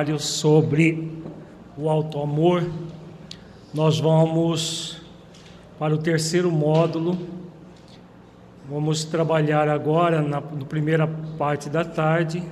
seminário 0.00 0.18
sobre 0.18 1.12
o 1.76 1.88
alto 1.88 2.20
amor. 2.20 2.66
Nós 3.72 4.00
vamos 4.00 5.00
para 5.78 5.94
o 5.94 5.98
terceiro 5.98 6.50
módulo. 6.50 7.18
Vamos 8.68 9.04
trabalhar 9.04 9.68
agora 9.68 10.22
na, 10.22 10.40
na 10.40 10.64
primeira 10.64 11.06
parte 11.06 11.68
da 11.68 11.84
tarde 11.84 12.42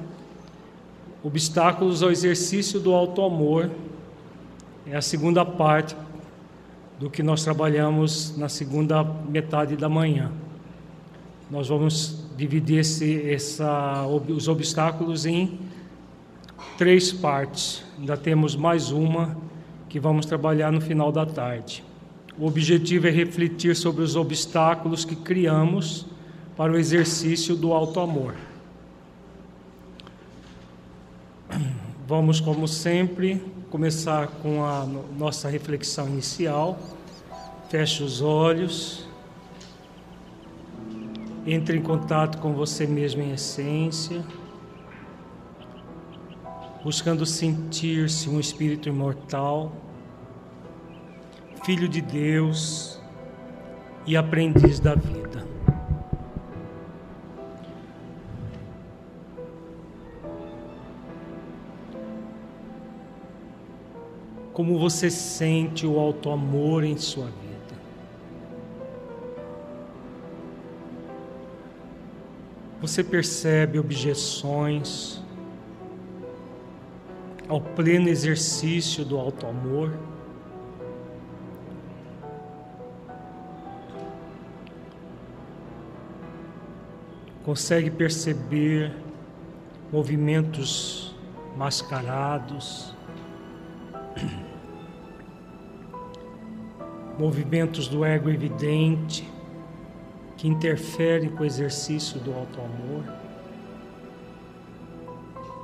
obstáculos 1.23 2.03
ao 2.03 2.11
exercício 2.11 2.79
do 2.79 2.93
alto 2.93 3.23
amor. 3.23 3.71
É 4.87 4.97
a 4.97 5.03
segunda 5.03 5.45
parte 5.45 5.97
do 6.99 7.09
que 7.09 7.23
nós 7.23 7.43
trabalhamos 7.45 8.37
na 8.37 8.49
segunda 8.49 9.03
metade 9.03 9.77
da 9.77 9.89
manhã. 9.89 10.31
Nós 11.51 11.69
vamos 11.69 12.25
dividir 12.37 12.81
esse, 12.81 13.31
essa, 13.31 14.07
os 14.07 14.49
obstáculos 14.49 15.25
em 15.25 15.59
três 16.79 17.13
partes. 17.13 17.85
Ainda 17.99 18.17
temos 18.17 18.55
mais 18.55 18.93
uma 18.93 19.37
que 19.89 19.99
vamos 19.99 20.25
trabalhar 20.25 20.71
no 20.71 20.81
final 20.81 21.11
da 21.11 21.27
tarde. 21.27 21.85
O 22.39 22.47
objetivo 22.47 23.09
é 23.09 23.11
refletir 23.11 23.75
sobre 23.75 24.05
os 24.05 24.15
obstáculos 24.15 25.05
que 25.05 25.17
criamos 25.17 26.07
para 26.57 26.73
o 26.73 26.77
exercício 26.77 27.57
do 27.57 27.73
alto 27.73 27.99
amor. 27.99 28.37
Vamos, 32.07 32.41
como 32.41 32.69
sempre, 32.69 33.43
começar 33.71 34.29
com 34.41 34.65
a 34.65 34.87
nossa 35.19 35.49
reflexão 35.49 36.07
inicial. 36.07 36.79
Feche 37.69 38.05
os 38.05 38.23
olhos. 38.23 39.05
Entre 41.45 41.77
em 41.77 41.83
contato 41.83 42.39
com 42.39 42.53
você 42.53 42.87
mesmo 42.87 43.21
em 43.21 43.33
essência, 43.33 44.23
buscando 46.89 47.27
sentir-se 47.27 48.31
um 48.31 48.41
espírito 48.41 48.89
imortal, 48.89 49.71
filho 51.63 51.87
de 51.87 52.01
Deus 52.01 52.99
e 54.07 54.17
aprendiz 54.17 54.81
da 54.81 54.95
vida. 54.95 55.47
Como 64.55 64.79
você 64.79 65.11
sente 65.11 65.87
o 65.87 65.99
alto 65.99 66.31
amor 66.31 66.85
em 66.85 66.97
sua 66.97 67.27
vida? 67.27 67.79
Você 72.81 73.05
percebe 73.05 73.79
objeções 73.79 75.23
ao 77.49 77.61
pleno 77.61 78.09
exercício 78.09 79.05
do 79.05 79.19
alto 79.19 79.47
amor? 79.47 79.99
Consegue 87.45 87.91
perceber 87.91 88.95
movimentos 89.91 91.17
mascarados, 91.57 92.95
movimentos 97.19 97.89
do 97.89 98.05
ego 98.05 98.29
evidente? 98.29 99.27
que 100.39 100.47
interferem 100.47 101.29
com 101.31 101.43
o 101.43 101.45
exercício 101.47 102.21
do 102.21 102.33
alto 102.33 102.61
amor. 102.61 103.18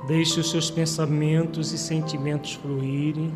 Deixe 0.07 0.39
os 0.39 0.51
seus 0.51 0.69
pensamentos 0.69 1.71
e 1.71 1.77
sentimentos 1.77 2.53
fluírem, 2.53 3.33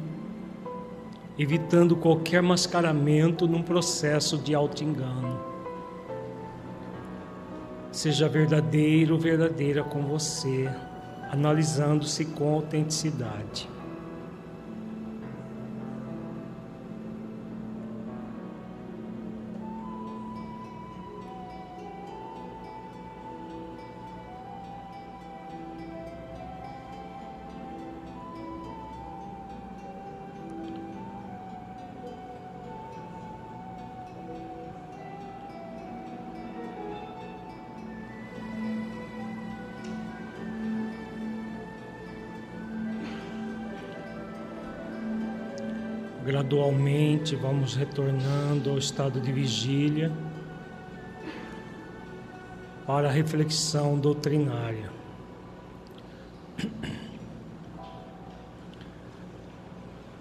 evitando 1.37 1.95
qualquer 1.95 2.43
mascaramento 2.43 3.47
num 3.47 3.63
processo 3.63 4.37
de 4.37 4.53
auto-engano. 4.53 5.39
Seja 7.91 8.29
verdadeiro 8.29 9.15
ou 9.15 9.19
verdadeira 9.19 9.83
com 9.83 10.03
você, 10.03 10.69
analisando-se 11.31 12.25
com 12.25 12.53
autenticidade. 12.53 13.67
Gradualmente 46.49 47.35
vamos 47.35 47.75
retornando 47.75 48.71
ao 48.71 48.79
estado 48.79 49.21
de 49.21 49.31
vigília 49.31 50.11
para 52.87 53.07
a 53.07 53.11
reflexão 53.11 53.99
doutrinária. 53.99 54.89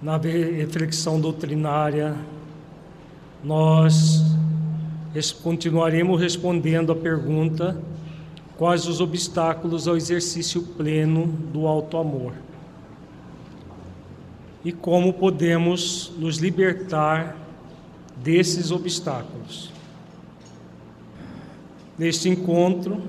Na 0.03 0.19
reflexão 0.19 1.19
doutrinária, 1.19 2.15
nós 3.43 4.22
continuaremos 5.43 6.21
respondendo 6.21 6.93
a 6.93 6.95
pergunta: 6.95 7.83
quais 8.59 8.87
os 8.87 9.00
obstáculos 9.00 9.89
ao 9.89 9.97
exercício 9.97 10.60
pleno 10.60 11.27
do 11.27 11.66
alto 11.66 11.97
amor? 11.97 12.34
E 14.64 14.72
como 14.72 15.12
podemos 15.12 16.12
nos 16.19 16.38
libertar 16.38 17.36
desses 18.16 18.70
obstáculos. 18.70 19.70
Neste 21.96 22.28
encontro, 22.28 23.00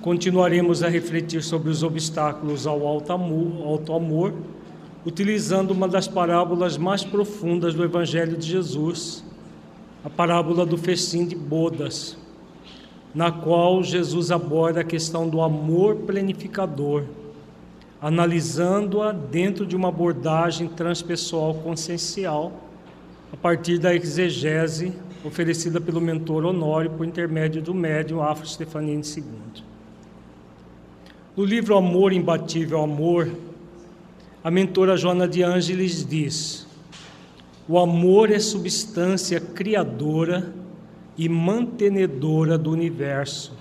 continuaremos 0.00 0.82
a 0.82 0.88
refletir 0.88 1.42
sobre 1.42 1.70
os 1.70 1.82
obstáculos 1.82 2.66
ao 2.66 2.86
alto 2.86 3.92
amor, 3.92 4.34
utilizando 5.04 5.72
uma 5.72 5.88
das 5.88 6.08
parábolas 6.08 6.76
mais 6.76 7.04
profundas 7.04 7.74
do 7.74 7.84
Evangelho 7.84 8.36
de 8.36 8.46
Jesus, 8.46 9.24
a 10.04 10.10
parábola 10.10 10.66
do 10.66 10.76
festim 10.76 11.26
de 11.26 11.36
bodas, 11.36 12.16
na 13.14 13.30
qual 13.30 13.82
Jesus 13.82 14.30
aborda 14.30 14.80
a 14.80 14.84
questão 14.84 15.28
do 15.28 15.40
amor 15.40 15.96
planificador 15.96 17.04
analisando-a 18.02 19.12
dentro 19.12 19.64
de 19.64 19.76
uma 19.76 19.88
abordagem 19.88 20.66
transpessoal 20.66 21.54
consciencial, 21.54 22.52
a 23.32 23.36
partir 23.36 23.78
da 23.78 23.94
exegese 23.94 24.92
oferecida 25.24 25.80
pelo 25.80 26.00
mentor 26.00 26.44
Honório 26.44 26.90
por 26.90 27.06
intermédio 27.06 27.62
do 27.62 27.72
médium 27.72 28.20
Afro 28.20 28.44
Stefanini 28.44 29.02
II. 29.06 29.62
No 31.36 31.44
livro 31.44 31.76
Amor 31.76 32.12
Imbatível 32.12 32.82
Amor, 32.82 33.30
a 34.42 34.50
mentora 34.50 34.96
Joana 34.96 35.28
de 35.28 35.44
Ângeles 35.44 36.04
diz: 36.04 36.66
O 37.68 37.78
amor 37.78 38.32
é 38.32 38.40
substância 38.40 39.38
criadora 39.38 40.52
e 41.16 41.28
mantenedora 41.28 42.58
do 42.58 42.72
universo, 42.72 43.56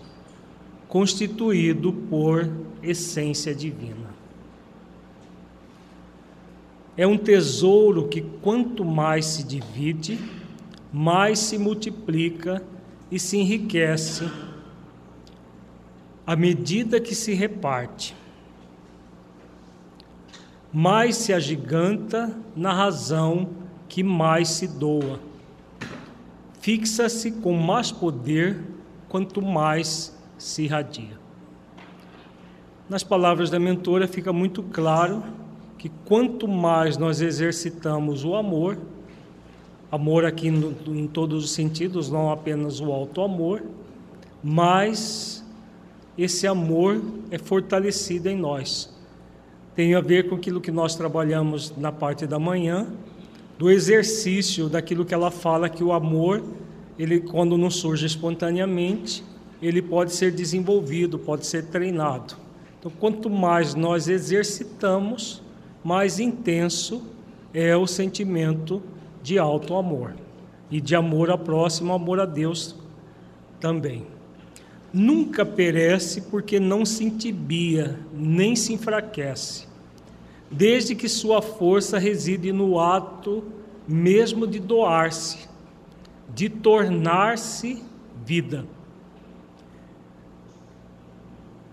constituído 0.87 1.93
por 1.93 2.49
essência 2.81 3.53
divina. 3.53 4.10
É 6.97 7.07
um 7.07 7.17
tesouro 7.17 8.07
que 8.07 8.21
quanto 8.21 8.83
mais 8.83 9.25
se 9.25 9.43
divide, 9.43 10.19
mais 10.91 11.39
se 11.39 11.57
multiplica 11.57 12.61
e 13.09 13.17
se 13.17 13.37
enriquece 13.37 14.29
à 16.27 16.35
medida 16.35 16.99
que 16.99 17.15
se 17.15 17.33
reparte. 17.33 18.15
Mais 20.71 21.15
se 21.17 21.33
agiganta 21.33 22.33
na 22.55 22.73
razão 22.73 23.49
que 23.89 24.03
mais 24.03 24.49
se 24.49 24.67
doa. 24.67 25.19
Fixa-se 26.61 27.31
com 27.31 27.53
mais 27.53 27.91
poder 27.91 28.63
quanto 29.09 29.41
mais 29.41 30.17
se 30.37 30.63
irradia. 30.63 31.19
Nas 32.87 33.03
palavras 33.03 33.49
da 33.49 33.59
mentora 33.59 34.07
fica 34.07 34.31
muito 34.31 34.63
claro 34.63 35.23
que 35.81 35.89
quanto 36.05 36.47
mais 36.47 36.95
nós 36.95 37.21
exercitamos 37.21 38.23
o 38.23 38.35
amor, 38.35 38.77
amor 39.91 40.25
aqui 40.25 40.51
no, 40.51 40.75
em 40.95 41.07
todos 41.07 41.43
os 41.43 41.49
sentidos, 41.49 42.07
não 42.07 42.29
apenas 42.29 42.79
o 42.79 42.91
alto 42.91 43.19
amor, 43.19 43.63
mais 44.43 45.43
esse 46.15 46.45
amor 46.45 47.01
é 47.31 47.39
fortalecido 47.39 48.29
em 48.29 48.37
nós. 48.37 48.93
tem 49.75 49.95
a 49.95 50.01
ver 50.01 50.29
com 50.29 50.35
aquilo 50.35 50.61
que 50.61 50.69
nós 50.69 50.93
trabalhamos 50.93 51.75
na 51.75 51.91
parte 51.91 52.27
da 52.27 52.37
manhã, 52.37 52.85
do 53.57 53.67
exercício 53.67 54.69
daquilo 54.69 55.03
que 55.03 55.15
ela 55.15 55.31
fala 55.31 55.67
que 55.67 55.83
o 55.83 55.93
amor, 55.93 56.43
ele 56.99 57.21
quando 57.21 57.57
não 57.57 57.71
surge 57.71 58.05
espontaneamente, 58.05 59.23
ele 59.59 59.81
pode 59.81 60.13
ser 60.13 60.31
desenvolvido, 60.31 61.17
pode 61.17 61.47
ser 61.47 61.65
treinado. 61.65 62.35
Então, 62.79 62.91
quanto 62.99 63.31
mais 63.31 63.73
nós 63.73 64.07
exercitamos, 64.07 65.41
mais 65.83 66.19
intenso 66.19 67.03
é 67.53 67.75
o 67.75 67.87
sentimento 67.87 68.81
de 69.21 69.37
alto 69.37 69.75
amor 69.75 70.15
e 70.69 70.79
de 70.79 70.95
amor 70.95 71.29
ao 71.29 71.37
próximo, 71.37 71.93
amor 71.93 72.19
a 72.19 72.25
Deus 72.25 72.75
também. 73.59 74.05
Nunca 74.93 75.45
perece 75.45 76.21
porque 76.23 76.59
não 76.59 76.85
se 76.85 77.05
entibia, 77.05 77.99
nem 78.13 78.55
se 78.55 78.73
enfraquece, 78.73 79.67
desde 80.49 80.95
que 80.95 81.07
sua 81.07 81.41
força 81.41 81.97
reside 81.97 82.51
no 82.51 82.79
ato 82.79 83.43
mesmo 83.87 84.45
de 84.45 84.59
doar-se, 84.59 85.49
de 86.33 86.49
tornar-se 86.49 87.83
vida. 88.25 88.65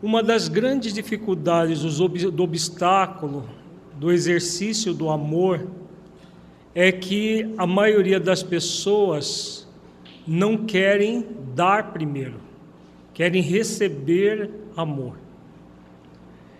Uma 0.00 0.22
das 0.22 0.48
grandes 0.48 0.92
dificuldades 0.92 1.82
do 1.82 2.42
obstáculo 2.42 3.57
do 3.98 4.12
exercício 4.12 4.94
do 4.94 5.10
amor 5.10 5.66
é 6.74 6.92
que 6.92 7.52
a 7.58 7.66
maioria 7.66 8.20
das 8.20 8.42
pessoas 8.42 9.66
não 10.26 10.56
querem 10.58 11.26
dar 11.54 11.92
primeiro, 11.92 12.36
querem 13.12 13.42
receber 13.42 14.50
amor. 14.76 15.18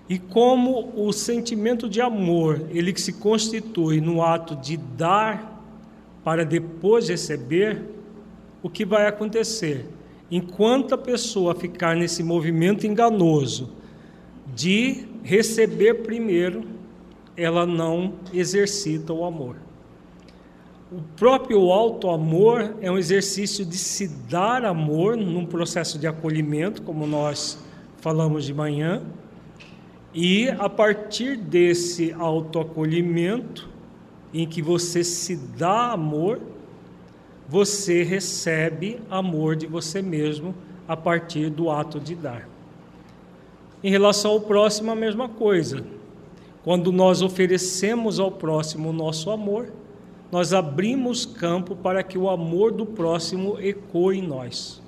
E 0.09 0.19
como 0.19 0.93
o 0.97 1.13
sentimento 1.13 1.89
de 1.89 2.01
amor, 2.01 2.63
ele 2.71 2.93
que 2.93 3.01
se 3.01 3.13
constitui 3.13 4.01
no 4.01 4.23
ato 4.23 4.57
de 4.57 4.77
dar 4.77 5.63
para 6.25 6.45
depois 6.45 7.09
receber, 7.09 7.83
o 8.63 8.69
que 8.69 8.85
vai 8.85 9.07
acontecer? 9.07 9.87
Enquanto 10.31 10.95
a 10.95 10.99
pessoa 10.99 11.55
ficar 11.55 11.95
nesse 11.95 12.23
movimento 12.23 12.87
enganoso 12.87 13.73
de 14.55 15.07
receber 15.23 16.03
primeiro, 16.03 16.78
ela 17.39 17.65
não 17.65 18.15
exercita 18.35 19.13
o 19.13 19.25
amor. 19.25 19.57
O 20.91 21.01
próprio 21.17 21.71
alto 21.71 22.11
amor 22.11 22.75
é 22.81 22.91
um 22.91 22.99
exercício 22.99 23.65
de 23.65 23.77
se 23.77 24.09
dar 24.09 24.65
amor 24.65 25.17
num 25.17 25.47
processo 25.47 25.99
de 25.99 26.07
acolhimento, 26.07 26.83
como 26.83 27.07
nós 27.07 27.63
falamos 27.99 28.45
de 28.45 28.53
manhã, 28.53 29.03
e 30.13 30.49
a 30.49 30.69
partir 30.69 31.37
desse 31.37 32.13
autoacolhimento, 32.13 33.69
em 34.35 34.47
que 34.47 34.61
você 34.61 35.05
se 35.05 35.37
dá 35.37 35.93
amor, 35.93 36.41
você 37.49 38.03
recebe 38.03 39.01
amor 39.09 39.55
de 39.55 39.67
você 39.67 40.03
mesmo 40.03 40.55
a 40.89 40.97
partir 40.97 41.51
do 41.51 41.71
ato 41.71 42.01
de 42.01 42.15
dar. 42.15 42.49
Em 43.83 43.91
relação 43.91 44.33
ao 44.33 44.41
próximo, 44.41 44.91
a 44.91 44.97
mesma 44.97 45.29
coisa. 45.29 45.98
Quando 46.65 46.93
nós 46.93 47.23
oferecemos 47.23 48.19
ao 48.19 48.31
próximo 48.31 48.91
o 48.91 48.93
nosso 48.93 49.31
amor, 49.31 49.73
nós 50.31 50.53
abrimos 50.53 51.25
campo 51.25 51.75
para 51.75 52.03
que 52.03 52.19
o 52.19 52.29
amor 52.29 52.73
do 52.73 52.85
próximo 52.85 53.59
ecoe 53.61 54.19
em 54.19 54.27
nós. 54.27 54.83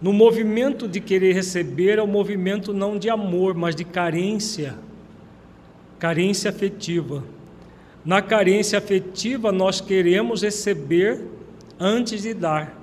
No 0.00 0.12
movimento 0.12 0.86
de 0.86 1.00
querer 1.00 1.32
receber, 1.32 1.98
é 1.98 2.02
o 2.02 2.04
um 2.04 2.08
movimento 2.08 2.72
não 2.74 2.98
de 2.98 3.08
amor, 3.08 3.54
mas 3.54 3.74
de 3.74 3.84
carência, 3.84 4.74
carência 5.98 6.50
afetiva. 6.50 7.24
Na 8.04 8.20
carência 8.20 8.78
afetiva, 8.78 9.50
nós 9.50 9.80
queremos 9.80 10.42
receber 10.42 11.22
antes 11.80 12.22
de 12.22 12.34
dar. 12.34 12.78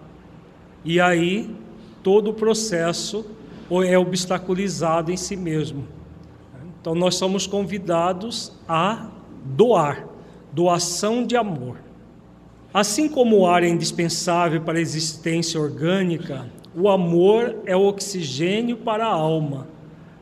E 0.83 0.99
aí 0.99 1.53
todo 2.01 2.31
o 2.31 2.33
processo 2.33 3.23
é 3.85 3.97
obstaculizado 3.97 5.11
em 5.11 5.17
si 5.17 5.35
mesmo. 5.35 5.85
Então 6.81 6.95
nós 6.95 7.16
somos 7.16 7.48
convidados 7.48 8.51
a 8.68 9.10
doar, 9.45 10.07
doação 10.51 11.25
de 11.25 11.38
amor. 11.38 11.78
Assim 12.74 13.07
como 13.07 13.38
o 13.38 13.48
ar 13.48 13.63
é 13.63 13.69
indispensável 13.69 14.62
para 14.62 14.80
a 14.80 14.81
existência 14.81 15.60
orgânica, 15.62 16.50
o 16.75 16.89
amor 16.89 17.56
é 17.66 17.75
o 17.75 17.86
oxigênio 17.86 18.78
para 18.78 19.06
a 19.06 19.13
alma, 19.13 19.68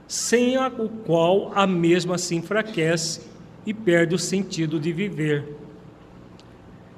sem 0.08 0.58
o 0.58 0.90
qual 1.06 1.52
a 1.56 1.66
mesma 1.66 2.18
se 2.18 2.36
enfraquece 2.36 3.22
e 3.66 3.74
perde 3.74 4.16
o 4.16 4.20
sentido 4.20 4.80
de 4.80 4.92
viver 4.92 5.60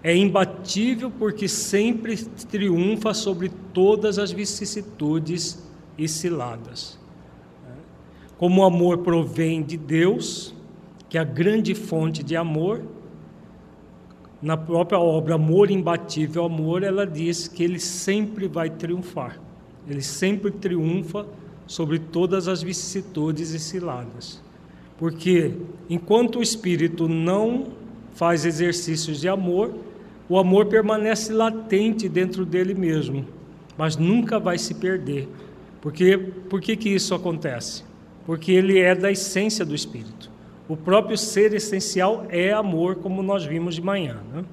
é 0.03 0.15
imbatível 0.15 1.11
porque 1.11 1.47
sempre 1.47 2.17
triunfa 2.49 3.13
sobre 3.13 3.49
todas 3.73 4.17
as 4.17 4.31
vicissitudes 4.31 5.63
e 5.97 6.07
ciladas. 6.07 6.99
Como 8.41 8.61
o 8.61 8.65
amor 8.65 8.97
provém 8.97 9.61
de 9.61 9.77
Deus, 9.77 10.51
que 11.07 11.15
é 11.15 11.21
a 11.21 11.23
grande 11.23 11.75
fonte 11.75 12.23
de 12.23 12.35
amor, 12.35 12.81
na 14.41 14.57
própria 14.57 14.99
obra 14.99 15.35
Amor 15.35 15.69
Imbatível 15.69 16.45
Amor, 16.45 16.81
ela 16.81 17.05
diz 17.05 17.47
que 17.47 17.63
ele 17.63 17.77
sempre 17.77 18.47
vai 18.47 18.67
triunfar. 18.67 19.39
Ele 19.87 20.01
sempre 20.01 20.49
triunfa 20.49 21.27
sobre 21.67 21.99
todas 21.99 22.47
as 22.47 22.63
vicissitudes 22.63 23.51
e 23.51 23.59
ciladas. 23.59 24.41
Porque 24.97 25.53
enquanto 25.87 26.39
o 26.39 26.41
espírito 26.41 27.07
não 27.07 27.67
faz 28.15 28.43
exercícios 28.43 29.21
de 29.21 29.29
amor, 29.29 29.71
o 30.27 30.39
amor 30.39 30.65
permanece 30.65 31.31
latente 31.31 32.09
dentro 32.09 32.43
dele 32.43 32.73
mesmo, 32.73 33.23
mas 33.77 33.97
nunca 33.97 34.39
vai 34.39 34.57
se 34.57 34.73
perder. 34.73 35.29
Porque, 35.79 36.17
por 36.17 36.59
que, 36.59 36.75
que 36.75 36.89
isso 36.89 37.13
acontece? 37.13 37.90
Porque 38.25 38.51
ele 38.51 38.79
é 38.79 38.93
da 38.93 39.11
essência 39.11 39.65
do 39.65 39.75
Espírito. 39.75 40.29
O 40.67 40.77
próprio 40.77 41.17
ser 41.17 41.53
essencial 41.53 42.25
é 42.29 42.51
amor, 42.51 42.95
como 42.95 43.21
nós 43.21 43.43
vimos 43.43 43.75
de 43.75 43.81
manhã. 43.81 44.17
Né? 44.33 44.45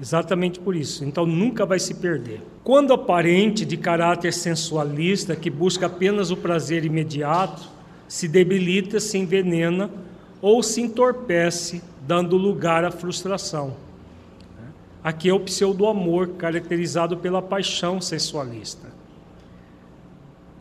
Exatamente 0.00 0.58
por 0.58 0.74
isso. 0.74 1.04
Então 1.04 1.26
nunca 1.26 1.66
vai 1.66 1.78
se 1.78 1.94
perder. 1.94 2.40
Quando 2.64 2.92
aparente 2.92 3.64
de 3.64 3.76
caráter 3.76 4.32
sensualista, 4.32 5.36
que 5.36 5.50
busca 5.50 5.86
apenas 5.86 6.30
o 6.30 6.36
prazer 6.36 6.84
imediato, 6.84 7.68
se 8.06 8.26
debilita, 8.26 9.00
se 9.00 9.18
envenena 9.18 9.90
ou 10.40 10.62
se 10.62 10.80
entorpece, 10.80 11.82
dando 12.06 12.36
lugar 12.36 12.84
à 12.84 12.90
frustração. 12.90 13.76
Aqui 15.02 15.28
é 15.28 15.32
o 15.32 15.40
pseudo-amor, 15.40 16.28
caracterizado 16.30 17.16
pela 17.16 17.40
paixão 17.40 18.00
sensualista. 18.00 18.88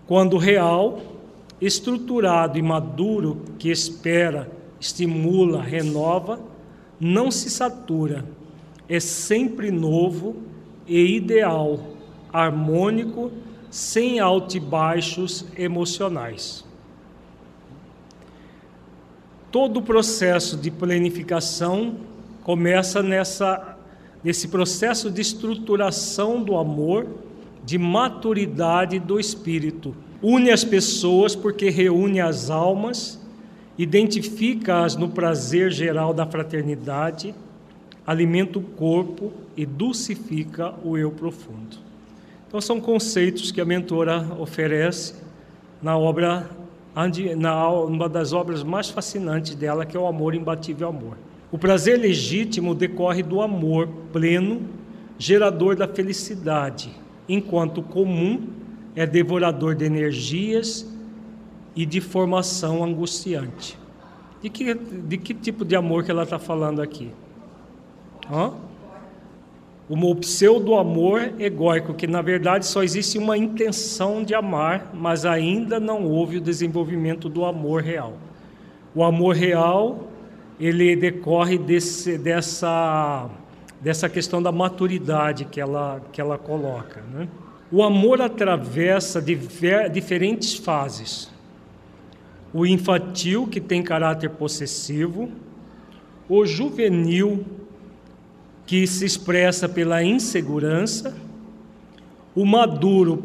Quando 0.06 0.38
real, 0.38 1.02
estruturado 1.60 2.58
e 2.58 2.62
maduro, 2.62 3.42
que 3.58 3.70
espera, 3.70 4.52
estimula, 4.80 5.62
renova, 5.62 6.40
não 7.00 7.32
se 7.32 7.50
satura, 7.50 8.26
é 8.88 9.00
sempre 9.00 9.72
novo 9.72 10.38
e 10.88 11.16
ideal, 11.16 11.80
harmônico, 12.32 13.32
sem 13.70 14.20
altos 14.20 14.56
e 14.56 14.60
baixos 14.60 15.46
emocionais. 15.58 16.66
Todo 19.52 19.78
o 19.78 19.82
processo 19.82 20.56
de 20.58 20.72
planificação 20.72 21.98
começa 22.44 23.04
nessa 23.04 23.78
nesse 24.24 24.48
processo 24.48 25.10
de 25.12 25.22
estruturação 25.22 26.44
do 26.44 26.58
amor, 26.58 27.08
de 27.64 27.78
maturidade 27.78 29.00
do 29.00 29.20
espírito. 29.20 29.96
Une 30.22 30.50
as 30.50 30.64
pessoas 30.64 31.36
porque 31.36 31.70
reúne 31.70 32.20
as 32.20 32.50
almas, 32.50 33.20
identifica-as 33.78 34.96
no 34.96 35.10
prazer 35.10 35.72
geral 35.72 36.14
da 36.14 36.26
fraternidade, 36.26 37.36
alimenta 38.06 38.58
o 38.58 38.62
corpo 38.62 39.32
e 39.56 39.66
dulcifica 39.66 40.74
o 40.84 40.98
eu 40.98 41.12
profundo. 41.12 41.78
Então 42.48 42.60
são 42.60 42.80
conceitos 42.80 43.52
que 43.52 43.62
a 43.62 43.66
mentora 43.66 44.26
oferece 44.40 45.16
na 45.82 45.98
obra 45.98 46.50
na 47.38 47.70
uma 47.70 48.10
das 48.10 48.34
obras 48.34 48.64
mais 48.64 48.90
fascinantes 48.90 49.54
dela, 49.54 49.86
que 49.86 49.96
é 49.96 50.00
o 50.00 50.08
Amor 50.08 50.34
Imbatível 50.34 50.88
Amor. 50.88 51.16
O 51.52 51.58
prazer 51.58 52.00
legítimo 52.00 52.74
decorre 52.74 53.22
do 53.22 53.40
amor 53.40 53.88
pleno, 54.12 54.62
gerador 55.20 55.76
da 55.76 55.88
felicidade, 55.88 56.90
enquanto 57.30 57.84
comum 57.84 58.48
é 58.98 59.06
devorador 59.06 59.76
de 59.76 59.86
energias 59.86 60.84
e 61.76 61.86
de 61.86 62.02
formação 62.02 62.84
angustiante. 62.84 63.78
De 64.42 64.50
que, 64.50 64.74
de 64.74 65.18
que 65.20 65.36
tipo 65.36 65.64
de 65.64 65.76
amor 65.76 66.04
que 66.04 66.10
ela 66.10 66.24
está 66.24 66.40
falando 66.40 66.82
aqui? 66.82 67.12
Hã? 68.28 68.54
O 69.88 70.16
pseudo-amor 70.16 71.32
egóico, 71.38 71.94
que 71.94 72.08
na 72.08 72.24
verdade 72.24 72.66
só 72.66 72.82
existe 72.82 73.20
uma 73.20 73.38
intenção 73.38 74.24
de 74.24 74.34
amar, 74.34 74.90
mas 74.96 75.28
ainda 75.28 75.80
não 75.80 76.04
houve 76.04 76.38
o 76.38 76.42
desenvolvimento 76.42 77.30
do 77.30 77.46
amor 77.46 77.84
real. 77.84 78.18
O 78.96 79.04
amor 79.04 79.36
real, 79.36 80.08
ele 80.60 80.96
decorre 80.96 81.60
desse, 81.60 82.18
dessa, 82.18 83.30
dessa 83.80 84.10
questão 84.10 84.42
da 84.42 84.52
maturidade 84.52 85.46
que 85.46 85.62
ela, 85.62 86.02
que 86.12 86.20
ela 86.20 86.40
coloca. 86.40 87.04
Né? 87.14 87.28
O 87.72 87.84
amor 87.84 88.22
atravessa 88.22 89.22
diver, 89.22 89.90
diferentes 89.90 90.56
fases. 90.56 91.30
O 92.54 92.66
infantil, 92.66 93.46
que 93.46 93.60
tem 93.60 93.84
caráter 93.84 94.30
possessivo, 94.30 95.30
o 96.30 96.46
juvenil, 96.46 97.46
que 98.66 98.88
se 98.88 99.06
expressa 99.06 99.68
pela 99.68 100.04
insegurança, 100.04 101.16
o 102.36 102.46
maduro 102.46 103.18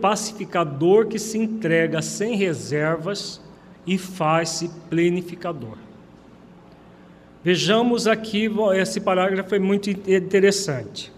pacificador 0.00 1.06
que 1.06 1.18
se 1.18 1.38
entrega 1.38 2.02
sem 2.02 2.36
reservas 2.36 3.40
e 3.86 3.96
faz-se 3.96 4.68
plenificador. 4.90 5.78
Vejamos 7.42 8.06
aqui, 8.06 8.50
esse 8.74 9.00
parágrafo 9.00 9.54
é 9.54 9.58
muito 9.58 9.88
interessante. 9.88 11.10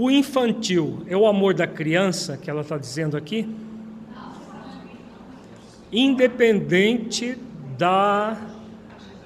O 0.00 0.10
infantil 0.10 1.02
é 1.06 1.14
o 1.14 1.26
amor 1.26 1.52
da 1.52 1.66
criança, 1.66 2.34
que 2.34 2.48
ela 2.48 2.62
está 2.62 2.78
dizendo 2.78 3.18
aqui? 3.18 3.46
Independente 5.92 7.36
da, 7.76 8.34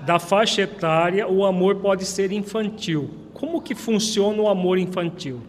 da 0.01 0.19
faixa 0.19 0.63
etária, 0.63 1.29
o 1.29 1.45
amor 1.45 1.77
pode 1.77 2.05
ser 2.05 2.33
infantil. 2.33 3.09
Como 3.33 3.63
que 3.63 3.73
funciona 3.73 4.43
o 4.43 4.49
amor 4.49 4.77
infantil? 4.77 5.43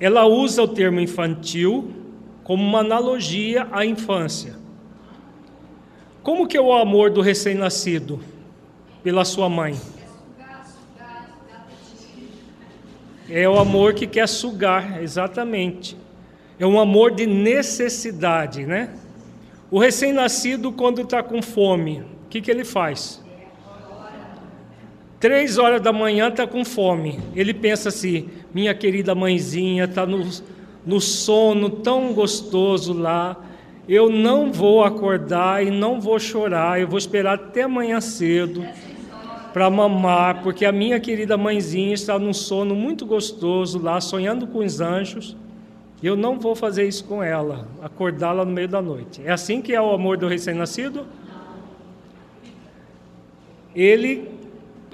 ela 0.00 0.24
usa 0.24 0.62
o 0.62 0.68
termo 0.68 1.00
infantil 1.00 1.92
como 2.42 2.64
uma 2.64 2.80
analogia 2.80 3.68
à 3.70 3.84
infância. 3.84 4.56
Como 6.22 6.48
que 6.48 6.56
é 6.56 6.60
o 6.60 6.72
amor 6.72 7.10
do 7.10 7.20
recém-nascido 7.20 8.18
pela 9.02 9.26
sua 9.26 9.50
mãe? 9.50 9.78
É 13.28 13.48
o 13.48 13.58
amor 13.58 13.94
que 13.94 14.06
quer 14.06 14.28
sugar, 14.28 15.02
exatamente. 15.02 15.96
É 16.58 16.66
um 16.66 16.78
amor 16.78 17.10
de 17.10 17.26
necessidade, 17.26 18.66
né? 18.66 18.90
O 19.70 19.78
recém-nascido, 19.78 20.70
quando 20.70 21.00
está 21.02 21.22
com 21.22 21.40
fome, 21.40 22.00
o 22.00 22.28
que, 22.28 22.40
que 22.40 22.50
ele 22.50 22.64
faz? 22.64 23.22
Três 25.18 25.56
horas 25.56 25.80
da 25.80 25.92
manhã 25.92 26.28
está 26.28 26.46
com 26.46 26.64
fome. 26.64 27.18
Ele 27.34 27.54
pensa 27.54 27.88
assim: 27.88 28.28
minha 28.52 28.74
querida 28.74 29.14
mãezinha 29.14 29.84
está 29.84 30.04
no, 30.04 30.22
no 30.84 31.00
sono 31.00 31.70
tão 31.70 32.12
gostoso 32.12 32.92
lá. 32.92 33.36
Eu 33.88 34.10
não 34.10 34.52
vou 34.52 34.84
acordar 34.84 35.64
e 35.64 35.70
não 35.70 35.98
vou 35.98 36.18
chorar. 36.18 36.78
Eu 36.78 36.88
vou 36.88 36.98
esperar 36.98 37.34
até 37.36 37.62
amanhã 37.62 38.00
cedo 38.00 38.64
para 39.54 39.70
mamar, 39.70 40.42
porque 40.42 40.64
a 40.64 40.72
minha 40.72 40.98
querida 40.98 41.36
mãezinha 41.36 41.94
está 41.94 42.18
num 42.18 42.32
sono 42.32 42.74
muito 42.74 43.06
gostoso 43.06 43.78
lá, 43.78 44.00
sonhando 44.00 44.48
com 44.48 44.58
os 44.58 44.80
anjos. 44.80 45.36
Eu 46.02 46.16
não 46.16 46.40
vou 46.40 46.56
fazer 46.56 46.88
isso 46.88 47.04
com 47.04 47.22
ela, 47.22 47.68
acordá-la 47.80 48.44
no 48.44 48.50
meio 48.50 48.66
da 48.66 48.82
noite. 48.82 49.22
É 49.24 49.30
assim 49.30 49.62
que 49.62 49.72
é 49.72 49.80
o 49.80 49.92
amor 49.92 50.16
do 50.16 50.26
recém-nascido? 50.26 51.06
Ele 53.72 54.28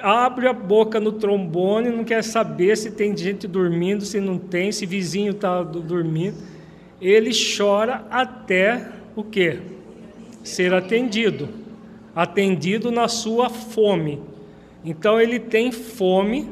abre 0.02 0.46
a 0.46 0.52
boca 0.52 1.00
no 1.00 1.12
trombone, 1.12 1.88
não 1.88 2.04
quer 2.04 2.22
saber 2.22 2.76
se 2.76 2.90
tem 2.90 3.16
gente 3.16 3.48
dormindo, 3.48 4.04
se 4.04 4.20
não 4.20 4.36
tem, 4.36 4.70
se 4.70 4.84
vizinho 4.84 5.30
está 5.30 5.62
dormindo. 5.62 6.36
Ele 7.00 7.30
chora 7.56 8.04
até 8.10 8.90
o 9.16 9.24
quê? 9.24 9.58
Ser 10.44 10.74
atendido. 10.74 11.48
Atendido 12.14 12.90
na 12.90 13.08
sua 13.08 13.48
fome. 13.48 14.28
Então 14.84 15.20
ele 15.20 15.38
tem 15.38 15.70
fome 15.70 16.48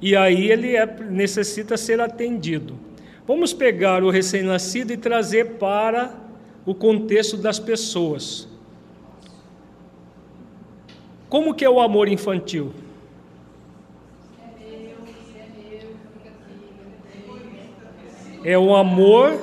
e 0.00 0.16
aí 0.16 0.50
ele 0.50 0.76
é, 0.76 0.86
necessita 0.86 1.76
ser 1.76 2.00
atendido. 2.00 2.78
Vamos 3.26 3.52
pegar 3.52 4.02
o 4.02 4.10
recém-nascido 4.10 4.92
e 4.92 4.96
trazer 4.96 5.56
para 5.58 6.14
o 6.64 6.74
contexto 6.74 7.36
das 7.36 7.58
pessoas. 7.58 8.48
Como 11.28 11.52
que 11.52 11.64
é 11.64 11.68
o 11.68 11.78
amor 11.78 12.08
infantil? 12.08 12.72
É 18.42 18.56
o 18.56 18.74
amor 18.74 19.38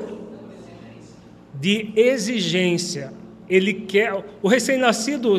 de 1.54 1.92
exigência. 1.96 3.14
Ele 3.48 3.74
quer. 3.74 4.26
O 4.42 4.48
recém-nascido 4.48 5.38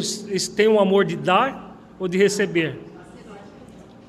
tem 0.55 0.69
um 0.69 0.78
amor 0.78 1.05
de 1.05 1.16
dar 1.16 1.65
ou 1.99 2.09
de 2.09 2.19
receber? 2.19 2.79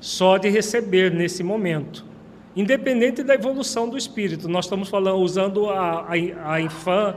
Só 0.00 0.38
de 0.38 0.48
receber 0.48 1.12
nesse 1.12 1.42
momento. 1.42 2.04
Independente 2.54 3.22
da 3.22 3.34
evolução 3.34 3.88
do 3.88 3.96
espírito. 3.96 4.48
Nós 4.48 4.64
estamos 4.64 4.88
falando, 4.88 5.18
usando 5.18 5.68
a, 5.70 6.06
a, 6.08 6.52
a 6.52 6.60
infância, 6.60 7.16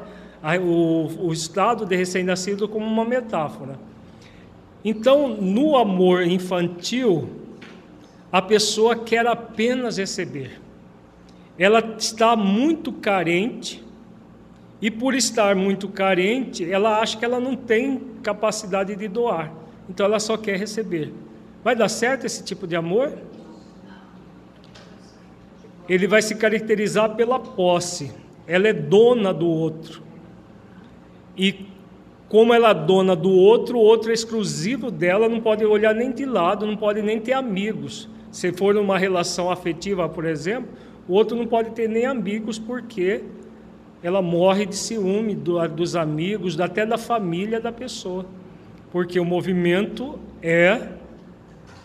o, 0.61 1.27
o 1.27 1.33
estado 1.33 1.85
de 1.85 1.95
recém-nascido 1.95 2.67
como 2.67 2.85
uma 2.85 3.05
metáfora. 3.05 3.79
Então, 4.83 5.27
no 5.27 5.77
amor 5.77 6.23
infantil, 6.23 7.29
a 8.31 8.41
pessoa 8.41 8.95
quer 8.95 9.27
apenas 9.27 9.97
receber. 9.97 10.59
Ela 11.57 11.95
está 11.97 12.35
muito 12.35 12.91
carente, 12.91 13.83
e 14.81 14.89
por 14.89 15.13
estar 15.13 15.55
muito 15.55 15.87
carente, 15.87 16.69
ela 16.69 16.99
acha 16.99 17.15
que 17.15 17.23
ela 17.23 17.39
não 17.39 17.55
tem 17.55 17.99
capacidade 18.23 18.95
de 18.95 19.07
doar. 19.07 19.60
Então 19.91 20.05
ela 20.05 20.21
só 20.21 20.37
quer 20.37 20.57
receber. 20.57 21.11
Vai 21.61 21.75
dar 21.75 21.89
certo 21.89 22.25
esse 22.25 22.41
tipo 22.45 22.65
de 22.65 22.77
amor? 22.77 23.11
Ele 25.87 26.07
vai 26.07 26.21
se 26.21 26.33
caracterizar 26.35 27.13
pela 27.17 27.37
posse. 27.37 28.09
Ela 28.47 28.69
é 28.69 28.73
dona 28.73 29.33
do 29.33 29.45
outro. 29.45 30.01
E 31.37 31.65
como 32.29 32.53
ela 32.53 32.69
é 32.69 32.73
dona 32.73 33.17
do 33.17 33.31
outro, 33.31 33.77
o 33.77 33.81
outro 33.81 34.11
é 34.11 34.13
exclusivo 34.13 34.89
dela, 34.89 35.27
não 35.27 35.41
pode 35.41 35.65
olhar 35.65 35.93
nem 35.93 36.09
de 36.09 36.25
lado, 36.25 36.65
não 36.65 36.77
pode 36.77 37.01
nem 37.01 37.19
ter 37.19 37.33
amigos. 37.33 38.07
Se 38.31 38.53
for 38.53 38.77
uma 38.77 38.97
relação 38.97 39.51
afetiva, 39.51 40.07
por 40.07 40.23
exemplo, 40.23 40.69
o 41.05 41.13
outro 41.13 41.35
não 41.35 41.45
pode 41.45 41.71
ter 41.71 41.89
nem 41.89 42.05
amigos 42.05 42.57
porque 42.57 43.25
ela 44.01 44.21
morre 44.21 44.65
de 44.65 44.77
ciúme 44.77 45.35
do, 45.35 45.67
dos 45.67 45.97
amigos, 45.97 46.57
até 46.61 46.85
da 46.85 46.97
família 46.97 47.59
da 47.59 47.73
pessoa. 47.73 48.25
Porque 48.91 49.19
o 49.19 49.25
movimento 49.25 50.19
é 50.41 50.89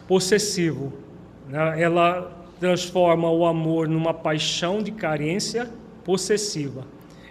possessivo. 0.08 0.92
Né? 1.48 1.80
Ela 1.80 2.32
transforma 2.58 3.30
o 3.30 3.44
amor 3.44 3.88
numa 3.88 4.14
paixão 4.14 4.82
de 4.82 4.90
carência 4.90 5.70
possessiva. 6.04 6.86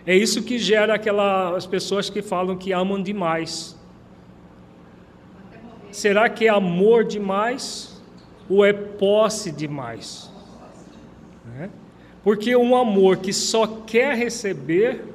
É 0.05 0.15
isso 0.15 0.43
que 0.43 0.59
gera 0.59 0.93
aquelas 0.95 1.65
pessoas 1.65 2.09
que 2.09 2.21
falam 2.21 2.55
que 2.55 2.71
amam 2.71 3.01
demais. 3.01 3.75
Será 5.91 6.29
que 6.29 6.45
é 6.45 6.49
amor 6.49 7.03
demais 7.03 8.01
ou 8.49 8.63
é 8.63 8.71
posse 8.71 9.51
demais? 9.51 10.29
Né? 11.45 11.69
Porque 12.23 12.55
um 12.55 12.75
amor 12.75 13.17
que 13.17 13.31
só 13.31 13.65
quer 13.65 14.15
receber 14.15 15.05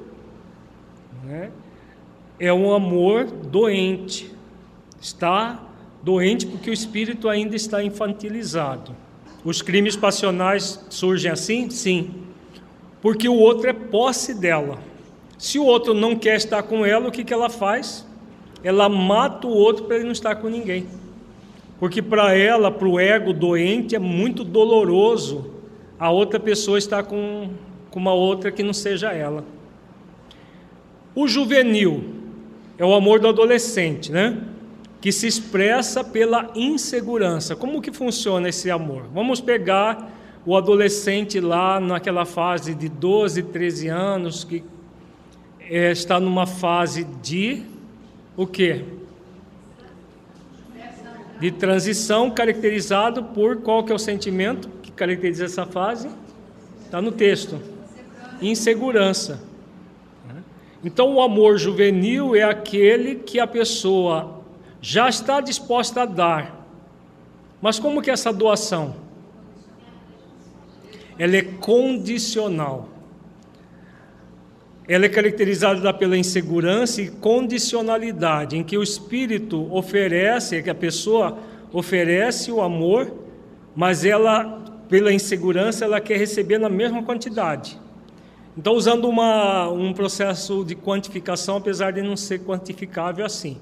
né, 1.23 1.51
é 2.39 2.51
um 2.51 2.73
amor 2.73 3.25
doente. 3.25 4.33
Está 5.01 5.59
doente 6.01 6.45
porque 6.45 6.69
o 6.69 6.73
espírito 6.73 7.27
ainda 7.27 7.55
está 7.55 7.83
infantilizado. 7.83 8.95
Os 9.43 9.61
crimes 9.61 9.95
passionais 9.95 10.85
surgem 10.89 11.31
assim? 11.31 11.69
Sim 11.69 12.21
porque 13.01 13.27
o 13.27 13.35
outro 13.35 13.69
é 13.69 13.73
posse 13.73 14.33
dela. 14.33 14.77
Se 15.37 15.57
o 15.57 15.65
outro 15.65 15.93
não 15.93 16.15
quer 16.15 16.35
estar 16.35 16.61
com 16.63 16.85
ela, 16.85 17.07
o 17.07 17.11
que, 17.11 17.23
que 17.23 17.33
ela 17.33 17.49
faz? 17.49 18.07
Ela 18.63 18.87
mata 18.87 19.47
o 19.47 19.51
outro 19.51 19.85
para 19.85 19.95
ele 19.95 20.05
não 20.05 20.11
estar 20.11 20.35
com 20.35 20.47
ninguém. 20.47 20.85
Porque 21.79 21.99
para 21.99 22.35
ela, 22.35 22.69
para 22.69 22.87
o 22.87 22.99
ego 22.99 23.33
doente, 23.33 23.95
é 23.95 23.99
muito 23.99 24.43
doloroso 24.43 25.49
a 25.99 26.11
outra 26.11 26.39
pessoa 26.39 26.77
estar 26.77 27.03
com, 27.03 27.49
com 27.89 27.99
uma 27.99 28.13
outra 28.13 28.51
que 28.51 28.61
não 28.61 28.73
seja 28.73 29.11
ela. 29.11 29.43
O 31.15 31.27
juvenil 31.27 32.03
é 32.77 32.85
o 32.85 32.93
amor 32.93 33.19
do 33.19 33.27
adolescente, 33.27 34.11
né? 34.11 34.37
Que 35.01 35.11
se 35.11 35.27
expressa 35.27 36.03
pela 36.03 36.51
insegurança. 36.55 37.55
Como 37.55 37.81
que 37.81 37.91
funciona 37.91 38.47
esse 38.47 38.69
amor? 38.69 39.07
Vamos 39.13 39.41
pegar 39.41 40.11
o 40.45 40.55
adolescente 40.55 41.39
lá 41.39 41.79
naquela 41.79 42.25
fase 42.25 42.73
de 42.73 42.87
12, 42.87 43.43
13 43.43 43.87
anos, 43.87 44.43
que 44.43 44.63
é, 45.59 45.91
está 45.91 46.19
numa 46.19 46.45
fase 46.47 47.03
de 47.03 47.63
o 48.35 48.47
quê? 48.47 48.83
De 51.39 51.51
transição, 51.51 52.29
caracterizado 52.29 53.23
por 53.23 53.57
qual 53.57 53.83
que 53.83 53.91
é 53.91 53.95
o 53.95 53.99
sentimento 53.99 54.69
que 54.81 54.91
caracteriza 54.91 55.45
essa 55.45 55.65
fase? 55.65 56.09
Está 56.85 57.01
no 57.01 57.11
texto. 57.11 57.59
Insegurança. 58.41 59.41
Então, 60.83 61.13
o 61.13 61.21
amor 61.21 61.57
juvenil 61.57 62.35
é 62.35 62.43
aquele 62.43 63.15
que 63.15 63.39
a 63.39 63.45
pessoa 63.45 64.40
já 64.81 65.07
está 65.07 65.39
disposta 65.39 66.01
a 66.01 66.05
dar. 66.05 66.67
Mas 67.61 67.77
como 67.77 68.01
que 68.01 68.09
é 68.09 68.13
essa 68.13 68.33
doação? 68.33 68.95
Ela 71.17 71.37
é 71.37 71.43
condicional. 71.43 72.89
Ela 74.87 75.05
é 75.05 75.09
caracterizada 75.09 75.93
pela 75.93 76.17
insegurança 76.17 77.01
e 77.01 77.11
condicionalidade, 77.11 78.57
em 78.57 78.63
que 78.63 78.77
o 78.77 78.81
espírito 78.81 79.71
oferece, 79.73 80.63
que 80.63 80.69
a 80.69 80.75
pessoa 80.75 81.37
oferece 81.71 82.51
o 82.51 82.61
amor, 82.61 83.13
mas 83.75 84.03
ela, 84.03 84.59
pela 84.89 85.13
insegurança, 85.13 85.85
ela 85.85 86.01
quer 86.01 86.17
receber 86.17 86.57
na 86.57 86.67
mesma 86.67 87.03
quantidade. 87.03 87.79
Então, 88.57 88.73
usando 88.73 89.07
uma, 89.07 89.69
um 89.69 89.93
processo 89.93 90.65
de 90.65 90.75
quantificação, 90.75 91.57
apesar 91.57 91.91
de 91.91 92.01
não 92.01 92.17
ser 92.17 92.39
quantificável 92.39 93.25
assim. 93.25 93.57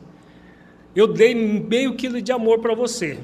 Eu 1.00 1.08
dei 1.08 1.34
meio 1.34 1.96
quilo 1.96 2.22
de 2.22 2.30
amor 2.30 2.60
para 2.60 2.76
você. 2.76 3.18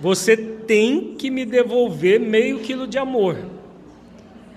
Você 0.00 0.36
tem 0.36 1.14
que 1.14 1.30
me 1.30 1.44
devolver 1.44 2.18
meio 2.18 2.58
quilo 2.58 2.84
de 2.84 2.98
amor. 2.98 3.38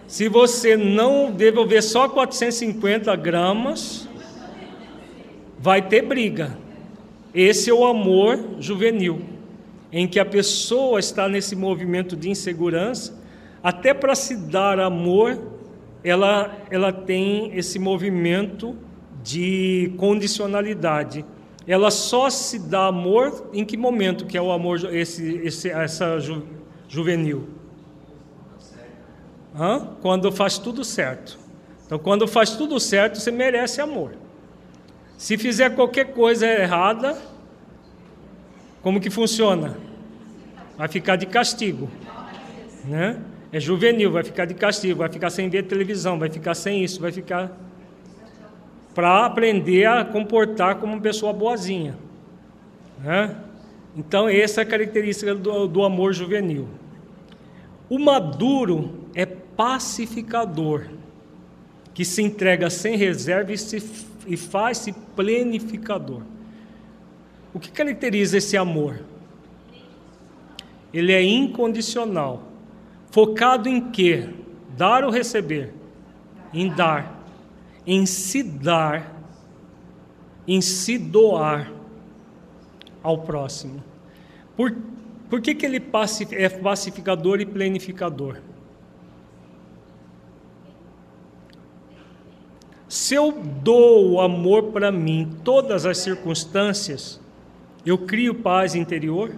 Se 0.07 0.27
você 0.27 0.75
não 0.75 1.31
devolver 1.31 1.83
só 1.83 2.09
450 2.09 3.15
gramas, 3.17 4.09
vai 5.59 5.79
ter 5.79 6.01
briga. 6.01 6.57
Esse 7.31 7.69
é 7.69 7.73
o 7.75 7.85
amor 7.85 8.55
juvenil, 8.59 9.21
em 9.91 10.07
que 10.07 10.19
a 10.19 10.25
pessoa 10.25 10.99
está 10.99 11.29
nesse 11.29 11.55
movimento 11.55 12.15
de 12.15 12.31
insegurança, 12.31 13.15
até 13.61 13.93
para 13.93 14.15
se 14.15 14.35
dar 14.35 14.79
amor, 14.79 15.39
ela, 16.03 16.57
ela 16.71 16.91
tem 16.91 17.55
esse 17.55 17.77
movimento 17.77 18.75
de 19.23 19.93
condicionalidade. 19.97 21.23
Ela 21.67 21.89
só 21.89 22.29
se 22.29 22.59
dá 22.59 22.87
amor 22.87 23.49
em 23.51 23.65
que 23.65 23.75
momento 23.75 24.25
que 24.25 24.37
é 24.37 24.41
o 24.41 24.51
amor 24.51 24.93
esse, 24.93 25.37
esse 25.43 25.69
essa 25.69 26.19
ju, 26.19 26.43
juvenil? 26.87 27.49
Hã? 29.57 29.95
Quando 30.01 30.31
faz 30.31 30.57
tudo 30.57 30.83
certo. 30.83 31.39
Então, 31.85 31.97
quando 31.97 32.27
faz 32.27 32.51
tudo 32.51 32.79
certo, 32.79 33.19
você 33.19 33.31
merece 33.31 33.79
amor. 33.81 34.13
Se 35.17 35.37
fizer 35.37 35.75
qualquer 35.75 36.13
coisa 36.13 36.45
errada, 36.45 37.17
como 38.81 38.99
que 38.99 39.09
funciona? 39.09 39.77
Vai 40.77 40.87
ficar 40.87 41.15
de 41.15 41.25
castigo, 41.25 41.89
né? 42.83 43.21
É 43.51 43.59
juvenil, 43.59 44.11
vai 44.11 44.23
ficar 44.23 44.45
de 44.45 44.53
castigo, 44.53 44.99
vai 44.99 45.09
ficar 45.09 45.29
sem 45.29 45.49
ver 45.49 45.63
televisão, 45.63 46.19
vai 46.19 46.29
ficar 46.29 46.53
sem 46.53 46.83
isso, 46.83 46.99
vai 46.99 47.11
ficar 47.11 47.64
para 48.95 49.25
aprender 49.25 49.85
a 49.85 50.05
comportar 50.05 50.77
como 50.77 50.93
uma 50.93 51.01
pessoa 51.01 51.33
boazinha. 51.33 51.97
Né? 53.03 53.35
Então, 53.95 54.29
essa 54.29 54.61
é 54.61 54.63
a 54.63 54.65
característica 54.65 55.35
do, 55.35 55.67
do 55.67 55.83
amor 55.83 56.13
juvenil. 56.13 56.69
O 57.89 57.99
maduro 57.99 59.05
é 59.13 59.25
pacificador, 59.25 60.85
que 61.93 62.05
se 62.05 62.21
entrega 62.23 62.69
sem 62.69 62.95
reserva 62.95 63.51
e, 63.51 63.57
se, 63.57 63.83
e 64.25 64.37
faz-se 64.37 64.93
plenificador. 65.15 66.21
O 67.53 67.59
que 67.59 67.71
caracteriza 67.71 68.37
esse 68.37 68.55
amor? 68.55 69.01
Ele 70.93 71.11
é 71.11 71.21
incondicional, 71.21 72.43
focado 73.11 73.67
em 73.67 73.91
quê? 73.91 74.29
Dar 74.77 75.03
ou 75.03 75.11
receber? 75.11 75.73
Em 76.53 76.69
dar 76.69 77.24
em 77.85 78.05
se 78.05 78.41
dar, 78.41 79.21
em 80.47 80.61
se 80.61 80.97
doar 80.97 81.71
ao 83.03 83.19
próximo. 83.19 83.83
Por, 84.57 84.75
por 85.29 85.41
que, 85.41 85.53
que 85.53 85.65
ele 85.65 85.83
é 86.31 86.49
pacificador 86.49 87.39
e 87.39 87.45
planificador? 87.45 88.37
Se 92.87 93.13
eu 93.13 93.31
dou 93.31 94.13
o 94.13 94.21
amor 94.21 94.71
para 94.71 94.91
mim, 94.91 95.37
todas 95.43 95.85
as 95.85 95.97
circunstâncias, 95.97 97.19
eu 97.85 97.97
crio 97.97 98.35
paz 98.35 98.73
interior, 98.73 99.31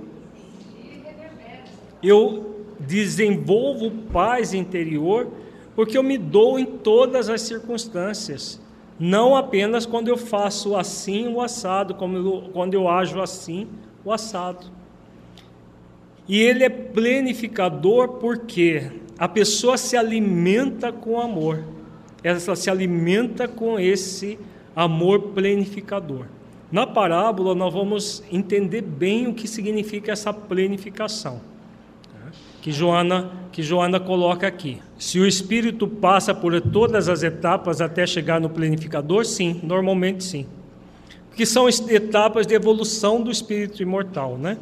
eu 2.03 2.65
desenvolvo 2.79 3.89
paz 4.11 4.53
interior 4.53 5.31
porque 5.77 5.95
eu 5.95 6.01
me 6.01 6.17
dou 6.17 6.57
em 6.57 6.65
todas 6.65 7.29
as 7.29 7.41
circunstâncias, 7.41 8.59
não 8.99 9.35
apenas 9.35 9.85
quando 9.85 10.07
eu 10.07 10.17
faço 10.17 10.75
assim 10.75 11.27
o 11.27 11.39
assado, 11.39 11.93
como 11.93 12.49
quando 12.49 12.73
eu 12.73 12.89
ajo 12.89 13.21
assim 13.21 13.67
o 14.03 14.11
assado. 14.11 14.65
E 16.27 16.41
ele 16.41 16.63
é 16.63 16.69
plenificador 16.69 18.13
porque 18.13 18.91
a 19.19 19.27
pessoa 19.27 19.77
se 19.77 19.95
alimenta 19.95 20.91
com 20.91 21.21
amor, 21.21 21.63
ela 22.23 22.39
se 22.39 22.71
alimenta 22.71 23.47
com 23.47 23.79
esse 23.79 24.39
amor 24.75 25.29
plenificador. 25.35 26.25
Na 26.71 26.87
parábola, 26.87 27.53
nós 27.53 27.71
vamos 27.71 28.23
entender 28.31 28.81
bem 28.81 29.27
o 29.27 29.33
que 29.35 29.47
significa 29.47 30.11
essa 30.11 30.33
plenificação 30.33 31.39
que 32.61 32.71
Joana, 32.71 33.31
que 33.51 33.61
Joana 33.61 33.99
coloca 33.99 34.47
aqui. 34.47 34.79
Se 34.97 35.19
o 35.19 35.27
espírito 35.27 35.87
passa 35.87 36.33
por 36.33 36.59
todas 36.61 37.07
as 37.07 37.23
etapas 37.23 37.81
até 37.81 38.05
chegar 38.05 38.41
no 38.41 38.49
planificador, 38.49 39.25
sim, 39.25 39.59
normalmente 39.63 40.23
sim. 40.23 40.45
Porque 41.29 41.45
são 41.45 41.69
etapas 41.69 42.47
de 42.47 42.55
evolução 42.55 43.21
do 43.21 43.29
espírito 43.29 43.81
imortal, 43.81 44.37
né? 44.37 44.57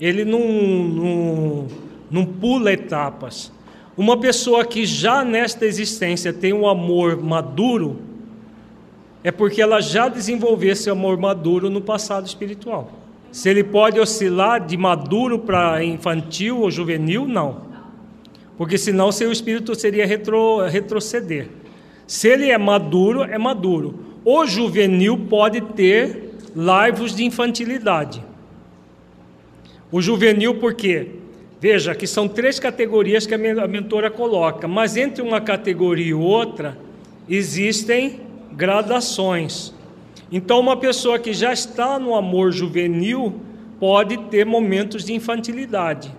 Ele 0.00 0.24
não, 0.24 0.40
não, 0.40 1.66
não 2.10 2.26
pula 2.26 2.72
etapas. 2.72 3.50
Uma 3.96 4.16
pessoa 4.16 4.64
que 4.64 4.84
já 4.86 5.24
nesta 5.24 5.64
existência 5.66 6.32
tem 6.32 6.52
um 6.52 6.68
amor 6.68 7.16
maduro, 7.16 7.96
é 9.24 9.32
porque 9.32 9.60
ela 9.60 9.80
já 9.80 10.06
desenvolveu 10.06 10.72
esse 10.72 10.88
amor 10.88 11.16
maduro 11.16 11.68
no 11.68 11.80
passado 11.80 12.26
espiritual. 12.26 12.97
Se 13.30 13.48
ele 13.48 13.62
pode 13.62 14.00
oscilar 14.00 14.64
de 14.64 14.76
maduro 14.76 15.38
para 15.38 15.84
infantil 15.84 16.60
ou 16.60 16.70
juvenil, 16.70 17.26
não. 17.26 17.68
Porque 18.56 18.76
senão 18.76 19.12
seu 19.12 19.30
espírito 19.30 19.74
seria 19.74 20.06
retro, 20.06 20.66
retroceder. 20.66 21.48
Se 22.06 22.28
ele 22.28 22.50
é 22.50 22.58
maduro, 22.58 23.22
é 23.22 23.38
maduro. 23.38 24.00
O 24.24 24.46
juvenil 24.46 25.26
pode 25.28 25.60
ter 25.60 26.34
laivos 26.56 27.14
de 27.14 27.24
infantilidade. 27.24 28.24
O 29.92 30.02
juvenil, 30.02 30.56
por 30.56 30.74
quê? 30.74 31.10
Veja 31.60 31.94
que 31.94 32.06
são 32.06 32.28
três 32.28 32.58
categorias 32.58 33.26
que 33.26 33.34
a 33.34 33.38
mentora 33.38 34.10
coloca, 34.10 34.68
mas 34.68 34.96
entre 34.96 35.22
uma 35.22 35.40
categoria 35.40 36.06
e 36.06 36.14
outra 36.14 36.78
existem 37.28 38.20
gradações. 38.52 39.74
Então, 40.30 40.60
uma 40.60 40.76
pessoa 40.76 41.18
que 41.18 41.32
já 41.32 41.52
está 41.52 41.98
no 41.98 42.14
amor 42.14 42.52
juvenil 42.52 43.40
pode 43.80 44.16
ter 44.24 44.44
momentos 44.44 45.04
de 45.04 45.14
infantilidade. 45.14 46.12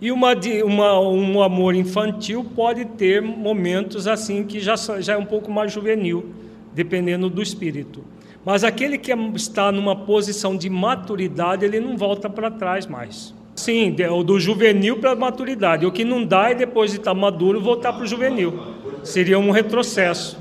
E 0.00 0.12
uma, 0.12 0.34
uma, 0.64 1.00
um 1.00 1.42
amor 1.42 1.74
infantil 1.74 2.44
pode 2.44 2.84
ter 2.84 3.22
momentos 3.22 4.06
assim 4.06 4.44
que 4.44 4.60
já, 4.60 4.74
já 4.76 5.14
é 5.14 5.16
um 5.16 5.24
pouco 5.24 5.50
mais 5.50 5.72
juvenil, 5.72 6.26
dependendo 6.74 7.30
do 7.30 7.42
espírito. 7.42 8.04
Mas 8.44 8.62
aquele 8.62 8.98
que 8.98 9.10
está 9.34 9.72
numa 9.72 9.96
posição 9.96 10.56
de 10.56 10.68
maturidade, 10.68 11.64
ele 11.64 11.80
não 11.80 11.96
volta 11.96 12.28
para 12.28 12.50
trás 12.50 12.86
mais. 12.86 13.34
Sim, 13.56 13.96
do 14.24 14.38
juvenil 14.38 14.98
para 14.98 15.12
a 15.12 15.16
maturidade. 15.16 15.86
O 15.86 15.90
que 15.90 16.04
não 16.04 16.22
dá 16.22 16.50
é 16.50 16.54
depois 16.54 16.90
de 16.90 16.98
estar 16.98 17.14
maduro 17.14 17.60
voltar 17.60 17.94
para 17.94 18.04
o 18.04 18.06
juvenil. 18.06 18.54
Seria 19.02 19.38
um 19.38 19.50
retrocesso. 19.50 20.38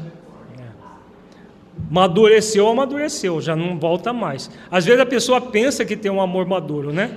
Madureceu, 1.90 2.68
amadureceu, 2.68 3.40
já 3.40 3.56
não 3.56 3.78
volta 3.78 4.12
mais. 4.12 4.50
Às 4.72 4.86
vezes 4.86 5.00
a 5.00 5.06
pessoa 5.06 5.40
pensa 5.40 5.86
que 5.86 5.96
tem 5.96 6.12
um 6.12 6.20
amor 6.20 6.46
maduro, 6.46 6.92
né? 6.92 7.12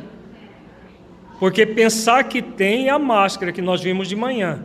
Porque 1.41 1.65
pensar 1.65 2.25
que 2.25 2.43
tem 2.43 2.89
é 2.89 2.91
a 2.91 2.99
máscara 2.99 3.53
que 3.53 3.63
nós 3.63 3.81
vimos 3.81 4.09
de 4.09 4.17
manhã. 4.17 4.65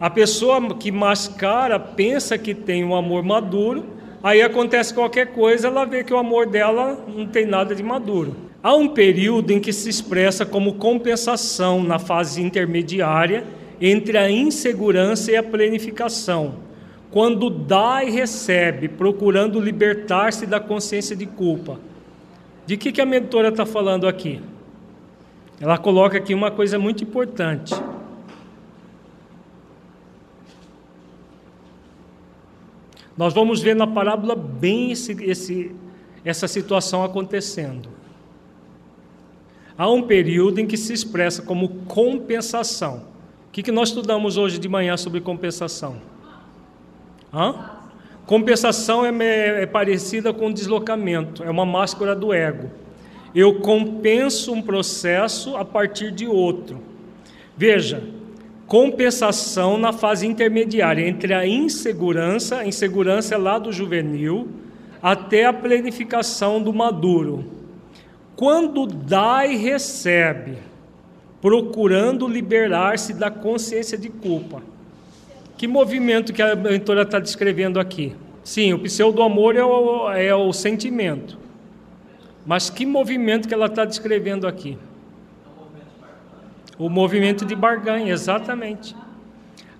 A 0.00 0.08
pessoa 0.08 0.74
que 0.74 0.90
mascara 0.90 1.78
pensa 1.78 2.38
que 2.38 2.54
tem 2.54 2.84
um 2.84 2.94
amor 2.94 3.22
maduro, 3.22 3.84
aí 4.22 4.40
acontece 4.40 4.94
qualquer 4.94 5.28
coisa, 5.28 5.68
ela 5.68 5.84
vê 5.84 6.02
que 6.02 6.14
o 6.14 6.18
amor 6.18 6.46
dela 6.46 7.04
não 7.06 7.26
tem 7.26 7.44
nada 7.44 7.74
de 7.74 7.82
maduro. 7.82 8.36
Há 8.62 8.74
um 8.74 8.88
período 8.88 9.50
em 9.50 9.60
que 9.60 9.72
se 9.72 9.90
expressa 9.90 10.46
como 10.46 10.74
compensação 10.74 11.82
na 11.82 11.98
fase 11.98 12.40
intermediária 12.40 13.44
entre 13.80 14.16
a 14.16 14.30
insegurança 14.30 15.32
e 15.32 15.36
a 15.36 15.42
planificação 15.42 16.64
quando 17.14 17.48
dá 17.48 18.02
e 18.02 18.10
recebe, 18.10 18.88
procurando 18.88 19.60
libertar-se 19.60 20.46
da 20.46 20.58
consciência 20.58 21.14
de 21.14 21.26
culpa. 21.26 21.78
De 22.66 22.76
que, 22.76 22.90
que 22.90 23.00
a 23.00 23.06
mentora 23.06 23.50
está 23.50 23.64
falando 23.64 24.08
aqui? 24.08 24.42
Ela 25.60 25.78
coloca 25.78 26.18
aqui 26.18 26.34
uma 26.34 26.50
coisa 26.50 26.76
muito 26.76 27.04
importante. 27.04 27.72
Nós 33.16 33.32
vamos 33.32 33.62
ver 33.62 33.76
na 33.76 33.86
parábola 33.86 34.34
bem 34.34 34.90
esse, 34.90 35.12
esse, 35.22 35.70
essa 36.24 36.48
situação 36.48 37.04
acontecendo. 37.04 37.90
Há 39.78 39.88
um 39.88 40.02
período 40.02 40.58
em 40.58 40.66
que 40.66 40.76
se 40.76 40.92
expressa 40.92 41.42
como 41.42 41.68
compensação. 41.86 43.04
O 43.46 43.52
que, 43.52 43.62
que 43.62 43.70
nós 43.70 43.90
estudamos 43.90 44.36
hoje 44.36 44.58
de 44.58 44.68
manhã 44.68 44.96
sobre 44.96 45.20
compensação? 45.20 46.12
Hã? 47.34 47.72
Compensação 48.26 49.04
é, 49.04 49.62
é 49.62 49.66
parecida 49.66 50.32
com 50.32 50.52
deslocamento, 50.52 51.42
é 51.42 51.50
uma 51.50 51.66
máscara 51.66 52.14
do 52.14 52.32
ego. 52.32 52.70
Eu 53.34 53.60
compenso 53.60 54.52
um 54.52 54.62
processo 54.62 55.56
a 55.56 55.64
partir 55.64 56.12
de 56.12 56.26
outro. 56.26 56.80
Veja, 57.56 58.02
compensação 58.66 59.76
na 59.76 59.92
fase 59.92 60.26
intermediária 60.26 61.06
entre 61.06 61.34
a 61.34 61.46
insegurança, 61.46 62.58
a 62.58 62.66
insegurança 62.66 63.34
é 63.34 63.38
lá 63.38 63.58
do 63.58 63.72
juvenil, 63.72 64.48
até 65.02 65.44
a 65.44 65.52
planificação 65.52 66.62
do 66.62 66.72
maduro. 66.72 67.44
Quando 68.36 68.86
dá 68.86 69.44
e 69.44 69.56
recebe, 69.56 70.58
procurando 71.42 72.26
liberar-se 72.26 73.12
da 73.12 73.30
consciência 73.30 73.98
de 73.98 74.08
culpa. 74.08 74.62
Que 75.56 75.68
movimento 75.68 76.32
que 76.32 76.42
a 76.42 76.56
mentora 76.56 77.02
está 77.02 77.18
descrevendo 77.18 77.78
aqui? 77.78 78.14
Sim, 78.42 78.72
o 78.72 78.78
pseudo-amor 78.78 79.56
é 79.56 79.64
o, 79.64 80.10
é 80.10 80.34
o 80.34 80.52
sentimento. 80.52 81.38
Mas 82.44 82.68
que 82.68 82.84
movimento 82.84 83.48
que 83.48 83.54
ela 83.54 83.66
está 83.66 83.84
descrevendo 83.84 84.46
aqui? 84.46 84.76
O 86.76 86.88
movimento 86.88 87.44
de 87.44 87.54
barganha, 87.54 88.12
exatamente. 88.12 88.94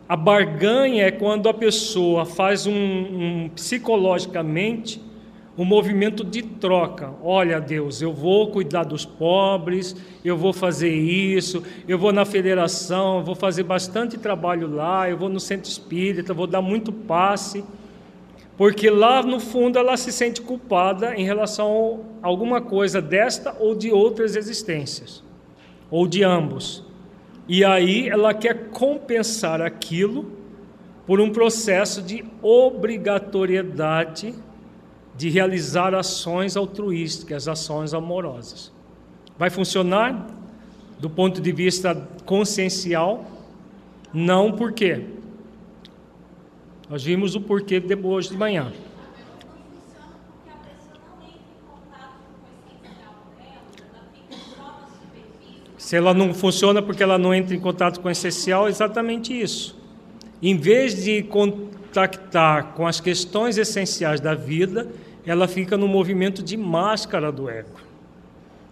A 0.09 0.17
barganha 0.17 1.07
é 1.07 1.11
quando 1.11 1.49
a 1.49 1.55
pessoa 1.55 2.25
faz 2.25 2.67
um, 2.67 2.73
um 2.73 3.51
psicologicamente 3.55 5.03
um 5.57 5.65
movimento 5.65 6.25
de 6.25 6.43
troca. 6.43 7.13
Olha, 7.23 7.61
Deus, 7.61 8.03
eu 8.03 8.13
vou 8.13 8.51
cuidar 8.51 8.83
dos 8.85 9.05
pobres, 9.05 9.95
eu 10.25 10.37
vou 10.37 10.53
fazer 10.53 10.93
isso, 10.93 11.63
eu 11.87 11.97
vou 11.99 12.13
na 12.13 12.25
federação, 12.25 13.23
vou 13.25 13.37
fazer 13.37 13.63
bastante 13.63 14.19
trabalho 14.19 14.69
lá, 14.69 15.09
eu 15.09 15.17
vou 15.17 15.29
no 15.29 15.39
centro 15.39 15.71
espírita, 15.71 16.35
vou 16.35 16.49
dar 16.49 16.61
muito 16.61 16.93
passe, 16.93 17.65
porque 18.57 18.91
lá 18.91 19.23
no 19.23 19.39
fundo 19.39 19.79
ela 19.79 19.97
se 19.97 20.11
sente 20.11 20.41
culpada 20.43 21.15
em 21.15 21.25
relação 21.25 22.01
a 22.23 22.27
alguma 22.27 22.61
coisa 22.61 23.01
desta 23.01 23.57
ou 23.59 23.75
de 23.75 23.93
outras 23.93 24.35
existências, 24.37 25.23
ou 25.91 26.07
de 26.07 26.25
ambos. 26.25 26.85
E 27.47 27.65
aí 27.65 28.09
ela 28.09 28.35
quer 28.35 28.71
compensar 28.71 29.61
aquilo 29.61 30.33
por 31.07 31.21
um 31.21 31.31
processo 31.31 32.01
de 32.03 32.25
obrigatoriedade 32.43 34.35
de 35.17 35.29
realizar 35.29 35.95
ações 35.95 36.57
altruísticas, 36.57 37.47
ações 37.47 37.95
amorosas. 37.95 38.73
Vai 39.39 39.51
funcionar 39.51 40.27
do 40.99 41.09
ponto 41.11 41.41
de 41.41 41.53
vista 41.53 41.95
consciencial? 42.25 43.25
Não, 44.13 44.53
por 44.53 44.73
quê? 44.73 45.05
Nós 46.89 47.03
vimos 47.03 47.35
o 47.35 47.41
porquê 47.41 47.81
de 47.81 47.95
hoje 47.95 48.31
de 48.31 48.37
manhã. 48.37 48.73
Se 55.77 55.97
ela 55.97 56.15
não 56.15 56.33
funciona 56.33 56.81
porque 56.81 57.03
ela 57.03 57.19
não 57.19 57.35
entra 57.35 57.55
em 57.55 57.61
contato 57.61 58.01
com 58.01 58.09
o 58.09 58.11
essencial, 58.11 58.67
é 58.67 58.71
exatamente 58.71 59.39
isso. 59.39 59.79
Em 60.43 60.57
vez 60.57 61.05
de 61.05 61.23
contactar 61.23 62.73
com 62.73 62.87
as 62.87 63.01
questões 63.01 63.59
essenciais 63.59 64.21
da 64.21 64.35
vida, 64.35 64.89
ela 65.27 65.49
fica 65.49 65.77
no 65.77 65.89
movimento 65.89 66.43
de 66.43 66.57
máscara 66.57 67.33
do 67.33 67.49
ego. 67.49 67.81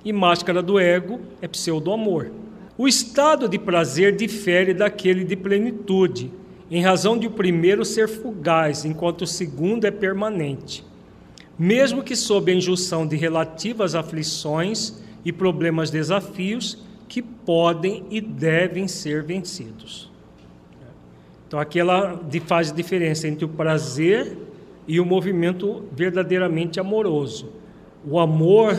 E 0.05 0.13
máscara 0.13 0.63
do 0.63 0.79
ego 0.79 1.21
é 1.41 1.49
pseudo-amor. 1.49 2.31
O 2.77 2.89
estado 2.89 3.49
de 3.49 3.59
prazer 3.59 4.17
difere 4.17 4.75
daquele 4.75 5.25
de 5.25 5.37
plenitude, 5.37 6.33
em 6.71 6.83
razão 6.83 7.19
de 7.19 7.27
o 7.27 7.31
primeiro 7.31 7.85
ser 7.85 8.09
fugaz, 8.09 8.85
enquanto 8.85 9.23
o 9.23 9.27
segundo 9.27 9.85
é 9.85 9.91
permanente. 9.91 10.85
Mesmo 11.59 12.03
que 12.03 12.17
sob 12.17 12.51
a 12.51 12.55
injunção 12.55 13.07
de 13.07 13.17
relativas 13.17 13.95
aflições 13.95 15.03
e 15.25 15.33
problemas 15.33 15.91
desafios 15.91 16.83
que 17.09 17.23
podem 17.23 18.05
e 18.11 18.21
devem 18.21 18.89
ser 18.89 19.23
vencidos. 19.23 20.11
Então 21.47 21.61
aqui 21.61 21.79
ela 21.79 22.19
faz 22.47 22.73
diferença 22.73 23.29
entre 23.29 23.45
o 23.45 23.49
prazer 23.49 24.37
e 24.87 25.01
o 25.01 25.05
movimento 25.05 25.85
verdadeiramente 25.93 26.81
amoroso. 26.81 27.51
O 28.09 28.19
amor 28.19 28.77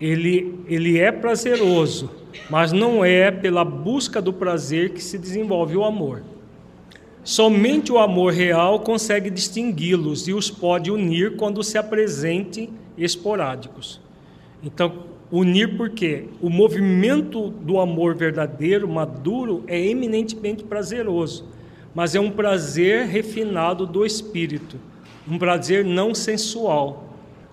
ele, 0.00 0.58
ele 0.66 0.98
é 0.98 1.12
prazeroso, 1.12 2.10
mas 2.50 2.72
não 2.72 3.04
é 3.04 3.30
pela 3.30 3.64
busca 3.64 4.20
do 4.20 4.32
prazer 4.32 4.90
que 4.90 5.02
se 5.02 5.18
desenvolve 5.18 5.76
o 5.76 5.84
amor. 5.84 6.22
Somente 7.22 7.92
o 7.92 7.98
amor 7.98 8.32
real 8.32 8.80
consegue 8.80 9.30
distingui-los 9.30 10.26
e 10.26 10.32
os 10.32 10.50
pode 10.50 10.90
unir 10.90 11.36
quando 11.36 11.62
se 11.62 11.78
apresentem 11.78 12.70
esporádicos. 12.98 14.00
Então, 14.64 15.04
unir 15.30 15.76
porque 15.76 16.24
o 16.40 16.50
movimento 16.50 17.48
do 17.48 17.78
amor 17.78 18.16
verdadeiro, 18.16 18.88
maduro, 18.88 19.62
é 19.68 19.80
eminentemente 19.80 20.64
prazeroso 20.64 21.46
mas 21.94 22.14
é 22.14 22.20
um 22.20 22.30
prazer 22.30 23.06
refinado 23.06 23.86
do 23.86 24.04
espírito, 24.04 24.76
um 25.28 25.38
prazer 25.38 25.84
não 25.84 26.14
sensual. 26.14 27.04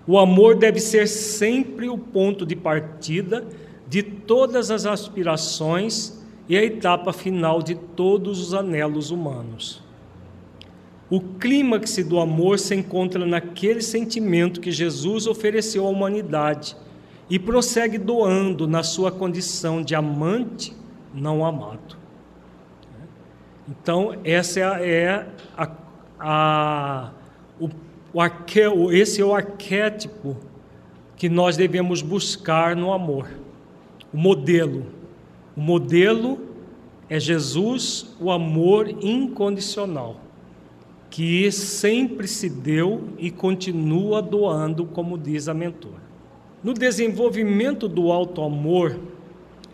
O 0.07 0.17
amor 0.17 0.55
deve 0.55 0.79
ser 0.79 1.07
sempre 1.07 1.87
o 1.89 1.97
ponto 1.97 2.45
de 2.45 2.55
partida 2.55 3.45
de 3.87 4.01
todas 4.03 4.71
as 4.71 4.85
aspirações 4.85 6.19
e 6.47 6.57
a 6.57 6.63
etapa 6.63 7.13
final 7.13 7.61
de 7.61 7.75
todos 7.75 8.39
os 8.39 8.53
anelos 8.53 9.11
humanos. 9.11 9.83
O 11.09 11.19
clímax 11.19 11.97
do 12.05 12.19
amor 12.19 12.59
se 12.59 12.75
encontra 12.75 13.25
naquele 13.25 13.81
sentimento 13.81 14.61
que 14.61 14.71
Jesus 14.71 15.25
ofereceu 15.25 15.85
à 15.85 15.89
humanidade 15.89 16.75
e 17.29 17.39
prossegue 17.39 17.97
doando 17.97 18.67
na 18.67 18.83
sua 18.83 19.11
condição 19.11 19.81
de 19.81 19.95
amante 19.95 20.75
não 21.13 21.45
amado. 21.45 21.97
Então, 23.67 24.15
essa 24.23 24.59
é 24.59 25.25
a, 25.55 25.67
a, 25.67 25.71
o, 26.19 27.11
o 28.13 28.21
arque, 28.21 28.61
esse 28.91 29.21
é 29.21 29.25
o 29.25 29.33
arquétipo 29.33 30.37
que 31.15 31.27
nós 31.27 31.57
devemos 31.57 32.01
buscar 32.01 32.75
no 32.75 32.93
amor. 32.93 33.27
O 34.13 34.17
modelo. 34.17 34.85
O 35.55 35.61
modelo 35.61 36.39
é 37.09 37.19
Jesus, 37.19 38.15
o 38.19 38.31
amor 38.31 38.87
incondicional, 39.03 40.17
que 41.09 41.51
sempre 41.51 42.27
se 42.27 42.49
deu 42.49 43.09
e 43.17 43.31
continua 43.31 44.21
doando, 44.21 44.85
como 44.85 45.17
diz 45.17 45.47
a 45.47 45.53
mentora. 45.53 46.01
No 46.63 46.73
desenvolvimento 46.73 47.87
do 47.87 48.11
alto 48.11 48.41
amor, 48.43 48.99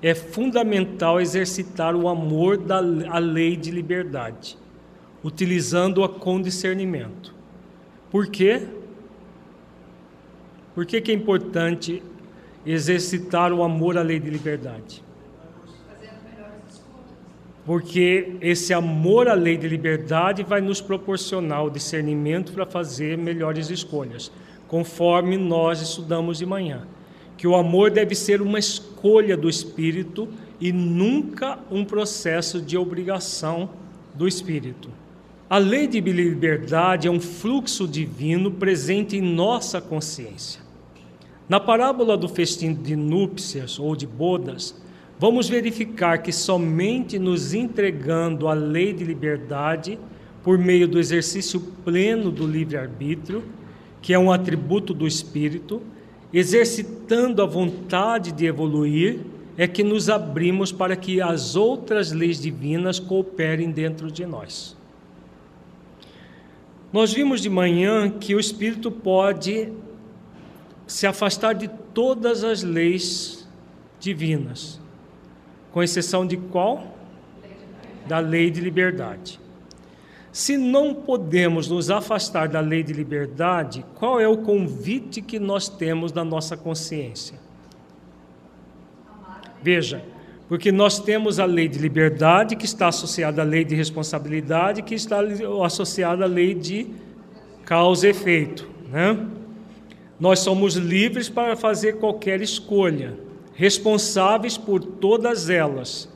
é 0.02 0.16
fundamental 0.16 1.20
exercitar 1.20 1.96
o 1.96 2.08
amor 2.08 2.58
da 2.58 2.80
lei 2.80 3.56
de 3.56 3.70
liberdade, 3.70 4.58
utilizando-a 5.24 6.08
com 6.08 6.42
discernimento. 6.42 7.35
Por 8.16 8.28
quê? 8.28 8.62
Por 10.74 10.86
que, 10.86 11.02
que 11.02 11.12
é 11.12 11.14
importante 11.14 12.02
exercitar 12.66 13.52
o 13.52 13.62
amor 13.62 13.98
à 13.98 14.02
lei 14.02 14.22
de 14.22 14.30
liberdade? 14.30 15.04
Porque 17.66 18.38
esse 18.40 18.74
amor 18.74 19.28
à 19.28 19.34
lei 19.34 19.58
de 19.58 19.68
liberdade 19.68 20.44
vai 20.44 20.62
nos 20.62 20.80
proporcionar 20.80 21.66
o 21.66 21.70
discernimento 21.70 22.54
para 22.54 22.66
fazer 22.66 23.18
melhores 23.18 23.70
escolhas, 23.70 24.32
conforme 24.66 25.36
nós 25.36 25.82
estudamos 25.82 26.38
de 26.38 26.46
manhã 26.46 26.88
que 27.36 27.46
o 27.46 27.54
amor 27.54 27.92
deve 27.92 28.16
ser 28.16 28.42
uma 28.42 28.58
escolha 28.58 29.36
do 29.36 29.50
espírito 29.50 30.30
e 30.58 30.72
nunca 30.72 31.60
um 31.70 31.84
processo 31.84 32.62
de 32.62 32.78
obrigação 32.78 33.72
do 34.14 34.26
espírito. 34.26 34.90
A 35.56 35.58
lei 35.58 35.88
de 35.88 36.02
liberdade 36.02 37.08
é 37.08 37.10
um 37.10 37.18
fluxo 37.18 37.88
divino 37.88 38.52
presente 38.52 39.16
em 39.16 39.22
nossa 39.22 39.80
consciência. 39.80 40.60
Na 41.48 41.62
parábola 41.62 42.18
do 42.18 42.28
festim 42.28 42.74
de 42.74 42.94
núpcias 42.94 43.80
ou 43.80 43.96
de 43.96 44.06
bodas, 44.06 44.76
vamos 45.18 45.48
verificar 45.48 46.18
que 46.18 46.34
somente 46.34 47.18
nos 47.18 47.54
entregando 47.54 48.50
a 48.50 48.54
lei 48.54 48.92
de 48.92 49.06
liberdade, 49.06 49.98
por 50.44 50.58
meio 50.58 50.90
do 50.90 51.00
exercício 51.00 51.62
pleno 51.86 52.32
do 52.32 52.46
livre-arbítrio, 52.46 53.42
que 54.02 54.14
é 54.14 54.20
um 54.20 54.34
atributo 54.34 54.94
do 54.94 55.08
espírito, 55.08 55.82
exercitando 56.34 57.42
a 57.42 57.46
vontade 57.46 58.34
de 58.34 58.46
evoluir, 58.46 59.22
é 59.56 59.66
que 59.66 59.86
nos 59.86 60.10
abrimos 60.10 60.74
para 60.74 60.98
que 60.98 61.22
as 61.22 61.56
outras 61.56 62.12
leis 62.12 62.42
divinas 62.42 63.00
cooperem 63.00 63.72
dentro 63.72 64.12
de 64.12 64.26
nós. 64.26 64.76
Nós 66.96 67.12
vimos 67.12 67.42
de 67.42 67.50
manhã 67.50 68.10
que 68.10 68.34
o 68.34 68.40
espírito 68.40 68.90
pode 68.90 69.70
se 70.88 71.06
afastar 71.06 71.52
de 71.52 71.68
todas 71.68 72.42
as 72.42 72.64
leis 72.64 73.46
divinas, 74.00 74.80
com 75.74 75.84
exceção 75.84 76.26
de 76.26 76.38
qual? 76.38 76.96
Da 78.08 78.20
lei 78.20 78.50
de 78.50 78.62
liberdade. 78.62 79.42
Se 80.32 80.56
não 80.56 80.94
podemos 80.94 81.68
nos 81.68 81.92
afastar 81.92 82.48
da 82.48 82.62
lei 82.62 82.82
de 82.82 82.94
liberdade, 82.94 83.86
qual 83.96 84.18
é 84.22 84.28
o 84.30 84.38
convite 84.38 85.22
que 85.22 85.38
nós 85.38 85.68
temos 85.68 86.14
na 86.14 86.24
nossa 86.24 86.56
consciência? 86.56 87.38
Veja, 89.62 90.02
porque 90.48 90.72
nós 90.72 91.00
temos 91.00 91.40
a 91.40 91.46
lei 91.46 91.68
de 91.68 91.80
liberdade, 91.80 92.56
que 92.56 92.66
está 92.66 92.88
associada 92.88 93.42
à 93.42 93.46
lei 93.46 93.64
de 93.64 93.74
responsabilidade, 93.76 94.84
que 94.84 94.94
está 94.94 95.20
associada 95.64 96.24
à 96.26 96.28
lei 96.28 96.54
de 96.54 96.88
causa 97.66 98.08
e 98.08 98.12
efeito. 98.12 98.70
Né? 98.92 99.26
Nós 100.20 100.40
somos 100.40 100.76
livres 100.76 101.30
para 101.30 101.56
fazer 101.56 101.98
qualquer 101.98 102.42
escolha, 102.42 103.18
responsáveis 103.54 104.58
por 104.58 104.84
todas 104.84 105.50
elas, 105.50 106.08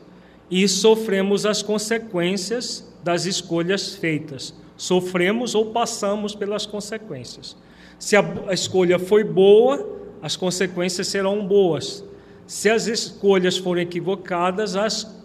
e 0.50 0.68
sofremos 0.68 1.46
as 1.46 1.62
consequências 1.64 2.88
das 3.04 3.26
escolhas 3.26 3.96
feitas. 3.96 4.54
Sofremos 4.78 5.56
ou 5.56 5.68
passamos 5.68 6.36
pelas 6.36 6.66
consequências. 6.66 7.58
Se 7.98 8.16
a, 8.16 8.24
escolha 8.52 8.98
foi 8.98 9.24
boa, 9.24 9.86
as 10.22 10.36
consequências 10.36 11.08
serão 11.08 11.46
boas. 11.46 12.04
Se 12.50 12.68
as 12.68 12.88
escolhas 12.88 13.60
forem 13.60 13.84
equivocadas, 13.84 14.76
as 14.76 15.24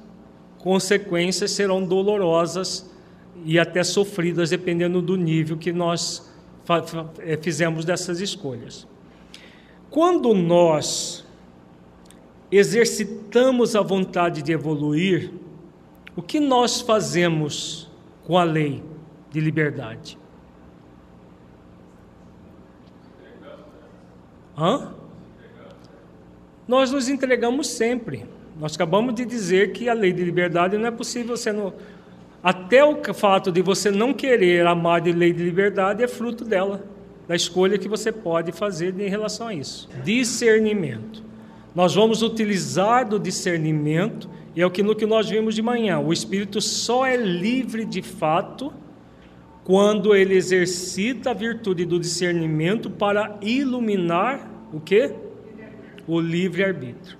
consequências 0.58 1.52
serão 1.52 1.82
dolorosas 1.82 2.94
e 3.46 3.58
até 3.58 3.82
sofridas, 3.82 4.50
dependendo 4.50 5.00
do 5.00 5.16
nível 5.16 5.56
que 5.56 5.72
nós 5.72 6.30
eh, 7.20 7.38
fizemos 7.40 7.86
dessas 7.86 8.20
escolhas. 8.20 8.86
Quando 9.88 10.34
nós 10.34 11.24
exercitamos 12.52 13.74
a 13.74 13.80
vontade 13.80 14.42
de 14.42 14.52
evoluir, 14.52 15.32
o 16.14 16.20
que 16.20 16.38
nós 16.38 16.82
fazemos 16.82 17.90
com 18.22 18.36
a 18.36 18.44
lei 18.44 18.84
de 19.30 19.40
liberdade? 19.40 20.18
Hã? 24.58 25.03
Nós 26.66 26.90
nos 26.90 27.08
entregamos 27.08 27.68
sempre. 27.68 28.24
Nós 28.58 28.74
acabamos 28.74 29.14
de 29.14 29.24
dizer 29.24 29.72
que 29.72 29.88
a 29.88 29.92
lei 29.92 30.12
de 30.12 30.24
liberdade 30.24 30.78
não 30.78 30.86
é 30.86 30.90
possível 30.90 31.34
não. 31.52 31.74
Até 32.42 32.84
o 32.84 33.02
fato 33.14 33.50
de 33.50 33.62
você 33.62 33.90
não 33.90 34.12
querer 34.12 34.66
amar 34.66 35.00
de 35.00 35.12
lei 35.12 35.32
de 35.32 35.42
liberdade 35.42 36.02
é 36.02 36.08
fruto 36.08 36.44
dela, 36.44 36.84
da 37.26 37.34
escolha 37.34 37.78
que 37.78 37.88
você 37.88 38.12
pode 38.12 38.52
fazer 38.52 38.98
em 39.00 39.08
relação 39.08 39.48
a 39.48 39.54
isso. 39.54 39.88
Discernimento. 40.04 41.22
Nós 41.74 41.94
vamos 41.94 42.22
utilizar 42.22 43.08
do 43.08 43.18
discernimento 43.18 44.28
e 44.54 44.62
é 44.62 44.66
o 44.66 44.70
que, 44.70 44.82
no 44.82 44.94
que 44.94 45.06
nós 45.06 45.28
vimos 45.28 45.54
de 45.54 45.62
manhã. 45.62 45.98
O 45.98 46.12
espírito 46.12 46.60
só 46.60 47.04
é 47.04 47.16
livre 47.16 47.84
de 47.84 48.02
fato 48.02 48.72
quando 49.64 50.14
ele 50.14 50.34
exercita 50.34 51.30
a 51.30 51.34
virtude 51.34 51.84
do 51.84 51.98
discernimento 51.98 52.90
para 52.90 53.36
iluminar 53.40 54.48
o 54.72 54.78
que? 54.78 55.10
O 56.06 56.20
livre-arbítrio. 56.20 57.18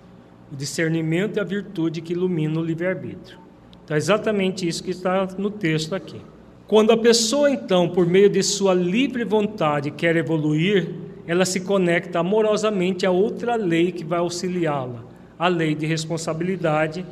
O 0.52 0.56
discernimento 0.56 1.38
é 1.38 1.40
a 1.40 1.44
virtude 1.44 2.00
que 2.00 2.12
ilumina 2.12 2.60
o 2.60 2.64
livre-arbítrio. 2.64 3.38
Então 3.84 3.94
é 3.94 3.98
exatamente 3.98 4.66
isso 4.66 4.82
que 4.82 4.90
está 4.90 5.26
no 5.38 5.50
texto 5.50 5.94
aqui. 5.94 6.20
Quando 6.66 6.92
a 6.92 6.96
pessoa, 6.96 7.50
então, 7.50 7.88
por 7.88 8.06
meio 8.06 8.28
de 8.30 8.42
sua 8.42 8.72
livre 8.72 9.24
vontade, 9.24 9.90
quer 9.90 10.16
evoluir, 10.16 10.94
ela 11.26 11.44
se 11.44 11.60
conecta 11.60 12.18
amorosamente 12.18 13.04
a 13.04 13.10
outra 13.10 13.56
lei 13.56 13.92
que 13.92 14.04
vai 14.04 14.18
auxiliá-la, 14.18 15.04
a 15.38 15.48
lei 15.48 15.74
de 15.74 15.86
responsabilidade 15.86 17.04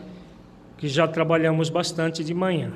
que 0.77 0.89
já 0.89 1.07
trabalhamos 1.07 1.71
bastante 1.71 2.25
de 2.25 2.35
manhã. 2.35 2.73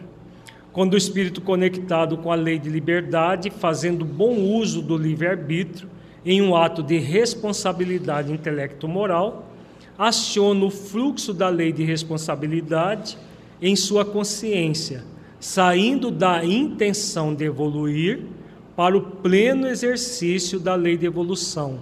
Quando 0.72 0.94
o 0.94 0.96
espírito 0.98 1.40
conectado 1.40 2.18
com 2.18 2.30
a 2.30 2.34
lei 2.34 2.58
de 2.58 2.68
liberdade, 2.68 3.50
fazendo 3.50 4.04
bom 4.04 4.36
uso 4.36 4.82
do 4.82 4.96
livre-arbítrio, 4.96 5.88
em 6.26 6.42
um 6.42 6.56
ato 6.56 6.82
de 6.82 6.98
responsabilidade 6.98 8.32
intelecto-moral, 8.32 9.48
aciona 9.96 10.64
o 10.64 10.70
fluxo 10.70 11.32
da 11.32 11.48
lei 11.48 11.72
de 11.72 11.84
responsabilidade 11.84 13.16
em 13.62 13.76
sua 13.76 14.04
consciência, 14.04 15.04
saindo 15.38 16.10
da 16.10 16.44
intenção 16.44 17.32
de 17.32 17.44
evoluir 17.44 18.24
para 18.74 18.96
o 18.96 19.00
pleno 19.00 19.68
exercício 19.68 20.58
da 20.58 20.74
lei 20.74 20.96
de 20.96 21.06
evolução, 21.06 21.78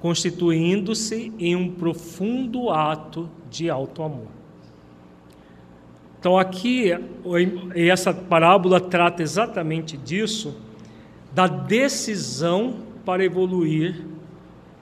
constituindo-se 0.00 1.32
em 1.36 1.56
um 1.56 1.68
profundo 1.68 2.70
ato 2.70 3.28
de 3.50 3.68
auto-amor. 3.68 4.28
Então, 6.20 6.38
aqui, 6.38 6.90
essa 7.74 8.14
parábola 8.14 8.80
trata 8.80 9.24
exatamente 9.24 9.96
disso, 9.96 10.56
da 11.34 11.46
decisão 11.46 12.87
para 13.08 13.24
evoluir 13.24 14.04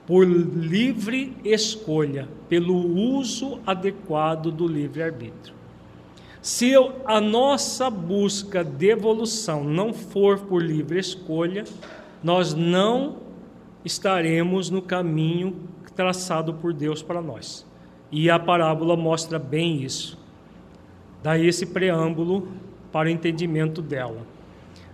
por 0.05 0.27
livre 0.27 1.33
escolha, 1.45 2.27
pelo 2.49 2.75
uso 2.75 3.61
adequado 3.65 4.51
do 4.51 4.67
livre-arbítrio. 4.67 5.55
Se 6.41 6.73
a 7.05 7.21
nossa 7.21 7.89
busca 7.89 8.65
de 8.65 8.89
evolução 8.89 9.63
não 9.63 9.93
for 9.93 10.39
por 10.39 10.61
livre 10.61 10.99
escolha, 10.99 11.63
nós 12.21 12.53
não 12.53 13.15
estaremos 13.85 14.69
no 14.69 14.81
caminho 14.81 15.55
traçado 15.95 16.53
por 16.53 16.73
Deus 16.73 17.01
para 17.01 17.21
nós. 17.21 17.65
E 18.11 18.29
a 18.29 18.37
parábola 18.37 18.97
mostra 18.97 19.39
bem 19.39 19.83
isso. 19.83 20.19
Daí 21.23 21.47
esse 21.47 21.65
preâmbulo 21.65 22.49
para 22.91 23.07
o 23.07 23.09
entendimento 23.09 23.81
dela. 23.81 24.36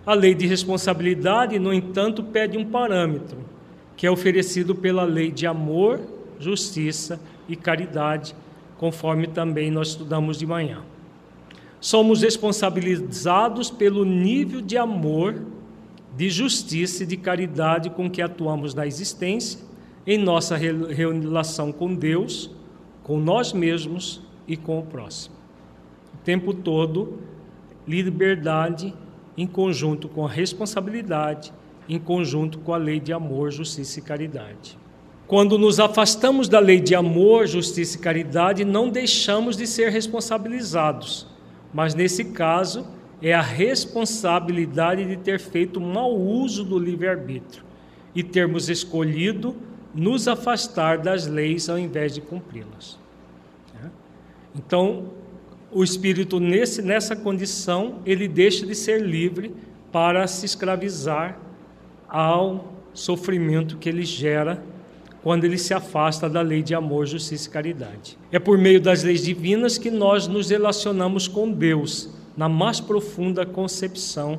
A 0.06 0.14
lei 0.14 0.34
de 0.34 0.46
responsabilidade, 0.46 1.58
no 1.58 1.72
entanto, 1.72 2.22
pede 2.22 2.58
um 2.58 2.64
parâmetro, 2.64 3.38
que 3.96 4.06
é 4.06 4.10
oferecido 4.10 4.74
pela 4.74 5.04
lei 5.04 5.30
de 5.30 5.46
amor, 5.46 6.00
justiça 6.38 7.20
e 7.48 7.56
caridade, 7.56 8.34
conforme 8.76 9.26
também 9.26 9.70
nós 9.70 9.88
estudamos 9.88 10.38
de 10.38 10.46
manhã. 10.46 10.82
Somos 11.80 12.22
responsabilizados 12.22 13.70
pelo 13.70 14.04
nível 14.04 14.60
de 14.60 14.76
amor, 14.76 15.42
de 16.16 16.28
justiça 16.30 17.02
e 17.02 17.06
de 17.06 17.16
caridade 17.16 17.90
com 17.90 18.10
que 18.10 18.22
atuamos 18.22 18.74
na 18.74 18.86
existência, 18.86 19.60
em 20.06 20.18
nossa 20.18 20.56
relação 20.56 21.72
com 21.72 21.94
Deus, 21.94 22.50
com 23.02 23.18
nós 23.18 23.52
mesmos 23.52 24.22
e 24.46 24.56
com 24.56 24.78
o 24.78 24.82
próximo 24.82 25.44
tempo 26.24 26.54
todo, 26.54 27.18
liberdade 27.86 28.94
em 29.36 29.46
conjunto 29.46 30.08
com 30.08 30.24
a 30.24 30.30
responsabilidade, 30.30 31.52
em 31.88 31.98
conjunto 31.98 32.58
com 32.58 32.72
a 32.72 32.76
lei 32.76 33.00
de 33.00 33.12
amor, 33.12 33.50
justiça 33.50 33.98
e 33.98 34.02
caridade. 34.02 34.78
Quando 35.26 35.58
nos 35.58 35.80
afastamos 35.80 36.48
da 36.48 36.58
lei 36.58 36.80
de 36.80 36.94
amor, 36.94 37.46
justiça 37.46 37.96
e 37.96 38.00
caridade, 38.00 38.64
não 38.64 38.88
deixamos 38.88 39.56
de 39.56 39.66
ser 39.66 39.90
responsabilizados, 39.90 41.26
mas 41.72 41.94
nesse 41.94 42.26
caso 42.26 42.86
é 43.22 43.32
a 43.32 43.40
responsabilidade 43.40 45.04
de 45.04 45.16
ter 45.16 45.40
feito 45.40 45.80
mau 45.80 46.14
uso 46.14 46.62
do 46.62 46.78
livre-arbítrio 46.78 47.64
e 48.14 48.22
termos 48.22 48.68
escolhido 48.68 49.56
nos 49.94 50.28
afastar 50.28 50.98
das 50.98 51.26
leis 51.26 51.68
ao 51.68 51.78
invés 51.78 52.14
de 52.14 52.20
cumpri-las. 52.20 52.98
Então, 54.54 55.10
o 55.74 55.82
espírito 55.82 56.38
nesse, 56.38 56.80
nessa 56.80 57.16
condição, 57.16 57.96
ele 58.06 58.28
deixa 58.28 58.64
de 58.64 58.76
ser 58.76 59.02
livre 59.02 59.52
para 59.90 60.26
se 60.28 60.46
escravizar 60.46 61.36
ao 62.08 62.72
sofrimento 62.94 63.76
que 63.76 63.88
ele 63.88 64.04
gera 64.04 64.62
quando 65.20 65.44
ele 65.44 65.58
se 65.58 65.74
afasta 65.74 66.28
da 66.28 66.40
lei 66.42 66.62
de 66.62 66.74
amor, 66.74 67.06
justiça 67.06 67.48
e 67.48 67.50
caridade. 67.50 68.16
É 68.30 68.38
por 68.38 68.56
meio 68.56 68.80
das 68.80 69.02
leis 69.02 69.24
divinas 69.24 69.76
que 69.76 69.90
nós 69.90 70.28
nos 70.28 70.50
relacionamos 70.50 71.26
com 71.26 71.50
Deus, 71.50 72.10
na 72.36 72.48
mais 72.48 72.78
profunda 72.78 73.44
concepção, 73.44 74.38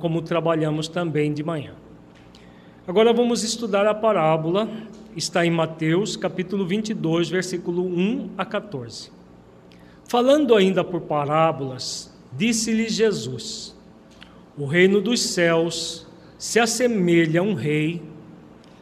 como 0.00 0.20
trabalhamos 0.22 0.88
também 0.88 1.32
de 1.32 1.44
manhã. 1.44 1.74
Agora 2.88 3.12
vamos 3.12 3.44
estudar 3.44 3.86
a 3.86 3.94
parábola, 3.94 4.68
está 5.14 5.44
em 5.46 5.50
Mateus, 5.50 6.16
capítulo 6.16 6.66
22, 6.66 7.28
versículo 7.28 7.84
1 7.84 8.30
a 8.38 8.44
14. 8.44 9.15
Falando 10.08 10.54
ainda 10.54 10.84
por 10.84 11.02
parábolas, 11.02 12.12
disse-lhe 12.32 12.88
Jesus: 12.88 13.74
O 14.56 14.64
reino 14.64 15.00
dos 15.00 15.20
céus 15.20 16.06
se 16.38 16.60
assemelha 16.60 17.40
a 17.40 17.42
um 17.42 17.54
rei 17.54 18.02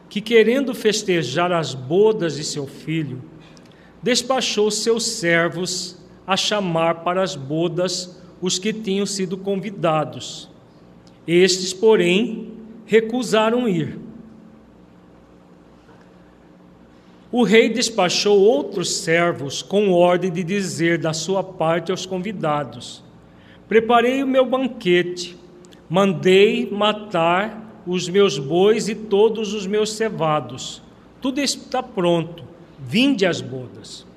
que, 0.07 0.21
querendo 0.21 0.75
festejar 0.75 1.51
as 1.51 1.73
bodas 1.73 2.35
de 2.35 2.43
seu 2.43 2.67
filho, 2.67 3.23
despachou 4.03 4.69
seus 4.69 5.05
servos 5.07 5.97
a 6.27 6.37
chamar 6.37 7.03
para 7.03 7.23
as 7.23 7.35
bodas 7.35 8.21
os 8.39 8.59
que 8.59 8.71
tinham 8.71 9.05
sido 9.05 9.35
convidados. 9.35 10.49
Estes, 11.27 11.73
porém, 11.73 12.53
recusaram 12.85 13.67
ir. 13.67 14.04
O 17.37 17.43
rei 17.43 17.67
despachou 17.67 18.39
outros 18.39 18.95
servos 18.95 19.61
com 19.61 19.91
ordem 19.91 20.31
de 20.31 20.41
dizer 20.41 20.97
da 20.97 21.11
sua 21.11 21.43
parte 21.43 21.91
aos 21.91 22.05
convidados: 22.05 23.03
Preparei 23.67 24.23
o 24.23 24.27
meu 24.27 24.45
banquete, 24.45 25.37
mandei 25.89 26.71
matar 26.71 27.83
os 27.85 28.07
meus 28.07 28.39
bois 28.39 28.87
e 28.87 28.95
todos 28.95 29.53
os 29.53 29.67
meus 29.67 29.91
cevados. 29.91 30.81
Tudo 31.19 31.41
está 31.41 31.83
pronto, 31.83 32.41
vinde 32.79 33.25
às 33.25 33.41
bodas. 33.41 34.07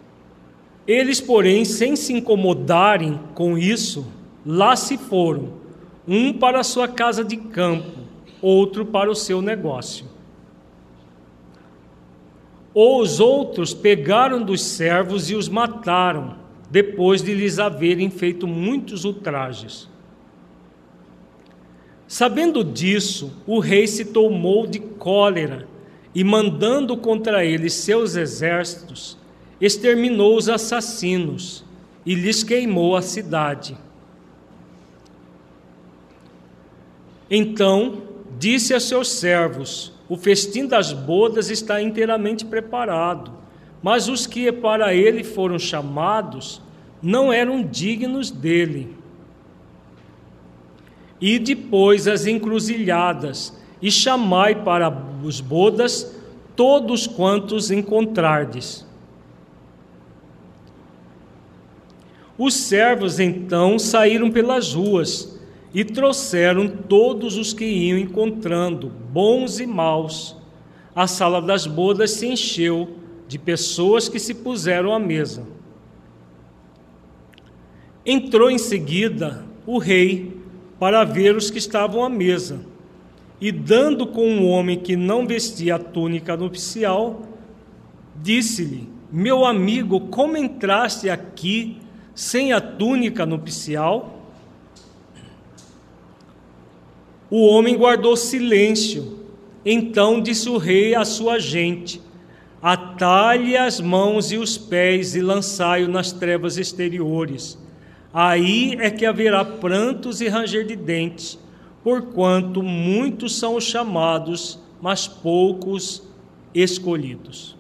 Eles, 0.87 1.21
porém, 1.21 1.65
sem 1.65 1.97
se 1.97 2.13
incomodarem 2.13 3.19
com 3.35 3.59
isso, 3.59 4.07
lá 4.47 4.77
se 4.77 4.97
foram, 4.97 5.55
um 6.07 6.33
para 6.33 6.61
a 6.61 6.65
sua 6.65 6.87
casa 6.87 7.25
de 7.25 7.37
campo, 7.37 7.99
outro 8.41 8.87
para 8.87 9.11
o 9.11 9.17
seu 9.17 9.43
negócio. 9.43 10.07
Os 12.75 13.19
outros 13.19 13.73
pegaram 13.73 14.43
dos 14.43 14.63
servos 14.63 15.31
e 15.31 15.35
os 15.35 15.49
mataram, 15.49 16.37
depois 16.71 17.23
de 17.23 17.33
lhes 17.33 17.59
haverem 17.59 18.11
feito 18.11 18.47
muitos 18.47 19.05
ultrajes. 19.05 19.89
Sabendo 22.07 22.65
disso, 22.65 23.33
o 23.47 23.59
rei 23.59 23.87
se 23.87 24.07
tomou 24.07 24.67
de 24.67 24.79
cólera 24.79 25.69
e, 26.15 26.25
mandando 26.25 26.97
contra 26.97 27.45
eles 27.45 27.75
seus 27.75 28.17
exércitos, 28.17 29.19
exterminou 29.61 30.37
os 30.37 30.49
assassinos 30.49 31.65
e 32.07 32.15
lhes 32.15 32.43
queimou 32.43 32.97
a 32.97 33.03
cidade. 33.03 33.77
Então 37.31 38.03
disse 38.39 38.73
a 38.73 38.81
seus 38.81 39.09
servos: 39.09 39.93
o 40.09 40.17
festim 40.17 40.67
das 40.67 40.93
bodas 40.93 41.51
está 41.51 41.83
inteiramente 41.83 42.45
preparado, 42.45 43.33
mas 43.83 44.09
os 44.09 44.27
que 44.27 44.51
para 44.51 44.95
ele 44.95 45.23
foram 45.23 45.59
chamados 45.59 46.63
não 47.03 47.33
eram 47.33 47.63
dignos 47.63 48.31
dele. 48.31 48.97
E 51.21 51.39
depois 51.39 52.09
as 52.09 52.27
encruzilhadas, 52.27 53.57
e 53.81 53.91
chamai 53.91 54.55
para 54.65 54.91
os 55.23 55.41
bodas 55.41 56.17
todos 56.57 57.07
quantos 57.07 57.71
encontrardes. 57.71 58.87
Os 62.37 62.55
servos 62.55 63.19
então 63.19 63.79
saíram 63.79 64.31
pelas 64.31 64.73
ruas, 64.73 65.38
e 65.73 65.85
trouxeram 65.85 66.69
todos 66.69 67.37
os 67.37 67.53
que 67.53 67.65
iam 67.65 67.99
encontrando, 67.99 68.89
bons 68.89 69.61
e 69.61 69.67
maus. 69.67 70.37
A 70.95 71.07
sala 71.07 71.41
das 71.41 71.67
bodas 71.67 72.13
se 72.13 72.27
encheu 72.27 72.97
de 73.29 73.39
pessoas 73.39 74.09
que 74.09 74.19
se 74.19 74.35
puseram 74.35 74.93
à 74.93 74.99
mesa. 74.99 75.47
Entrou 78.05 78.51
em 78.51 78.59
seguida 78.59 79.45
o 79.67 79.79
rei 79.79 80.39
para 80.79 81.05
ver 81.05 81.37
os 81.37 81.51
que 81.51 81.59
estavam 81.59 82.03
à 82.03 82.09
mesa, 82.09 82.61
e 83.41 83.53
dando 83.53 84.07
com 84.07 84.27
um 84.27 84.49
homem 84.49 84.79
que 84.79 84.97
não 84.97 85.27
vestia 85.27 85.77
a 85.77 85.79
túnica 85.79 86.37
nupcial, 86.37 87.23
disse-lhe: 88.17 88.89
Meu 89.13 89.45
amigo, 89.45 90.01
como 90.09 90.37
entraste 90.37 91.11
aqui 91.11 91.77
sem 92.15 92.53
a 92.53 92.61
túnica 92.61 93.27
nupcial? 93.27 94.18
O 97.31 97.47
homem 97.47 97.77
guardou 97.77 98.17
silêncio. 98.17 99.19
Então 99.65 100.21
disse 100.21 100.49
o 100.49 100.57
rei 100.57 100.95
à 100.95 101.05
sua 101.05 101.39
gente: 101.39 102.01
Atalhe 102.63 103.57
as 103.57 103.81
mãos 103.81 104.33
e 104.33 104.37
os 104.37 104.57
pés 104.57 105.15
e 105.15 105.21
lançai-o 105.21 105.89
nas 105.89 106.11
trevas 106.11 106.57
exteriores. 106.57 107.59
Aí 108.13 108.77
é 108.81 108.91
que 108.91 109.05
haverá 109.05 109.45
prantos 109.45 110.21
e 110.21 110.29
ranger 110.29 110.67
de 110.67 110.75
dentes, 110.75 111.39
porquanto 111.85 112.63
muitos 112.63 113.39
são 113.39 113.57
os 113.57 113.65
chamados, 113.65 114.59
mas 114.81 115.07
poucos 115.07 116.03
escolhidos. 116.55 117.57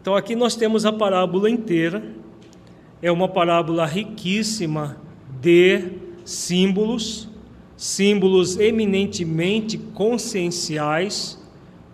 Então 0.00 0.16
aqui 0.16 0.34
nós 0.34 0.56
temos 0.56 0.86
a 0.86 0.92
parábola 0.92 1.50
inteira. 1.50 2.02
É 3.02 3.12
uma 3.12 3.28
parábola 3.28 3.84
riquíssima 3.84 4.96
de 5.40 5.90
símbolos 6.24 7.25
símbolos 7.76 8.58
eminentemente 8.58 9.76
conscienciais 9.76 11.38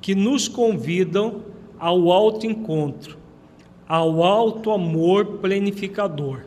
que 0.00 0.14
nos 0.14 0.48
convidam 0.48 1.42
ao 1.78 2.12
alto 2.12 2.46
encontro, 2.46 3.18
ao 3.88 4.22
alto 4.22 4.70
amor 4.70 5.38
plenificador. 5.38 6.44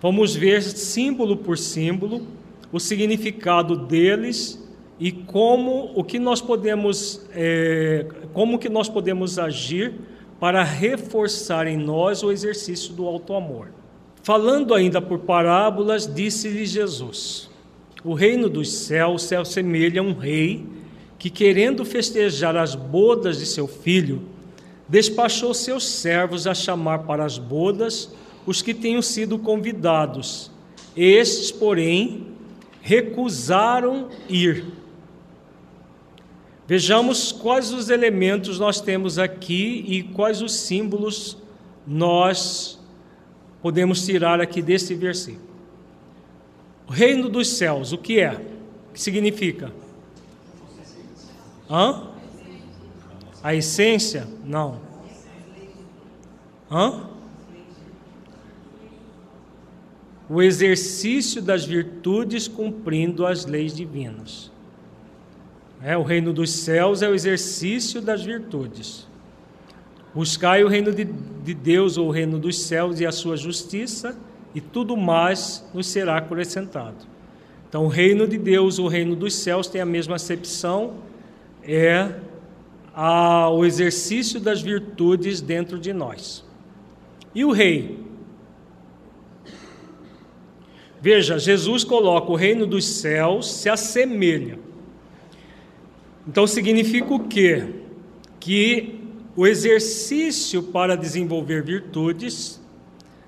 Vamos 0.00 0.34
ver 0.34 0.62
símbolo 0.62 1.36
por 1.36 1.58
símbolo 1.58 2.22
o 2.70 2.78
significado 2.78 3.76
deles 3.76 4.64
e 5.00 5.10
como 5.10 5.92
o 5.94 6.04
que 6.04 6.18
nós 6.18 6.40
podemos 6.40 7.26
é, 7.32 8.06
como 8.32 8.58
que 8.58 8.68
nós 8.68 8.88
podemos 8.88 9.38
agir 9.38 9.94
para 10.38 10.62
reforçar 10.62 11.66
em 11.66 11.76
nós 11.76 12.22
o 12.22 12.30
exercício 12.30 12.94
do 12.94 13.06
alto 13.06 13.34
amor. 13.34 13.72
Falando 14.22 14.74
ainda 14.74 15.00
por 15.00 15.20
parábolas, 15.20 16.12
disse-lhe 16.12 16.66
Jesus: 16.66 17.47
o 18.04 18.14
reino 18.14 18.48
dos 18.48 18.72
céus 18.72 19.24
se 19.24 19.34
assemelha 19.34 20.00
a 20.00 20.04
um 20.04 20.12
rei 20.12 20.64
que, 21.18 21.28
querendo 21.28 21.84
festejar 21.84 22.56
as 22.56 22.74
bodas 22.74 23.38
de 23.38 23.46
seu 23.46 23.66
filho, 23.66 24.22
despachou 24.88 25.52
seus 25.52 25.84
servos 25.84 26.46
a 26.46 26.54
chamar 26.54 27.00
para 27.00 27.24
as 27.24 27.38
bodas 27.38 28.10
os 28.46 28.62
que 28.62 28.72
tenham 28.72 29.02
sido 29.02 29.38
convidados. 29.38 30.50
Estes, 30.96 31.50
porém, 31.50 32.28
recusaram 32.80 34.08
ir. 34.28 34.64
Vejamos 36.66 37.32
quais 37.32 37.72
os 37.72 37.90
elementos 37.90 38.58
nós 38.58 38.80
temos 38.80 39.18
aqui 39.18 39.84
e 39.88 40.02
quais 40.02 40.40
os 40.40 40.52
símbolos 40.52 41.36
nós 41.86 42.78
podemos 43.60 44.04
tirar 44.04 44.40
aqui 44.40 44.62
desse 44.62 44.94
versículo. 44.94 45.47
O 46.88 46.92
reino 46.92 47.28
dos 47.28 47.48
céus, 47.56 47.92
o 47.92 47.98
que 47.98 48.18
é? 48.18 48.32
O 48.32 48.92
que 48.94 49.00
significa? 49.00 49.70
Hã? 51.68 52.08
A 53.42 53.54
essência? 53.54 54.26
Não. 54.42 54.80
Hã? 56.70 57.08
O 60.30 60.42
exercício 60.42 61.42
das 61.42 61.64
virtudes 61.64 62.48
cumprindo 62.48 63.26
as 63.26 63.44
leis 63.44 63.74
divinas. 63.74 64.50
É, 65.82 65.96
o 65.96 66.02
reino 66.02 66.32
dos 66.32 66.50
céus 66.50 67.02
é 67.02 67.08
o 67.08 67.14
exercício 67.14 68.00
das 68.00 68.24
virtudes. 68.24 69.06
Buscai 70.14 70.64
o 70.64 70.68
reino 70.68 70.92
de, 70.92 71.04
de 71.04 71.54
Deus, 71.54 71.96
ou 71.96 72.08
o 72.08 72.10
reino 72.10 72.38
dos 72.38 72.58
céus 72.60 72.98
e 72.98 73.06
a 73.06 73.12
sua 73.12 73.36
justiça, 73.36 74.18
e 74.54 74.60
tudo 74.60 74.96
mais 74.96 75.64
nos 75.74 75.86
será 75.86 76.16
acrescentado. 76.16 76.96
Então, 77.68 77.84
o 77.84 77.88
reino 77.88 78.26
de 78.26 78.38
Deus, 78.38 78.78
o 78.78 78.88
reino 78.88 79.14
dos 79.14 79.34
céus, 79.34 79.68
tem 79.68 79.80
a 79.80 79.86
mesma 79.86 80.16
acepção, 80.16 80.94
é 81.62 82.14
a, 82.94 83.50
o 83.50 83.64
exercício 83.64 84.40
das 84.40 84.62
virtudes 84.62 85.40
dentro 85.40 85.78
de 85.78 85.92
nós. 85.92 86.44
E 87.34 87.44
o 87.44 87.52
rei? 87.52 87.98
Veja, 91.00 91.38
Jesus 91.38 91.84
coloca 91.84 92.32
o 92.32 92.34
reino 92.34 92.66
dos 92.66 92.84
céus 92.86 93.52
se 93.52 93.68
assemelha. 93.68 94.58
Então 96.26 96.46
significa 96.46 97.14
o 97.14 97.28
quê? 97.28 97.66
Que 98.40 99.00
o 99.36 99.46
exercício 99.46 100.62
para 100.62 100.96
desenvolver 100.96 101.62
virtudes 101.62 102.60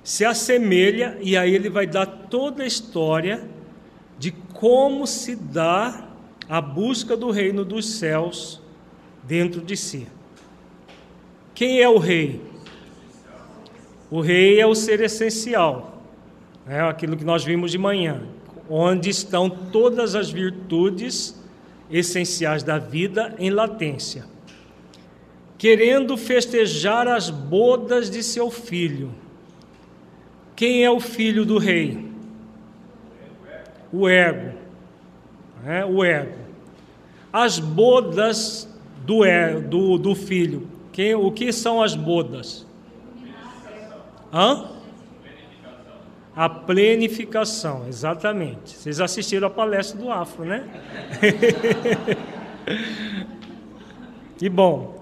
se 0.02 0.24
assemelha 0.24 1.18
e 1.20 1.36
aí 1.36 1.54
ele 1.54 1.68
vai 1.68 1.86
dar 1.86 2.06
toda 2.06 2.62
a 2.62 2.66
história 2.66 3.48
de 4.18 4.30
como 4.30 5.06
se 5.06 5.34
dá 5.36 6.08
a 6.48 6.60
busca 6.60 7.16
do 7.16 7.30
reino 7.30 7.64
dos 7.64 7.98
céus 7.98 8.60
dentro 9.22 9.60
de 9.60 9.76
si. 9.76 10.06
Quem 11.54 11.80
é 11.80 11.88
o 11.88 11.98
rei? 11.98 12.40
O 14.10 14.20
rei 14.20 14.58
é 14.58 14.66
o 14.66 14.74
ser 14.74 15.00
essencial, 15.00 16.02
é 16.66 16.80
aquilo 16.80 17.16
que 17.16 17.24
nós 17.24 17.44
vimos 17.44 17.70
de 17.70 17.78
manhã, 17.78 18.22
onde 18.68 19.08
estão 19.08 19.48
todas 19.48 20.14
as 20.14 20.30
virtudes 20.30 21.40
essenciais 21.90 22.62
da 22.62 22.78
vida 22.78 23.34
em 23.38 23.50
latência. 23.50 24.24
Querendo 25.56 26.16
festejar 26.16 27.06
as 27.06 27.30
bodas 27.30 28.10
de 28.10 28.22
seu 28.22 28.50
filho, 28.50 29.14
quem 30.60 30.84
é 30.84 30.90
o 30.90 31.00
filho 31.00 31.46
do 31.46 31.56
rei? 31.56 32.06
O 33.90 34.06
ego. 34.06 34.58
né? 35.64 35.86
o 35.86 36.04
ego. 36.04 36.36
As 37.32 37.58
bodas 37.58 38.68
do, 39.06 39.22
do, 39.70 39.96
do 39.96 40.14
filho. 40.14 40.68
Que, 40.92 41.14
o 41.14 41.32
que 41.32 41.50
são 41.50 41.82
as 41.82 41.94
bodas? 41.94 42.66
Hã? 44.30 44.72
A 46.36 46.46
plenificação, 46.46 47.88
exatamente. 47.88 48.76
Vocês 48.76 49.00
assistiram 49.00 49.46
a 49.46 49.50
palestra 49.50 49.98
do 49.98 50.12
Afro, 50.12 50.44
né? 50.44 50.68
e 54.42 54.48
bom, 54.50 54.99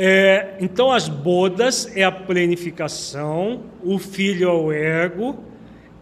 é, 0.00 0.54
então 0.60 0.92
as 0.92 1.08
bodas 1.08 1.90
é 1.96 2.04
a 2.04 2.12
plenificação, 2.12 3.64
o 3.82 3.98
filho 3.98 4.48
é 4.48 4.52
o 4.52 4.70
ego 4.70 5.42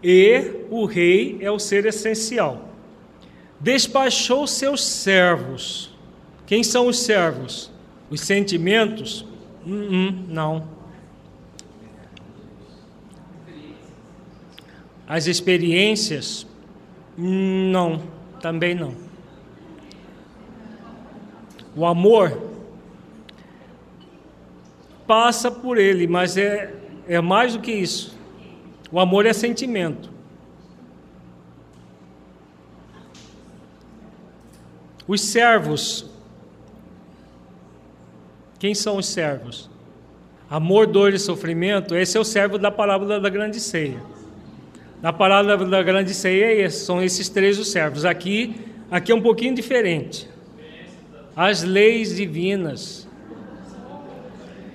e 0.03 0.67
o 0.69 0.85
rei 0.85 1.39
é 1.41 1.49
o 1.49 1.57
ser 1.57 1.83
essencial. 1.87 2.69
Despachou 3.59 4.45
seus 4.45 4.85
servos. 4.85 5.91
Quem 6.45 6.63
são 6.63 6.85
os 6.85 6.99
servos? 6.99 7.71
Os 8.07 8.21
sentimentos? 8.21 9.25
Hum, 9.65 9.87
hum, 9.89 10.25
não. 10.27 10.67
As 15.07 15.25
experiências? 15.25 16.45
Não, 17.17 18.03
também 18.39 18.75
não. 18.75 18.93
O 21.75 21.83
amor 21.83 22.46
passa 25.07 25.49
por 25.49 25.77
ele, 25.77 26.05
mas 26.05 26.37
é, 26.37 26.73
é 27.07 27.21
mais 27.21 27.53
do 27.53 27.61
que 27.61 27.71
isso. 27.71 28.15
O 28.91 28.99
amor 28.99 29.25
é 29.25 29.33
sentimento. 29.33 30.09
Os 35.07 35.21
servos. 35.21 36.05
Quem 38.59 38.75
são 38.75 38.97
os 38.97 39.07
servos? 39.07 39.69
Amor, 40.49 40.87
dor 40.87 41.13
e 41.13 41.19
sofrimento. 41.19 41.95
Esse 41.95 42.17
é 42.17 42.19
o 42.19 42.25
servo 42.25 42.57
da 42.57 42.69
parábola 42.69 43.19
da 43.19 43.29
grande 43.29 43.59
ceia. 43.59 44.01
Na 45.01 45.13
palavra 45.13 45.57
da 45.57 45.83
grande 45.83 46.13
ceia 46.13 46.65
é 46.65 46.69
são 46.69 47.01
esses 47.01 47.29
três 47.29 47.59
os 47.59 47.69
servos. 47.69 48.03
Aqui, 48.03 48.55
aqui 48.89 49.11
é 49.11 49.15
um 49.15 49.21
pouquinho 49.21 49.53
diferente. 49.53 50.27
As 51.35 51.63
leis 51.63 52.15
divinas, 52.15 53.06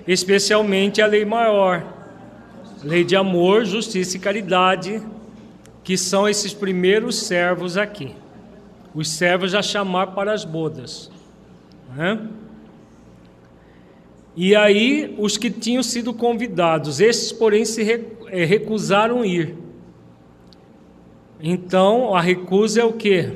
especialmente 0.07 1.00
a 1.00 1.07
lei 1.07 1.24
maior, 1.24 1.84
lei 2.82 3.05
de 3.05 3.14
amor, 3.14 3.64
justiça 3.64 4.16
e 4.16 4.20
caridade, 4.20 5.03
que 5.84 5.96
são 5.96 6.28
esses 6.28 6.53
primeiros 6.53 7.16
servos 7.20 7.76
aqui. 7.76 8.14
Os 8.94 9.09
servos 9.09 9.55
a 9.55 9.62
chamar 9.62 10.09
para 10.09 10.32
as 10.32 10.44
bodas. 10.44 11.11
Né? 11.96 12.28
E 14.34 14.55
aí, 14.55 15.14
os 15.18 15.36
que 15.36 15.50
tinham 15.50 15.82
sido 15.82 16.14
convidados, 16.14 17.00
esses, 17.00 17.32
porém, 17.32 17.64
se 17.64 17.82
eh, 18.28 18.44
recusaram 18.44 19.24
ir. 19.24 19.57
Então, 21.40 22.14
a 22.14 22.20
recusa 22.20 22.80
é 22.80 22.84
o 22.84 22.92
que? 22.92 23.30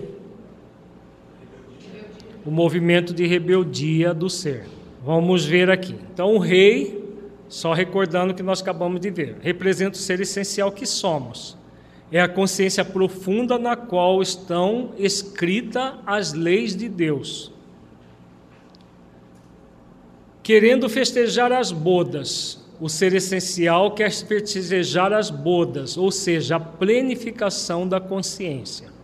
O 2.45 2.51
movimento 2.51 3.13
de 3.13 3.27
rebeldia 3.27 4.15
do 4.15 4.31
ser. 4.31 4.76
Vamos 5.07 5.45
ver 5.45 5.71
aqui. 5.71 5.95
Então, 6.13 6.35
o 6.35 6.39
rei, 6.41 7.01
só 7.49 7.73
recordando 7.73 8.33
o 8.33 8.35
que 8.35 8.43
nós 8.43 8.61
acabamos 8.61 9.01
de 9.01 9.09
ver, 9.09 9.37
representa 9.41 9.97
o 9.97 10.01
ser 10.01 10.21
essencial 10.21 10.73
que 10.73 10.85
somos. 10.85 11.57
É 12.11 12.21
a 12.21 12.27
consciência 12.27 12.85
profunda 12.85 13.57
na 13.57 13.77
qual 13.77 14.21
estão 14.21 14.91
escritas 14.99 15.95
as 16.05 16.33
leis 16.33 16.75
de 16.75 16.89
Deus. 16.89 17.53
Querendo 20.43 20.89
festejar 20.89 21.53
as 21.53 21.71
bodas, 21.71 22.69
o 22.81 22.89
ser 22.89 23.15
essencial 23.15 23.93
quer 23.93 24.11
festejar 24.11 25.13
as 25.13 25.31
bodas, 25.31 25.97
ou 25.97 26.11
seja, 26.11 26.57
a 26.57 26.61
plenificação 26.61 27.87
da 27.87 28.01
consciência. 28.01 28.96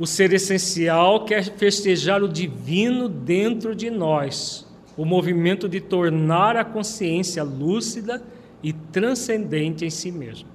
O 0.00 0.06
ser 0.06 0.32
essencial 0.32 1.26
quer 1.26 1.44
festejar 1.44 2.22
o 2.22 2.28
divino 2.28 3.06
dentro 3.06 3.74
de 3.74 3.90
nós, 3.90 4.66
o 4.96 5.04
movimento 5.04 5.68
de 5.68 5.78
tornar 5.78 6.56
a 6.56 6.64
consciência 6.64 7.42
lúcida 7.42 8.22
e 8.62 8.72
transcendente 8.72 9.84
em 9.84 9.90
si 9.90 10.10
mesmo. 10.10 10.48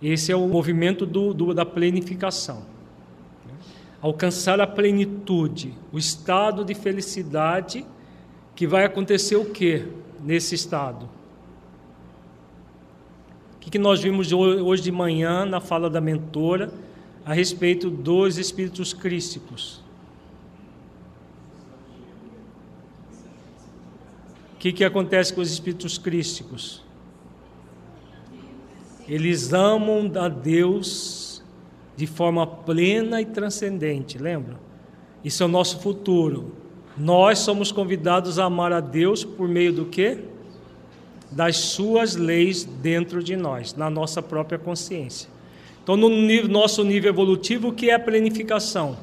Esse 0.00 0.30
é 0.30 0.36
o 0.36 0.46
movimento 0.46 1.04
do, 1.04 1.34
do, 1.34 1.52
da 1.52 1.66
plenificação. 1.66 2.62
Alcançar 4.00 4.60
a 4.60 4.66
plenitude, 4.66 5.74
o 5.92 5.98
estado 5.98 6.64
de 6.64 6.72
felicidade 6.72 7.84
que 8.54 8.64
vai 8.64 8.84
acontecer 8.84 9.34
o 9.34 9.46
que 9.46 9.88
nesse 10.22 10.54
estado? 10.54 11.08
O 13.56 13.58
que 13.58 13.76
nós 13.76 14.00
vimos 14.00 14.32
hoje 14.32 14.84
de 14.84 14.92
manhã 14.92 15.44
na 15.44 15.60
fala 15.60 15.90
da 15.90 16.00
mentora 16.00 16.72
a 17.28 17.34
respeito 17.34 17.90
dos 17.90 18.38
espíritos 18.38 18.94
crísticos? 18.94 19.82
O 24.54 24.56
que, 24.58 24.72
que 24.72 24.82
acontece 24.82 25.34
com 25.34 25.42
os 25.42 25.52
espíritos 25.52 25.98
crísticos? 25.98 26.82
Eles 29.06 29.52
amam 29.52 30.10
a 30.18 30.26
Deus 30.26 31.44
de 31.94 32.06
forma 32.06 32.46
plena 32.46 33.20
e 33.20 33.26
transcendente, 33.26 34.16
lembra? 34.16 34.58
Isso 35.22 35.42
é 35.42 35.46
o 35.46 35.50
nosso 35.50 35.80
futuro. 35.80 36.54
Nós 36.96 37.40
somos 37.40 37.70
convidados 37.70 38.38
a 38.38 38.44
amar 38.44 38.72
a 38.72 38.80
Deus 38.80 39.22
por 39.22 39.46
meio 39.46 39.74
do 39.74 39.84
quê? 39.84 40.24
Das 41.30 41.58
suas 41.58 42.16
leis 42.16 42.64
dentro 42.64 43.22
de 43.22 43.36
nós, 43.36 43.74
na 43.74 43.90
nossa 43.90 44.22
própria 44.22 44.58
consciência. 44.58 45.36
Então, 45.88 45.96
no 45.96 46.10
nível, 46.10 46.50
nosso 46.50 46.84
nível 46.84 47.08
evolutivo, 47.08 47.68
o 47.68 47.72
que 47.72 47.88
é 47.88 47.94
a 47.94 47.98
planificação? 47.98 48.98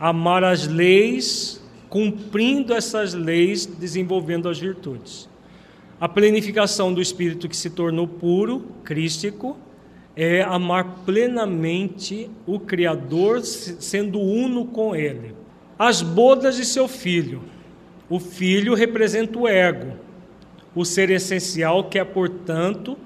Amar 0.00 0.42
as 0.42 0.66
leis, 0.66 1.62
cumprindo 1.90 2.72
essas 2.72 3.12
leis, 3.12 3.66
desenvolvendo 3.66 4.48
as 4.48 4.58
virtudes. 4.58 5.28
A 6.00 6.08
planificação 6.08 6.94
do 6.94 7.02
espírito 7.02 7.46
que 7.46 7.54
se 7.54 7.68
tornou 7.68 8.08
puro, 8.08 8.64
crístico, 8.82 9.54
é 10.16 10.40
amar 10.40 11.02
plenamente 11.04 12.30
o 12.46 12.58
Criador, 12.58 13.42
sendo 13.42 14.18
uno 14.18 14.64
com 14.64 14.96
Ele 14.96 15.34
as 15.78 16.00
bodas 16.00 16.56
de 16.56 16.64
seu 16.64 16.88
filho. 16.88 17.42
O 18.08 18.18
filho 18.18 18.72
representa 18.72 19.38
o 19.38 19.46
ego, 19.46 19.92
o 20.74 20.86
ser 20.86 21.10
essencial 21.10 21.84
que 21.90 21.98
é, 21.98 22.04
portanto, 22.04 22.96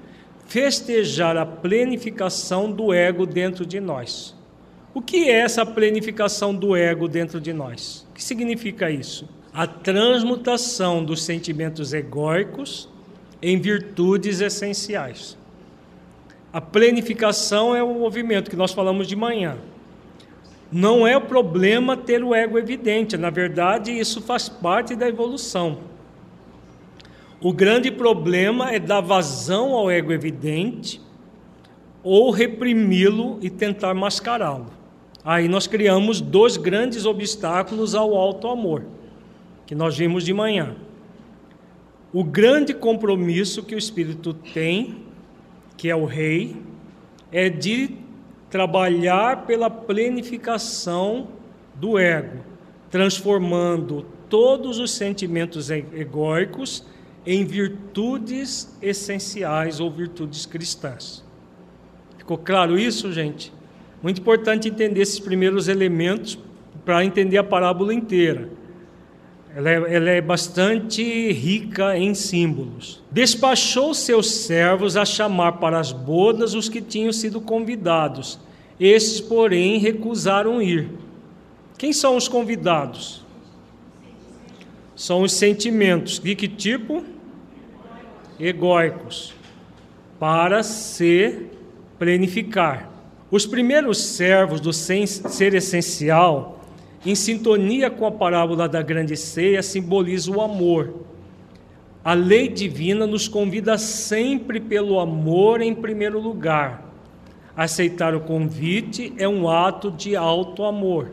festejar 0.47 1.37
a 1.37 1.45
plenificação 1.45 2.71
do 2.71 2.93
ego 2.93 3.27
dentro 3.27 3.67
de 3.67 3.81
nós. 3.81 4.35
O 4.95 5.03
que 5.03 5.29
é 5.29 5.41
essa 5.41 5.67
plenificação 5.67 6.55
do 6.55 6.75
ego 6.75 7.07
dentro 7.07 7.41
de 7.41 7.53
nós? 7.53 8.07
O 8.11 8.15
que 8.15 8.25
significa 8.25 8.91
isso? 8.91 9.29
A 9.53 9.67
transmutação 9.67 11.05
dos 11.05 11.23
sentimentos 11.23 11.93
egóicos 11.93 12.89
em 13.43 13.61
virtudes 13.61 14.41
essenciais. 14.41 15.37
A 16.53 16.61
plenificação 16.61 17.77
é 17.77 17.83
o 17.83 17.95
movimento 17.95 18.51
que 18.51 18.57
nós 18.57 18.73
falamos 18.73 19.07
de 19.07 19.15
manhã 19.15 19.59
não 20.71 21.07
é 21.07 21.17
o 21.17 21.21
problema 21.21 21.97
ter 21.97 22.25
o 22.25 22.35
ego 22.35 22.59
evidente, 22.59 23.17
na 23.17 23.31
verdade, 23.31 23.97
isso 23.97 24.21
faz 24.21 24.49
parte 24.49 24.97
da 24.97 25.09
evolução. 25.09 25.79
O 27.41 27.53
grande 27.53 27.91
problema 27.91 28.73
é 28.73 28.79
dar 28.79 29.01
vazão 29.01 29.75
ao 29.75 29.91
ego 29.91 30.13
evidente 30.13 31.01
ou 32.03 32.31
reprimi-lo 32.31 33.39
e 33.43 33.51
tentar 33.51 33.93
mascará-lo. 33.93 34.67
Aí 35.25 35.49
nós 35.49 35.67
criamos 35.67 36.21
dois 36.21 36.57
grandes 36.57 37.05
obstáculos 37.05 37.95
ao 37.95 38.15
alto 38.15 38.49
amor, 38.49 38.85
que 39.67 39.75
nós 39.75 39.99
vimos 39.99 40.25
de 40.25 40.33
manhã. 40.33 40.77
O 42.13 42.25
grande 42.25 42.73
compromisso 42.73 43.63
que 43.63 43.75
o 43.75 43.79
espírito 43.79 44.33
tem, 44.33 45.03
que 45.77 45.91
é 45.91 45.97
o 45.97 46.07
rei, 46.07 46.57
é 47.31 47.51
de 47.51 47.91
trabalhar 48.49 49.45
pela 49.45 49.69
plenificação 49.69 51.29
do 51.75 51.99
ego, 51.99 52.39
transformando 52.91 54.07
todos 54.31 54.79
os 54.79 54.93
sentimentos 54.93 55.71
egóicos 55.71 56.85
em 57.27 57.45
virtudes 57.45 58.77
essenciais 58.81 59.81
ou 59.81 59.91
virtudes 59.91 60.47
cristãs. 60.47 61.25
Ficou 62.17 62.39
claro 62.39 62.79
isso, 62.79 63.13
gente? 63.13 63.53
Muito 64.03 64.21
importante 64.21 64.69
entender 64.69 65.01
esses 65.01 65.19
primeiros 65.19 65.69
elementos 65.69 66.39
para 66.85 67.05
entender 67.05 67.39
a 67.39 67.45
parábola 67.45 67.93
inteira. 67.93 68.49
Ela 69.55 69.71
é, 69.71 69.95
ela 69.95 70.11
é, 70.11 70.21
bastante 70.21 71.03
rica 71.33 71.97
em 71.97 72.15
símbolos. 72.15 73.03
Despachou 73.11 73.95
seus 73.95 74.31
servos 74.31 74.97
a 74.97 75.05
chamar 75.05 75.53
para 75.53 75.81
as 75.81 75.93
bodas 75.93 76.53
os 76.55 76.69
que 76.69 76.81
tinham 76.81 77.13
sido 77.13 77.41
convidados 77.41 78.39
Estes, 78.79 79.21
porém, 79.21 79.79
recusaram 79.79 80.61
ir. 80.61 80.91
Quem 81.79 81.93
são 81.93 82.17
os 82.17 82.29
convidados? 82.29 83.25
São 84.95 85.23
os 85.23 85.33
sentimentos. 85.33 86.19
De 86.19 86.35
que 86.35 86.47
tipo? 86.47 87.03
Egóicos. 88.39 89.35
Para 90.19 90.63
se 90.63 91.47
plenificar. 91.99 92.91
Os 93.31 93.45
primeiros 93.45 93.99
servos 93.99 94.61
do 94.61 94.73
ser 94.73 95.55
essencial, 95.55 96.61
em 97.05 97.15
sintonia 97.15 97.91
com 97.91 98.07
a 98.07 98.11
parábola 98.13 98.69
da 98.69 98.83
grande 98.83 99.17
ceia, 99.17 99.63
simbolizam 99.63 100.37
o 100.37 100.41
amor. 100.41 100.95
A 102.05 102.15
lei 102.15 102.49
divina 102.49 103.07
nos 103.07 103.27
convida 103.27 103.77
sempre 103.77 104.61
pelo 104.61 105.01
amor 105.01 105.61
em 105.61 105.75
primeiro 105.75 106.21
lugar. 106.21 106.85
Aceitar 107.57 108.15
o 108.15 108.21
convite 108.21 109.13
é 109.19 109.29
um 109.29 109.49
ato 109.49 109.91
de 109.91 110.15
alto 110.15 110.63
amor. 110.63 111.11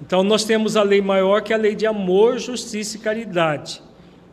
Então 0.00 0.22
nós 0.22 0.44
temos 0.44 0.76
a 0.76 0.82
lei 0.82 1.00
maior 1.00 1.42
que 1.42 1.52
é 1.52 1.56
a 1.56 1.58
lei 1.58 1.74
de 1.74 1.86
amor, 1.86 2.38
justiça 2.38 2.96
e 2.96 3.00
caridade, 3.00 3.82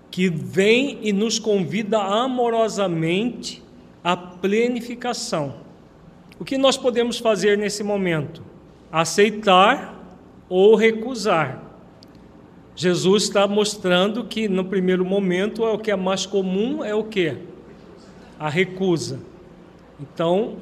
que 0.09 0.29
vem 0.29 0.99
e 1.01 1.11
nos 1.11 1.39
convida 1.39 1.99
amorosamente 1.99 3.61
à 4.03 4.15
plenificação. 4.15 5.55
O 6.39 6.45
que 6.45 6.57
nós 6.57 6.77
podemos 6.77 7.17
fazer 7.17 7.57
nesse 7.57 7.83
momento? 7.83 8.43
Aceitar 8.91 9.95
ou 10.49 10.75
recusar. 10.75 11.63
Jesus 12.75 13.23
está 13.23 13.47
mostrando 13.47 14.25
que 14.25 14.49
no 14.49 14.65
primeiro 14.65 15.05
momento 15.05 15.63
é 15.63 15.71
o 15.71 15.79
que 15.79 15.91
é 15.91 15.95
mais 15.95 16.25
comum 16.25 16.83
é 16.83 16.93
o 16.93 17.05
que? 17.05 17.37
A 18.37 18.49
recusa. 18.49 19.19
Então, 19.99 20.57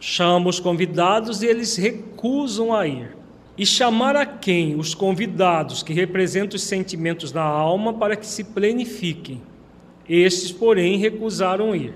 chama 0.00 0.48
os 0.48 0.58
convidados 0.58 1.42
e 1.42 1.46
eles 1.46 1.76
recusam 1.76 2.74
a 2.74 2.86
ir. 2.86 3.19
E 3.60 3.66
chamar 3.66 4.16
a 4.16 4.24
quem? 4.24 4.74
Os 4.74 4.94
convidados, 4.94 5.82
que 5.82 5.92
representam 5.92 6.56
os 6.56 6.62
sentimentos 6.62 7.30
da 7.30 7.42
alma, 7.42 7.92
para 7.92 8.16
que 8.16 8.26
se 8.26 8.42
plenifiquem. 8.42 9.42
Estes, 10.08 10.50
porém, 10.50 10.96
recusaram 10.96 11.76
ir. 11.76 11.92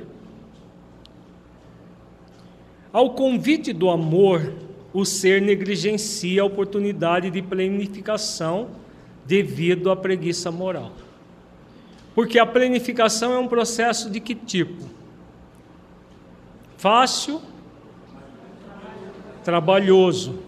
Ao 2.92 3.14
convite 3.14 3.72
do 3.72 3.88
amor, 3.88 4.52
o 4.92 5.06
ser 5.06 5.40
negligencia 5.40 6.42
a 6.42 6.44
oportunidade 6.44 7.30
de 7.30 7.40
planificação 7.40 8.68
devido 9.24 9.90
à 9.90 9.96
preguiça 9.96 10.50
moral. 10.50 10.92
Porque 12.14 12.38
a 12.38 12.44
planificação 12.44 13.32
é 13.32 13.38
um 13.38 13.48
processo 13.48 14.10
de 14.10 14.20
que 14.20 14.34
tipo? 14.34 14.84
Fácil, 16.76 17.40
trabalhoso 19.42 20.43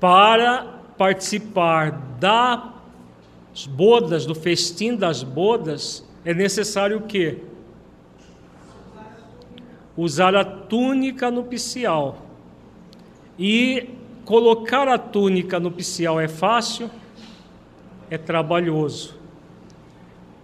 para 0.00 0.80
participar 0.96 1.90
das 2.18 3.66
bodas, 3.66 4.26
do 4.26 4.34
festim 4.34 4.94
das 4.96 5.22
bodas, 5.22 6.06
é 6.24 6.34
necessário 6.34 6.98
o 6.98 7.02
quê? 7.02 7.38
Usar 9.96 10.34
a 10.34 10.44
túnica 10.44 11.30
nupcial. 11.30 12.18
E 13.38 13.90
colocar 14.24 14.88
a 14.88 14.98
túnica 14.98 15.58
nupcial 15.58 16.20
é 16.20 16.28
fácil? 16.28 16.90
É 18.10 18.18
trabalhoso. 18.18 19.16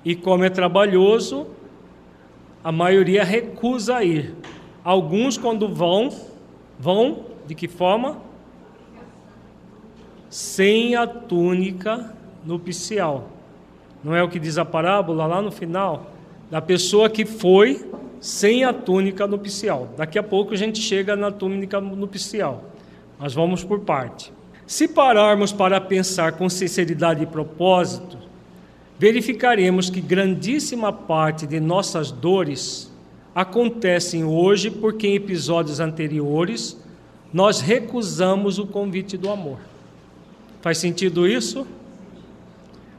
E 0.05 0.15
como 0.15 0.45
é 0.45 0.51
trabalhoso, 0.51 1.47
a 2.63 2.71
maioria 2.71 3.25
recusa 3.25 4.03
ir. 4.03 4.35
Alguns, 4.83 5.39
quando 5.39 5.69
vão, 5.69 6.11
vão 6.79 7.25
de 7.47 7.55
que 7.55 7.69
forma? 7.69 8.21
Sem 10.35 10.97
a 10.97 11.07
túnica 11.07 12.13
nupcial. 12.45 13.29
Não 14.03 14.17
é 14.17 14.21
o 14.21 14.29
que 14.29 14.41
diz 14.41 14.59
a 14.59 14.65
parábola 14.65 15.27
lá 15.27 15.41
no 15.41 15.53
final? 15.53 16.11
Da 16.51 16.61
pessoa 16.61 17.09
que 17.09 17.25
foi 17.25 17.89
sem 18.19 18.65
a 18.65 18.73
túnica 18.73 19.29
nupcial. 19.29 19.91
Daqui 19.97 20.19
a 20.19 20.25
pouco 20.25 20.53
a 20.53 20.57
gente 20.57 20.81
chega 20.81 21.15
na 21.15 21.31
túnica 21.31 21.81
nupcial. 21.81 22.65
Mas 23.17 23.33
vamos 23.33 23.63
por 23.63 23.79
parte. 23.79 24.33
Se 24.67 24.89
pararmos 24.89 25.53
para 25.53 25.81
pensar 25.81 26.33
com 26.33 26.49
sinceridade 26.49 27.23
e 27.23 27.27
propósito, 27.27 28.19
verificaremos 28.99 29.89
que 29.89 30.01
grandíssima 30.01 30.93
parte 30.93 31.47
de 31.47 31.61
nossas 31.61 32.11
dores 32.11 32.93
acontecem 33.33 34.25
hoje 34.25 34.69
porque 34.69 35.07
em 35.07 35.15
episódios 35.15 35.79
anteriores 35.79 36.77
nós 37.33 37.61
recusamos 37.61 38.59
o 38.59 38.67
convite 38.67 39.17
do 39.17 39.31
amor. 39.31 39.74
Faz 40.65 40.79
sentido 40.79 41.29
isso? 41.29 41.67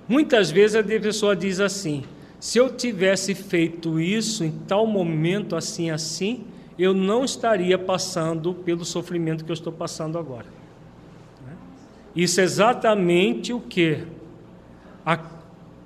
Muitas 0.07 0.51
vezes 0.51 0.75
a 0.75 0.83
pessoa 0.83 1.35
diz 1.35 1.59
assim: 1.59 2.03
se 2.39 2.59
eu 2.59 2.69
tivesse 2.69 3.33
feito 3.33 3.99
isso 3.99 4.43
em 4.43 4.51
tal 4.51 4.85
momento, 4.85 5.55
assim, 5.55 5.89
assim, 5.89 6.45
eu 6.77 6.93
não 6.93 7.25
estaria 7.25 7.75
passando 7.75 8.53
pelo 8.53 8.85
sofrimento 8.85 9.43
que 9.43 9.49
eu 9.49 9.55
estou 9.55 9.73
passando 9.73 10.19
agora. 10.19 10.45
Né? 11.43 11.57
Isso 12.15 12.39
é 12.39 12.43
exatamente 12.43 13.51
o 13.51 13.59
que? 13.59 14.03
A 15.03 15.17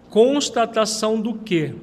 constatação 0.10 1.18
do 1.22 1.34
que? 1.34 1.76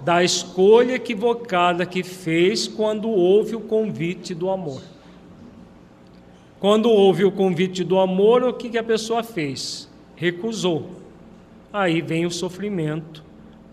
Da 0.00 0.24
escolha 0.24 0.94
equivocada 0.94 1.84
que 1.84 2.02
fez 2.02 2.66
quando 2.66 3.10
houve 3.10 3.54
o 3.54 3.60
convite 3.60 4.34
do 4.34 4.48
amor. 4.48 4.93
Quando 6.64 6.88
houve 6.88 7.26
o 7.26 7.30
convite 7.30 7.84
do 7.84 7.98
amor, 7.98 8.42
o 8.42 8.54
que, 8.54 8.70
que 8.70 8.78
a 8.78 8.82
pessoa 8.82 9.22
fez? 9.22 9.86
Recusou. 10.16 10.92
Aí 11.70 12.00
vem 12.00 12.24
o 12.24 12.30
sofrimento 12.30 13.22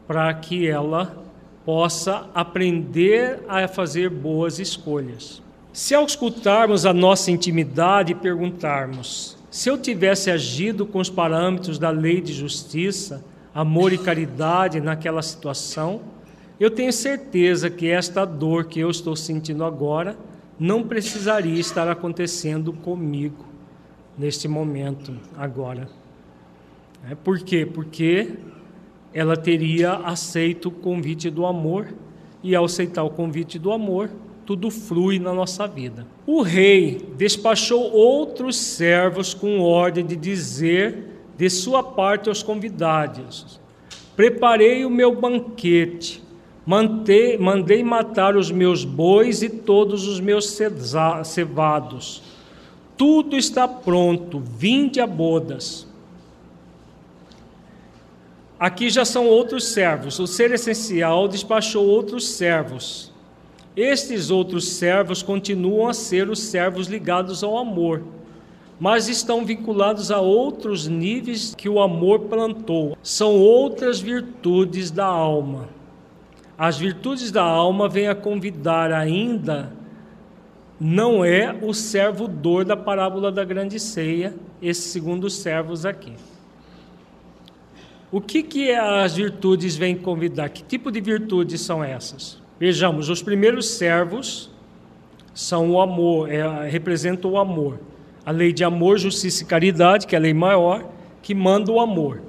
para 0.06 0.34
que 0.34 0.68
ela 0.68 1.24
possa 1.66 2.30
aprender 2.36 3.46
a 3.48 3.66
fazer 3.66 4.10
boas 4.10 4.60
escolhas. 4.60 5.42
Se 5.72 5.96
ao 5.96 6.06
escutarmos 6.06 6.86
a 6.86 6.94
nossa 6.94 7.32
intimidade 7.32 8.12
e 8.12 8.16
perguntarmos: 8.16 9.38
se 9.50 9.70
eu 9.70 9.78
tivesse 9.78 10.30
agido 10.30 10.86
com 10.86 11.00
os 11.00 11.10
parâmetros 11.10 11.80
da 11.80 11.92
lei 11.92 12.20
de 12.20 12.34
justiça, 12.34 13.24
amor 13.56 13.94
e 13.94 13.98
caridade 13.98 14.82
naquela 14.82 15.22
situação, 15.22 16.02
eu 16.60 16.70
tenho 16.70 16.92
certeza 16.92 17.70
que 17.70 17.88
esta 17.90 18.26
dor 18.26 18.66
que 18.66 18.82
eu 18.82 18.90
estou 18.90 19.16
sentindo 19.16 19.64
agora 19.64 20.18
não 20.62 20.84
precisaria 20.84 21.60
estar 21.60 21.90
acontecendo 21.90 22.72
comigo 22.72 23.44
neste 24.16 24.48
momento 24.48 25.18
agora. 25.36 25.90
É, 27.10 27.16
por 27.16 27.40
quê? 27.40 27.66
Porque 27.66 28.34
ela 29.12 29.36
teria 29.36 29.94
aceito 29.94 30.68
o 30.68 30.72
convite 30.72 31.32
do 31.32 31.48
amor 31.48 31.88
e 32.44 32.56
ao 32.56 32.66
aceitar 32.66 33.02
o 33.02 33.10
convite 33.10 33.58
do 33.58 33.72
amor, 33.72 34.12
tudo 34.46 34.70
flui 34.70 35.18
na 35.18 35.34
nossa 35.34 35.68
vida. 35.68 36.06
O 36.28 36.44
rei 36.44 37.10
despachou 37.18 37.92
outros 37.92 38.56
servos 38.56 39.34
com 39.34 39.62
ordem 39.62 40.06
de 40.06 40.16
dizer 40.16 41.24
de 41.36 41.50
sua 41.50 41.82
parte 41.82 42.30
aos 42.30 42.44
convidados: 42.44 43.60
Preparei 44.16 44.86
o 44.86 44.92
meu 44.92 45.20
banquete 45.20 46.21
Mantei, 46.66 47.38
mandei 47.38 47.84
matar 47.84 48.36
os 48.36 48.52
meus 48.52 48.84
bois 48.84 49.42
e 49.42 49.50
todos 49.50 50.08
os 50.08 50.20
meus 50.20 50.58
cevados. 51.26 52.22
Tudo 52.96 53.36
está 53.36 53.68
pronto, 53.68 54.40
vinde 54.40 55.00
a 55.00 55.08
bodas. 55.08 55.88
Aqui 58.60 58.92
já 58.92 59.04
são 59.04 59.26
outros 59.26 59.70
servos. 59.70 60.20
O 60.20 60.28
ser 60.28 60.52
essencial 60.52 61.28
despachou 61.28 61.84
outros 61.84 62.30
servos. 62.30 63.12
Estes 63.76 64.30
outros 64.30 64.68
servos 64.74 65.24
continuam 65.24 65.88
a 65.88 65.94
ser 65.94 66.30
os 66.30 66.40
servos 66.40 66.88
ligados 66.88 67.44
ao 67.44 67.58
amor, 67.58 68.04
mas 68.80 69.08
estão 69.08 69.44
vinculados 69.46 70.12
a 70.12 70.20
outros 70.20 70.88
níveis 70.88 71.56
que 71.56 71.68
o 71.68 71.82
amor 71.82 72.20
plantou. 72.20 72.96
São 73.02 73.40
outras 73.40 74.00
virtudes 74.00 74.92
da 74.92 75.06
alma. 75.06 75.81
As 76.62 76.78
virtudes 76.78 77.32
da 77.32 77.42
alma 77.42 77.90
vêm 77.90 78.08
a 78.08 78.14
convidar 78.14 78.92
ainda, 78.92 79.74
não 80.80 81.26
é 81.26 81.58
o 81.60 81.74
servo 81.74 82.28
dor 82.28 82.64
da 82.64 82.78
parábola 82.78 83.32
da 83.32 83.44
grande 83.44 83.80
ceia, 83.80 84.36
esses 84.62 84.84
segundos 84.84 85.38
servos 85.38 85.88
aqui. 85.88 86.14
O 88.12 88.22
que, 88.22 88.44
que 88.44 88.72
as 88.74 89.16
virtudes 89.16 89.76
vêm 89.76 89.98
convidar? 89.98 90.50
Que 90.50 90.62
tipo 90.62 90.92
de 90.92 91.02
virtudes 91.02 91.62
são 91.62 91.84
essas? 91.84 92.40
Vejamos, 92.60 93.10
os 93.10 93.24
primeiros 93.24 93.68
servos 93.72 94.52
são 95.34 95.72
o 95.72 95.82
amor, 95.82 96.32
é, 96.32 96.70
representam 96.70 97.32
o 97.32 97.40
amor. 97.40 97.80
A 98.24 98.30
lei 98.30 98.54
de 98.54 98.64
amor, 98.64 99.00
justiça 99.00 99.42
e 99.42 99.48
caridade, 99.48 100.06
que 100.06 100.14
é 100.14 100.20
a 100.20 100.22
lei 100.22 100.34
maior, 100.36 100.88
que 101.24 101.34
manda 101.34 101.72
o 101.72 101.80
amor. 101.80 102.22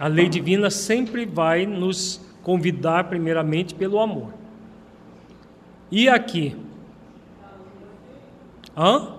A 0.00 0.08
lei 0.08 0.28
divina 0.28 0.68
sempre 0.68 1.24
vai 1.24 1.64
nos 1.64 2.26
convidar 2.46 3.08
primeiramente 3.08 3.74
pelo 3.74 3.98
amor. 3.98 4.32
E 5.90 6.08
aqui? 6.08 6.54
Hã? 8.76 9.16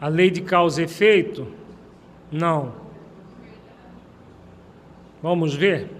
A 0.00 0.08
lei 0.08 0.30
de 0.30 0.40
causa 0.40 0.80
e 0.80 0.86
efeito? 0.86 1.46
Não. 2.32 2.72
Vamos 5.22 5.52
ver? 5.52 5.90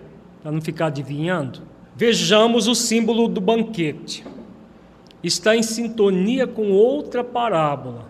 Para 0.43 0.53
não 0.53 0.61
ficar 0.63 0.87
adivinhando. 0.87 1.61
Vejamos 1.95 2.67
o 2.67 2.75
símbolo 2.75 3.29
do 3.29 3.43
banquete. 3.43 4.25
Está 5.23 5.55
em 5.55 5.63
sintonia 5.63 6.47
com 6.47 6.73
outra 6.73 7.23
parábola, 7.23 8.09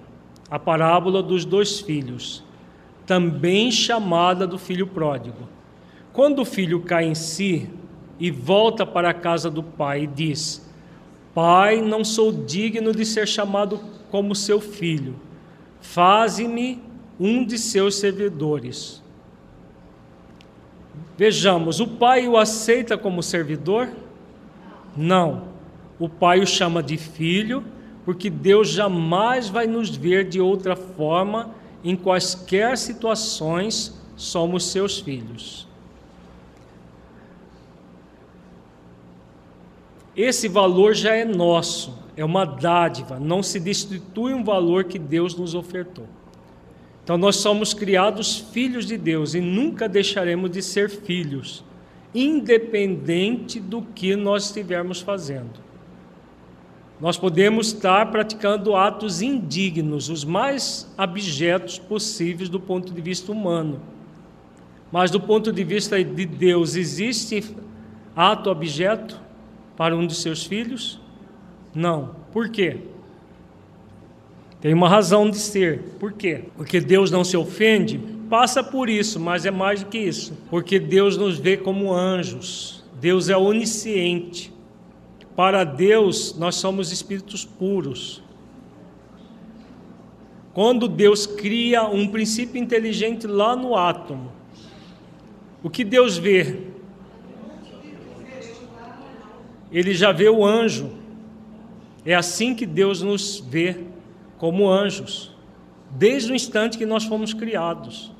a 0.49 0.61
parábola 0.61 1.25
dos 1.25 1.45
dois 1.45 1.81
filhos, 1.81 2.45
também 3.05 3.73
chamada 3.73 4.47
do 4.47 4.57
filho 4.57 4.87
pródigo. 4.87 5.49
Quando 6.13 6.41
o 6.41 6.45
filho 6.45 6.81
cai 6.81 7.05
em 7.05 7.15
si 7.15 7.69
e 8.19 8.31
volta 8.31 8.85
para 8.85 9.11
a 9.11 9.15
casa 9.15 9.51
do 9.51 9.63
pai 9.63 10.03
e 10.03 10.07
diz: 10.07 10.69
Pai, 11.35 11.81
não 11.81 12.05
sou 12.05 12.33
digno 12.33 12.95
de 12.95 13.07
ser 13.07 13.29
chamado 13.29 13.81
como 14.11 14.35
seu 14.35 14.61
filho, 14.61 15.15
faze-me 15.81 16.83
um 17.19 17.45
de 17.45 17.59
seus 17.59 17.97
servidores. 17.97 19.03
Vejamos, 21.17 21.81
o 21.81 21.87
pai 21.87 22.27
o 22.27 22.37
aceita 22.37 22.97
como 22.97 23.23
servidor? 23.23 23.89
Não. 24.97 25.51
O 25.99 26.09
pai 26.09 26.41
o 26.41 26.47
chama 26.47 26.83
de 26.83 26.97
filho, 26.97 27.63
porque 28.05 28.31
Deus 28.31 28.71
jamais 28.71 29.49
vai 29.49 29.67
nos 29.67 29.91
ver 29.91 30.29
de 30.29 30.41
outra 30.41 30.75
forma 30.75 31.51
em 31.85 31.95
quaisquer 31.95 32.77
situações 32.77 33.95
somos 34.17 34.65
seus 34.65 34.99
filhos. 34.99 35.70
Esse 40.21 40.49
valor 40.49 40.95
já 40.95 41.15
é 41.15 41.25
nosso, 41.25 41.99
é 42.15 42.23
uma 42.23 42.45
dádiva, 42.45 43.19
não 43.19 43.43
se 43.43 43.59
destitui 43.59 44.35
um 44.35 44.45
valor 44.45 44.85
que 44.85 44.99
Deus 44.99 45.35
nos 45.35 45.55
ofertou. 45.55 46.07
Então 47.03 47.17
nós 47.17 47.37
somos 47.37 47.73
criados 47.73 48.37
filhos 48.37 48.85
de 48.85 48.99
Deus 48.99 49.33
e 49.33 49.41
nunca 49.41 49.89
deixaremos 49.89 50.51
de 50.51 50.61
ser 50.61 50.91
filhos, 50.91 51.65
independente 52.15 53.59
do 53.59 53.81
que 53.81 54.15
nós 54.15 54.45
estivermos 54.45 55.01
fazendo. 55.01 55.59
Nós 57.01 57.17
podemos 57.17 57.69
estar 57.69 58.11
praticando 58.11 58.77
atos 58.77 59.23
indignos, 59.23 60.11
os 60.11 60.23
mais 60.23 60.87
abjetos 60.99 61.79
possíveis 61.79 62.51
do 62.51 62.61
ponto 62.61 62.93
de 62.93 63.01
vista 63.01 63.33
humano. 63.33 63.81
Mas 64.93 65.11
do 65.11 65.19
ponto 65.19 65.51
de 65.51 65.65
vista 65.65 66.05
de 66.05 66.27
Deus, 66.27 66.77
existe 66.77 67.57
ato 68.15 68.51
abjeto 68.51 69.30
para 69.81 69.97
um 69.97 70.07
de 70.07 70.15
seus 70.15 70.45
filhos? 70.45 71.01
Não. 71.75 72.15
Por 72.35 72.51
quê? 72.51 72.81
Tem 74.61 74.75
uma 74.75 74.87
razão 74.87 75.31
de 75.31 75.39
ser. 75.39 75.79
Por 75.99 76.13
quê? 76.13 76.45
Porque 76.55 76.83
Deus 76.83 77.11
não 77.11 77.25
se 77.25 77.35
ofende? 77.35 77.99
Passa 78.29 78.63
por 78.63 78.91
isso, 78.91 79.19
mas 79.19 79.47
é 79.47 79.51
mais 79.51 79.83
do 79.83 79.89
que 79.89 79.97
isso. 79.97 80.37
Porque 80.51 80.79
Deus 80.79 81.17
nos 81.17 81.39
vê 81.39 81.57
como 81.57 81.95
anjos. 81.95 82.85
Deus 83.01 83.31
é 83.31 83.37
onisciente. 83.39 84.53
Para 85.35 85.65
Deus, 85.65 86.37
nós 86.39 86.57
somos 86.57 86.93
espíritos 86.93 87.47
puros. 87.47 88.23
Quando 90.53 90.89
Deus 90.89 91.25
cria 91.25 91.85
um 91.85 92.07
princípio 92.07 92.63
inteligente 92.63 93.27
lá 93.27 93.57
no 93.57 93.75
átomo, 93.75 94.31
o 95.63 95.71
que 95.71 95.85
Deus 95.85 96.19
vê? 96.19 96.70
Ele 99.73 99.95
já 99.95 100.13
vê 100.13 100.29
o 100.29 100.45
anjo. 100.45 100.91
É 102.05 102.15
assim 102.15 102.55
que 102.55 102.67
Deus 102.67 103.03
nos 103.03 103.41
vê 103.41 103.77
como 104.39 104.69
anjos, 104.69 105.35
desde 105.91 106.33
o 106.33 106.35
instante 106.35 106.79
que 106.79 106.87
nós 106.87 107.05
fomos 107.05 107.35
criados. 107.35 108.11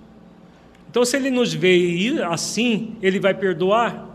Então, 0.91 1.05
se 1.05 1.17
ele 1.17 1.31
nos 1.31 1.55
vê 1.55 2.21
assim, 2.29 2.97
ele 3.01 3.19
vai 3.19 3.33
perdoar? 3.33 4.07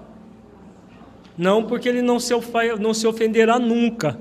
Não, 1.37 1.63
porque 1.63 1.89
ele 1.89 2.01
não 2.01 2.19
se, 2.19 2.33
ofenderá 2.33 3.57
nunca. 3.57 4.19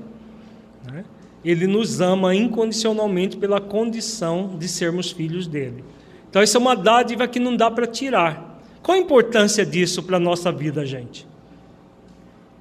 Né? 0.85 1.05
Ele 1.43 1.67
nos 1.67 2.01
ama 2.01 2.33
incondicionalmente 2.33 3.37
pela 3.37 3.61
condição 3.61 4.55
de 4.57 4.67
sermos 4.67 5.11
filhos 5.11 5.47
dele. 5.47 5.83
Então, 6.29 6.41
isso 6.41 6.57
é 6.57 6.59
uma 6.59 6.75
dádiva 6.75 7.27
que 7.27 7.39
não 7.39 7.55
dá 7.55 7.69
para 7.69 7.85
tirar. 7.85 8.59
Qual 8.81 8.97
a 8.97 8.99
importância 8.99 9.65
disso 9.65 10.01
para 10.01 10.17
a 10.17 10.19
nossa 10.19 10.51
vida, 10.51 10.85
gente? 10.85 11.27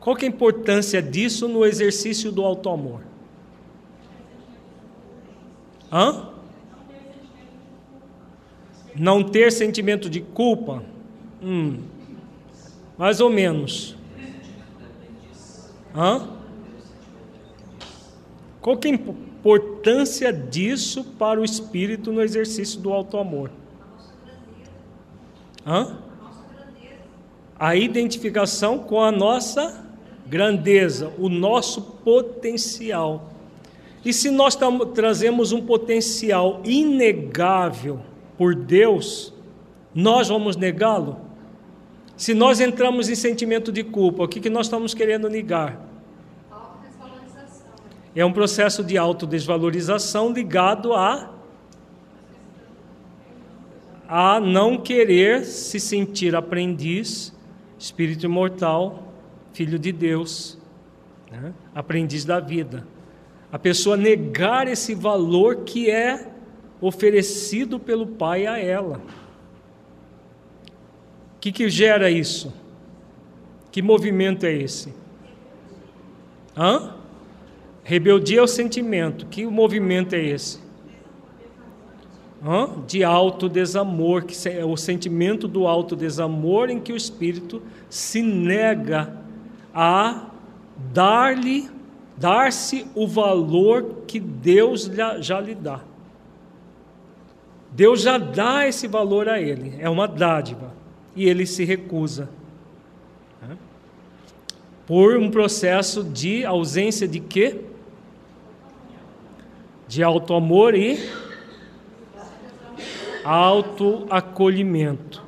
Qual 0.05 0.19
é 0.19 0.25
a 0.25 0.29
importância 0.29 1.01
disso 1.01 1.49
no 1.49 1.65
exercício 1.65 2.31
do 2.31 2.45
auto-amor? 2.45 3.01
Hã? 5.91 6.29
Não 8.95 9.25
ter 9.25 9.51
sentimento 9.51 10.11
de 10.11 10.21
culpa? 10.21 10.85
Hum, 11.43 11.81
mais 12.99 13.19
ou 13.19 13.31
menos. 13.31 13.97
Hã? 15.97 16.29
Qual 18.61 18.77
que 18.77 18.89
é 18.89 18.91
a 18.91 18.95
importância 18.95 20.31
disso 20.31 21.03
para 21.19 21.41
o 21.41 21.45
espírito 21.47 22.13
no 22.13 22.21
exercício 22.21 22.79
do 22.79 22.93
alto 22.93 23.17
amor? 23.17 23.51
Hã? 25.67 25.97
A 27.59 27.75
identificação 27.75 28.79
com 28.79 29.01
a 29.01 29.11
nossa 29.11 29.83
grandeza, 30.35 31.13
o 31.17 31.29
nosso 31.29 31.81
potencial. 31.81 33.33
E 34.05 34.13
se 34.13 34.33
nós 34.33 34.59
trazemos 34.93 35.53
um 35.53 35.61
potencial 35.65 36.61
inegável 36.65 38.01
por 38.37 38.53
Deus, 38.53 39.33
nós 39.95 40.27
vamos 40.29 40.57
negá-lo? 40.57 41.19
Se 42.17 42.35
nós 42.35 42.59
entramos 42.59 43.09
em 43.09 43.15
sentimento 43.15 43.71
de 43.71 43.85
culpa, 43.85 44.25
o 44.25 44.29
que, 44.29 44.41
que 44.41 44.51
nós 44.51 44.67
estamos 44.67 44.93
querendo 44.93 45.29
negar? 45.31 45.81
É 48.13 48.25
um 48.25 48.33
processo 48.33 48.83
de 48.83 48.99
autodesvalorização 48.99 50.33
ligado 50.33 50.95
a 50.95 51.31
a 54.09 54.41
não 54.41 54.79
querer 54.79 55.45
se 55.45 55.79
sentir 55.79 56.35
aprendiz, 56.35 57.33
espírito 57.79 58.27
imortal, 58.27 59.04
filho 59.55 59.79
de 59.79 59.91
Deus, 59.91 60.59
né? 61.31 61.55
aprendiz 61.75 62.27
da 62.27 62.39
vida 62.39 62.87
a 63.55 63.59
pessoa 63.59 63.97
negar 63.97 64.67
esse 64.67 64.97
valor 64.97 65.59
que 65.59 65.89
é 65.89 66.29
oferecido 66.81 67.79
pelo 67.79 68.05
Pai 68.05 68.49
a 68.49 68.59
ela. 68.59 69.01
O 71.37 71.41
que, 71.41 71.53
que 71.53 71.69
gera 71.69 72.11
isso? 72.11 72.53
Que 73.71 73.81
movimento 73.81 74.45
é 74.45 74.53
esse? 74.53 74.93
Hã? 76.57 76.97
Rebeldia 77.85 78.41
é 78.41 78.43
o 78.43 78.49
sentimento. 78.49 79.27
Que 79.27 79.47
movimento 79.47 80.15
é 80.15 80.25
esse? 80.25 80.59
Hã? 82.45 82.83
De 82.89 83.05
autodesamor, 83.05 84.25
que 84.25 84.49
é 84.49 84.65
o 84.65 84.77
sentimento 84.77 85.47
do 85.47 85.69
autodesamor 85.69 86.71
em 86.71 86.81
que 86.81 86.93
o 86.93 86.97
espírito 86.97 87.63
se 87.89 88.21
nega 88.21 89.17
a 89.75 90.27
dar-lhe 90.93 91.69
dar-se 92.17 92.87
o 92.95 93.09
valor 93.09 94.03
que 94.07 94.21
Deus 94.21 94.89
já 95.21 95.41
lhe 95.41 95.55
dá. 95.55 95.81
Deus 97.73 98.03
já 98.03 98.19
dá 98.19 98.69
esse 98.69 98.87
valor 98.87 99.29
a 99.29 99.41
ele, 99.41 99.75
é 99.81 99.91
uma 99.91 100.07
dádiva, 100.07 100.73
e 101.17 101.29
ele 101.29 101.45
se 101.45 101.65
recusa. 101.65 102.29
Por 104.87 105.17
um 105.17 105.31
processo 105.31 106.05
de 106.05 106.45
ausência 106.45 107.09
de 107.09 107.19
quê? 107.19 107.63
De 109.89 110.03
auto-amor 110.03 110.75
e 110.75 110.99
auto-acolhimento. 113.25 115.24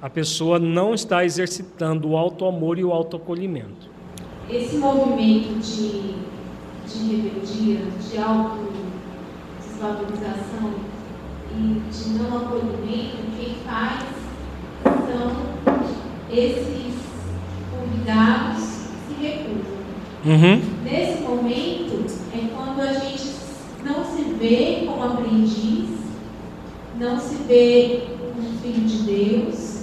A 0.00 0.10
pessoa 0.10 0.58
não 0.58 0.94
está 0.94 1.24
exercitando 1.24 2.10
o 2.10 2.16
auto-amor 2.16 2.78
e 2.78 2.84
o 2.84 2.92
auto-acolhimento 2.92 3.96
esse 4.48 4.76
movimento 4.76 5.58
de, 5.58 6.14
de 6.86 7.16
rebeldia, 7.16 7.80
de 8.00 8.16
autodesvalorização 8.18 10.74
e 11.50 11.82
de 11.90 12.10
não 12.10 12.36
acolhimento, 12.36 13.16
quem 13.36 13.56
faz 13.66 14.04
são 14.84 15.32
esses 16.30 16.94
convidados 17.72 18.62
que 19.08 19.08
se 19.08 19.14
recusam. 19.20 19.74
Uhum. 20.24 20.62
Nesse 20.84 21.22
momento 21.22 22.06
é 22.32 22.46
quando 22.54 22.78
a 22.80 22.92
gente 22.92 23.34
não 23.84 24.04
se 24.04 24.22
vê 24.38 24.84
como 24.86 25.02
aprendiz, 25.02 25.88
não 27.00 27.18
se 27.18 27.34
vê 27.48 28.04
como 28.18 28.44
filho 28.60 28.86
de 28.86 29.02
Deus 29.02 29.75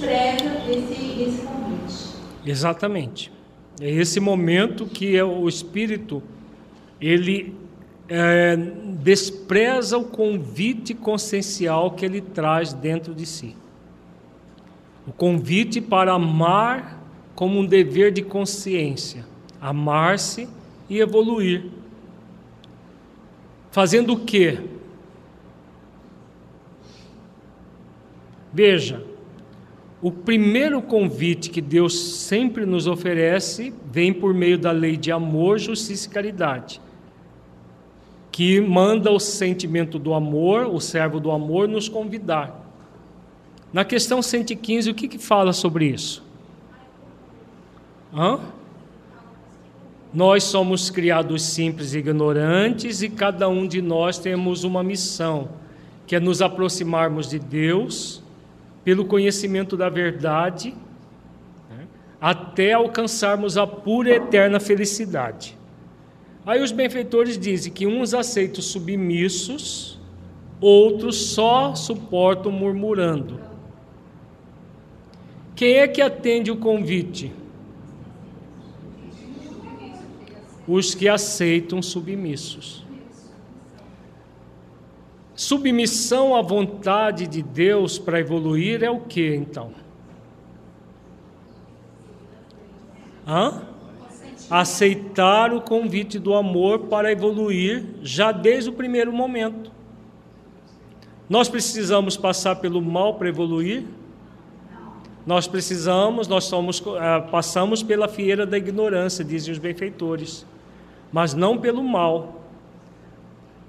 despreza 0.00 0.70
esse, 0.70 1.22
esse 1.22 1.42
convite. 1.42 2.16
Exatamente. 2.44 3.32
É 3.80 3.90
esse 3.90 4.18
momento 4.18 4.86
que 4.86 5.16
é 5.16 5.24
o 5.24 5.48
Espírito 5.48 6.22
ele 7.00 7.54
é, 8.08 8.56
despreza 8.56 9.96
o 9.96 10.04
convite 10.04 10.94
consciencial 10.94 11.92
que 11.92 12.04
ele 12.04 12.20
traz 12.20 12.72
dentro 12.72 13.14
de 13.14 13.24
si. 13.24 13.56
O 15.06 15.12
convite 15.12 15.80
para 15.80 16.12
amar 16.12 17.00
como 17.34 17.58
um 17.58 17.64
dever 17.64 18.12
de 18.12 18.22
consciência, 18.22 19.24
amar-se 19.60 20.46
e 20.90 20.98
evoluir. 20.98 21.70
Fazendo 23.70 24.12
o 24.12 24.20
quê? 24.20 24.58
Veja, 28.52 29.09
o 30.02 30.10
primeiro 30.10 30.80
convite 30.80 31.50
que 31.50 31.60
Deus 31.60 31.98
sempre 31.98 32.64
nos 32.64 32.86
oferece 32.86 33.72
vem 33.90 34.12
por 34.12 34.32
meio 34.32 34.58
da 34.58 34.70
lei 34.70 34.96
de 34.96 35.12
amor, 35.12 35.58
justiça 35.58 36.08
e 36.08 36.10
caridade, 36.10 36.80
que 38.32 38.60
manda 38.62 39.10
o 39.10 39.20
sentimento 39.20 39.98
do 39.98 40.14
amor, 40.14 40.66
o 40.66 40.80
servo 40.80 41.20
do 41.20 41.30
amor, 41.30 41.68
nos 41.68 41.86
convidar. 41.86 42.58
Na 43.72 43.84
questão 43.84 44.22
115, 44.22 44.90
o 44.90 44.94
que, 44.94 45.06
que 45.06 45.18
fala 45.18 45.52
sobre 45.52 45.86
isso? 45.86 46.24
Hã? 48.12 48.40
Nós 50.14 50.44
somos 50.44 50.88
criados 50.88 51.42
simples 51.42 51.92
e 51.92 51.98
ignorantes 51.98 53.02
e 53.02 53.08
cada 53.10 53.48
um 53.48 53.66
de 53.66 53.82
nós 53.82 54.18
temos 54.18 54.64
uma 54.64 54.82
missão, 54.82 55.50
que 56.06 56.16
é 56.16 56.20
nos 56.20 56.40
aproximarmos 56.40 57.28
de 57.28 57.38
Deus 57.38 58.22
pelo 58.84 59.04
conhecimento 59.04 59.76
da 59.76 59.88
verdade, 59.88 60.74
né, 61.68 61.86
até 62.20 62.72
alcançarmos 62.72 63.56
a 63.56 63.66
pura 63.66 64.10
e 64.10 64.12
eterna 64.14 64.58
felicidade. 64.58 65.56
Aí 66.44 66.62
os 66.62 66.72
benfeitores 66.72 67.38
dizem 67.38 67.72
que 67.72 67.86
uns 67.86 68.14
aceitam 68.14 68.62
submissos, 68.62 70.00
outros 70.60 71.16
só 71.16 71.74
suportam 71.74 72.50
murmurando. 72.50 73.40
Quem 75.54 75.74
é 75.74 75.86
que 75.86 76.00
atende 76.00 76.50
o 76.50 76.56
convite? 76.56 77.32
Os 80.66 80.94
que 80.94 81.08
aceitam 81.08 81.82
submissos. 81.82 82.84
Submissão 85.40 86.36
à 86.36 86.42
vontade 86.42 87.26
de 87.26 87.42
Deus 87.42 87.98
para 87.98 88.20
evoluir 88.20 88.82
é 88.82 88.90
o 88.90 89.00
que 89.00 89.34
então? 89.34 89.72
Hã? 93.26 93.62
Aceitar 94.50 95.54
o 95.54 95.62
convite 95.62 96.18
do 96.18 96.34
amor 96.34 96.80
para 96.88 97.10
evoluir 97.10 97.86
já 98.02 98.32
desde 98.32 98.68
o 98.68 98.74
primeiro 98.74 99.14
momento. 99.14 99.72
Nós 101.26 101.48
precisamos 101.48 102.18
passar 102.18 102.56
pelo 102.56 102.82
mal 102.82 103.14
para 103.14 103.30
evoluir? 103.30 103.86
Nós 105.24 105.48
precisamos, 105.48 106.28
nós 106.28 106.44
somos, 106.44 106.80
uh, 106.80 107.30
passamos 107.30 107.82
pela 107.82 108.08
fieira 108.08 108.44
da 108.44 108.58
ignorância, 108.58 109.24
dizem 109.24 109.52
os 109.52 109.58
benfeitores, 109.58 110.44
mas 111.10 111.32
não 111.32 111.56
pelo 111.56 111.82
mal. 111.82 112.39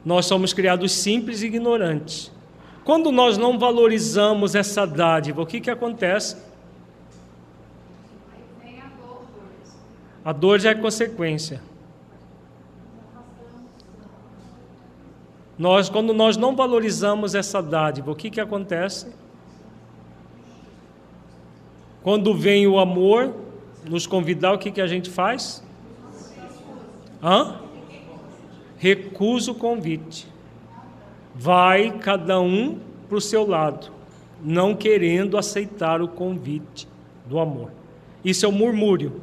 Nós 0.03 0.25
somos 0.25 0.53
criados 0.53 0.91
simples 0.91 1.41
e 1.41 1.45
ignorantes. 1.45 2.31
Quando 2.83 3.11
nós 3.11 3.37
não 3.37 3.59
valorizamos 3.59 4.55
essa 4.55 4.85
dádiva, 4.85 5.41
o 5.41 5.45
que, 5.45 5.61
que 5.61 5.69
acontece? 5.69 6.35
A 10.23 10.31
dor 10.31 10.59
já 10.59 10.71
é 10.71 10.75
consequência. 10.75 11.61
Nós, 15.57 15.89
quando 15.89 16.13
nós 16.13 16.37
não 16.37 16.55
valorizamos 16.55 17.35
essa 17.35 17.61
dádiva, 17.61 18.11
o 18.11 18.15
que, 18.15 18.31
que 18.31 18.41
acontece? 18.41 19.07
Quando 22.01 22.33
vem 22.33 22.65
o 22.65 22.79
amor 22.79 23.35
nos 23.87 24.07
convidar, 24.07 24.53
o 24.53 24.57
que, 24.57 24.71
que 24.71 24.81
a 24.81 24.87
gente 24.87 25.09
faz? 25.09 25.63
Hã? 27.21 27.59
Recusa 28.81 29.51
o 29.51 29.55
convite. 29.55 30.27
Vai 31.35 31.99
cada 31.99 32.41
um 32.41 32.79
para 33.07 33.17
o 33.19 33.21
seu 33.21 33.47
lado, 33.47 33.91
não 34.43 34.75
querendo 34.75 35.37
aceitar 35.37 36.01
o 36.01 36.07
convite 36.07 36.87
do 37.27 37.39
amor. 37.39 37.71
Isso 38.25 38.43
é 38.43 38.49
o 38.49 38.51
murmúrio. 38.51 39.21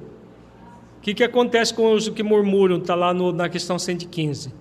O 0.99 1.01
que, 1.01 1.13
que 1.13 1.25
acontece 1.25 1.75
com 1.75 1.93
os 1.93 2.09
que 2.09 2.23
murmuram? 2.23 2.79
Está 2.79 2.95
lá 2.95 3.13
no, 3.13 3.33
na 3.33 3.49
questão 3.49 3.81
115. 3.81 4.55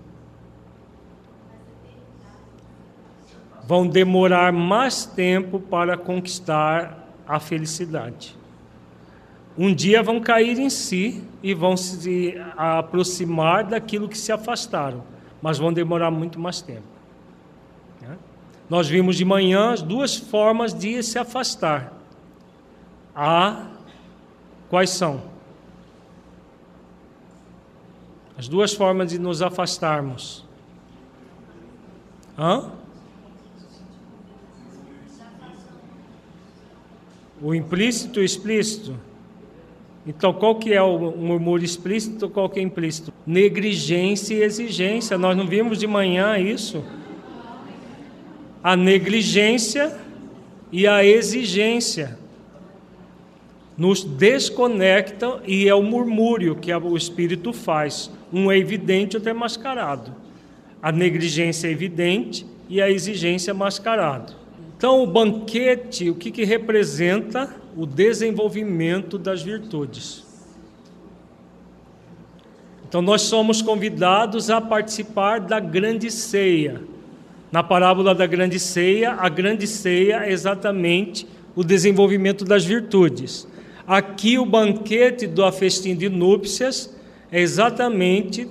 Vão 3.68 3.86
demorar 3.86 4.52
mais 4.52 5.06
tempo 5.06 5.60
para 5.60 5.96
conquistar 5.96 7.08
a 7.28 7.40
felicidade 7.40 8.36
um 9.58 9.74
dia 9.74 10.04
vão 10.04 10.20
cair 10.20 10.60
em 10.60 10.70
si 10.70 11.24
e 11.42 11.54
vão 11.54 11.76
se 11.76 12.36
aproximar 12.56 13.64
daquilo 13.64 14.08
que 14.08 14.18
se 14.18 14.32
afastaram, 14.32 15.04
mas 15.42 15.58
vão 15.58 15.74
demorar 15.74 16.12
muito 16.12 16.40
mais 16.40 16.62
tempo. 16.62 16.86
Né? 18.00 18.16
Nós 18.70 18.88
vimos 18.88 19.18
de 19.18 19.26
manhã 19.26 19.72
as 19.72 19.82
duas 19.82 20.16
formas 20.16 20.76
de 20.76 21.02
se 21.02 21.18
afastar. 21.18 21.92
A 23.16 23.66
quais 24.70 24.92
são? 24.92 25.24
As 28.38 28.48
duas 28.48 28.74
formas 28.74 29.10
de 29.10 29.18
nos 29.18 29.42
afastarmos. 29.42 30.46
Hã? 32.38 32.72
O 37.42 37.56
implícito 37.56 38.20
e 38.20 38.22
o 38.22 38.26
explícito. 38.26 39.07
Então, 40.08 40.32
qual 40.32 40.56
que 40.56 40.74
é 40.74 40.82
o 40.82 40.98
murmúrio 40.98 41.66
explícito, 41.66 42.30
qual 42.30 42.50
que 42.50 42.62
é 42.62 42.64
implícito? 42.64 43.14
Negligência 43.26 44.36
e 44.36 44.42
exigência. 44.42 45.18
Nós 45.18 45.36
não 45.36 45.46
vimos 45.46 45.78
de 45.78 45.86
manhã 45.86 46.38
isso? 46.38 46.82
A 48.64 48.78
negligência 48.78 49.98
e 50.72 50.88
a 50.88 51.04
exigência 51.04 52.18
nos 53.78 54.04
desconectam 54.04 55.42
e 55.46 55.68
é 55.68 55.76
o 55.76 55.84
murmúrio 55.84 56.56
que 56.56 56.74
o 56.74 56.96
espírito 56.96 57.52
faz. 57.52 58.10
Um 58.32 58.50
é 58.50 58.58
evidente, 58.58 59.18
outro 59.18 59.30
é 59.30 59.34
mascarado. 59.34 60.16
A 60.82 60.90
negligência 60.90 61.68
é 61.68 61.72
evidente 61.72 62.46
e 62.70 62.82
a 62.82 62.90
exigência 62.90 63.52
é 63.52 63.54
mascarado. 63.54 64.34
Então, 64.78 65.04
o 65.04 65.08
banquete, 65.08 66.10
o 66.10 66.16
que, 66.16 66.32
que 66.32 66.46
representa? 66.46 67.54
O 67.78 67.86
desenvolvimento 67.86 69.20
das 69.20 69.44
virtudes. 69.44 70.26
Então, 72.90 73.04
nós 73.04 73.22
somos 73.22 73.62
convidados 73.62 74.50
a 74.50 74.60
participar 74.60 75.40
da 75.40 75.60
grande 75.60 76.10
ceia. 76.10 76.82
Na 77.52 77.62
parábola 77.62 78.16
da 78.16 78.26
grande 78.26 78.60
ceia, 78.60 79.12
a 79.12 79.30
grande 79.30 79.68
ceia 79.68 80.26
é 80.26 80.32
exatamente 80.32 81.28
o 81.56 81.64
desenvolvimento 81.64 82.44
das 82.44 82.66
virtudes. 82.66 83.48
Aqui, 83.86 84.40
o 84.40 84.46
banquete 84.46 85.28
do 85.28 85.50
festim 85.52 85.96
de 85.96 86.10
núpcias 86.10 86.96
é 87.32 87.40
exatamente 87.40 88.48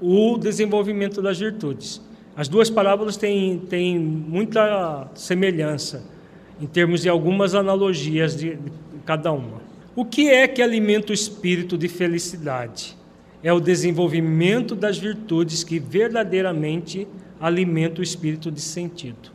o 0.00 0.38
desenvolvimento 0.38 1.20
das 1.20 1.40
virtudes. 1.40 2.00
As 2.36 2.46
duas 2.46 2.70
parábolas 2.70 3.16
têm, 3.16 3.58
têm 3.58 3.98
muita 3.98 5.08
semelhança 5.14 6.19
em 6.60 6.66
termos 6.66 7.02
de 7.02 7.08
algumas 7.08 7.54
analogias 7.54 8.36
de, 8.36 8.58
cada 9.04 9.32
uma. 9.32 9.60
O 9.96 10.04
que 10.04 10.28
é 10.28 10.46
que 10.46 10.62
alimenta 10.62 11.10
o 11.10 11.14
espírito 11.14 11.76
de 11.76 11.88
felicidade? 11.88 12.96
É 13.42 13.52
o 13.52 13.58
desenvolvimento 13.58 14.74
das 14.74 14.98
virtudes 14.98 15.64
que 15.64 15.78
verdadeiramente 15.78 17.08
alimenta 17.40 18.00
o 18.00 18.04
espírito 18.04 18.50
de 18.50 18.60
sentido. 18.60 19.30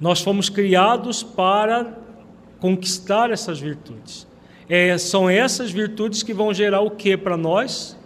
Nós 0.00 0.20
fomos 0.20 0.48
criados 0.48 1.22
para 1.22 1.96
conquistar 2.60 3.30
essas 3.30 3.60
virtudes. 3.60 4.26
É, 4.68 4.98
são 4.98 5.30
essas 5.30 5.70
virtudes 5.70 6.22
que 6.22 6.34
vão 6.34 6.52
gerar 6.52 6.80
o 6.80 6.90
que 6.90 7.16
para 7.16 7.36
nós? 7.36 7.96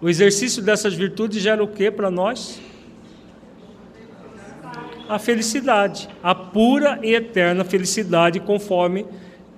O 0.00 0.08
exercício 0.08 0.62
dessas 0.62 0.94
virtudes 0.94 1.42
gera 1.42 1.62
o 1.62 1.68
que 1.68 1.90
para 1.90 2.10
nós? 2.10 2.60
A 5.10 5.18
felicidade, 5.18 6.08
a 6.22 6.32
pura 6.32 7.00
e 7.02 7.12
eterna 7.14 7.64
felicidade, 7.64 8.38
conforme 8.38 9.04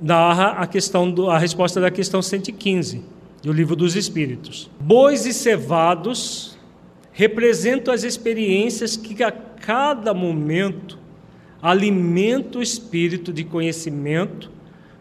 narra 0.01 0.53
a 0.53 0.67
questão 0.67 1.11
do, 1.11 1.29
a 1.31 1.37
resposta 1.37 1.79
da 1.79 1.91
questão 1.91 2.23
115 2.23 3.05
do 3.43 3.53
livro 3.53 3.77
dos 3.77 3.95
Espíritos. 3.95 4.71
Bois 4.81 5.27
e 5.27 5.35
cevados 5.35 6.59
representam 7.13 7.93
as 7.93 8.03
experiências 8.03 8.97
que 8.97 9.23
a 9.23 9.31
cada 9.31 10.15
momento 10.15 10.99
alimentam 11.61 12.59
o 12.59 12.65
espírito 12.65 13.31
de 13.31 13.45
conhecimento, 13.45 14.51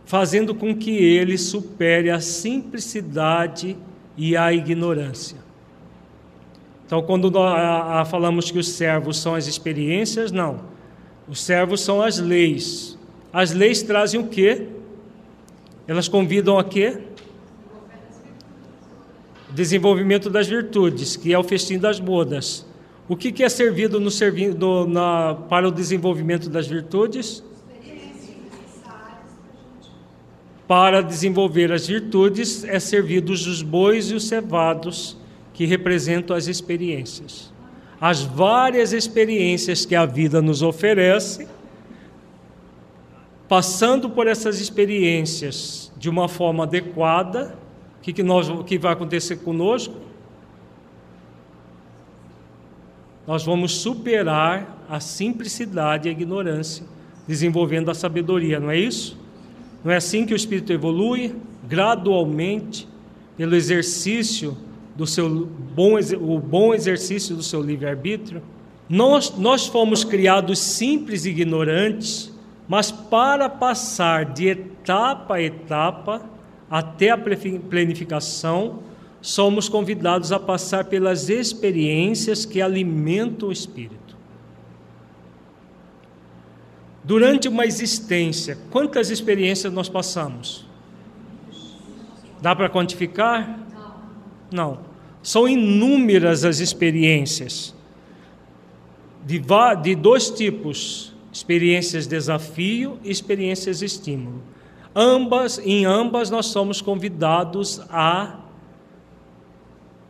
fazendo 0.04 0.54
com 0.54 0.76
que 0.76 0.92
ele 0.92 1.38
supere 1.38 2.10
a 2.10 2.20
simplicidade 2.20 3.78
e 4.18 4.36
a 4.36 4.52
ignorância. 4.52 5.38
Então, 6.92 7.02
quando 7.02 7.32
nós 7.32 8.10
falamos 8.10 8.52
que 8.52 8.60
os 8.60 8.68
servos 8.68 9.18
são 9.18 9.34
as 9.34 9.48
experiências, 9.48 10.30
não. 10.30 10.60
Os 11.26 11.42
servos 11.42 11.80
são 11.80 12.02
as 12.02 12.20
leis. 12.20 13.00
As 13.32 13.54
leis 13.54 13.82
trazem 13.82 14.20
o 14.20 14.28
quê? 14.28 14.68
Elas 15.88 16.10
convidam 16.10 16.60
a 16.60 16.66
quê? 16.66 16.98
Desenvolvimento 19.52 20.30
das 20.30 20.50
virtudes, 20.50 21.16
que 21.16 21.32
é 21.32 21.40
o 21.40 21.44
festim 21.46 21.80
das 21.80 21.98
bodas. 21.98 22.66
O 23.08 23.16
que, 23.16 23.32
que 23.32 23.42
é 23.42 23.48
servido 23.48 23.98
no, 23.98 24.10
no, 24.60 24.86
na, 24.86 25.36
para 25.48 25.70
o 25.70 25.72
desenvolvimento 25.72 26.50
das 26.50 26.68
virtudes? 26.68 27.42
Para 30.68 31.00
desenvolver 31.00 31.72
as 31.72 31.88
virtudes 31.88 32.66
é 32.66 32.82
servidos 32.82 33.48
os 33.48 33.62
bois 33.62 34.12
e 34.12 34.14
os 34.14 34.28
cevados, 34.28 35.21
que 35.62 35.66
representam 35.68 36.36
as 36.36 36.48
experiências. 36.48 37.54
As 38.00 38.24
várias 38.24 38.94
experiências 38.94 39.86
que 39.86 39.94
a 39.94 40.08
vida 40.08 40.42
nos 40.42 40.64
oferece, 40.64 41.48
passando 43.48 44.10
por 44.10 44.26
essas 44.26 44.60
experiências 44.60 45.94
de 45.96 46.10
uma 46.10 46.28
forma 46.28 46.64
adequada, 46.64 47.56
o 48.00 48.02
que, 48.02 48.12
que, 48.12 48.24
nós, 48.24 48.50
que 48.66 48.80
vai 48.80 48.94
acontecer 48.94 49.36
conosco? 49.36 49.94
Nós 53.28 53.44
vamos 53.44 53.76
superar 53.76 54.84
a 54.90 55.00
simplicidade 55.00 56.08
e 56.08 56.10
a 56.10 56.12
ignorância, 56.12 56.84
desenvolvendo 57.28 57.92
a 57.92 57.94
sabedoria, 57.94 58.60
não 58.60 58.72
é 58.72 58.80
isso? 58.80 59.16
Não 59.84 59.92
é 59.92 59.98
assim 59.98 60.26
que 60.26 60.34
o 60.34 60.36
espírito 60.36 60.74
evolui 60.74 61.36
gradualmente 61.68 62.88
pelo 63.38 63.56
exercício 63.56 64.58
do 64.96 65.08
seu 65.08 65.46
bom, 65.76 65.98
o 66.20 66.40
bom 66.40 66.74
exercício 66.74 67.36
do 67.36 67.44
seu 67.44 67.62
livre-arbítrio? 67.62 68.42
Nós, 68.90 69.38
nós 69.38 69.68
fomos 69.68 70.04
criados 70.04 70.60
simples 70.60 71.26
e 71.26 71.30
ignorantes, 71.30 72.32
mas 72.68 72.92
para 72.92 73.48
passar 73.48 74.26
de 74.26 74.48
etapa 74.48 75.36
a 75.36 75.42
etapa 75.42 76.22
até 76.70 77.10
a 77.10 77.18
plenificação, 77.18 78.80
somos 79.22 79.70
convidados 79.70 80.32
a 80.32 80.40
passar 80.40 80.86
pelas 80.86 81.30
experiências 81.30 82.46
que 82.46 82.62
alimentam 82.62 83.50
o 83.50 83.52
espírito. 83.52 84.18
Durante 87.04 87.48
uma 87.48 87.66
existência, 87.66 88.58
quantas 88.70 89.10
experiências 89.10 89.72
nós 89.72 89.90
passamos? 89.90 90.66
Dá 92.42 92.56
para 92.56 92.70
quantificar? 92.70 93.60
Não. 94.52 94.80
São 95.24 95.48
inúmeras 95.48 96.44
as 96.44 96.60
experiências, 96.60 97.76
de, 99.26 99.42
de 99.82 99.96
dois 99.96 100.30
tipos: 100.30 101.14
experiências 101.32 102.08
desafio 102.08 103.00
e 103.04 103.12
experiências 103.12 103.82
estímulo. 103.82 104.42
Ambas, 104.96 105.60
em 105.60 105.86
ambas, 105.86 106.30
nós 106.30 106.48
somos 106.48 106.82
convidados 106.82 107.82
a 107.90 108.40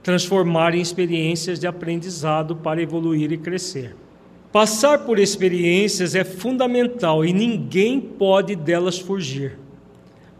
transformar 0.01 0.73
em 0.73 0.81
experiências 0.81 1.59
de 1.59 1.67
aprendizado 1.67 2.55
para 2.55 2.81
evoluir 2.81 3.31
e 3.31 3.37
crescer. 3.37 3.95
Passar 4.51 5.05
por 5.05 5.19
experiências 5.19 6.15
é 6.15 6.23
fundamental 6.23 7.23
e 7.23 7.31
ninguém 7.31 8.01
pode 8.01 8.55
delas 8.55 8.97
fugir. 8.97 9.57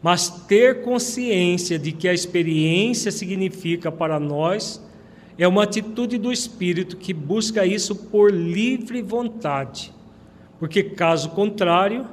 Mas 0.02 0.30
ter 0.48 0.82
consciência 0.82 1.78
de 1.78 1.92
que 1.92 2.08
a 2.08 2.14
experiência 2.14 3.12
significa 3.12 3.92
para 3.92 4.20
nós 4.20 4.82
é 5.38 5.48
uma 5.48 5.64
atitude 5.64 6.18
do 6.18 6.32
espírito 6.32 6.98
que 6.98 7.14
busca 7.14 7.66
isso 7.66 7.96
por 7.96 8.32
livre 8.32 9.02
vontade. 9.02 9.94
Porque, 10.60 10.84
caso 10.84 11.30
contrário, 11.30 12.08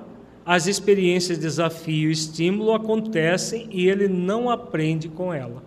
as 0.45 0.67
experiências 0.67 1.37
de 1.39 1.45
desafio 1.45 2.09
e 2.09 2.13
estímulo 2.13 2.73
acontecem 2.73 3.69
e 3.71 3.87
ele 3.87 4.09
não 4.09 4.49
aprende 4.49 5.09
com 5.09 5.33
ela. 5.33 5.63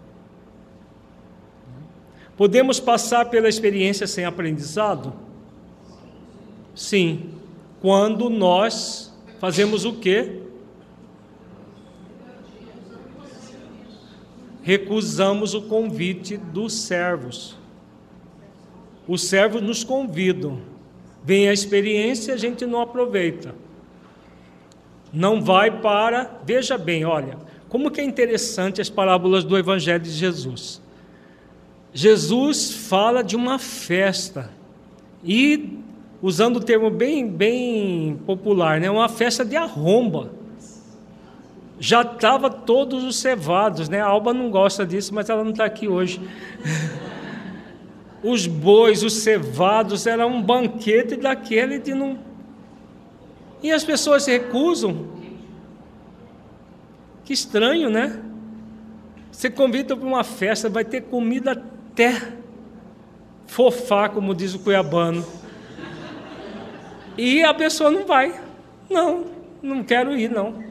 Podemos 2.36 2.80
passar 2.80 3.26
pela 3.26 3.48
experiência 3.48 4.08
sem 4.08 4.26
aprendizado? 4.26 5.14
Sim, 6.74 7.30
quando 7.80 8.30
nós 8.30 9.14
fazemos 9.40 9.86
o 9.86 9.94
quê? 9.94 10.41
Recusamos 14.62 15.54
o 15.54 15.64
convite 15.64 16.38
dos 16.38 16.74
servos. 16.74 17.58
Os 19.08 19.24
servos 19.24 19.62
nos 19.62 19.84
convidam. 19.84 20.60
Vem 21.24 21.50
a 21.50 21.54
experiência, 21.54 22.34
a 22.34 22.38
gente 22.38 22.66
não 22.66 22.82
aproveita. 22.82 23.56
Não 25.12 25.42
vai 25.42 25.82
para. 25.82 26.40
Veja 26.46 26.78
bem, 26.78 27.06
olha, 27.06 27.38
como 27.70 27.92
que 27.92 28.02
é 28.02 28.04
interessante 28.04 28.82
as 28.82 28.90
parábolas 28.90 29.44
do 29.44 29.58
Evangelho 29.58 30.04
de 30.04 30.12
Jesus. 30.12 30.82
Jesus 31.94 32.72
fala 32.88 33.24
de 33.24 33.36
uma 33.36 33.60
festa 33.60 34.50
e 35.24 35.80
usando 36.22 36.58
o 36.58 36.64
termo 36.64 36.90
bem, 36.90 37.28
bem 37.28 38.20
popular, 38.26 38.80
né? 38.80 38.90
uma 38.90 39.10
festa 39.10 39.44
de 39.44 39.56
arromba. 39.56 40.32
Já 41.84 42.04
estava 42.04 42.48
todos 42.48 43.04
os 43.04 43.16
cevados, 43.16 43.90
né? 43.90 44.00
A 44.00 44.06
Alba 44.06 44.36
não 44.36 44.52
gosta 44.52 44.86
disso, 44.86 45.16
mas 45.16 45.32
ela 45.32 45.44
não 45.44 45.50
está 45.50 45.66
aqui 45.66 45.88
hoje. 45.88 46.22
Os 48.24 48.46
bois, 48.46 49.02
os 49.02 49.14
cevados, 49.14 50.06
era 50.06 50.28
um 50.28 50.40
banquete 50.40 51.16
daquele 51.16 51.80
de 51.80 51.96
não. 51.96 52.20
E 53.64 53.72
as 53.72 53.84
pessoas 53.84 54.22
se 54.22 54.32
recusam. 54.32 55.08
Que 57.26 57.34
estranho, 57.34 57.90
né? 57.90 58.22
Você 59.32 59.50
convida 59.50 59.98
para 59.98 60.08
uma 60.08 60.24
festa, 60.24 60.70
vai 60.70 60.86
ter 60.86 61.02
comida 61.02 61.54
até 61.54 62.32
fofar, 63.48 64.12
como 64.12 64.36
diz 64.36 64.54
o 64.54 64.60
cuiabano. 64.60 65.26
E 67.18 67.42
a 67.42 67.56
pessoa 67.56 67.90
não 67.90 68.06
vai. 68.06 68.40
Não, 68.88 69.26
não 69.64 69.84
quero 69.84 70.16
ir, 70.16 70.30
não. 70.30 70.71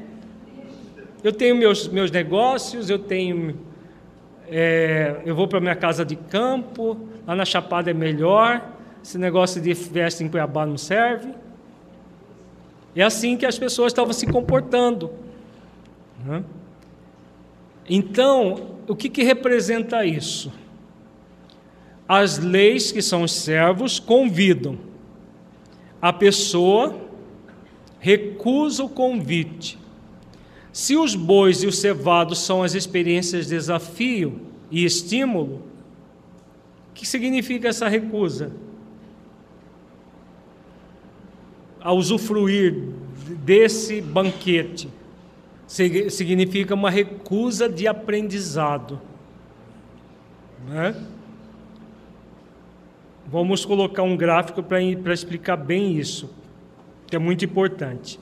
Eu 1.23 1.33
tenho 1.33 1.55
meus, 1.55 1.89
meus 1.89 2.11
negócios, 2.11 2.89
eu 2.89 2.99
tenho. 2.99 3.59
É, 4.49 5.21
eu 5.25 5.35
vou 5.35 5.47
para 5.47 5.61
minha 5.61 5.77
casa 5.77 6.05
de 6.05 6.17
campo, 6.17 7.09
lá 7.27 7.35
na 7.35 7.45
Chapada 7.45 7.91
é 7.91 7.95
melhor. 7.95 8.63
Esse 9.03 9.17
negócio 9.19 9.61
de 9.61 9.75
festa 9.75 10.23
em 10.23 10.29
Cuiabá 10.29 10.67
não 10.67 10.77
serve. 10.77 11.33
É 12.95 13.03
assim 13.03 13.37
que 13.37 13.47
as 13.47 13.59
pessoas 13.59 13.93
estavam 13.93 14.13
se 14.13 14.27
comportando. 14.27 15.11
Né? 16.25 16.43
Então, 17.89 18.77
o 18.89 18.97
que, 18.97 19.09
que 19.09 19.23
representa 19.23 20.05
isso? 20.05 20.53
As 22.09 22.39
leis, 22.39 22.91
que 22.91 23.01
são 23.01 23.23
os 23.23 23.33
servos, 23.33 23.99
convidam 23.99 24.91
a 26.01 26.13
pessoa 26.13 26.99
recusa 27.99 28.83
o 28.83 28.89
convite. 28.89 29.79
Se 30.73 30.97
os 30.97 31.15
bois 31.15 31.63
e 31.63 31.67
os 31.67 31.79
cevados 31.79 32.39
são 32.39 32.63
as 32.63 32.75
experiências 32.75 33.47
de 33.47 33.51
desafio 33.51 34.41
e 34.71 34.85
estímulo, 34.85 35.63
o 36.91 36.95
que 36.95 37.07
significa 37.07 37.69
essa 37.69 37.89
recusa? 37.89 38.53
A 41.81 41.93
usufruir 41.93 42.89
desse 43.45 44.01
banquete 44.01 44.89
significa 45.67 46.75
uma 46.75 46.91
recusa 46.91 47.69
de 47.69 47.87
aprendizado. 47.87 49.01
Né? 50.69 50.95
Vamos 53.27 53.65
colocar 53.65 54.03
um 54.03 54.17
gráfico 54.17 54.63
para 54.63 55.15
explicar 55.15 55.57
bem 55.57 55.97
isso, 55.97 56.35
que 57.07 57.17
é 57.17 57.19
muito 57.19 57.45
importante. 57.45 58.19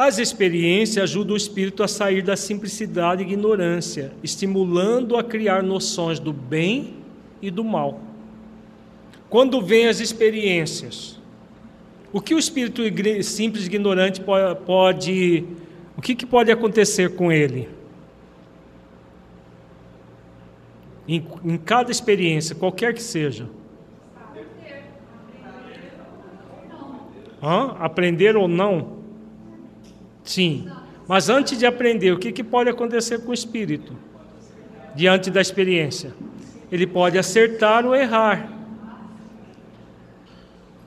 As 0.00 0.18
experiências 0.18 1.04
ajudam 1.04 1.34
o 1.34 1.36
espírito 1.36 1.82
a 1.82 1.86
sair 1.86 2.22
da 2.22 2.34
simplicidade 2.34 3.22
e 3.22 3.26
ignorância, 3.26 4.14
estimulando 4.22 5.14
a 5.14 5.22
criar 5.22 5.62
noções 5.62 6.18
do 6.18 6.32
bem 6.32 6.94
e 7.42 7.50
do 7.50 7.62
mal. 7.62 8.00
Quando 9.28 9.60
vêm 9.60 9.88
as 9.88 10.00
experiências, 10.00 11.20
o 12.10 12.18
que 12.18 12.34
o 12.34 12.38
espírito 12.38 12.80
simples 13.22 13.64
e 13.64 13.66
ignorante 13.66 14.22
pode, 14.64 15.44
o 15.94 16.00
que, 16.00 16.14
que 16.14 16.24
pode 16.24 16.50
acontecer 16.50 17.14
com 17.14 17.30
ele? 17.30 17.68
Em, 21.06 21.22
em 21.44 21.58
cada 21.58 21.90
experiência, 21.90 22.54
qualquer 22.54 22.94
que 22.94 23.02
seja, 23.02 23.46
Hã? 27.42 27.76
Aprender 27.78 28.34
ou 28.34 28.48
não? 28.48 28.99
Sim. 30.30 30.70
Mas 31.08 31.28
antes 31.28 31.58
de 31.58 31.66
aprender, 31.66 32.12
o 32.12 32.18
que, 32.18 32.30
que 32.30 32.44
pode 32.44 32.70
acontecer 32.70 33.18
com 33.18 33.32
o 33.32 33.34
espírito 33.34 33.96
diante 34.94 35.28
da 35.28 35.40
experiência? 35.40 36.14
Ele 36.70 36.86
pode 36.86 37.18
acertar 37.18 37.84
ou 37.84 37.96
errar. 37.96 38.48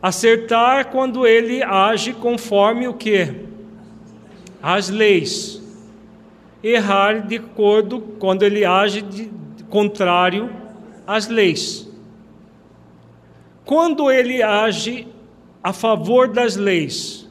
Acertar 0.02 0.92
quando 0.92 1.28
ele 1.28 1.62
age 1.62 2.14
conforme 2.14 2.88
o 2.88 2.94
que? 2.94 3.36
As 4.62 4.88
leis. 4.88 5.62
Errar 6.64 7.28
de 7.28 7.36
acordo 7.36 8.00
quando 8.20 8.44
ele 8.44 8.64
age 8.64 9.02
de 9.02 9.30
contrário 9.70 10.50
às 11.06 11.28
leis. 11.28 11.86
Quando 13.66 14.10
ele 14.10 14.42
age 14.42 15.06
a 15.62 15.74
favor 15.74 16.30
das 16.30 16.56
leis, 16.56 17.30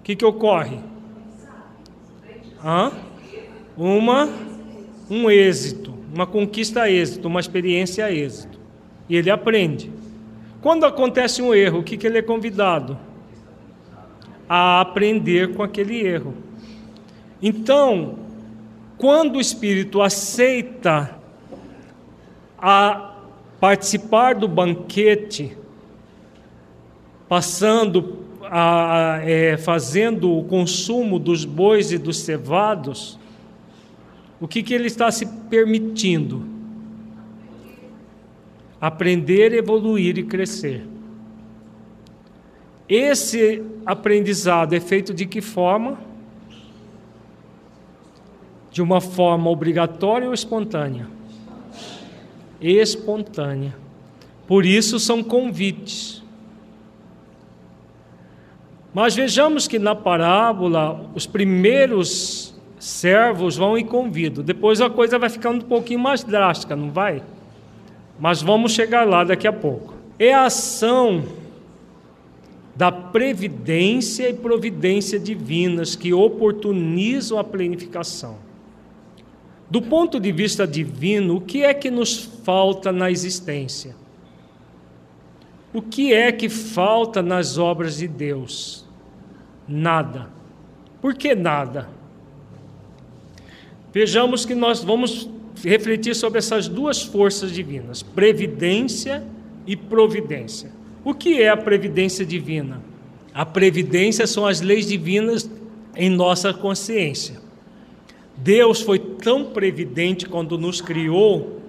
o 0.00 0.02
que, 0.02 0.16
que 0.16 0.24
ocorre? 0.24 0.90
Uma, 3.76 4.28
um 5.10 5.30
êxito, 5.30 5.94
uma 6.12 6.26
conquista 6.26 6.88
êxito, 6.88 7.28
uma 7.28 7.40
experiência 7.40 8.10
êxito. 8.12 8.58
E 9.08 9.16
ele 9.16 9.30
aprende. 9.30 9.90
Quando 10.60 10.84
acontece 10.84 11.42
um 11.42 11.52
erro, 11.52 11.80
o 11.80 11.82
que, 11.82 11.96
que 11.96 12.06
ele 12.06 12.18
é 12.18 12.22
convidado? 12.22 12.96
A 14.48 14.80
aprender 14.80 15.54
com 15.54 15.62
aquele 15.62 16.00
erro. 16.06 16.34
Então, 17.42 18.18
quando 18.96 19.36
o 19.36 19.40
espírito 19.40 20.00
aceita 20.00 21.18
a 22.56 23.16
participar 23.58 24.36
do 24.36 24.46
banquete, 24.46 25.56
passando, 27.28 28.21
a, 28.52 29.14
a, 29.14 29.28
é, 29.28 29.56
fazendo 29.56 30.30
o 30.36 30.44
consumo 30.44 31.18
dos 31.18 31.44
bois 31.44 31.90
e 31.90 31.98
dos 31.98 32.18
cevados, 32.18 33.18
o 34.40 34.46
que, 34.46 34.62
que 34.62 34.74
ele 34.74 34.86
está 34.86 35.10
se 35.10 35.26
permitindo? 35.48 36.52
aprender, 38.82 39.52
evoluir 39.52 40.18
e 40.18 40.24
crescer. 40.24 40.84
Esse 42.88 43.62
aprendizado 43.86 44.74
é 44.74 44.80
feito 44.80 45.14
de 45.14 45.24
que 45.24 45.40
forma? 45.40 46.00
De 48.72 48.82
uma 48.82 49.00
forma 49.00 49.48
obrigatória 49.48 50.26
ou 50.26 50.34
espontânea? 50.34 51.06
Espontânea. 52.60 53.72
Por 54.48 54.66
isso 54.66 54.98
são 54.98 55.22
convites. 55.22 56.21
Mas 58.92 59.14
vejamos 59.14 59.66
que 59.66 59.78
na 59.78 59.94
parábola 59.94 61.10
os 61.14 61.26
primeiros 61.26 62.54
servos 62.78 63.56
vão 63.56 63.78
e 63.78 63.84
convidam, 63.84 64.44
depois 64.44 64.80
a 64.80 64.90
coisa 64.90 65.18
vai 65.18 65.30
ficando 65.30 65.64
um 65.64 65.68
pouquinho 65.68 66.00
mais 66.00 66.24
drástica, 66.24 66.74
não 66.74 66.90
vai? 66.90 67.22
mas 68.22 68.40
vamos 68.40 68.70
chegar 68.70 69.04
lá 69.04 69.24
daqui 69.24 69.48
a 69.48 69.52
pouco. 69.52 69.94
É 70.16 70.32
a 70.32 70.44
ação 70.44 71.24
da 72.76 72.92
previdência 72.92 74.28
e 74.28 74.32
providência 74.32 75.18
divinas 75.18 75.96
que 75.96 76.12
oportunizam 76.12 77.36
a 77.36 77.42
planificação. 77.42 78.36
Do 79.68 79.82
ponto 79.82 80.20
de 80.20 80.30
vista 80.30 80.66
divino, 80.66 81.36
o 81.36 81.40
que 81.40 81.64
é 81.64 81.74
que 81.74 81.90
nos 81.90 82.16
falta 82.44 82.92
na 82.92 83.10
existência? 83.10 83.96
O 85.72 85.80
que 85.80 86.12
é 86.12 86.30
que 86.30 86.48
falta 86.48 87.22
nas 87.22 87.56
obras 87.56 87.96
de 87.96 88.06
Deus? 88.06 88.84
Nada. 89.66 90.28
Por 91.00 91.14
que 91.14 91.34
nada? 91.34 91.88
Vejamos 93.92 94.44
que 94.44 94.54
nós 94.54 94.84
vamos 94.84 95.28
refletir 95.64 96.14
sobre 96.14 96.38
essas 96.38 96.68
duas 96.68 97.02
forças 97.02 97.52
divinas, 97.52 98.02
previdência 98.02 99.24
e 99.66 99.76
providência. 99.76 100.70
O 101.04 101.14
que 101.14 101.40
é 101.40 101.48
a 101.48 101.56
previdência 101.56 102.24
divina? 102.24 102.80
A 103.34 103.46
previdência 103.46 104.26
são 104.26 104.46
as 104.46 104.60
leis 104.60 104.86
divinas 104.86 105.50
em 105.96 106.10
nossa 106.10 106.52
consciência. 106.52 107.40
Deus 108.36 108.80
foi 108.80 108.98
tão 108.98 109.44
previdente 109.46 110.26
quando 110.26 110.58
nos 110.58 110.80
criou 110.80 111.60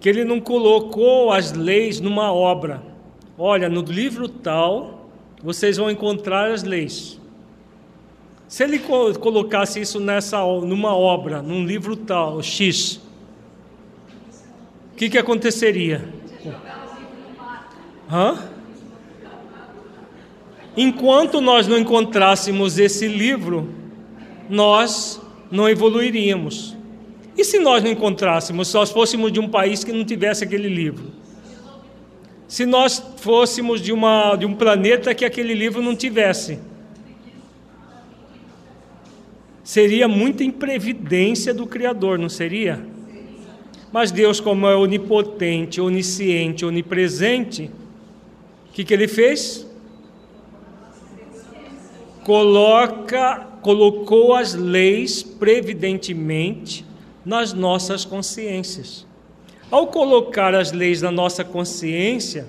que 0.00 0.08
ele 0.08 0.24
não 0.24 0.40
colocou 0.40 1.30
as 1.30 1.52
leis 1.52 2.00
numa 2.00 2.32
obra. 2.32 2.95
Olha, 3.38 3.68
no 3.68 3.82
livro 3.82 4.28
tal, 4.28 5.10
vocês 5.42 5.76
vão 5.76 5.90
encontrar 5.90 6.50
as 6.50 6.62
leis. 6.62 7.20
Se 8.48 8.62
ele 8.62 8.78
colocasse 8.78 9.80
isso 9.80 10.00
nessa, 10.00 10.38
numa 10.38 10.94
obra, 10.96 11.42
num 11.42 11.64
livro 11.64 11.96
tal, 11.96 12.42
X, 12.42 13.00
o 14.92 14.96
que, 14.96 15.10
que 15.10 15.18
aconteceria? 15.18 16.08
Hã? 18.10 18.38
Enquanto 20.76 21.40
nós 21.40 21.66
não 21.66 21.76
encontrássemos 21.76 22.78
esse 22.78 23.08
livro, 23.08 23.68
nós 24.48 25.20
não 25.50 25.68
evoluiríamos. 25.68 26.76
E 27.36 27.44
se 27.44 27.58
nós 27.58 27.82
não 27.82 27.90
encontrássemos, 27.90 28.68
se 28.68 28.74
nós 28.74 28.90
fôssemos 28.90 29.30
de 29.32 29.40
um 29.40 29.48
país 29.48 29.84
que 29.84 29.92
não 29.92 30.04
tivesse 30.04 30.44
aquele 30.44 30.68
livro? 30.68 31.15
Se 32.48 32.64
nós 32.64 33.02
fôssemos 33.16 33.80
de, 33.80 33.92
uma, 33.92 34.36
de 34.36 34.46
um 34.46 34.54
planeta 34.54 35.14
que 35.14 35.24
aquele 35.24 35.52
livro 35.52 35.82
não 35.82 35.96
tivesse? 35.96 36.58
Seria 39.64 40.06
muita 40.06 40.44
imprevidência 40.44 41.52
do 41.52 41.66
Criador, 41.66 42.18
não 42.18 42.28
seria? 42.28 42.86
Mas 43.92 44.12
Deus, 44.12 44.38
como 44.38 44.66
é 44.68 44.76
onipotente, 44.76 45.80
onisciente, 45.80 46.64
onipresente, 46.64 47.70
o 48.68 48.72
que, 48.72 48.84
que 48.84 48.94
ele 48.94 49.08
fez? 49.08 49.66
Coloca, 52.22 53.46
colocou 53.60 54.34
as 54.34 54.54
leis 54.54 55.22
previdentemente 55.22 56.84
nas 57.24 57.52
nossas 57.52 58.04
consciências. 58.04 59.04
Ao 59.70 59.86
colocar 59.88 60.54
as 60.54 60.72
leis 60.72 61.02
na 61.02 61.10
nossa 61.10 61.44
consciência, 61.44 62.46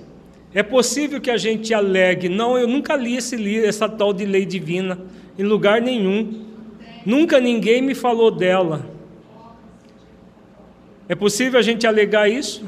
é 0.54 0.62
possível 0.62 1.20
que 1.20 1.30
a 1.30 1.36
gente 1.36 1.74
alegue: 1.74 2.28
não, 2.28 2.56
eu 2.56 2.68
nunca 2.68 2.96
li 2.96 3.16
esse 3.16 3.36
livro, 3.36 3.68
essa 3.68 3.88
tal 3.88 4.12
de 4.12 4.24
lei 4.24 4.46
divina, 4.46 4.98
em 5.38 5.42
lugar 5.42 5.80
nenhum. 5.80 6.46
Nunca 7.04 7.40
ninguém 7.40 7.82
me 7.82 7.94
falou 7.94 8.30
dela. 8.30 8.86
É 11.08 11.14
possível 11.14 11.58
a 11.58 11.62
gente 11.62 11.86
alegar 11.86 12.28
isso? 12.28 12.64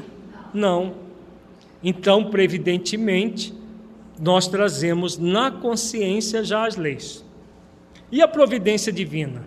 Não. 0.53 0.95
Então, 1.83 2.25
previdentemente, 2.29 3.53
nós 4.19 4.47
trazemos 4.47 5.17
na 5.17 5.51
consciência 5.51 6.43
já 6.43 6.65
as 6.65 6.75
leis. 6.75 7.23
E 8.11 8.21
a 8.21 8.27
providência 8.27 8.91
divina? 8.91 9.45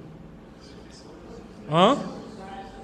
Hã? 1.71 1.99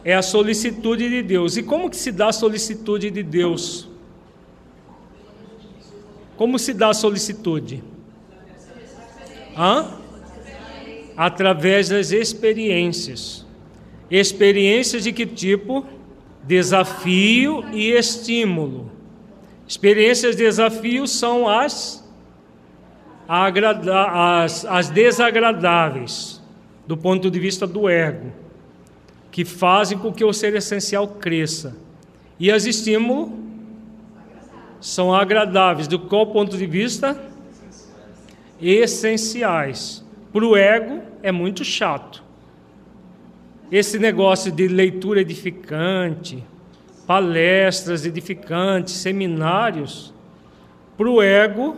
É 0.04 0.14
a 0.14 0.22
solicitude 0.22 1.08
de 1.08 1.22
Deus. 1.22 1.56
E 1.56 1.62
como 1.62 1.90
que 1.90 1.96
se 1.96 2.10
dá 2.10 2.28
a 2.28 2.32
solicitude 2.32 3.10
de 3.10 3.22
Deus? 3.22 3.88
Como 6.36 6.58
se 6.58 6.72
dá 6.72 6.88
a 6.88 6.94
solicitude? 6.94 7.82
Hã? 9.56 10.00
através 11.20 11.90
das 11.90 12.12
experiências. 12.12 13.46
Experiências 14.10 15.04
de 15.04 15.12
que 15.12 15.26
tipo? 15.26 15.84
Desafio 16.42 17.62
e 17.74 17.90
estímulo. 17.90 18.90
Experiências 19.68 20.34
de 20.34 20.44
desafio 20.44 21.06
são 21.06 21.46
as, 21.46 22.02
as, 23.28 24.64
as 24.64 24.88
desagradáveis, 24.88 26.42
do 26.86 26.96
ponto 26.96 27.30
de 27.30 27.38
vista 27.38 27.66
do 27.66 27.86
ego, 27.86 28.32
que 29.30 29.44
fazem 29.44 29.98
com 29.98 30.12
que 30.12 30.24
o 30.24 30.32
ser 30.32 30.54
essencial 30.54 31.06
cresça. 31.06 31.76
E 32.38 32.50
as 32.50 32.64
estímulos 32.64 33.30
são 34.80 35.14
agradáveis, 35.14 35.86
do 35.86 35.98
qual 35.98 36.26
ponto 36.26 36.56
de 36.56 36.66
vista? 36.66 37.20
Essenciais. 38.60 40.04
Para 40.32 40.44
o 40.44 40.56
ego 40.56 41.02
é 41.22 41.30
muito 41.30 41.64
chato. 41.64 42.22
Esse 43.70 43.98
negócio 43.98 44.50
de 44.50 44.66
leitura 44.66 45.20
edificante, 45.20 46.42
palestras 47.06 48.04
edificantes, 48.04 48.94
seminários, 48.94 50.12
para 50.96 51.08
o 51.08 51.22
ego 51.22 51.76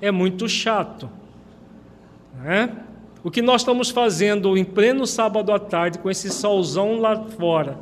é 0.00 0.10
muito 0.10 0.48
chato. 0.48 1.10
Né? 2.42 2.70
O 3.24 3.30
que 3.30 3.40
nós 3.40 3.60
estamos 3.60 3.90
fazendo 3.90 4.56
em 4.56 4.64
pleno 4.64 5.06
sábado 5.06 5.52
à 5.52 5.58
tarde, 5.58 5.98
com 5.98 6.10
esse 6.10 6.30
solzão 6.30 6.98
lá 7.00 7.24
fora, 7.38 7.78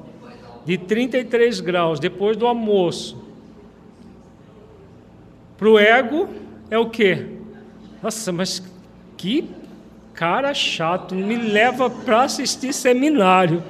de 0.64 0.76
33 0.76 1.60
graus, 1.60 1.98
depois 1.98 2.36
do 2.36 2.46
almoço, 2.46 3.18
para 5.56 5.68
o 5.68 5.78
ego 5.78 6.28
é 6.70 6.78
o 6.78 6.88
quê? 6.88 7.26
Nossa, 8.02 8.32
mas 8.32 8.62
que 9.16 9.48
cara 10.20 10.52
chato, 10.52 11.14
me 11.14 11.34
leva 11.34 11.88
para 11.88 12.24
assistir 12.24 12.74
seminário. 12.74 13.62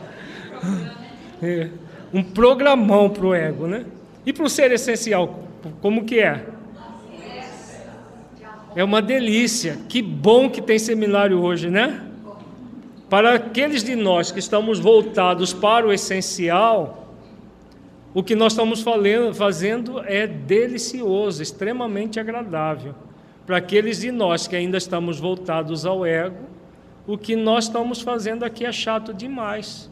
É, 1.40 1.68
um 2.12 2.24
programão 2.24 3.08
para 3.08 3.24
o 3.24 3.32
ego, 3.32 3.68
né? 3.68 3.84
E 4.26 4.32
para 4.32 4.44
o 4.44 4.50
ser 4.50 4.72
essencial, 4.72 5.44
como 5.80 6.04
que 6.04 6.18
é? 6.18 6.44
É 8.74 8.84
uma 8.84 9.02
delícia. 9.02 9.78
Que 9.88 10.00
bom 10.00 10.48
que 10.48 10.62
tem 10.62 10.78
seminário 10.78 11.40
hoje, 11.40 11.68
né? 11.68 12.06
Para 13.08 13.34
aqueles 13.34 13.82
de 13.82 13.96
nós 13.96 14.30
que 14.30 14.38
estamos 14.38 14.78
voltados 14.78 15.52
para 15.52 15.86
o 15.86 15.92
essencial, 15.92 17.16
o 18.14 18.22
que 18.22 18.36
nós 18.36 18.52
estamos 18.52 18.82
fazendo 19.36 20.00
é 20.04 20.26
delicioso, 20.26 21.42
extremamente 21.42 22.20
agradável. 22.20 22.94
Para 23.44 23.56
aqueles 23.56 24.00
de 24.00 24.12
nós 24.12 24.46
que 24.46 24.54
ainda 24.54 24.78
estamos 24.78 25.18
voltados 25.18 25.84
ao 25.84 26.06
ego, 26.06 26.48
o 27.06 27.18
que 27.18 27.34
nós 27.34 27.64
estamos 27.64 28.00
fazendo 28.00 28.44
aqui 28.44 28.64
é 28.64 28.70
chato 28.70 29.12
demais. 29.12 29.90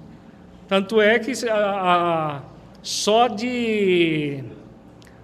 Tanto 0.68 1.00
é 1.00 1.18
que 1.18 1.32
a, 1.48 1.54
a, 1.54 2.42
só 2.82 3.26
de 3.26 4.44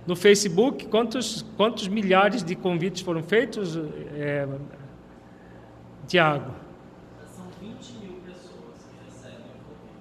no 0.06 0.14
Facebook, 0.14 0.86
quantos, 0.86 1.44
quantos 1.56 1.88
milhares 1.88 2.42
de 2.42 2.54
convites 2.54 3.00
foram 3.00 3.22
feitos, 3.22 3.78
é, 4.14 4.46
Tiago? 6.06 6.50
São 7.26 7.46
20 7.60 7.98
mil 7.98 8.16
pessoas 8.26 8.84
que 8.84 9.06
recebem 9.06 9.46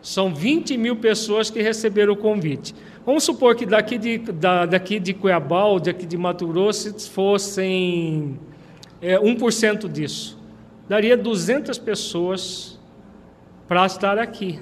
São 0.01 0.36
20 0.36 0.78
mil 0.78 0.95
pessoas 0.97 1.49
que 1.49 1.62
receberam 1.62 2.14
o 2.14 2.18
convite. 2.18 2.76
Vamos 3.06 3.24
supor 3.24 3.56
que 3.56 3.66
daqui 3.66 3.97
de, 3.97 4.18
da, 4.18 4.66
daqui 4.66 4.99
de 4.99 5.14
Cuiabá 5.14 5.66
ou 5.66 5.80
daqui 5.80 6.06
de 6.06 6.18
Mato 6.18 6.47
Grosso 6.47 7.10
fossem 7.10 8.39
é, 9.01 9.18
1% 9.18 9.89
disso. 9.89 10.38
Daria 10.88 11.16
200 11.16 11.78
pessoas 11.78 12.80
para 13.68 13.86
estar 13.86 14.18
aqui. 14.18 14.60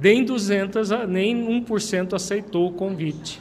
Nem 0.00 0.24
200, 0.24 0.90
nem 1.08 1.64
1% 1.64 2.14
aceitou 2.14 2.68
o 2.68 2.72
convite. 2.72 3.40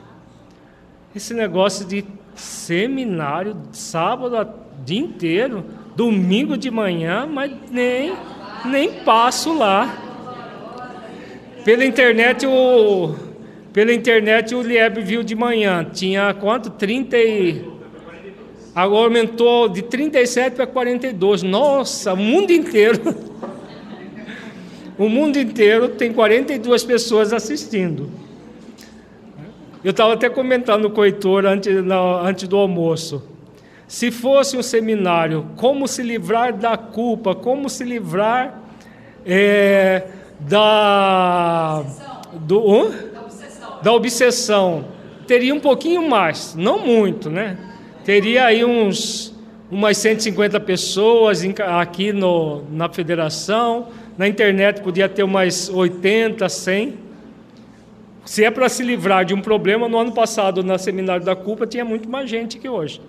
Esse 1.16 1.34
negócio 1.34 1.86
de 1.86 2.03
seminário, 2.34 3.55
sábado 3.72 4.36
o 4.36 4.84
dia 4.84 4.99
inteiro, 4.99 5.64
domingo 5.95 6.57
de 6.57 6.72
manhã, 6.72 7.28
mas 7.32 7.51
nem, 7.70 8.14
nem 8.66 8.91
passo 9.03 9.55
lá. 9.55 9.95
Pela 11.64 11.86
internet 11.86 12.47
o 12.47 13.16
pela 13.72 13.91
internet 13.91 14.53
o 14.53 14.61
Lieb 14.61 15.01
viu 15.01 15.24
de 15.24 15.34
manhã, 15.36 15.84
tinha 15.91 16.32
quanto? 16.34 16.70
30 16.70 17.18
e... 17.18 17.66
Agora 18.76 19.05
aumentou 19.05 19.68
de 19.70 19.82
37 19.82 20.55
para 20.55 20.68
42. 20.68 21.41
Nossa, 21.41 22.14
o 22.14 22.18
mundo 22.18 22.51
inteiro. 22.51 22.99
o 24.97 25.07
mundo 25.09 25.38
inteiro 25.38 25.89
tem 25.89 26.11
42 26.11 26.84
pessoas 26.84 27.34
assistindo. 27.34 28.22
Eu 29.84 29.91
estava 29.91 30.13
até 30.13 30.29
comentando 30.29 30.89
com 30.89 31.01
o 31.01 31.05
Heitor 31.05 31.45
antes, 31.45 31.73
antes 32.23 32.47
do 32.47 32.57
almoço. 32.57 33.23
Se 33.88 34.11
fosse 34.11 34.57
um 34.57 34.63
seminário, 34.63 35.47
como 35.57 35.88
se 35.88 36.01
livrar 36.01 36.53
da 36.53 36.77
culpa, 36.77 37.36
como 37.36 37.69
se 37.69 37.84
livrar 37.84 38.59
é, 39.25 40.03
da. 40.39 41.84
Do, 42.34 42.59
uh? 42.59 42.93
da 43.84 43.91
obsessão 43.93 44.86
teria 45.27 45.53
um 45.53 45.59
pouquinho 45.59 46.07
mais, 46.07 46.55
não 46.55 46.79
muito, 46.79 47.29
né? 47.29 47.57
Teria 48.03 48.45
aí 48.45 48.63
uns 48.63 49.34
umas 49.71 49.97
150 49.97 50.59
pessoas 50.59 51.41
aqui 51.79 52.13
no, 52.13 52.63
na 52.71 52.88
federação, 52.89 53.88
na 54.17 54.27
internet 54.27 54.81
podia 54.81 55.09
ter 55.09 55.23
umas 55.23 55.69
80, 55.69 56.47
100. 56.47 57.02
Se 58.26 58.43
é 58.43 58.49
para 58.49 58.69
se 58.69 58.84
livrar 58.84 59.26
de 59.26 59.34
um 59.34 59.41
problema, 59.41 59.88
no 59.89 59.97
ano 59.97 60.11
passado, 60.13 60.63
na 60.63 60.78
Seminário 60.78 61.26
da 61.26 61.36
Culpa, 61.36 61.67
tinha 61.67 61.84
muito 61.84 62.09
mais 62.09 62.30
gente 62.30 62.57
que 62.57 62.69
hoje. 62.69 63.01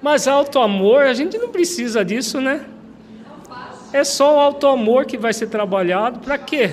Mas 0.00 0.28
auto-amor, 0.28 1.02
a 1.02 1.14
gente 1.14 1.36
não 1.38 1.48
precisa 1.48 2.04
disso, 2.04 2.40
né? 2.40 2.64
É 3.92 4.04
só 4.04 4.36
o 4.36 4.40
auto-amor 4.40 5.04
que 5.04 5.18
vai 5.18 5.32
ser 5.32 5.48
trabalhado. 5.48 6.20
Para 6.20 6.38
quê? 6.38 6.70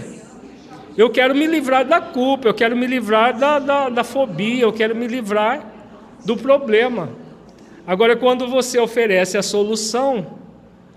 Eu 0.95 1.09
quero 1.09 1.33
me 1.33 1.47
livrar 1.47 1.85
da 1.85 1.99
culpa, 1.99 2.47
eu 2.47 2.53
quero 2.53 2.75
me 2.75 2.85
livrar 2.85 3.37
da, 3.37 3.59
da, 3.59 3.89
da 3.89 4.03
fobia, 4.03 4.63
eu 4.63 4.73
quero 4.73 4.95
me 4.95 5.07
livrar 5.07 5.65
do 6.25 6.37
problema. 6.37 7.09
Agora, 7.85 8.15
quando 8.15 8.47
você 8.47 8.79
oferece 8.79 9.37
a 9.37 9.41
solução, 9.41 10.39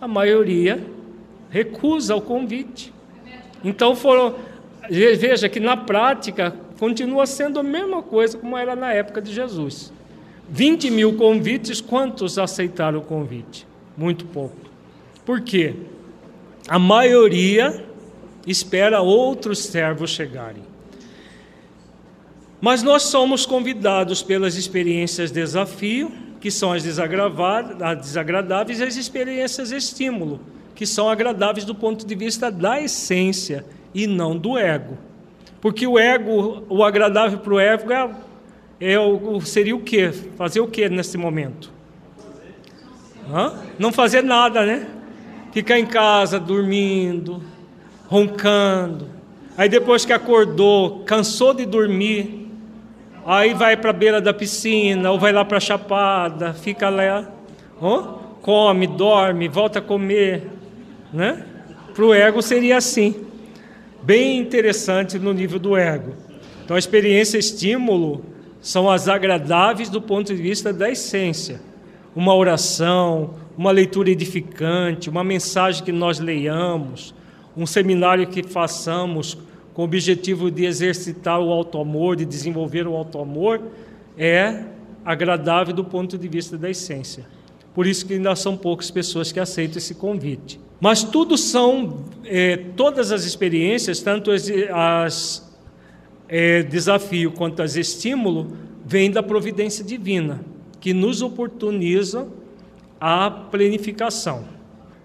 a 0.01 0.07
maioria 0.07 0.85
recusa 1.51 2.15
o 2.15 2.21
convite. 2.21 2.93
Então, 3.65 3.95
foram, 3.95 4.35
veja 4.91 5.49
que 5.49 5.61
na 5.61 5.77
prática 5.77 6.55
continua 6.83 7.27
sendo 7.27 7.61
a 7.61 7.63
mesma 7.63 8.03
coisa 8.03 8.37
como 8.37 8.59
era 8.59 8.75
na 8.75 8.93
época 8.93 9.23
de 9.23 9.33
Jesus. 9.33 9.93
20 10.51 10.91
mil 10.91 11.15
convites, 11.15 11.81
quantos 11.81 12.41
aceitaram 12.41 12.99
o 12.99 13.03
convite? 13.03 13.65
Muito 13.97 14.25
pouco. 14.25 14.57
Por 15.25 15.43
quê? 15.43 15.77
A 16.67 16.81
maioria 16.81 17.85
espera 18.49 19.01
outros 19.01 19.61
servos 19.61 20.11
chegarem. 20.11 20.65
Mas 22.61 22.83
nós 22.83 23.05
somos 23.05 23.47
convidados 23.47 24.21
pelas 24.21 24.57
experiências 24.57 25.31
desafio, 25.31 26.11
que 26.41 26.51
são 26.51 26.73
as 26.73 26.83
desagradáveis, 26.83 28.81
e 28.81 28.83
as 28.83 28.97
experiências 28.97 29.71
estímulo, 29.71 30.41
que 30.75 30.85
são 30.85 31.09
agradáveis 31.09 31.65
do 31.65 31.77
ponto 31.77 32.05
de 32.05 32.15
vista 32.17 32.51
da 32.51 32.83
essência 32.83 33.65
e 33.95 34.09
não 34.09 34.37
do 34.37 34.59
ego. 34.59 34.99
Porque 35.63 35.87
o 35.87 35.97
ego, 35.97 36.65
o 36.69 36.83
agradável 36.83 37.39
para 37.39 37.55
o 37.55 37.61
ego 37.61 37.93
é, 37.93 38.11
é 38.81 38.99
o, 38.99 39.41
seria 39.43 39.77
o 39.77 39.81
quê? 39.81 40.11
Fazer 40.37 40.61
o 40.61 40.67
quê 40.67 40.89
nesse 40.89 41.17
momento? 41.17 41.73
Hã? 43.33 43.55
Não 43.79 43.93
fazer 43.93 44.25
nada, 44.25 44.67
né? 44.67 44.89
Ficar 45.53 45.79
em 45.79 45.87
casa 45.87 46.41
dormindo, 46.41 47.41
roncando. 48.09 49.09
Aí 49.57 49.69
depois 49.69 50.05
que 50.05 50.13
acordou, 50.13 51.05
cansou 51.05 51.55
de 51.55 51.65
dormir, 51.65 52.51
aí 53.25 53.55
vai 53.55 53.77
para 53.77 53.91
a 53.91 53.93
beira 53.93 54.21
da 54.21 54.35
piscina 54.35 55.13
ou 55.13 55.19
vai 55.19 55.31
lá 55.31 55.45
para 55.45 55.59
a 55.59 55.61
chapada, 55.61 56.55
fica 56.55 56.89
lá, 56.89 57.31
oh, 57.81 58.19
come, 58.41 58.89
dorme, 58.89 59.47
volta 59.47 59.79
a 59.79 59.83
comer, 59.83 60.43
né? 61.13 61.45
Para 61.95 62.05
o 62.05 62.13
ego 62.13 62.43
seria 62.43 62.79
assim, 62.79 63.15
bem 64.03 64.39
interessante 64.39 65.19
no 65.19 65.33
nível 65.33 65.59
do 65.59 65.77
ego. 65.77 66.15
Então 66.65 66.77
a 66.77 66.79
experiência 66.79 67.39
estímulo 67.39 68.25
são 68.61 68.91
as 68.91 69.09
agradáveis 69.09 69.89
do 69.89 70.01
ponto 70.01 70.35
de 70.35 70.41
vista 70.41 70.73
da 70.73 70.91
essência. 70.91 71.61
Uma 72.15 72.35
oração, 72.35 73.35
uma 73.57 73.71
leitura 73.71 74.11
edificante, 74.11 75.11
uma 75.11 75.25
mensagem 75.25 75.85
que 75.85 75.93
nós 75.93 76.19
leiamos, 76.19 77.15
um 77.57 77.67
seminário 77.67 78.27
que 78.27 78.43
façamos 78.43 79.37
com 79.75 79.83
o 79.83 79.85
objetivo 79.85 80.51
de 80.51 80.65
exercitar 80.65 81.41
o 81.41 81.51
auto-amor, 81.51 82.17
de 82.17 82.25
desenvolver 82.25 82.87
o 82.87 82.95
auto-amor, 82.95 83.61
é 84.17 84.65
agradável 85.05 85.75
do 85.75 85.85
ponto 85.85 86.19
de 86.19 86.29
vista 86.29 86.57
da 86.57 86.71
essência. 86.71 87.27
Por 87.75 87.87
isso 87.87 88.05
que 88.07 88.15
ainda 88.15 88.35
são 88.37 88.57
poucas 88.57 88.91
pessoas 88.91 89.33
que 89.33 89.41
aceitam 89.41 89.79
esse 89.79 89.95
convite. 89.95 90.61
Mas 90.81 91.03
tudo 91.05 91.39
são, 91.39 92.05
é, 92.25 92.57
todas 92.77 93.13
as 93.13 93.25
experiências, 93.25 94.01
tanto 94.01 94.31
as, 94.31 94.51
as 94.73 95.57
é, 96.29 96.63
desafio 96.63 97.33
quanto 97.33 97.63
as 97.63 97.77
estímulo, 97.77 98.57
vêm 98.85 99.11
da 99.11 99.23
providência 99.23 99.85
divina, 99.85 100.45
que 100.81 100.93
nos 100.93 101.23
oportuniza 101.23 102.27
a 103.01 103.31
planificação. 103.31 104.45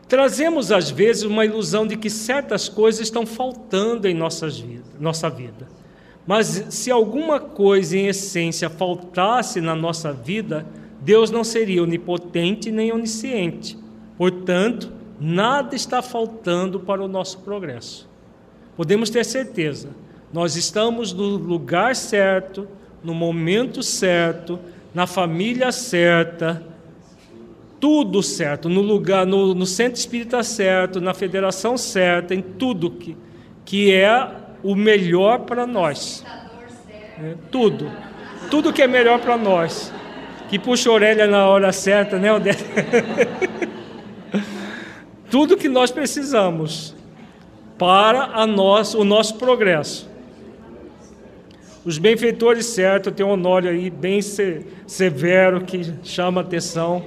Trazemos, 0.08 0.72
às 0.72 0.90
vezes, 0.90 1.24
uma 1.24 1.46
ilusão 1.46 1.86
de 1.86 1.98
que 1.98 2.10
certas 2.10 2.70
coisas 2.70 3.02
estão 3.02 3.26
faltando 3.26 4.08
em 4.08 4.14
nossas 4.14 4.58
vida, 4.58 4.86
nossa 5.00 5.30
vida. 5.30 5.68
Mas 6.26 6.66
se 6.70 6.90
alguma 6.90 7.40
coisa, 7.40 7.98
em 7.98 8.08
essência, 8.08 8.70
faltasse 8.70 9.62
na 9.62 9.76
nossa 9.76 10.12
vida, 10.12 10.66
Deus 11.08 11.32
não 11.32 11.42
seria 11.42 11.82
onipotente 11.82 12.70
nem 12.70 12.92
onisciente. 12.92 13.78
Portanto, 14.18 14.92
nada 15.18 15.74
está 15.74 16.02
faltando 16.02 16.82
para 16.82 17.02
o 17.02 17.08
nosso 17.08 17.40
progresso. 17.40 18.10
Podemos 18.76 19.10
ter 19.10 19.24
certeza, 19.24 19.92
nós 20.34 20.58
estamos 20.58 21.14
no 21.14 21.38
lugar 21.38 21.96
certo, 21.96 22.68
no 23.02 23.14
momento 23.14 23.82
certo, 23.82 24.60
na 24.94 25.08
família 25.08 25.72
certa, 25.72 26.62
tudo 27.80 28.22
certo, 28.22 28.68
no 28.68 28.82
lugar, 28.82 29.26
no, 29.26 29.56
no 29.56 29.66
centro 29.66 29.98
espírita 29.98 30.44
certo, 30.44 31.00
na 31.00 31.14
federação 31.14 31.78
certa, 31.78 32.36
em 32.36 32.42
tudo 32.42 32.92
que, 32.92 33.16
que 33.64 33.94
é 33.94 34.30
o 34.62 34.76
melhor 34.76 35.46
para 35.46 35.66
nós. 35.66 36.26
É, 37.18 37.36
tudo. 37.50 37.90
Tudo 38.52 38.74
que 38.74 38.82
é 38.82 38.88
melhor 38.88 39.22
para 39.22 39.38
nós. 39.38 39.94
Que 40.50 40.58
puxa 40.58 40.90
a 40.90 40.94
orelha 40.94 41.28
na 41.28 41.48
hora 41.48 41.72
certa, 41.72 42.18
né, 42.18 42.32
Odete? 42.32 42.64
tudo 45.30 45.58
que 45.58 45.70
nós 45.70 45.92
precisamos 45.92 46.96
para 47.78 48.24
a 48.34 48.48
nós, 48.48 48.94
o 48.94 49.04
nosso 49.04 49.36
progresso. 49.36 50.10
Os 51.86 51.98
benfeitores, 51.98 52.66
certo, 52.66 53.12
tem 53.12 53.26
um 53.26 53.30
Honório 53.30 53.70
aí 53.70 53.90
bem 53.90 54.20
severo 54.22 55.62
que 55.62 55.94
chama 56.04 56.42
atenção. 56.42 57.06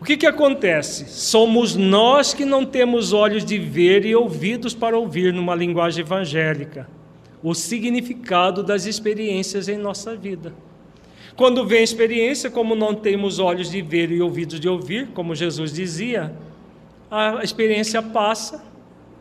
O 0.00 0.04
que, 0.04 0.16
que 0.16 0.26
acontece? 0.26 1.08
Somos 1.08 1.74
nós 1.74 2.32
que 2.32 2.44
não 2.44 2.64
temos 2.64 3.12
olhos 3.12 3.44
de 3.44 3.58
ver 3.58 4.04
e 4.06 4.14
ouvidos 4.14 4.72
para 4.72 4.96
ouvir, 4.96 5.32
numa 5.32 5.54
linguagem 5.54 6.04
evangélica, 6.04 6.88
o 7.42 7.54
significado 7.54 8.62
das 8.62 8.86
experiências 8.86 9.68
em 9.68 9.76
nossa 9.76 10.14
vida. 10.14 10.54
Quando 11.40 11.64
vem 11.64 11.78
a 11.78 11.82
experiência, 11.82 12.50
como 12.50 12.74
não 12.74 12.94
temos 12.94 13.38
olhos 13.38 13.70
de 13.70 13.80
ver 13.80 14.12
e 14.12 14.20
ouvidos 14.20 14.60
de 14.60 14.68
ouvir, 14.68 15.06
como 15.14 15.34
Jesus 15.34 15.72
dizia, 15.72 16.34
a 17.10 17.42
experiência 17.42 18.02
passa 18.02 18.62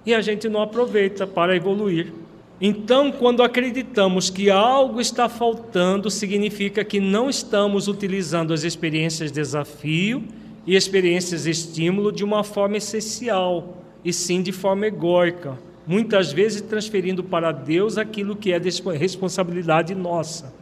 e 0.06 0.14
a 0.14 0.20
gente 0.20 0.50
não 0.50 0.62
aproveita 0.62 1.26
para 1.26 1.56
evoluir. 1.56 2.12
Então, 2.60 3.10
quando 3.10 3.42
acreditamos 3.42 4.30
que 4.30 4.50
algo 4.50 5.00
está 5.00 5.30
faltando, 5.30 6.12
significa 6.12 6.84
que 6.84 7.00
não 7.00 7.30
estamos 7.30 7.88
utilizando 7.88 8.54
as 8.54 8.66
experiências 8.66 9.32
desafio 9.32 10.22
e 10.68 10.76
experiências 10.76 11.46
estímulo 11.46 12.12
de 12.12 12.26
uma 12.26 12.44
forma 12.44 12.76
essencial, 12.76 13.78
e 14.04 14.12
sim 14.12 14.42
de 14.42 14.52
forma 14.52 14.88
egóica, 14.88 15.58
muitas 15.88 16.34
vezes 16.34 16.60
transferindo 16.60 17.24
para 17.24 17.54
Deus 17.54 17.98
aquilo 17.98 18.36
que 18.36 18.52
é 18.52 18.60
responsabilidade 18.60 19.96
nossa. 19.96 20.60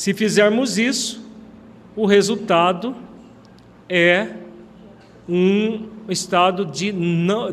Se 0.00 0.14
fizermos 0.14 0.78
isso, 0.78 1.22
o 1.94 2.06
resultado 2.06 2.96
é 3.86 4.28
um 5.28 5.90
estado 6.08 6.64
de, 6.64 6.90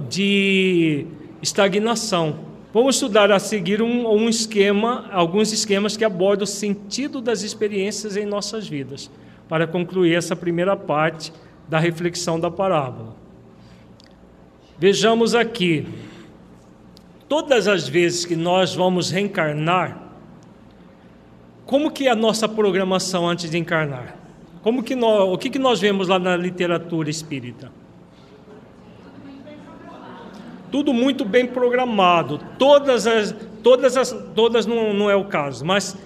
de 0.07 1.05
estagnação. 1.41 2.39
Vamos 2.73 2.95
estudar 2.95 3.33
a 3.33 3.37
seguir 3.37 3.81
um, 3.81 4.09
um 4.09 4.29
esquema, 4.29 5.09
alguns 5.11 5.51
esquemas 5.51 5.97
que 5.97 6.05
abordam 6.05 6.45
o 6.45 6.47
sentido 6.47 7.19
das 7.19 7.41
experiências 7.41 8.15
em 8.15 8.25
nossas 8.25 8.65
vidas, 8.65 9.11
para 9.49 9.67
concluir 9.67 10.15
essa 10.15 10.33
primeira 10.33 10.77
parte 10.77 11.33
da 11.67 11.79
reflexão 11.79 12.39
da 12.39 12.49
parábola. 12.49 13.13
Vejamos 14.79 15.35
aqui, 15.35 15.85
todas 17.27 17.67
as 17.67 17.89
vezes 17.89 18.23
que 18.23 18.37
nós 18.37 18.73
vamos 18.73 19.11
reencarnar, 19.11 20.06
como 21.67 21.91
que 21.91 22.07
é 22.07 22.11
a 22.11 22.15
nossa 22.15 22.47
programação 22.47 23.27
antes 23.27 23.51
de 23.51 23.57
encarnar? 23.57 24.15
Como 24.63 24.81
que 24.81 24.95
nós, 24.95 25.29
o 25.29 25.37
que, 25.37 25.49
que 25.49 25.59
nós 25.59 25.81
vemos 25.81 26.07
lá 26.07 26.17
na 26.17 26.35
literatura 26.35 27.09
espírita? 27.09 27.69
Tudo 30.71 30.93
muito 30.93 31.25
bem 31.25 31.45
programado. 31.45 32.39
Todas 32.57 33.05
as, 33.05 33.35
todas 33.61 33.97
as, 33.97 34.15
todas 34.33 34.65
não, 34.65 34.93
não 34.93 35.09
é 35.09 35.15
o 35.15 35.25
caso, 35.25 35.65
mas 35.65 35.97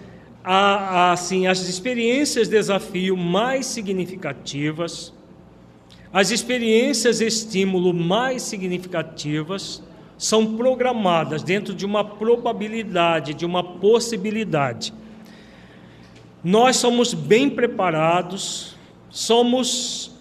a, 0.43 0.55
a, 0.55 1.11
assim 1.11 1.45
as 1.45 1.67
experiências 1.67 2.47
desafio 2.47 3.15
mais 3.15 3.67
significativas, 3.67 5.13
as 6.11 6.31
experiências 6.31 7.21
estímulo 7.21 7.93
mais 7.93 8.41
significativas 8.41 9.83
são 10.17 10.55
programadas 10.55 11.43
dentro 11.43 11.73
de 11.73 11.85
uma 11.85 12.03
probabilidade, 12.03 13.35
de 13.35 13.45
uma 13.45 13.63
possibilidade. 13.63 14.93
Nós 16.43 16.77
somos 16.77 17.13
bem 17.13 17.49
preparados, 17.49 18.75
somos 19.09 20.11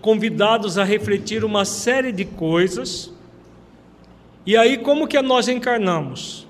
convidados 0.00 0.78
a 0.78 0.84
refletir 0.84 1.44
uma 1.44 1.64
série 1.64 2.12
de 2.12 2.24
coisas. 2.24 3.12
E 4.46 4.56
aí, 4.56 4.78
como 4.78 5.06
que 5.06 5.20
nós 5.20 5.48
encarnamos? 5.48 6.46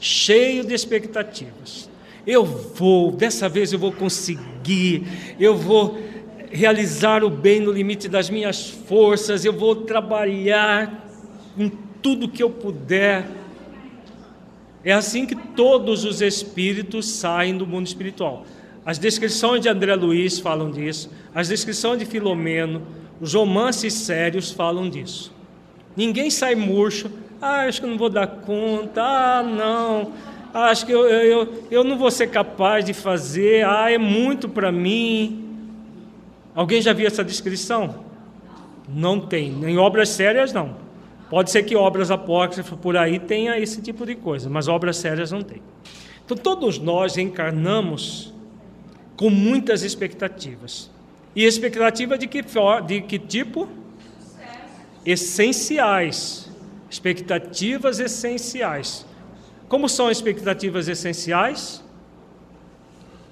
Cheio 0.00 0.64
de 0.64 0.74
expectativas. 0.74 1.88
Eu 2.26 2.44
vou, 2.44 3.12
dessa 3.12 3.48
vez 3.48 3.72
eu 3.72 3.78
vou 3.78 3.92
conseguir, 3.92 5.06
eu 5.38 5.56
vou 5.56 5.98
realizar 6.50 7.22
o 7.22 7.30
bem 7.30 7.60
no 7.60 7.72
limite 7.72 8.08
das 8.08 8.28
minhas 8.28 8.68
forças, 8.68 9.44
eu 9.44 9.52
vou 9.52 9.76
trabalhar 9.76 11.08
em 11.56 11.70
tudo 12.00 12.28
que 12.28 12.42
eu 12.42 12.50
puder 12.50 13.41
é 14.84 14.92
assim 14.92 15.26
que 15.26 15.36
todos 15.36 16.04
os 16.04 16.20
espíritos 16.20 17.06
saem 17.06 17.56
do 17.56 17.66
mundo 17.66 17.86
espiritual. 17.86 18.44
As 18.84 18.98
descrições 18.98 19.60
de 19.60 19.68
André 19.68 19.94
Luiz 19.94 20.40
falam 20.40 20.70
disso, 20.70 21.10
as 21.34 21.48
descrições 21.48 21.98
de 21.98 22.04
Filomeno, 22.04 22.82
os 23.20 23.34
romances 23.34 23.94
sérios 23.94 24.50
falam 24.50 24.90
disso. 24.90 25.32
Ninguém 25.96 26.30
sai 26.30 26.56
murcho, 26.56 27.10
ah, 27.40 27.66
acho 27.66 27.80
que 27.80 27.86
eu 27.86 27.90
não 27.90 27.98
vou 27.98 28.10
dar 28.10 28.26
conta, 28.26 29.02
ah, 29.02 29.42
não, 29.42 30.12
acho 30.52 30.84
que 30.84 30.92
eu, 30.92 31.08
eu, 31.08 31.64
eu 31.70 31.84
não 31.84 31.96
vou 31.96 32.10
ser 32.10 32.28
capaz 32.28 32.84
de 32.84 32.92
fazer, 32.92 33.64
ah, 33.64 33.90
é 33.90 33.98
muito 33.98 34.48
para 34.48 34.72
mim. 34.72 35.48
Alguém 36.54 36.82
já 36.82 36.92
viu 36.92 37.06
essa 37.06 37.22
descrição? 37.22 38.04
Não 38.88 39.20
tem, 39.20 39.52
em 39.64 39.78
obras 39.78 40.08
sérias 40.08 40.52
não. 40.52 40.76
Pode 41.32 41.50
ser 41.50 41.62
que 41.62 41.74
obras 41.74 42.10
apócrifas 42.10 42.78
por 42.78 42.94
aí 42.94 43.18
tenha 43.18 43.58
esse 43.58 43.80
tipo 43.80 44.04
de 44.04 44.14
coisa, 44.14 44.50
mas 44.50 44.68
obras 44.68 44.98
sérias 44.98 45.32
não 45.32 45.40
tem. 45.40 45.62
Então 46.22 46.36
todos 46.36 46.78
nós 46.78 47.16
encarnamos 47.16 48.34
com 49.16 49.30
muitas 49.30 49.82
expectativas. 49.82 50.90
E 51.34 51.46
expectativa 51.46 52.18
de 52.18 52.26
que, 52.26 52.44
de 52.86 53.00
que 53.00 53.18
tipo? 53.18 53.66
Essenciais. 55.06 56.50
Expectativas 56.90 57.98
essenciais. 57.98 59.06
Como 59.70 59.88
são 59.88 60.10
expectativas 60.10 60.86
essenciais? 60.86 61.82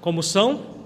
Como 0.01 0.23
são? 0.23 0.80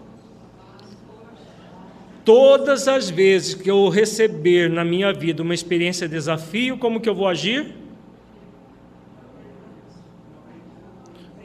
Todas 2.25 2.87
as 2.87 3.07
vezes 3.07 3.53
que 3.53 3.69
eu 3.69 3.87
receber 3.87 4.67
na 4.67 4.83
minha 4.83 5.13
vida 5.13 5.43
uma 5.43 5.53
experiência 5.53 6.07
de 6.07 6.15
desafio, 6.15 6.75
como 6.75 6.99
que 6.99 7.07
eu 7.07 7.13
vou 7.13 7.27
agir? 7.27 7.75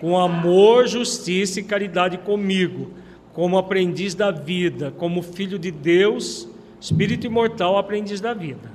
Com 0.00 0.18
amor, 0.18 0.88
justiça 0.88 1.60
e 1.60 1.62
caridade 1.62 2.16
comigo, 2.16 2.90
como 3.34 3.58
aprendiz 3.58 4.14
da 4.14 4.30
vida, 4.30 4.90
como 4.96 5.20
filho 5.20 5.58
de 5.58 5.70
Deus, 5.70 6.48
espírito 6.80 7.26
imortal, 7.26 7.76
aprendiz 7.76 8.18
da 8.18 8.32
vida. 8.32 8.70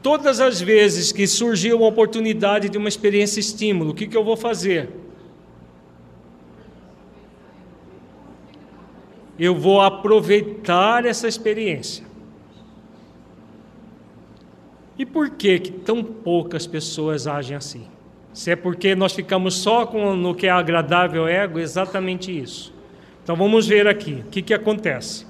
Todas 0.00 0.38
as 0.38 0.60
vezes 0.60 1.10
que 1.10 1.26
surgir 1.26 1.74
uma 1.74 1.88
oportunidade 1.88 2.68
de 2.68 2.78
uma 2.78 2.88
experiência 2.88 3.40
estímulo, 3.40 3.90
o 3.90 3.94
que, 3.94 4.06
que 4.06 4.16
eu 4.16 4.22
vou 4.22 4.36
fazer? 4.36 4.88
Eu 9.38 9.54
vou 9.54 9.80
aproveitar 9.80 11.06
essa 11.06 11.28
experiência. 11.28 12.04
E 14.98 15.06
por 15.06 15.30
que, 15.30 15.60
que 15.60 15.70
tão 15.70 16.02
poucas 16.02 16.66
pessoas 16.66 17.26
agem 17.26 17.56
assim? 17.56 17.86
Se 18.32 18.50
é 18.50 18.56
porque 18.56 18.94
nós 18.94 19.12
ficamos 19.12 19.54
só 19.54 19.86
com 19.86 20.14
no 20.16 20.34
que 20.34 20.46
é 20.46 20.50
agradável 20.50 21.22
ao 21.22 21.28
ego, 21.28 21.58
exatamente 21.58 22.36
isso. 22.36 22.74
Então 23.22 23.36
vamos 23.36 23.66
ver 23.66 23.86
aqui 23.86 24.24
o 24.26 24.30
que, 24.30 24.42
que 24.42 24.54
acontece. 24.54 25.26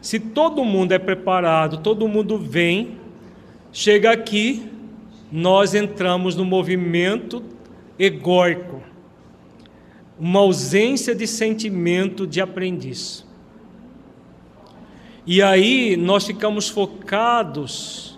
Se 0.00 0.18
todo 0.18 0.64
mundo 0.64 0.92
é 0.92 0.98
preparado, 0.98 1.78
todo 1.78 2.06
mundo 2.08 2.38
vem, 2.38 2.98
chega 3.72 4.10
aqui, 4.10 4.70
nós 5.30 5.74
entramos 5.74 6.36
no 6.36 6.44
movimento 6.44 7.42
egóico, 7.98 8.80
uma 10.18 10.40
ausência 10.40 11.14
de 11.14 11.26
sentimento 11.26 12.26
de 12.26 12.40
aprendiz. 12.40 13.25
E 15.26 15.42
aí 15.42 15.96
nós 15.96 16.24
ficamos 16.24 16.68
focados. 16.68 18.16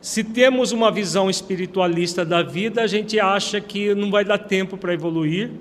Se 0.00 0.24
temos 0.24 0.72
uma 0.72 0.90
visão 0.90 1.30
espiritualista 1.30 2.24
da 2.24 2.42
vida, 2.42 2.82
a 2.82 2.88
gente 2.88 3.20
acha 3.20 3.60
que 3.60 3.94
não 3.94 4.10
vai 4.10 4.24
dar 4.24 4.38
tempo 4.38 4.76
para 4.76 4.92
evoluir, 4.92 5.52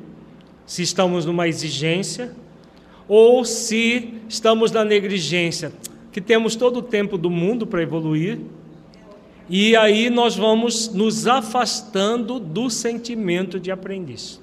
se 0.66 0.82
estamos 0.82 1.26
numa 1.26 1.48
exigência, 1.48 2.34
ou 3.08 3.46
se 3.46 4.16
estamos 4.28 4.72
na 4.72 4.84
negligência, 4.84 5.72
que 6.12 6.20
temos 6.20 6.56
todo 6.56 6.78
o 6.78 6.82
tempo 6.82 7.20
do 7.20 7.30
mundo 7.30 7.68
para 7.68 7.84
evoluir, 7.84 8.40
e 9.48 9.76
aí 9.76 10.10
nós 10.10 10.36
vamos 10.36 10.92
nos 10.92 11.28
afastando 11.28 12.40
do 12.40 12.70
sentimento 12.70 13.60
de 13.60 13.70
aprendiz. 13.70 14.42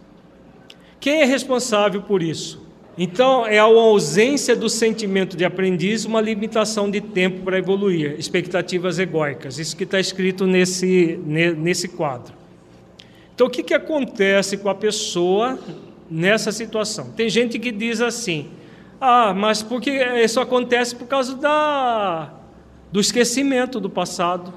Quem 1.01 1.23
é 1.23 1.24
responsável 1.24 2.02
por 2.02 2.23
isso? 2.23 2.70
Então, 2.99 3.47
é 3.47 3.59
a 3.59 3.62
ausência 3.62 4.55
do 4.55 4.69
sentimento 4.69 5.37
de 5.37 5.45
aprendiz 5.45 6.05
uma 6.05 6.21
limitação 6.21 6.91
de 6.91 7.01
tempo 7.01 7.45
para 7.45 7.59
evoluir, 7.59 8.17
expectativas 8.19 8.99
egóicas. 8.99 9.59
Isso 9.59 9.77
que 9.77 9.85
está 9.85 9.99
escrito 9.99 10.47
nesse, 10.47 11.19
nesse 11.25 11.89
quadro. 11.89 12.35
Então, 13.35 13.47
o 13.47 13.51
que, 13.51 13.62
que 13.62 13.73
acontece 13.73 14.59
com 14.59 14.69
a 14.69 14.75
pessoa 14.75 15.59
nessa 16.11 16.53
situação? 16.53 17.12
Tem 17.12 17.29
gente 17.29 17.59
que 17.59 17.73
diz 17.73 18.01
assim: 18.01 18.51
ah, 19.01 19.33
mas 19.33 19.62
porque 19.62 19.91
isso 19.91 20.41
acontece 20.41 20.95
por 20.95 21.07
causa 21.07 21.35
da, 21.37 22.35
do 22.93 23.01
esquecimento 23.01 23.81
do 23.81 23.89
passado. 23.89 24.53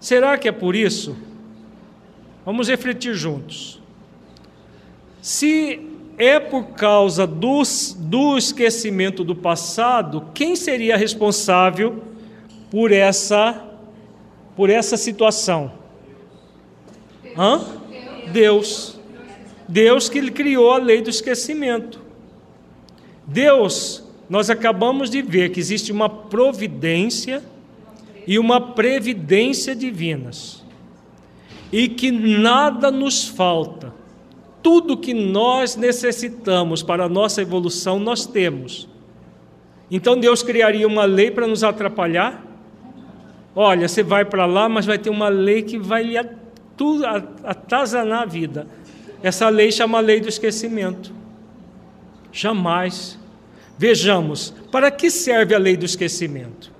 Será 0.00 0.38
que 0.38 0.48
é 0.48 0.52
por 0.52 0.74
isso? 0.74 1.14
Vamos 2.44 2.68
refletir 2.68 3.14
juntos. 3.14 3.80
Se 5.20 5.91
é 6.22 6.38
por 6.38 6.66
causa 6.68 7.26
do, 7.26 7.62
do 7.98 8.38
esquecimento 8.38 9.24
do 9.24 9.34
passado, 9.34 10.28
quem 10.32 10.54
seria 10.54 10.96
responsável 10.96 12.00
por 12.70 12.92
essa, 12.92 13.60
por 14.54 14.70
essa 14.70 14.96
situação? 14.96 15.72
Hã? 17.36 17.60
Deus. 18.32 19.00
Deus 19.66 20.08
que 20.08 20.30
criou 20.30 20.70
a 20.70 20.78
lei 20.78 21.02
do 21.02 21.10
esquecimento. 21.10 22.00
Deus, 23.26 24.04
nós 24.30 24.48
acabamos 24.48 25.10
de 25.10 25.22
ver 25.22 25.50
que 25.50 25.58
existe 25.58 25.90
uma 25.90 26.08
providência 26.08 27.42
e 28.28 28.38
uma 28.38 28.60
previdência 28.60 29.74
divinas. 29.74 30.62
E 31.72 31.88
que 31.88 32.12
nada 32.12 32.92
nos 32.92 33.24
falta. 33.26 34.01
Tudo 34.62 34.96
que 34.96 35.12
nós 35.12 35.76
necessitamos 35.76 36.82
para 36.82 37.04
a 37.04 37.08
nossa 37.08 37.42
evolução, 37.42 37.98
nós 37.98 38.24
temos. 38.26 38.88
Então 39.90 40.18
Deus 40.18 40.42
criaria 40.42 40.86
uma 40.86 41.04
lei 41.04 41.30
para 41.30 41.46
nos 41.46 41.62
atrapalhar? 41.64 42.46
Olha, 43.54 43.86
você 43.86 44.02
vai 44.02 44.24
para 44.24 44.46
lá, 44.46 44.68
mas 44.68 44.86
vai 44.86 44.98
ter 44.98 45.10
uma 45.10 45.28
lei 45.28 45.62
que 45.62 45.78
vai 45.78 46.02
lhe 46.02 46.16
atazanar 47.44 48.22
a 48.22 48.24
vida. 48.24 48.66
Essa 49.22 49.48
lei 49.48 49.70
chama 49.70 50.00
lei 50.00 50.20
do 50.20 50.28
esquecimento. 50.28 51.12
Jamais. 52.32 53.18
Vejamos, 53.76 54.54
para 54.70 54.90
que 54.90 55.10
serve 55.10 55.54
a 55.54 55.58
lei 55.58 55.76
do 55.76 55.84
esquecimento? 55.84 56.72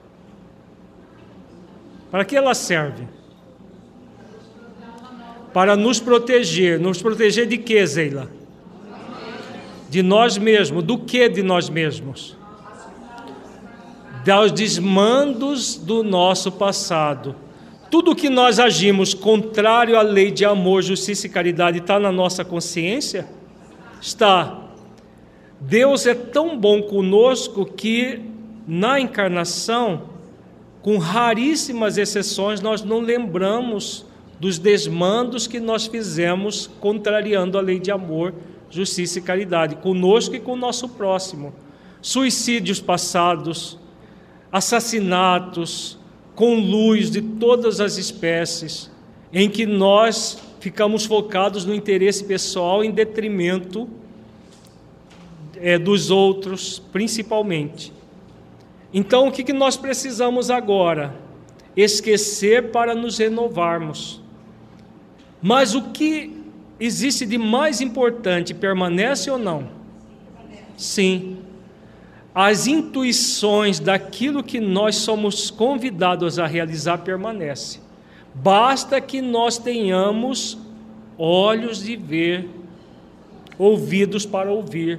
Para 2.11 2.25
que 2.25 2.37
ela 2.37 2.55
serve? 2.55 3.07
Para 5.53 5.77
nos 5.77 6.01
proteger. 6.01 6.79
Nos 6.79 7.01
proteger 7.01 7.47
de 7.47 7.59
quê, 7.59 7.85
Zeila? 7.87 8.31
De 9.89 10.03
nós 10.03 10.39
mesmos. 10.39 10.83
Do 10.83 10.99
que 10.99 11.29
de 11.29 11.43
nós 11.43 11.69
mesmos? 11.69 12.37
Dos 14.25 14.53
desmandos 14.53 15.77
do 15.77 16.03
nosso 16.03 16.53
passado. 16.53 17.35
Tudo 17.91 18.17
que 18.17 18.31
nós 18.31 18.59
agimos 18.59 19.13
contrário 19.13 19.99
à 19.99 20.03
lei 20.03 20.31
de 20.31 20.45
amor, 20.45 20.83
justiça 20.83 21.27
e 21.27 21.31
caridade 21.31 21.79
está 21.79 22.01
na 22.01 22.11
nossa 22.11 22.43
consciência? 22.43 23.27
Está. 24.01 24.61
Deus 25.61 26.07
é 26.07 26.15
tão 26.15 26.59
bom 26.59 26.83
conosco 26.83 27.67
que 27.67 28.21
na 28.67 28.99
encarnação 28.99 30.13
com 30.83 30.99
raríssimas 30.99 31.97
exceções, 31.97 32.61
nós 32.61 32.83
não 32.83 32.99
lembramos 32.99 34.05
dos 34.43 34.59
desmandos 34.59 35.47
que 35.47 35.61
nós 35.61 35.87
fizemos 35.87 36.69
contrariando 36.81 37.57
a 37.57 37.61
lei 37.61 37.79
de 37.79 37.93
amor, 37.93 38.35
justiça 38.69 39.21
e 39.21 39.23
caridade, 39.23 39.77
conosco 39.77 40.35
e 40.35 40.41
com 40.41 40.55
o 40.55 40.57
nosso 40.57 40.89
próximo. 40.89 41.55
Suicídios 42.01 42.81
passados, 42.81 43.79
assassinatos, 44.51 45.97
com 46.35 46.57
luz 46.57 47.09
de 47.09 47.23
todas 47.23 47.81
as 47.81 47.97
espécies, 47.99 48.91
em 49.33 49.49
que 49.49 49.65
nós 49.65 50.43
ficamos 50.59 51.05
focados 51.05 51.65
no 51.65 51.73
interesse 51.73 52.25
pessoal 52.25 52.83
em 52.83 52.91
detrimento 52.91 53.89
é, 55.55 55.79
dos 55.79 56.11
outros, 56.11 56.81
principalmente. 56.91 57.93
Então, 58.93 59.29
o 59.29 59.31
que, 59.31 59.45
que 59.45 59.53
nós 59.53 59.77
precisamos 59.77 60.51
agora? 60.51 61.15
Esquecer 61.77 62.73
para 62.73 62.93
nos 62.93 63.19
renovarmos. 63.19 64.21
Mas 65.43 65.75
o 65.75 65.91
que 65.91 66.33
existe 66.79 67.27
de 67.27 67.37
mais 67.37 67.81
importante 67.81 68.55
permanece 68.55 69.31
ou 69.31 69.39
não? 69.39 69.69
Sim. 70.77 71.39
As 72.35 72.67
intuições 72.67 73.79
daquilo 73.79 74.43
que 74.43 74.61
nós 74.61 74.97
somos 74.97 75.51
convidados 75.51 76.39
a 76.39 76.47
realizar 76.47 76.99
permanece. 76.99 77.81
Basta 78.35 79.01
que 79.01 79.21
nós 79.21 79.59
tenhamos 79.59 80.57
olhos 81.19 81.83
de 81.83 81.97
ver, 81.97 82.49
ouvidos 83.59 84.25
para 84.25 84.51
ouvir 84.51 84.99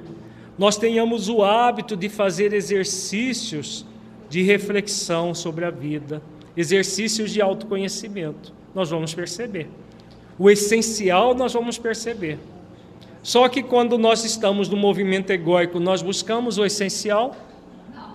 nós 0.56 0.76
tenhamos 0.76 1.28
o 1.28 1.42
hábito 1.42 1.96
de 1.96 2.08
fazer 2.08 2.52
exercícios 2.52 3.84
de 4.28 4.42
reflexão 4.42 5.34
sobre 5.34 5.64
a 5.64 5.70
vida, 5.70 6.22
exercícios 6.56 7.32
de 7.32 7.42
autoconhecimento. 7.42 8.52
Nós 8.74 8.90
vamos 8.90 9.12
perceber. 9.14 9.68
O 10.38 10.50
essencial 10.50 11.34
nós 11.34 11.52
vamos 11.52 11.78
perceber. 11.78 12.38
Só 13.22 13.48
que 13.48 13.62
quando 13.62 13.96
nós 13.96 14.24
estamos 14.24 14.68
no 14.68 14.76
movimento 14.76 15.30
egóico, 15.30 15.80
nós 15.80 16.02
buscamos 16.02 16.58
o 16.58 16.64
essencial? 16.64 17.34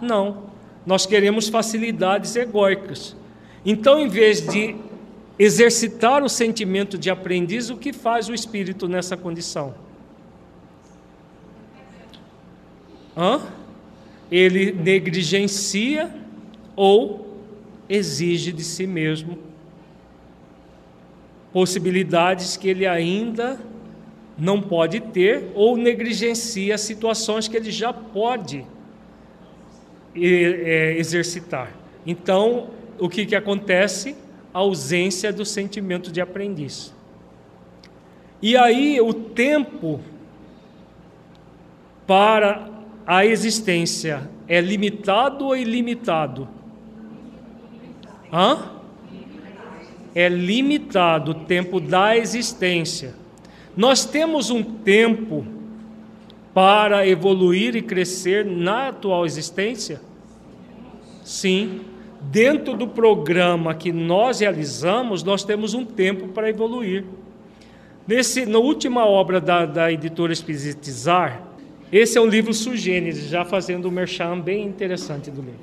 Não. 0.01 0.49
Nós 0.85 1.05
queremos 1.05 1.49
facilidades 1.49 2.35
egóicas. 2.35 3.15
Então, 3.65 3.99
em 3.99 4.07
vez 4.07 4.45
de 4.45 4.75
exercitar 5.37 6.23
o 6.23 6.29
sentimento 6.29 6.97
de 6.97 7.09
aprendiz, 7.09 7.69
o 7.69 7.77
que 7.77 7.93
faz 7.93 8.29
o 8.29 8.33
espírito 8.33 8.87
nessa 8.87 9.17
condição? 9.17 9.73
Hã? 13.17 13.41
Ele 14.31 14.71
negligencia 14.71 16.13
ou 16.75 17.37
exige 17.89 18.51
de 18.51 18.63
si 18.63 18.85
mesmo 18.85 19.48
possibilidades 21.51 22.55
que 22.55 22.69
ele 22.69 22.85
ainda 22.85 23.59
não 24.37 24.61
pode 24.61 24.99
ter 24.99 25.51
ou 25.53 25.75
negligencia 25.75 26.77
situações 26.77 27.47
que 27.47 27.57
ele 27.57 27.71
já 27.71 27.91
pode 27.91 28.65
é, 30.15 30.95
exercitar. 30.97 31.73
Então, 32.05 32.69
o 32.97 33.09
que, 33.09 33.25
que 33.25 33.35
acontece? 33.35 34.15
A 34.53 34.59
ausência 34.59 35.31
do 35.31 35.45
sentimento 35.45 36.11
de 36.11 36.21
aprendiz. 36.21 36.93
E 38.41 38.55
aí, 38.55 38.99
o 39.01 39.13
tempo 39.13 39.99
para 42.07 42.69
a 43.05 43.25
existência 43.25 44.29
é 44.47 44.61
limitado 44.61 45.45
ou 45.45 45.55
ilimitado? 45.55 46.47
Hã? 48.31 48.78
É 50.13 50.27
limitado 50.27 51.31
o 51.31 51.35
tempo 51.35 51.79
da 51.79 52.17
existência. 52.17 53.13
Nós 53.75 54.05
temos 54.05 54.49
um 54.49 54.63
tempo 54.63 55.45
para 56.53 57.07
evoluir 57.07 57.75
e 57.75 57.81
crescer 57.81 58.45
na 58.45 58.89
atual 58.89 59.25
existência? 59.25 60.01
Sim. 61.23 61.81
Dentro 62.21 62.75
do 62.75 62.87
programa 62.87 63.73
que 63.73 63.93
nós 63.93 64.41
realizamos, 64.41 65.23
nós 65.23 65.43
temos 65.43 65.73
um 65.73 65.85
tempo 65.85 66.27
para 66.29 66.49
evoluir. 66.49 67.05
Nesse, 68.05 68.45
na 68.45 68.57
última 68.59 69.05
obra 69.05 69.39
da, 69.39 69.65
da 69.65 69.91
editora 69.91 70.33
Espiritizar, 70.33 71.43
esse 71.91 72.17
é 72.17 72.21
um 72.21 72.25
livro 72.25 72.53
sugênese, 72.53 73.27
já 73.27 73.45
fazendo 73.45 73.87
um 73.87 73.91
merchan 73.91 74.39
bem 74.39 74.65
interessante 74.65 75.31
do 75.31 75.41
livro. 75.41 75.59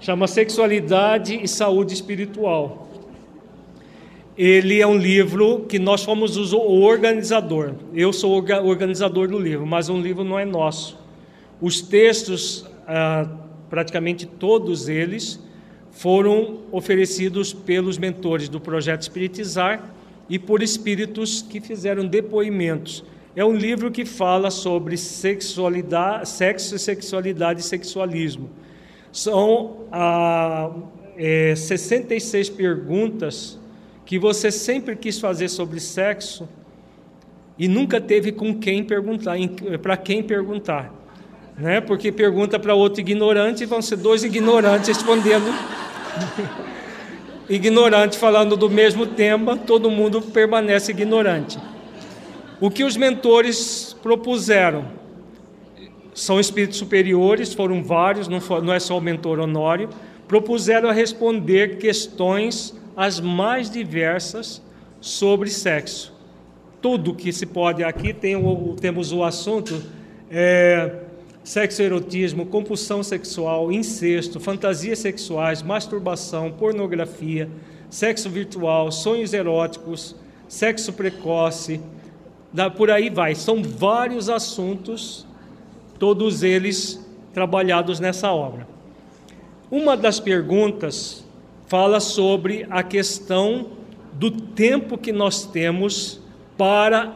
Chama 0.00 0.26
Sexualidade 0.26 1.40
e 1.42 1.48
Saúde 1.48 1.94
Espiritual. 1.94 2.88
Ele 4.36 4.80
é 4.80 4.86
um 4.86 4.96
livro 4.96 5.64
que 5.68 5.78
nós 5.78 6.04
fomos 6.04 6.52
o 6.52 6.58
organizador. 6.58 7.74
Eu 7.94 8.12
sou 8.12 8.32
o 8.32 8.66
organizador 8.66 9.28
do 9.28 9.38
livro, 9.38 9.66
mas 9.66 9.88
um 9.88 10.00
livro 10.00 10.22
não 10.22 10.38
é 10.38 10.44
nosso. 10.44 10.98
Os 11.60 11.80
textos, 11.80 12.66
ah, 12.86 13.26
praticamente 13.70 14.26
todos 14.26 14.88
eles, 14.88 15.40
foram 15.90 16.58
oferecidos 16.70 17.54
pelos 17.54 17.96
mentores 17.96 18.48
do 18.48 18.60
projeto 18.60 19.02
Espiritizar 19.02 19.90
e 20.28 20.38
por 20.38 20.62
espíritos 20.62 21.40
que 21.40 21.60
fizeram 21.60 22.06
depoimentos 22.06 23.02
é 23.36 23.44
um 23.44 23.54
livro 23.54 23.90
que 23.90 24.06
fala 24.06 24.50
sobre 24.50 24.96
sexualidade, 24.96 26.26
sexo, 26.26 26.78
sexualidade 26.78 27.60
e 27.60 27.62
sexualismo. 27.62 28.48
São 29.12 29.84
ah, 29.92 30.72
é, 31.18 31.54
66 31.54 32.48
perguntas 32.48 33.58
que 34.06 34.18
você 34.18 34.50
sempre 34.50 34.96
quis 34.96 35.20
fazer 35.20 35.48
sobre 35.48 35.78
sexo 35.80 36.48
e 37.58 37.68
nunca 37.68 38.00
teve 38.00 38.32
com 38.32 38.54
quem 38.58 38.82
perguntar, 38.82 39.36
para 39.82 39.96
quem 39.96 40.22
perguntar. 40.22 40.94
Né? 41.58 41.80
Porque 41.80 42.10
pergunta 42.10 42.58
para 42.58 42.74
outro 42.74 43.00
ignorante 43.00 43.64
e 43.64 43.66
vão 43.66 43.82
ser 43.82 43.96
dois 43.96 44.24
ignorantes 44.24 44.88
respondendo. 44.88 45.52
ignorante 47.50 48.16
falando 48.16 48.56
do 48.56 48.70
mesmo 48.70 49.06
tema, 49.06 49.56
todo 49.56 49.90
mundo 49.90 50.22
permanece 50.22 50.92
ignorante. 50.92 51.58
O 52.58 52.70
que 52.70 52.84
os 52.84 52.96
mentores 52.96 53.94
propuseram? 54.02 54.96
são 56.16 56.40
espíritos 56.40 56.78
superiores, 56.78 57.52
foram 57.52 57.84
vários, 57.84 58.26
não, 58.26 58.40
não 58.62 58.72
é 58.72 58.80
só 58.80 58.96
o 58.96 59.00
mentor 59.02 59.38
Honório, 59.38 59.90
propuseram 60.26 60.88
a 60.88 60.92
responder 60.92 61.76
questões 61.76 62.74
as 62.96 63.20
mais 63.20 63.70
diversas 63.70 64.62
sobre 65.00 65.50
sexo. 65.50 66.14
Tudo 66.80 67.14
que 67.14 67.30
se 67.32 67.44
pode 67.44 67.84
aqui 67.84 68.14
tem 68.14 68.36
o, 68.36 68.74
temos 68.80 69.12
o 69.12 69.22
assunto 69.22 69.82
é, 70.30 71.00
sexo 71.44 71.82
erotismo, 71.82 72.46
compulsão 72.46 73.02
sexual, 73.02 73.70
incesto, 73.70 74.40
fantasias 74.40 74.98
sexuais, 74.98 75.62
masturbação, 75.62 76.50
pornografia, 76.50 77.50
sexo 77.90 78.30
virtual, 78.30 78.90
sonhos 78.90 79.34
eróticos, 79.34 80.16
sexo 80.48 80.92
precoce, 80.92 81.80
por 82.76 82.90
aí 82.90 83.10
vai. 83.10 83.34
São 83.34 83.62
vários 83.62 84.30
assuntos, 84.30 85.26
todos 85.98 86.42
eles 86.42 87.04
trabalhados 87.34 88.00
nessa 88.00 88.32
obra. 88.32 88.66
Uma 89.70 89.96
das 89.96 90.18
perguntas 90.18 91.25
fala 91.66 92.00
sobre 92.00 92.66
a 92.70 92.82
questão 92.82 93.66
do 94.12 94.30
tempo 94.30 94.96
que 94.96 95.12
nós 95.12 95.44
temos 95.44 96.20
para, 96.56 97.14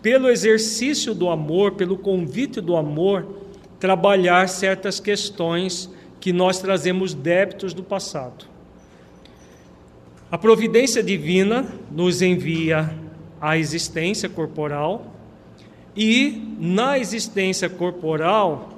pelo 0.00 0.28
exercício 0.28 1.14
do 1.14 1.28
amor, 1.28 1.72
pelo 1.72 1.96
convite 1.96 2.60
do 2.60 2.76
amor, 2.76 3.26
trabalhar 3.80 4.48
certas 4.48 5.00
questões 5.00 5.90
que 6.20 6.32
nós 6.32 6.60
trazemos 6.60 7.14
débitos 7.14 7.74
do 7.74 7.82
passado. 7.82 8.46
A 10.30 10.38
providência 10.38 11.02
divina 11.02 11.66
nos 11.90 12.22
envia 12.22 12.94
a 13.40 13.58
existência 13.58 14.28
corporal 14.28 15.12
e 15.96 16.56
na 16.58 16.98
existência 16.98 17.68
corporal 17.68 18.70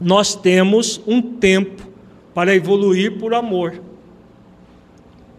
nós 0.00 0.34
temos 0.34 1.00
um 1.06 1.20
tempo 1.20 1.86
para 2.32 2.54
evoluir 2.54 3.18
por 3.18 3.34
amor. 3.34 3.80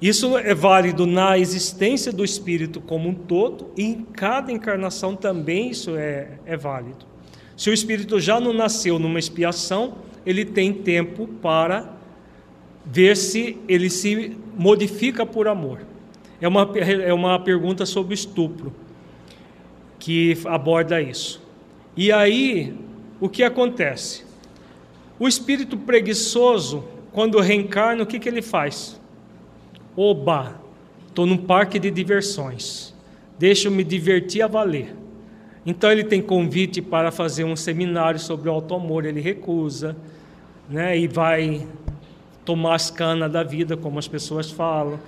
Isso 0.01 0.37
é 0.37 0.53
válido 0.53 1.05
na 1.05 1.37
existência 1.37 2.11
do 2.11 2.23
espírito 2.23 2.81
como 2.81 3.09
um 3.09 3.13
todo 3.13 3.71
e 3.77 3.83
em 3.83 4.01
cada 4.03 4.51
encarnação 4.51 5.15
também 5.15 5.69
isso 5.69 5.95
é, 5.95 6.39
é 6.45 6.57
válido. 6.57 7.05
Se 7.55 7.69
o 7.69 7.73
espírito 7.73 8.19
já 8.19 8.39
não 8.39 8.51
nasceu 8.51 8.99
numa 8.99 9.17
expiação, 9.17 9.95
ele 10.25 10.43
tem 10.43 10.73
tempo 10.73 11.27
para 11.41 11.93
ver 12.85 13.15
se 13.15 13.57
ele 13.67 13.89
se 13.89 14.37
modifica 14.57 15.25
por 15.25 15.47
amor. 15.47 15.81
É 16.41 16.47
uma, 16.47 16.69
é 16.77 17.13
uma 17.13 17.39
pergunta 17.39 17.85
sobre 17.85 18.13
estupro 18.13 18.73
que 19.97 20.37
aborda 20.45 21.01
isso. 21.01 21.41
E 21.95 22.11
aí, 22.11 22.75
o 23.21 23.29
que 23.29 23.41
acontece? 23.41 24.25
O 25.17 25.27
espírito 25.27 25.77
preguiçoso, 25.77 26.83
quando 27.13 27.39
reencarna, 27.39 28.03
o 28.03 28.05
que, 28.05 28.19
que 28.19 28.27
ele 28.27 28.41
faz? 28.41 28.99
Oba, 29.97 30.59
estou 31.07 31.25
num 31.25 31.37
parque 31.37 31.79
de 31.79 31.89
diversões, 31.89 32.93
deixa 33.39 33.69
eu 33.69 33.71
me 33.71 33.81
divertir 33.81 34.41
a 34.41 34.47
valer. 34.47 34.93
Então 35.65 35.89
ele 35.89 36.03
tem 36.03 36.21
convite 36.21 36.81
para 36.81 37.11
fazer 37.11 37.45
um 37.45 37.55
seminário 37.55 38.19
sobre 38.19 38.49
o 38.49 38.51
auto-amor, 38.51 39.05
ele 39.05 39.21
recusa, 39.21 39.95
né, 40.69 40.99
e 40.99 41.07
vai 41.07 41.65
tomar 42.43 42.75
as 42.75 42.91
canas 42.91 43.31
da 43.31 43.41
vida, 43.41 43.77
como 43.77 43.97
as 43.97 44.05
pessoas 44.05 44.51
falam. 44.51 44.99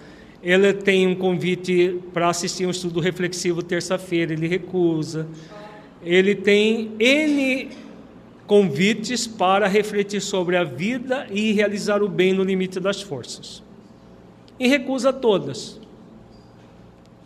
Ele 0.41 0.71
tem 0.71 1.05
um 1.05 1.15
convite 1.15 1.99
para 2.13 2.29
assistir 2.29 2.65
um 2.65 2.71
estudo 2.71 3.01
reflexivo 3.01 3.61
terça-feira, 3.61 4.31
ele 4.31 4.47
recusa. 4.47 5.27
Ele 6.01 6.33
tem 6.33 6.93
N 6.97 7.69
convites 8.45 9.27
para 9.27 9.67
refletir 9.67 10.21
sobre 10.21 10.55
a 10.55 10.63
vida 10.63 11.27
e 11.29 11.51
realizar 11.51 12.01
o 12.01 12.07
bem 12.07 12.31
no 12.31 12.43
limite 12.43 12.79
das 12.79 13.01
forças 13.01 13.66
e 14.59 14.67
recusa 14.67 15.11
todas. 15.13 15.79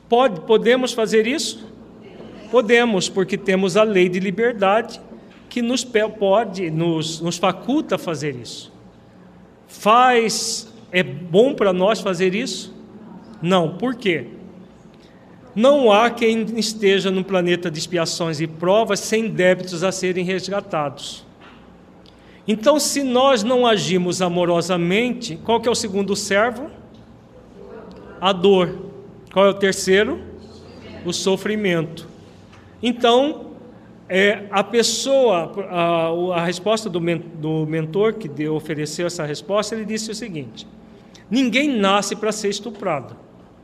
Pode, 0.09 0.41
podemos 0.41 0.91
fazer 0.91 1.25
isso? 1.25 1.65
Podemos, 2.51 3.07
porque 3.07 3.37
temos 3.37 3.77
a 3.77 3.83
lei 3.83 4.09
de 4.09 4.19
liberdade 4.19 4.99
que 5.49 5.61
nos 5.61 5.85
pode, 5.85 6.69
nos, 6.69 7.21
nos 7.21 7.37
faculta 7.37 7.97
fazer 7.97 8.35
isso. 8.35 8.71
Faz, 9.67 10.71
é 10.91 11.01
bom 11.01 11.53
para 11.53 11.71
nós 11.71 12.01
fazer 12.01 12.35
isso? 12.35 12.73
Não, 13.41 13.77
por 13.77 13.95
quê? 13.95 14.27
Não 15.55 15.91
há 15.91 16.09
quem 16.09 16.43
esteja 16.57 17.11
no 17.11 17.23
planeta 17.23 17.69
de 17.69 17.79
expiações 17.79 18.39
e 18.39 18.47
provas 18.47 18.99
sem 18.99 19.29
débitos 19.29 19.83
a 19.83 19.91
serem 19.91 20.23
resgatados. 20.23 21.25
Então, 22.47 22.79
se 22.79 23.03
nós 23.03 23.43
não 23.43 23.67
agimos 23.67 24.21
amorosamente, 24.21 25.37
qual 25.43 25.59
que 25.59 25.67
é 25.67 25.71
o 25.71 25.75
segundo 25.75 26.15
servo? 26.15 26.69
A 28.21 28.31
dor. 28.31 28.91
Qual 29.33 29.47
é 29.47 29.49
o 29.49 29.53
terceiro? 29.55 30.21
O 31.03 31.11
sofrimento. 31.11 32.07
Então, 32.81 33.47
é, 34.07 34.43
a 34.51 34.63
pessoa, 34.63 35.51
a, 35.69 36.41
a 36.41 36.45
resposta 36.45 36.89
do, 36.89 36.99
do 36.99 37.65
mentor 37.65 38.13
que 38.13 38.27
deu, 38.27 38.55
ofereceu 38.55 39.07
essa 39.07 39.25
resposta, 39.25 39.73
ele 39.73 39.85
disse 39.85 40.11
o 40.11 40.15
seguinte: 40.15 40.67
ninguém 41.29 41.75
nasce 41.75 42.15
para 42.15 42.31
ser 42.31 42.49
estuprado. 42.49 43.15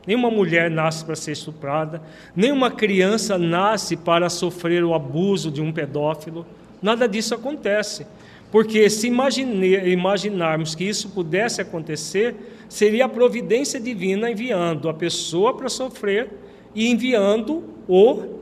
Nenhuma 0.06 0.30
mulher 0.30 0.70
nasce 0.70 1.04
para 1.04 1.14
ser 1.14 1.32
estuprada, 1.32 2.00
nenhuma 2.34 2.70
criança 2.70 3.36
nasce 3.36 3.94
para 3.94 4.30
sofrer 4.30 4.82
o 4.82 4.94
abuso 4.94 5.50
de 5.50 5.60
um 5.60 5.70
pedófilo. 5.70 6.46
Nada 6.80 7.06
disso 7.06 7.34
acontece. 7.34 8.06
Porque 8.50 8.88
se 8.88 9.08
imaginarmos 9.08 10.74
que 10.74 10.84
isso 10.84 11.10
pudesse 11.10 11.60
acontecer, 11.60 12.34
seria 12.68 13.04
a 13.04 13.08
providência 13.08 13.78
divina 13.78 14.30
enviando 14.30 14.88
a 14.88 14.94
pessoa 14.94 15.54
para 15.54 15.68
sofrer 15.68 16.30
e 16.74 16.88
enviando 16.88 17.64
o 17.86 18.38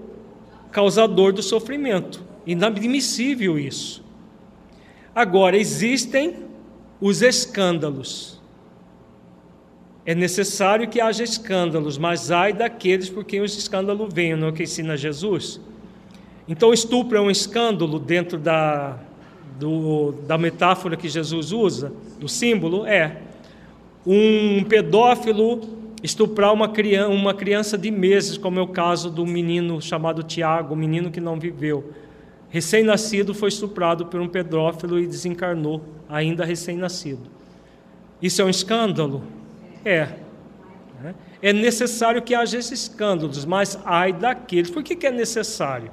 causador 0.71 1.33
do 1.33 1.43
sofrimento. 1.43 2.25
Inadmissível 2.47 3.59
isso. 3.59 4.05
Agora, 5.15 5.57
existem 5.57 6.37
os 7.01 7.23
escândalos. 7.23 8.41
É 10.05 10.15
necessário 10.15 10.89
que 10.89 11.01
haja 11.01 11.25
escândalos, 11.25 11.99
mas 11.99 12.31
ai 12.31 12.53
daqueles 12.53 13.11
por 13.11 13.25
quem 13.25 13.41
os 13.41 13.57
escândalos 13.59 14.13
venham, 14.15 14.39
não 14.39 14.49
é 14.49 14.51
o 14.51 14.53
que 14.53 14.63
ensina 14.63 14.97
Jesus? 14.97 15.61
Então, 16.47 16.73
estupro 16.73 17.19
é 17.19 17.21
um 17.21 17.31
escândalo 17.31 17.99
dentro 17.99 18.39
da, 18.39 19.01
do, 19.59 20.13
da 20.27 20.37
metáfora 20.37 20.97
que 20.97 21.09
Jesus 21.09 21.53
usa, 21.53 21.93
do 22.19 22.29
símbolo? 22.29 22.87
É 22.87 23.19
um 24.07 24.63
pedófilo 24.65 25.61
estuprar 26.03 26.53
uma 26.53 26.69
criança, 26.69 27.09
uma 27.09 27.35
criança 27.35 27.77
de 27.77 27.91
meses, 27.91 28.39
como 28.39 28.59
é 28.59 28.63
o 28.63 28.69
caso 28.69 29.11
do 29.11 29.27
menino 29.27 29.81
chamado 29.81 30.23
Tiago, 30.23 30.75
um 30.75 30.77
menino 30.77 31.11
que 31.11 31.21
não 31.21 31.39
viveu. 31.39 31.93
Recém-nascido 32.49 33.35
foi 33.35 33.49
estuprado 33.49 34.07
por 34.07 34.21
um 34.21 34.29
pedófilo 34.29 34.99
e 34.99 35.07
desencarnou, 35.07 35.83
ainda 36.09 36.45
recém-nascido. 36.45 37.29
Isso 38.23 38.41
é 38.41 38.45
um 38.45 38.49
escândalo? 38.49 39.25
É. 39.85 40.09
É 41.43 41.53
necessário 41.53 42.23
que 42.23 42.35
haja 42.35 42.59
esses 42.59 42.83
escândalos, 42.83 43.45
mas 43.45 43.79
ai 43.85 44.13
daqueles. 44.13 44.71
Por 44.71 44.83
que, 44.83 44.97
que 44.97 45.07
é 45.07 45.11
necessário? 45.11 45.91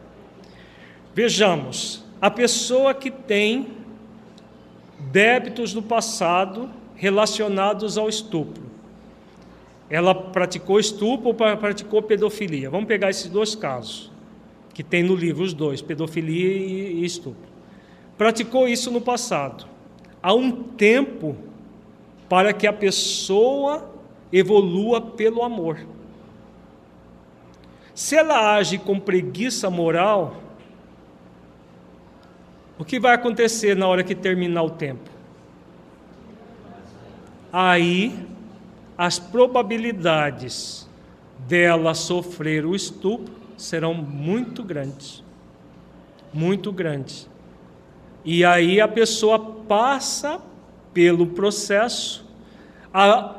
Vejamos, 1.14 2.03
a 2.24 2.32
pessoa 2.32 2.94
que 2.94 3.12
tem 3.12 3.68
débitos 5.12 5.74
do 5.74 5.84
passado 5.84 6.70
relacionados 6.96 7.98
ao 7.98 8.08
estupro. 8.08 8.64
Ela 9.90 10.16
praticou 10.16 10.80
estupro 10.80 11.28
ou 11.28 11.34
praticou 11.34 12.02
pedofilia. 12.02 12.70
Vamos 12.70 12.88
pegar 12.88 13.10
esses 13.10 13.30
dois 13.30 13.56
casos, 13.56 14.10
que 14.74 14.82
tem 14.82 15.04
no 15.04 15.18
livro 15.18 15.44
os 15.44 15.54
dois, 15.54 15.82
pedofilia 15.82 16.48
e 16.48 17.04
estupro. 17.04 17.44
Praticou 18.18 18.70
isso 18.70 18.90
no 18.90 19.02
passado. 19.02 19.66
Há 20.22 20.34
um 20.34 20.50
tempo 20.50 21.36
para 22.30 22.54
que 22.54 22.66
a 22.66 22.72
pessoa 22.72 23.92
evolua 24.32 25.02
pelo 25.02 25.44
amor. 25.44 25.78
Se 27.94 28.16
ela 28.16 28.56
age 28.56 28.78
com 28.78 28.98
preguiça 28.98 29.70
moral, 29.70 30.43
o 32.78 32.86
que 32.86 33.00
vai 33.00 33.14
acontecer 33.14 33.76
na 33.76 33.88
hora 33.88 34.04
que 34.04 34.16
terminar 34.16 34.64
o 34.64 34.70
tempo? 34.70 35.14
aí 37.54 38.16
as 38.98 39.20
probabilidades 39.20 40.90
dela 41.48 41.94
sofrer 41.94 42.66
o 42.66 42.76
estupro 42.76 43.32
serão 43.56 43.94
muito 43.94 44.64
grandes. 44.64 45.24
Muito 46.34 46.72
grandes. 46.72 47.30
E 48.26 48.44
aí 48.44 48.82
a 48.82 48.88
pessoa 48.88 49.38
passa 49.38 50.42
pelo 50.92 51.28
processo, 51.28 52.26
a, 52.92 53.36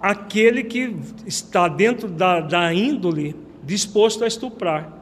aquele 0.00 0.62
que 0.62 0.94
está 1.24 1.66
dentro 1.66 2.08
da, 2.08 2.40
da 2.40 2.74
índole 2.74 3.34
disposto 3.62 4.22
a 4.22 4.26
estuprar. 4.26 4.92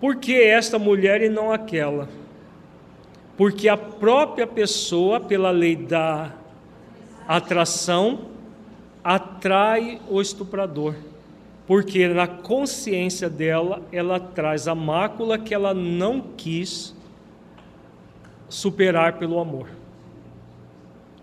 Por 0.00 0.16
que 0.16 0.40
esta 0.40 0.78
mulher 0.78 1.20
e 1.20 1.28
não 1.28 1.50
aquela? 1.50 2.08
Porque 3.40 3.70
a 3.70 3.76
própria 3.78 4.46
pessoa, 4.46 5.18
pela 5.18 5.50
lei 5.50 5.74
da 5.74 6.30
atração, 7.26 8.26
atrai 9.02 9.98
o 10.10 10.20
estuprador. 10.20 10.94
Porque 11.66 12.06
na 12.06 12.26
consciência 12.26 13.30
dela, 13.30 13.80
ela 13.90 14.20
traz 14.20 14.68
a 14.68 14.74
mácula 14.74 15.38
que 15.38 15.54
ela 15.54 15.72
não 15.72 16.20
quis 16.36 16.94
superar 18.46 19.18
pelo 19.18 19.38
amor. 19.38 19.68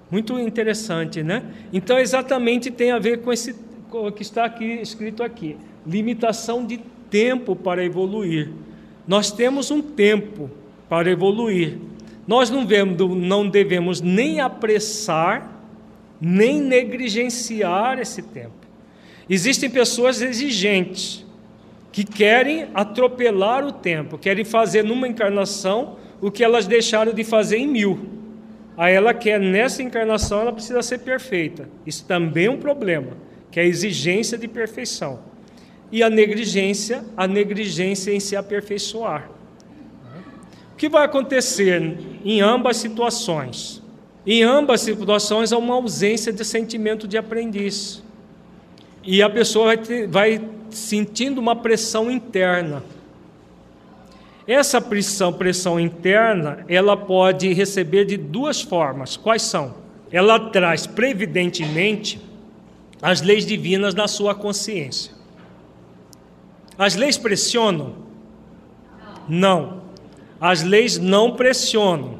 Muito 0.10 0.40
interessante, 0.40 1.22
né? 1.22 1.44
Então, 1.72 2.00
exatamente 2.00 2.72
tem 2.72 2.90
a 2.90 2.98
ver 2.98 3.22
com 3.22 3.32
esse 3.32 3.54
com 3.92 4.08
o 4.08 4.12
que 4.12 4.24
está 4.24 4.44
aqui 4.44 4.66
escrito 4.82 5.22
aqui: 5.22 5.56
limitação 5.86 6.66
de 6.66 6.80
tempo 7.12 7.56
para 7.56 7.86
evoluir. 7.86 8.52
Nós 9.08 9.32
temos 9.32 9.70
um 9.70 9.84
tempo 9.84 10.50
para 10.90 11.12
evoluir. 11.12 11.78
Nós 12.28 12.50
não, 12.50 12.68
vemos, 12.68 12.98
não 13.16 13.48
devemos 13.48 14.02
nem 14.02 14.42
apressar, 14.42 15.50
nem 16.20 16.62
negligenciar 16.62 18.00
esse 18.00 18.22
tempo. 18.22 18.68
Existem 19.30 19.70
pessoas 19.70 20.22
exigentes 20.22 21.26
que 21.92 22.04
querem 22.04 22.68
atropelar 22.74 23.66
o 23.66 23.72
tempo, 23.72 24.18
querem 24.18 24.44
fazer 24.44 24.84
numa 24.84 25.08
encarnação 25.08 25.98
o 26.22 26.30
que 26.30 26.44
elas 26.44 26.68
deixaram 26.68 27.14
de 27.14 27.24
fazer 27.24 27.58
em 27.58 27.68
mil. 27.68 28.18
Aí 28.76 28.94
ela 28.94 29.14
quer, 29.14 29.40
nessa 29.40 29.82
encarnação, 29.82 30.42
ela 30.42 30.54
precisa 30.54 30.82
ser 30.84 31.00
perfeita. 31.00 31.68
Isso 31.86 32.06
também 32.06 32.46
é 32.46 32.52
um 32.52 32.58
problema, 32.58 33.18
que 33.50 33.60
é 33.60 33.64
a 33.64 33.66
exigência 33.66 34.38
de 34.38 34.48
perfeição. 34.48 35.20
E 35.92 36.04
a 36.04 36.10
negligência, 36.10 37.04
a 37.16 37.26
negligência 37.26 38.12
em 38.12 38.20
se 38.20 38.36
aperfeiçoar. 38.36 39.37
O 40.78 40.80
que 40.80 40.88
vai 40.88 41.06
acontecer 41.06 41.98
em 42.24 42.40
ambas 42.40 42.78
situações? 42.78 43.82
Em 44.28 44.44
ambas 44.44 44.82
situações 44.82 45.52
há 45.52 45.58
uma 45.58 45.74
ausência 45.74 46.32
de 46.32 46.46
sentimento 46.46 47.08
de 47.08 47.18
aprendiz. 47.18 48.04
E 49.02 49.24
a 49.24 49.28
pessoa 49.28 49.66
vai, 49.66 49.78
ter, 49.78 50.08
vai 50.08 50.40
sentindo 50.70 51.42
uma 51.42 51.56
pressão 51.56 52.12
interna. 52.12 52.84
Essa 54.46 54.80
pressão, 54.80 55.34
pressão 55.34 55.80
interna, 55.80 56.64
ela 56.70 56.96
pode 56.96 57.52
receber 57.54 58.06
de 58.06 58.16
duas 58.16 58.62
formas. 58.62 59.18
Quais 59.18 59.42
são? 59.42 59.74
Ela 60.12 60.52
traz 60.52 60.86
previdentemente 60.86 62.22
as 63.02 63.24
leis 63.24 63.48
divinas 63.48 63.96
na 63.96 64.08
sua 64.08 64.36
consciência. 64.36 65.12
As 66.78 66.96
leis 66.96 67.18
pressionam? 67.18 67.96
Não. 69.28 69.87
As 70.40 70.64
leis 70.64 70.98
não 70.98 71.36
pressionam. 71.36 72.20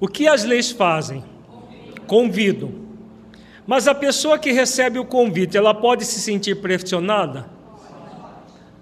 O 0.00 0.08
que 0.08 0.26
as 0.26 0.44
leis 0.44 0.70
fazem? 0.70 1.22
Convidam. 2.06 2.72
Mas 3.66 3.88
a 3.88 3.94
pessoa 3.94 4.38
que 4.38 4.52
recebe 4.52 4.98
o 4.98 5.04
convite, 5.04 5.56
ela 5.56 5.72
pode 5.72 6.04
se 6.04 6.20
sentir 6.20 6.56
pressionada? 6.56 7.48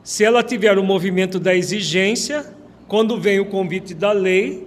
Se 0.03 0.25
ela 0.25 0.43
tiver 0.43 0.79
o 0.79 0.83
movimento 0.83 1.39
da 1.39 1.55
exigência, 1.55 2.45
quando 2.89 3.21
vem 3.21 3.39
o 3.39 3.47
convite 3.47 3.95
da 3.95 4.11
lei, 4.11 4.67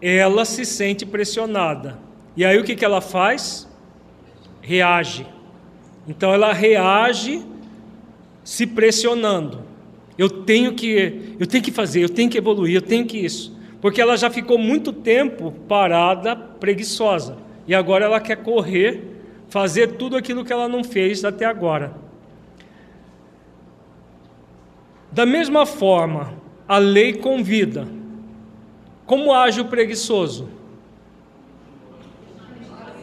ela 0.00 0.44
se 0.44 0.64
sente 0.64 1.04
pressionada. 1.04 1.98
E 2.36 2.44
aí 2.44 2.58
o 2.58 2.64
que, 2.64 2.74
que 2.74 2.84
ela 2.84 3.02
faz? 3.02 3.68
Reage. 4.62 5.26
Então 6.08 6.32
ela 6.32 6.52
reage 6.52 7.44
se 8.42 8.66
pressionando. 8.66 9.69
Eu 10.18 10.28
tenho 10.28 10.74
que, 10.74 11.34
eu 11.38 11.46
tenho 11.46 11.62
que 11.62 11.70
fazer, 11.70 12.02
eu 12.02 12.08
tenho 12.08 12.28
que 12.28 12.38
evoluir, 12.38 12.74
eu 12.74 12.82
tenho 12.82 13.06
que 13.06 13.18
isso. 13.18 13.58
Porque 13.80 14.00
ela 14.00 14.16
já 14.16 14.28
ficou 14.28 14.58
muito 14.58 14.92
tempo 14.92 15.52
parada, 15.66 16.36
preguiçosa. 16.36 17.38
E 17.66 17.74
agora 17.74 18.04
ela 18.04 18.20
quer 18.20 18.36
correr, 18.36 19.02
fazer 19.48 19.92
tudo 19.92 20.16
aquilo 20.16 20.44
que 20.44 20.52
ela 20.52 20.68
não 20.68 20.84
fez 20.84 21.24
até 21.24 21.44
agora. 21.44 21.94
Da 25.10 25.26
mesma 25.26 25.66
forma, 25.66 26.34
a 26.68 26.78
lei 26.78 27.14
convida. 27.14 27.88
Como 29.06 29.32
age 29.32 29.60
o 29.60 29.64
preguiçoso? 29.64 30.48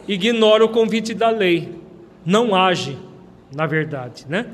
Ignora 0.06 0.64
o 0.64 0.70
convite 0.70 1.12
da 1.12 1.28
lei, 1.28 1.76
não 2.24 2.54
age, 2.54 2.96
na 3.54 3.66
verdade, 3.66 4.24
né? 4.26 4.46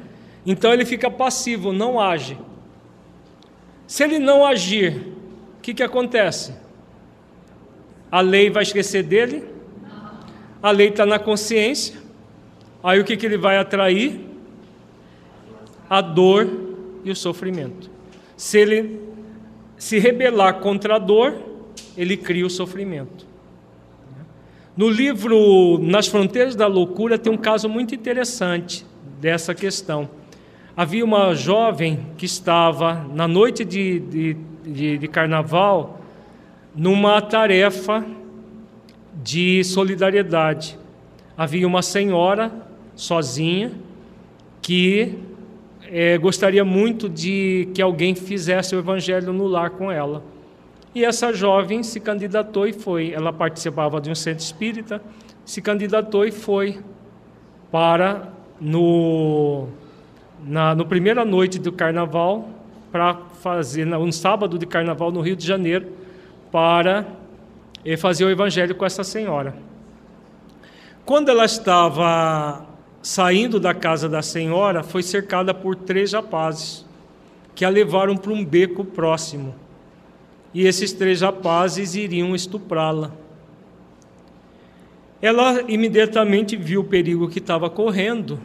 Então 0.47 0.73
ele 0.73 0.85
fica 0.85 1.11
passivo, 1.11 1.73
não 1.73 2.01
age. 2.01 2.39
Se 3.87 4.05
ele 4.05 4.19
não 4.19 4.45
agir, 4.45 5.15
o 5.59 5.61
que, 5.62 5.75
que 5.75 5.83
acontece? 5.83 6.55
A 8.11 8.21
lei 8.21 8.51
vai 8.51 8.62
esquecer 8.62 9.03
dele? 9.03 9.45
A 10.62 10.71
lei 10.71 10.89
está 10.89 11.05
na 11.05 11.19
consciência. 11.19 11.97
Aí 12.83 13.01
o 13.01 13.05
que, 13.05 13.16
que 13.16 13.27
ele 13.27 13.37
vai 13.37 13.57
atrair? 13.57 14.21
A 15.89 16.01
dor 16.01 16.49
e 17.05 17.11
o 17.11 17.16
sofrimento. 17.16 17.91
Se 18.37 18.59
ele 18.59 19.01
se 19.77 19.99
rebelar 19.99 20.61
contra 20.61 20.97
a 20.97 20.99
dor, 20.99 21.37
ele 21.97 22.16
cria 22.16 22.47
o 22.47 22.51
sofrimento. 22.51 23.27
No 24.77 24.89
livro 24.89 25.79
Nas 25.79 26.09
Fronteiras 26.09 26.57
da 26.57 26.66
Loucura 26.66 27.19
tem 27.19 27.33
um 27.33 27.37
caso 27.37 27.69
muito 27.69 27.95
interessante 27.95 28.85
dessa 29.21 29.55
questão. 29.55 30.09
Havia 30.77 31.05
uma 31.05 31.37
jovem 31.37 32.05
que 32.19 32.27
estava 32.27 33.07
na 33.15 33.29
noite 33.29 33.65
de, 33.65 34.01
de, 34.01 34.37
de, 34.65 34.99
de 34.99 35.09
carnaval 35.09 36.01
numa 36.75 37.23
tarefa 37.23 38.05
de 39.23 39.63
solidariedade. 39.63 40.77
Havia 41.37 41.65
uma 41.65 41.81
senhora 41.81 42.51
sozinha 42.97 43.71
que 44.61 45.17
é, 45.85 46.19
gostaria 46.19 46.65
muito 46.65 47.09
de 47.09 47.69
que 47.73 47.81
alguém 47.81 48.17
fizesse 48.17 48.75
o 48.75 48.79
evangelho 48.81 49.33
no 49.33 49.47
lar 49.47 49.71
com 49.71 49.93
ela. 49.93 50.25
E 50.93 51.05
essa 51.05 51.33
jovem 51.33 51.85
se 51.85 52.01
candidatou 52.01 52.67
e 52.67 52.73
foi. 52.73 53.13
Ela 53.13 53.33
participava 53.33 54.01
de 54.01 54.11
um 54.11 54.15
centro 54.17 54.43
espírita, 54.43 55.01
se 55.45 55.63
candidatou 55.63 56.25
e 56.25 56.33
foi 56.33 56.81
para 57.71 58.33
no 58.61 59.69
na 60.45 60.75
no 60.75 60.85
primeira 60.85 61.25
noite 61.25 61.59
do 61.59 61.73
carnaval 61.73 62.49
para 62.93 63.15
fazer 63.41 63.87
um 63.97 64.12
sábado 64.12 64.59
de 64.59 64.66
carnaval 64.66 65.11
no 65.11 65.21
Rio 65.21 65.35
de 65.35 65.47
Janeiro 65.47 65.89
para 66.53 67.07
eh, 67.85 67.97
fazer 67.97 68.25
o 68.25 68.31
evangelho 68.31 68.75
com 68.75 68.85
essa 68.85 69.03
senhora. 69.03 69.57
Quando 71.05 71.29
ela 71.29 71.45
estava 71.45 72.66
saindo 73.03 73.59
da 73.59 73.75
casa 73.75 74.09
da 74.09 74.23
senhora, 74.23 74.83
foi 74.83 75.03
cercada 75.03 75.53
por 75.53 75.75
três 75.75 76.12
rapazes 76.12 76.87
que 77.55 77.65
a 77.65 77.69
levaram 77.69 78.16
para 78.16 78.33
um 78.33 78.45
beco 78.45 78.85
próximo. 78.85 79.55
E 80.53 80.66
esses 80.66 80.93
três 80.93 81.21
rapazes 81.21 81.95
iriam 81.95 82.35
estuprá-la. 82.35 83.11
Ela 85.21 85.62
imediatamente 85.69 86.57
viu 86.57 86.83
o 86.83 86.85
perigo 86.85 87.29
que 87.29 87.39
estava 87.39 87.69
correndo 87.69 88.39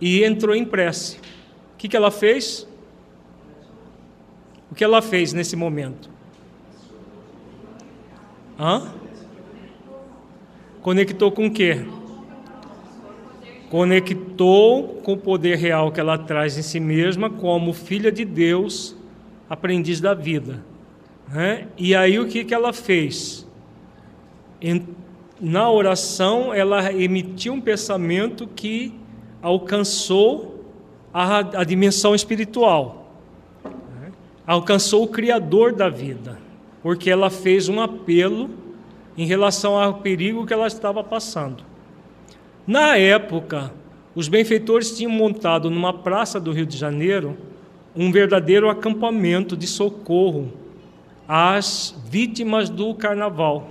e 0.00 0.24
entrou 0.24 0.54
em 0.54 0.64
prece. 0.64 1.16
O 1.74 1.76
que, 1.78 1.88
que 1.88 1.96
ela 1.96 2.10
fez? 2.10 2.66
O 4.70 4.74
que 4.74 4.84
ela 4.84 5.00
fez 5.00 5.32
nesse 5.32 5.56
momento? 5.56 6.10
Hã? 8.58 8.92
Conectou 10.82 11.30
com 11.32 11.46
o 11.46 11.50
quê? 11.50 11.84
conectou 13.70 15.00
com 15.02 15.12
o 15.12 15.16
poder 15.16 15.56
real 15.56 15.92
que 15.92 16.00
ela 16.00 16.16
traz 16.16 16.56
em 16.56 16.62
si 16.62 16.80
mesma 16.80 17.28
como 17.28 17.72
filha 17.72 18.10
de 18.10 18.24
Deus, 18.24 18.96
aprendiz 19.48 20.00
da 20.00 20.14
vida. 20.14 20.64
Né? 21.28 21.68
E 21.76 21.94
aí 21.94 22.18
o 22.18 22.26
que, 22.26 22.44
que 22.44 22.54
ela 22.54 22.72
fez? 22.72 23.46
Na 25.40 25.70
oração, 25.70 26.52
ela 26.52 26.92
emitiu 26.92 27.52
um 27.52 27.60
pensamento 27.60 28.46
que 28.46 28.92
alcançou 29.42 30.64
a, 31.12 31.38
a 31.38 31.64
dimensão 31.64 32.14
espiritual, 32.14 33.12
né? 33.64 34.12
alcançou 34.46 35.04
o 35.04 35.08
Criador 35.08 35.72
da 35.72 35.88
vida, 35.88 36.38
porque 36.82 37.10
ela 37.10 37.30
fez 37.30 37.68
um 37.68 37.80
apelo 37.80 38.50
em 39.16 39.26
relação 39.26 39.78
ao 39.78 39.94
perigo 39.94 40.46
que 40.46 40.52
ela 40.52 40.66
estava 40.66 41.02
passando. 41.02 41.64
Na 42.66 42.96
época, 42.96 43.72
os 44.14 44.28
benfeitores 44.28 44.96
tinham 44.96 45.10
montado 45.10 45.70
numa 45.70 45.92
praça 45.92 46.40
do 46.40 46.52
Rio 46.52 46.66
de 46.66 46.76
Janeiro 46.76 47.36
um 47.96 48.12
verdadeiro 48.12 48.68
acampamento 48.68 49.56
de 49.56 49.66
socorro 49.66 50.52
às 51.26 51.94
vítimas 52.08 52.68
do 52.68 52.94
carnaval. 52.94 53.70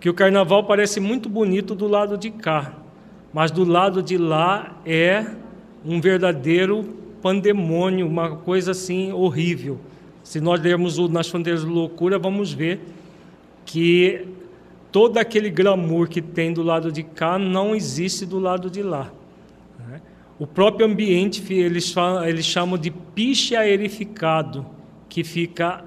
Que 0.00 0.10
o 0.10 0.14
carnaval 0.14 0.64
parece 0.64 1.00
muito 1.00 1.28
bonito 1.28 1.74
do 1.74 1.86
lado 1.86 2.16
de 2.16 2.30
cá, 2.30 2.72
mas 3.32 3.50
do 3.50 3.64
lado 3.64 4.02
de 4.02 4.16
lá 4.16 4.80
é 4.84 5.24
um 5.84 6.00
verdadeiro 6.00 6.84
pandemônio, 7.22 8.06
uma 8.06 8.36
coisa 8.36 8.72
assim 8.72 9.12
horrível. 9.12 9.78
Se 10.22 10.40
nós 10.40 10.60
lermos 10.60 10.98
o 10.98 11.08
Nas 11.08 11.28
Fronteiras 11.28 11.64
da 11.64 11.70
Loucura, 11.70 12.18
vamos 12.18 12.52
ver 12.52 12.80
que 13.64 14.26
todo 14.90 15.18
aquele 15.18 15.50
glamour 15.50 16.08
que 16.08 16.22
tem 16.22 16.52
do 16.52 16.62
lado 16.62 16.90
de 16.90 17.02
cá 17.02 17.38
não 17.38 17.74
existe 17.74 18.24
do 18.24 18.38
lado 18.38 18.70
de 18.70 18.82
lá. 18.82 19.12
Né? 19.78 20.00
O 20.38 20.46
próprio 20.46 20.86
ambiente, 20.86 21.52
eles, 21.52 21.92
falam, 21.92 22.26
eles 22.26 22.44
chamam 22.44 22.78
de 22.78 22.90
piche 22.90 23.54
aerificado, 23.54 24.66
que 25.08 25.24
fica 25.24 25.84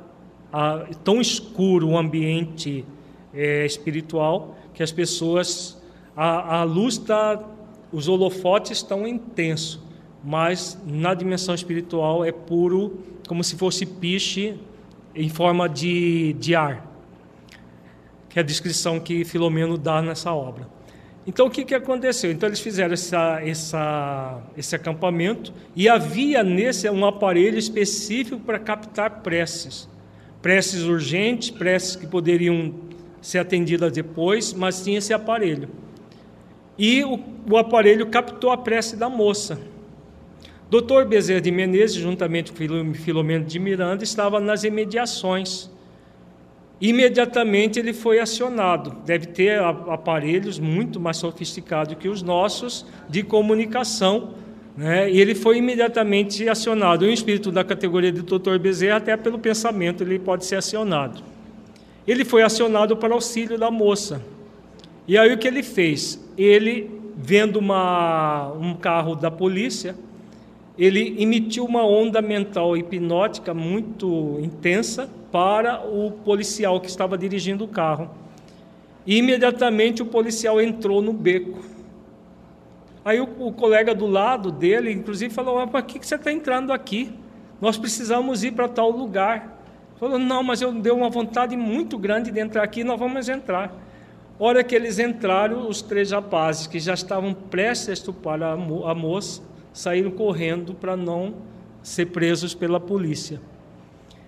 ah, 0.51 0.85
tão 1.03 1.22
escuro 1.22 1.89
o 1.89 1.97
ambiente 1.97 2.85
é, 3.34 3.65
espiritual 3.65 4.57
que 4.73 4.84
as 4.84 4.91
pessoas, 4.91 5.80
a, 6.15 6.59
a 6.59 6.63
luz 6.63 6.95
está, 6.95 7.41
os 7.91 8.07
holofotes 8.07 8.77
estão 8.77 9.07
intensos, 9.07 9.79
mas 10.23 10.77
na 10.85 11.13
dimensão 11.13 11.55
espiritual 11.55 12.23
é 12.23 12.31
puro, 12.31 12.99
como 13.27 13.43
se 13.43 13.55
fosse 13.55 13.85
piche 13.85 14.59
em 15.15 15.29
forma 15.29 15.67
de, 15.67 16.33
de 16.33 16.55
ar 16.55 16.91
que 18.31 18.39
é 18.39 18.41
a 18.41 18.45
descrição 18.45 18.97
que 18.97 19.25
Filomeno 19.25 19.77
dá 19.77 20.01
nessa 20.01 20.31
obra. 20.31 20.65
Então, 21.27 21.47
o 21.47 21.51
que, 21.51 21.65
que 21.65 21.75
aconteceu? 21.75 22.31
Então, 22.31 22.47
eles 22.47 22.61
fizeram 22.61 22.93
essa, 22.93 23.41
essa, 23.43 24.41
esse 24.57 24.73
acampamento 24.73 25.53
e 25.75 25.89
havia 25.89 26.41
nesse 26.41 26.89
um 26.89 27.05
aparelho 27.05 27.59
específico 27.59 28.39
para 28.39 28.57
captar 28.57 29.21
preces. 29.21 29.88
Preces 30.41 30.83
urgentes, 30.83 31.51
preces 31.51 31.95
que 31.95 32.07
poderiam 32.07 32.73
ser 33.21 33.39
atendidas 33.39 33.91
depois, 33.91 34.53
mas 34.53 34.81
tinha 34.81 34.97
esse 34.97 35.13
aparelho. 35.13 35.69
E 36.77 37.03
o, 37.03 37.19
o 37.49 37.57
aparelho 37.57 38.07
captou 38.07 38.52
a 38.52 38.57
prece 38.57 38.95
da 38.95 39.10
moça. 39.10 39.60
Dr. 40.69 41.06
Bezerra 41.07 41.41
de 41.41 41.52
Menezes, 41.52 41.98
juntamente 41.98 42.52
com 42.52 42.93
Filomeno 42.93 43.45
de 43.45 43.60
Miranda, 43.60 44.03
estava 44.03 44.39
nas 44.39 44.64
imediações 44.64 45.69
imediatamente 46.81 47.77
ele 47.77 47.93
foi 47.93 48.19
acionado. 48.19 48.98
Deve 49.06 49.27
ter 49.27 49.61
aparelhos 49.61 50.57
muito 50.57 50.99
mais 50.99 51.18
sofisticados 51.18 51.95
que 51.99 52.10
os 52.10 52.23
nossos 52.23 52.85
de 53.07 53.22
comunicação. 53.22 54.34
Né? 54.76 55.11
E 55.11 55.22
ele 55.22 55.35
foi 55.35 55.57
imediatamente 55.57 56.49
acionado. 56.49 57.06
Um 57.06 57.10
espírito 57.10 57.52
da 57.52 57.64
categoria 57.64 58.11
de 58.11 58.23
doutor 58.23 58.57
Bezerra, 58.57 58.98
até 58.98 59.15
pelo 59.15 59.38
pensamento, 59.38 60.02
ele 60.02 60.18
pode 60.18 60.43
ser 60.45 60.56
acionado. 60.56 61.22
Ele 62.07 62.26
foi 62.26 62.41
acionado 62.41 62.98
para 62.98 63.14
auxílio 63.14 63.60
da 63.60 63.69
moça. 63.69 64.23
E 65.11 65.17
aí 65.17 65.33
o 65.33 65.38
que 65.38 65.45
ele 65.45 65.61
fez? 65.61 66.17
Ele, 66.38 66.89
vendo 67.17 67.57
uma, 67.59 68.49
um 68.53 68.73
carro 68.73 69.13
da 69.13 69.29
polícia, 69.29 69.93
ele 70.79 71.21
emitiu 71.21 71.65
uma 71.65 71.85
onda 71.85 72.21
mental 72.21 72.77
hipnótica 72.77 73.53
muito 73.53 74.39
intensa 74.41 75.09
para 75.29 75.85
o 75.85 76.11
policial 76.11 76.79
que 76.79 76.88
estava 76.88 77.17
dirigindo 77.17 77.65
o 77.65 77.67
carro. 77.67 78.09
E 79.05 79.17
imediatamente 79.17 80.01
o 80.01 80.05
policial 80.05 80.61
entrou 80.61 81.01
no 81.01 81.11
beco. 81.11 81.59
Aí 83.03 83.19
o, 83.19 83.27
o 83.38 83.51
colega 83.51 83.93
do 83.93 84.07
lado 84.07 84.49
dele, 84.49 84.93
inclusive, 84.93 85.33
falou: 85.33 85.59
ah, 85.59 85.67
Para 85.67 85.81
que, 85.81 85.99
que 85.99 86.07
você 86.07 86.15
está 86.15 86.31
entrando 86.31 86.71
aqui? 86.71 87.11
Nós 87.59 87.77
precisamos 87.77 88.45
ir 88.45 88.53
para 88.53 88.69
tal 88.69 88.89
lugar. 88.89 89.61
Falou: 89.99 90.17
Não, 90.17 90.41
mas 90.41 90.61
eu 90.61 90.71
dei 90.71 90.93
uma 90.93 91.09
vontade 91.09 91.57
muito 91.57 91.97
grande 91.97 92.31
de 92.31 92.39
entrar 92.39 92.63
aqui, 92.63 92.81
nós 92.81 92.97
vamos 92.97 93.27
entrar. 93.27 93.90
Hora 94.43 94.63
que 94.63 94.73
eles 94.73 94.97
entraram, 94.97 95.69
os 95.69 95.84
três 95.84 96.09
rapazes 96.09 96.65
que 96.65 96.80
já 96.80 96.95
estavam 96.95 97.31
prestes 97.31 97.89
a 97.89 97.93
estuprar 97.93 98.41
a, 98.41 98.57
mo 98.57 98.88
a 98.88 98.95
moça 98.95 99.43
saíram 99.72 100.09
correndo 100.09 100.73
para 100.73 100.97
não 100.97 101.35
ser 101.84 102.07
presos 102.07 102.55
pela 102.55 102.80
polícia. 102.80 103.39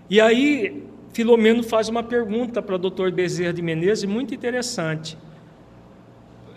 E 0.08 0.22
aí 0.22 0.84
Filomeno 1.14 1.64
faz 1.64 1.90
uma 1.90 2.04
pergunta 2.04 2.62
para 2.62 2.76
o 2.76 2.78
doutor 2.78 3.12
Bezerra 3.12 3.54
de 3.54 3.64
Menezes, 3.64 4.04
muito 4.04 4.36
interessante. 4.36 5.18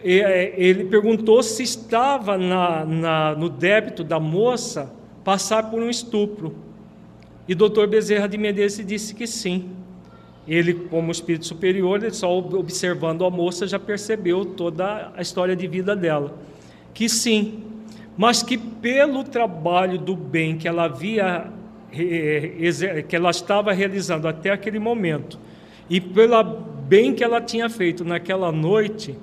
É, 0.04 0.52
ele 0.54 0.84
perguntou 0.84 1.42
se 1.42 1.62
estava 1.62 2.36
na, 2.36 2.84
na, 2.84 3.34
no 3.36 3.48
débito 3.48 4.04
da 4.04 4.20
moça 4.20 4.92
passar 5.24 5.70
por 5.70 5.82
um 5.82 5.88
estupro. 5.88 6.54
E 7.48 7.54
o 7.54 7.56
doutor 7.56 7.86
Bezerra 7.86 8.28
de 8.28 8.36
Menezes 8.36 8.84
disse 8.84 9.14
que 9.14 9.26
sim. 9.26 9.70
Ele, 10.46 10.74
como 10.74 11.10
espírito 11.10 11.46
superior, 11.46 12.02
ele 12.02 12.12
só 12.12 12.36
observando 12.38 13.24
a 13.24 13.30
moça 13.30 13.66
já 13.66 13.78
percebeu 13.78 14.44
toda 14.44 15.12
a 15.16 15.20
história 15.20 15.56
de 15.56 15.66
vida 15.66 15.96
dela. 15.96 16.38
Que 16.94 17.08
sim, 17.08 17.64
mas 18.16 18.42
que 18.42 18.56
pelo 18.56 19.24
trabalho 19.24 19.98
do 19.98 20.16
bem 20.16 20.56
que 20.56 20.68
ela 20.68 20.84
havia 20.84 21.52
que 23.08 23.16
ela 23.16 23.30
estava 23.30 23.72
realizando 23.72 24.28
até 24.28 24.50
aquele 24.50 24.78
momento 24.78 25.38
e 25.88 26.00
pelo 26.00 26.42
bem 26.42 27.14
que 27.14 27.24
ela 27.24 27.40
tinha 27.40 27.70
feito 27.70 28.04
naquela 28.04 28.52
noite, 28.52 29.16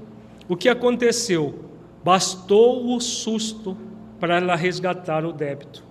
o 0.47 0.55
que 0.55 0.67
aconteceu? 0.67 1.59
Bastou 2.03 2.95
o 2.95 2.99
susto 2.99 3.77
para 4.19 4.37
ela 4.37 4.55
resgatar 4.55 5.25
o 5.25 5.31
débito. 5.31 5.83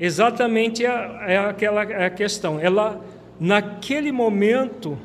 Exatamente 0.00 0.84
é, 0.84 0.88
é 1.26 1.38
aquela 1.38 1.82
é 1.84 2.06
a 2.06 2.10
questão. 2.10 2.60
Ela, 2.60 3.00
naquele 3.40 4.12
momento, 4.12 4.98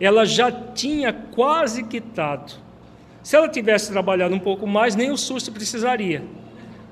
ela 0.00 0.24
já 0.24 0.50
tinha 0.50 1.12
quase 1.12 1.84
quitado. 1.84 2.52
Se 3.22 3.36
ela 3.36 3.48
tivesse 3.48 3.90
trabalhado 3.90 4.34
um 4.34 4.38
pouco 4.38 4.66
mais, 4.66 4.94
nem 4.94 5.10
o 5.10 5.16
susto 5.16 5.50
precisaria, 5.50 6.22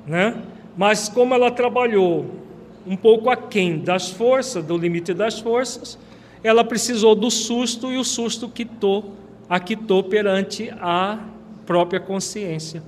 né? 0.07 0.43
Mas 0.77 1.09
como 1.09 1.35
ela 1.35 1.51
trabalhou 1.51 2.27
um 2.87 2.97
pouco 2.97 3.31
aquém 3.31 3.79
das 3.79 4.11
forças, 4.11 4.65
do 4.65 4.77
limite 4.77 5.15
das 5.15 5.39
forças, 5.39 5.99
ela 6.43 6.65
precisou 6.65 7.15
do 7.15 7.31
susto 7.31 7.91
e 7.91 7.97
o 7.97 8.05
susto 8.05 8.49
quitou, 8.49 9.15
a 9.49 9.59
quitou 9.59 10.03
perante 10.03 10.71
a 10.81 11.19
própria 11.65 12.01
consciência. 12.01 12.83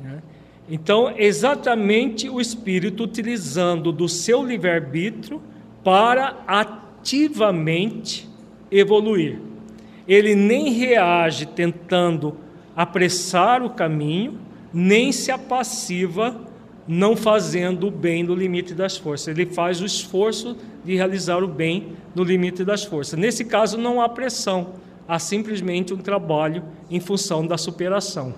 Né? 0.00 0.22
Então, 0.70 1.12
exatamente 1.16 2.28
o 2.30 2.40
espírito 2.40 3.04
utilizando 3.04 3.92
do 3.92 4.08
seu 4.08 4.44
livre-arbítrio 4.44 5.42
para 5.84 6.36
ativamente 7.00 8.28
evoluir. 8.70 9.40
Ele 10.06 10.34
nem 10.34 10.70
reage 10.72 11.46
tentando 11.46 12.36
apressar 12.76 13.62
o 13.62 13.70
caminho, 13.70 14.38
nem 14.72 15.12
se 15.12 15.30
apassiva 15.30 16.48
não 16.86 17.14
fazendo 17.14 17.88
o 17.88 17.90
bem 17.90 18.22
no 18.22 18.34
limite 18.34 18.72
das 18.72 18.96
forças. 18.96 19.28
Ele 19.28 19.44
faz 19.44 19.82
o 19.82 19.84
esforço 19.84 20.56
de 20.82 20.96
realizar 20.96 21.44
o 21.44 21.48
bem 21.48 21.92
no 22.14 22.24
limite 22.24 22.64
das 22.64 22.84
forças. 22.84 23.18
Nesse 23.18 23.44
caso, 23.44 23.76
não 23.76 24.00
há 24.00 24.08
pressão, 24.08 24.74
há 25.06 25.18
simplesmente 25.18 25.92
um 25.92 25.98
trabalho 25.98 26.64
em 26.90 26.98
função 26.98 27.46
da 27.46 27.58
superação. 27.58 28.34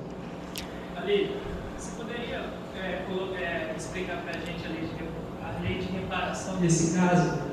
Ali, 0.97 1.31
você 1.79 1.93
poderia 1.97 2.45
é, 2.77 3.05
é, 3.41 3.75
explicar 3.77 4.21
para 4.23 4.37
a 4.37 4.45
gente 4.45 4.67
a 4.67 4.71
lei, 4.71 4.81
de, 4.81 5.45
a 5.45 5.63
lei 5.63 5.79
de 5.79 5.93
reparação 5.93 6.57
desse 6.57 6.99
caso, 6.99 7.50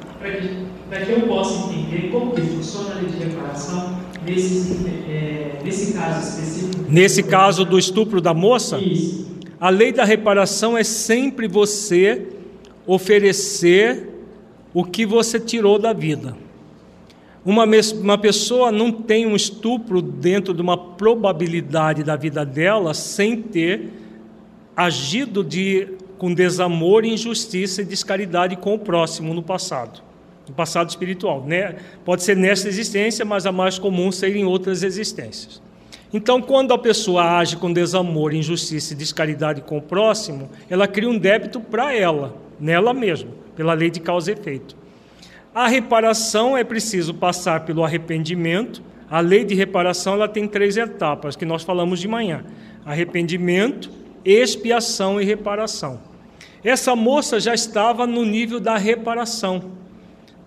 para 0.90 1.00
que, 1.02 1.06
que 1.06 1.12
eu 1.12 1.28
possa 1.28 1.74
entender 1.74 2.10
como 2.10 2.32
que 2.32 2.42
funciona 2.42 2.96
a 2.96 3.00
lei 3.00 3.10
de 3.10 3.18
reparação 3.18 4.00
nesse, 4.26 4.86
é, 5.10 5.60
nesse 5.64 5.94
caso 5.94 6.28
específico? 6.28 6.86
Nesse 6.90 7.24
caso 7.24 7.66
do 7.66 7.78
estupro 7.78 8.22
da 8.22 8.34
moça? 8.34 8.78
Isso. 8.80 9.28
A 9.60 9.70
lei 9.70 9.92
da 9.92 10.06
reparação 10.06 10.78
é 10.78 10.84
sempre 10.84 11.48
você 11.48 12.28
oferecer 12.86 14.08
o 14.74 14.84
que 14.84 15.06
você 15.06 15.40
tirou 15.40 15.80
da 15.80 15.92
vida. 15.92 16.38
Uma, 17.44 17.66
uma 18.02 18.18
pessoa 18.18 18.72
não 18.72 18.92
tem 18.92 19.26
um 19.26 19.36
estupro 19.36 20.02
dentro 20.02 20.54
de 20.54 20.62
uma 20.62 20.78
probabilidade 20.78 22.04
da 22.04 22.16
vida 22.16 22.46
dela 22.46 22.94
sem 22.94 23.42
ter 23.42 23.90
agido 24.76 25.44
de, 25.44 25.88
com 26.18 26.34
desamor, 26.34 27.04
injustiça 27.04 27.82
e 27.82 27.86
descaridade 27.86 28.56
com 28.58 28.76
o 28.76 28.80
próximo 28.80 29.34
no 29.34 29.42
passado, 29.42 30.02
no 30.48 30.54
passado 30.54 30.90
espiritual. 30.90 31.44
Né? 31.46 31.76
Pode 32.06 32.24
ser 32.24 32.36
nesta 32.36 32.68
existência, 32.68 33.26
mas 33.26 33.46
a 33.46 33.52
mais 33.52 33.78
comum 33.78 34.12
ser 34.12 34.36
em 34.36 34.46
outras 34.46 34.84
existências. 34.84 35.62
Então, 36.14 36.42
quando 36.42 36.74
a 36.74 36.78
pessoa 36.78 37.38
age 37.38 37.58
com 37.58 37.72
desamor, 37.72 38.34
injustiça 38.34 38.94
e 38.94 38.96
descaridade 38.96 39.62
com 39.62 39.78
o 39.78 39.82
próximo, 39.82 40.50
ela 40.70 40.88
cria 40.88 41.10
um 41.10 41.18
débito 41.18 41.60
para 41.60 41.94
ela, 41.94 42.38
nela 42.60 42.94
mesma, 42.94 43.30
pela 43.56 43.74
lei 43.74 43.90
de 43.90 44.00
causa 44.00 44.32
e 44.32 44.34
efeito. 44.34 44.76
A 45.54 45.68
reparação 45.68 46.58
é 46.58 46.64
preciso 46.64 47.14
passar 47.14 47.66
pelo 47.66 47.84
arrependimento. 47.84 48.82
A 49.10 49.20
lei 49.20 49.44
de 49.44 49.56
reparação 49.56 50.14
ela 50.14 50.28
tem 50.28 50.48
três 50.48 50.78
etapas 50.78 51.36
que 51.36 51.46
nós 51.46 51.64
falamos 51.64 52.00
de 52.00 52.08
manhã: 52.08 52.46
arrependimento, 52.86 53.90
expiação 54.24 55.20
e 55.20 55.26
reparação. 55.26 56.00
Essa 56.64 56.96
moça 56.96 57.40
já 57.40 57.54
estava 57.54 58.06
no 58.06 58.24
nível 58.24 58.60
da 58.60 58.78
reparação, 58.78 59.72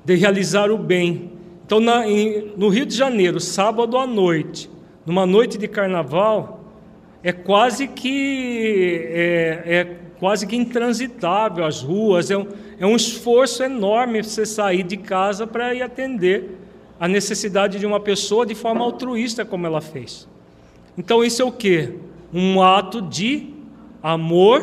de 0.04 0.14
realizar 0.14 0.70
o 0.70 0.78
bem. 0.78 1.32
Então, 1.64 1.80
na, 1.80 2.06
em, 2.08 2.52
no 2.56 2.68
Rio 2.68 2.86
de 2.86 2.94
Janeiro, 2.94 3.38
sábado 3.38 3.96
à 3.96 4.06
noite, 4.06 4.70
numa 5.06 5.26
noite 5.26 5.56
de 5.56 5.68
carnaval, 5.68 6.64
é 7.22 7.32
quase 7.32 7.86
que 7.86 9.08
é, 9.12 9.62
é 9.66 9.96
quase 10.18 10.46
que 10.46 10.56
intransitável 10.56 11.64
as 11.64 11.82
ruas, 11.82 12.30
é 12.30 12.36
um, 12.36 12.46
é 12.78 12.86
um 12.86 12.94
esforço 12.94 13.62
enorme 13.62 14.22
você 14.22 14.44
sair 14.44 14.82
de 14.82 14.98
casa 14.98 15.46
para 15.46 15.74
ir 15.74 15.82
atender 15.82 16.58
a 17.00 17.08
necessidade 17.08 17.78
de 17.78 17.86
uma 17.86 17.98
pessoa 17.98 18.44
de 18.44 18.54
forma 18.54 18.84
altruísta, 18.84 19.44
como 19.44 19.66
ela 19.66 19.80
fez. 19.80 20.28
Então, 20.98 21.24
isso 21.24 21.40
é 21.40 21.44
o 21.44 21.50
que? 21.50 21.94
Um 22.32 22.62
ato 22.62 23.00
de 23.00 23.54
amor, 24.02 24.62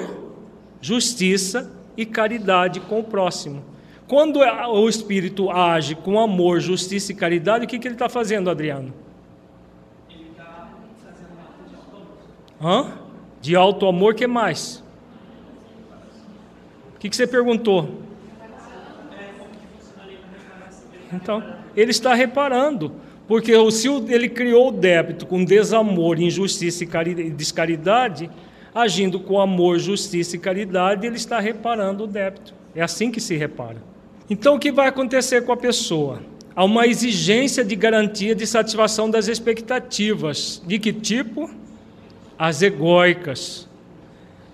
justiça 0.79 1.71
e 1.97 2.05
caridade 2.05 2.79
com 2.79 2.99
o 2.99 3.03
próximo. 3.03 3.63
Quando 4.07 4.39
o 4.39 4.87
Espírito 4.87 5.51
age 5.51 5.93
com 5.93 6.17
amor, 6.17 6.61
justiça 6.61 7.11
e 7.11 7.15
caridade, 7.15 7.65
o 7.65 7.67
que, 7.67 7.77
que 7.77 7.87
ele 7.87 7.95
está 7.95 8.07
fazendo, 8.07 8.49
Adriano? 8.49 8.93
Ele 10.09 10.29
está 10.29 10.69
fazendo 11.03 11.33
ato 11.37 11.69
de 11.69 11.75
auto-amor. 11.75 12.15
Hã? 12.61 12.99
De 13.41 13.55
auto-amor, 13.55 14.15
que 14.15 14.25
mais? 14.25 14.81
O 16.95 16.99
que, 16.99 17.09
que 17.09 17.15
você 17.15 17.27
perguntou? 17.27 18.07
Então, 21.11 21.43
ele 21.75 21.91
está 21.91 22.13
reparando, 22.13 22.93
porque 23.27 23.53
se 23.71 23.87
ele 24.09 24.29
criou 24.29 24.69
o 24.69 24.71
débito 24.71 25.25
com 25.25 25.43
desamor, 25.43 26.19
injustiça 26.19 26.83
e 26.83 27.29
descaridade, 27.29 28.29
agindo 28.73 29.19
com 29.19 29.39
amor, 29.39 29.79
justiça 29.79 30.35
e 30.37 30.39
caridade, 30.39 31.05
ele 31.05 31.17
está 31.17 31.39
reparando 31.39 32.05
o 32.05 32.07
débito. 32.07 32.53
É 32.73 32.81
assim 32.81 33.11
que 33.11 33.19
se 33.19 33.35
repara. 33.35 33.96
Então, 34.29 34.55
o 34.55 34.59
que 34.59 34.71
vai 34.71 34.87
acontecer 34.87 35.45
com 35.45 35.51
a 35.51 35.57
pessoa? 35.57 36.21
Há 36.55 36.63
uma 36.63 36.87
exigência 36.87 37.63
de 37.63 37.75
garantia 37.75 38.33
de 38.33 38.45
satisfação 38.45 39.09
das 39.09 39.27
expectativas. 39.27 40.61
De 40.65 40.79
que 40.79 40.91
tipo? 40.91 41.49
As 42.37 42.61
egóicas. 42.61 43.67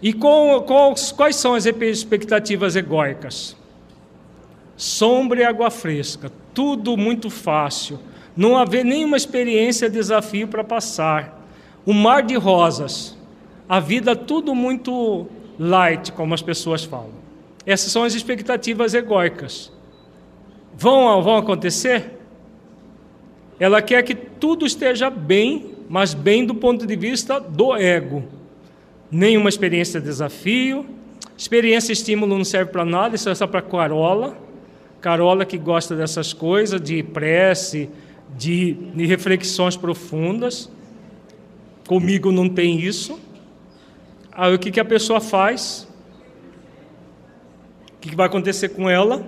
E 0.02 0.12
com, 0.12 0.62
com, 0.68 0.94
quais 1.16 1.38
são 1.38 1.56
as 1.56 1.66
expectativas 1.66 2.76
egóicas? 2.76 3.56
Sombra 4.76 5.40
e 5.40 5.44
água 5.46 5.72
fresca, 5.72 6.30
tudo 6.54 6.98
muito 6.98 7.30
fácil. 7.30 8.00
Não 8.36 8.58
haver 8.58 8.84
nenhuma 8.84 9.16
experiência, 9.16 9.90
desafio 9.90 10.48
para 10.48 10.64
passar. 10.64 11.42
Um 11.88 11.94
mar 11.94 12.22
de 12.22 12.36
rosas, 12.36 13.18
a 13.68 13.80
vida 13.80 14.16
tudo 14.16 14.54
muito 14.54 15.26
light, 15.58 16.12
como 16.12 16.34
as 16.34 16.42
pessoas 16.42 16.84
falam. 16.84 17.23
Essas 17.66 17.92
são 17.92 18.04
as 18.04 18.14
expectativas 18.14 18.94
egóicas. 18.94 19.72
Vão, 20.76 21.22
vão 21.22 21.38
acontecer? 21.38 22.12
Ela 23.60 23.82
quer 23.82 24.04
que 24.04 24.16
tudo 24.16 24.66
esteja 24.66 25.10
bem, 25.10 25.76
mas 25.88 26.14
bem 26.14 26.46
do 26.46 26.56
ponto 26.56 26.86
de 26.86 26.96
vista 26.96 27.40
do 27.40 27.76
ego. 27.76 28.24
Nenhuma 29.10 29.48
experiência 29.48 30.00
de 30.00 30.08
desafio, 30.08 30.86
experiência 31.38 31.94
estímulo 31.94 32.36
não 32.36 32.44
serve 32.44 32.72
para 32.72 32.84
nada, 32.84 33.16
isso 33.16 33.30
é 33.30 33.36
só 33.36 33.48
para 33.48 33.62
Carola. 33.62 34.38
Carola 35.00 35.46
que 35.46 35.58
gosta 35.58 35.96
dessas 35.96 36.34
coisas, 36.34 36.82
de 36.82 37.04
prece, 37.04 37.90
de, 38.38 38.74
de 38.74 39.06
reflexões 39.06 39.78
profundas. 39.78 40.70
Comigo 41.88 42.32
não 42.32 42.50
tem 42.50 42.80
isso. 42.80 43.20
Aí 44.32 44.54
o 44.56 44.60
que, 44.60 44.72
que 44.72 44.80
a 44.80 44.86
pessoa 44.86 45.22
faz? 45.22 45.83
O 48.04 48.06
que, 48.06 48.10
que 48.10 48.18
vai 48.18 48.26
acontecer 48.26 48.68
com 48.68 48.90
ela? 48.90 49.26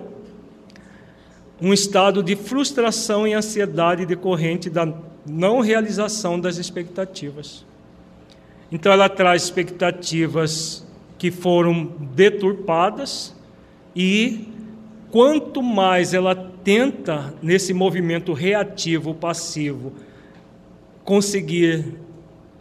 Um 1.62 1.72
estado 1.72 2.22
de 2.22 2.36
frustração 2.36 3.26
e 3.26 3.32
ansiedade 3.32 4.04
decorrente 4.04 4.68
da 4.68 4.92
não 5.26 5.60
realização 5.60 6.38
das 6.38 6.58
expectativas. 6.58 7.64
Então 8.70 8.92
ela 8.92 9.08
traz 9.08 9.44
expectativas 9.44 10.86
que 11.16 11.30
foram 11.30 11.86
deturpadas 12.14 13.34
e 13.94 14.46
quanto 15.10 15.62
mais 15.62 16.12
ela 16.12 16.34
tenta 16.62 17.32
nesse 17.40 17.72
movimento 17.72 18.34
reativo 18.34 19.14
passivo 19.14 19.94
conseguir 21.02 21.94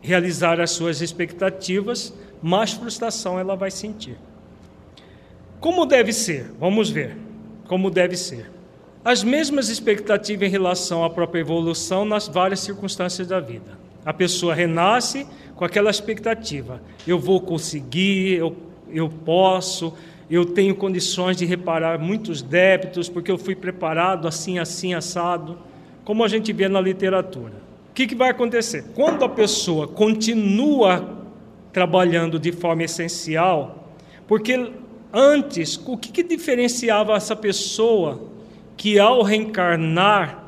realizar 0.01 0.61
as 0.61 0.71
suas 0.71 1.01
expectativas, 1.01 2.13
mais 2.41 2.71
frustração 2.71 3.37
ela 3.37 3.57
vai 3.57 3.69
sentir. 3.69 4.17
Como 5.65 5.83
deve 5.87 6.13
ser? 6.13 6.51
Vamos 6.59 6.91
ver. 6.91 7.17
Como 7.67 7.89
deve 7.89 8.15
ser. 8.15 8.51
As 9.03 9.23
mesmas 9.23 9.67
expectativas 9.67 10.47
em 10.47 10.51
relação 10.51 11.03
à 11.03 11.09
própria 11.09 11.39
evolução 11.39 12.05
nas 12.05 12.27
várias 12.27 12.59
circunstâncias 12.59 13.27
da 13.27 13.39
vida. 13.39 13.75
A 14.05 14.13
pessoa 14.13 14.53
renasce 14.53 15.25
com 15.55 15.65
aquela 15.65 15.89
expectativa: 15.89 16.79
eu 17.07 17.17
vou 17.17 17.41
conseguir, 17.41 18.33
eu, 18.35 18.55
eu 18.91 19.09
posso, 19.09 19.91
eu 20.29 20.45
tenho 20.45 20.75
condições 20.75 21.35
de 21.35 21.45
reparar 21.47 21.97
muitos 21.97 22.43
débitos, 22.43 23.09
porque 23.09 23.31
eu 23.31 23.37
fui 23.39 23.55
preparado 23.55 24.27
assim, 24.27 24.59
assim, 24.59 24.93
assado, 24.93 25.57
como 26.03 26.23
a 26.23 26.27
gente 26.27 26.53
vê 26.53 26.67
na 26.67 26.79
literatura. 26.79 27.53
O 27.89 27.93
que, 27.95 28.05
que 28.05 28.13
vai 28.13 28.29
acontecer? 28.29 28.85
Quando 28.93 29.25
a 29.25 29.29
pessoa 29.29 29.87
continua 29.87 31.25
trabalhando 31.73 32.37
de 32.37 32.51
forma 32.51 32.83
essencial, 32.83 33.89
porque 34.27 34.71
antes, 35.15 35.79
o 35.85 35.95
que, 35.95 36.11
que 36.11 36.21
diferenciava 36.21 37.15
essa 37.15 37.35
pessoa 37.35 38.21
que 38.75 38.99
ao 38.99 39.23
reencarnar 39.23 40.43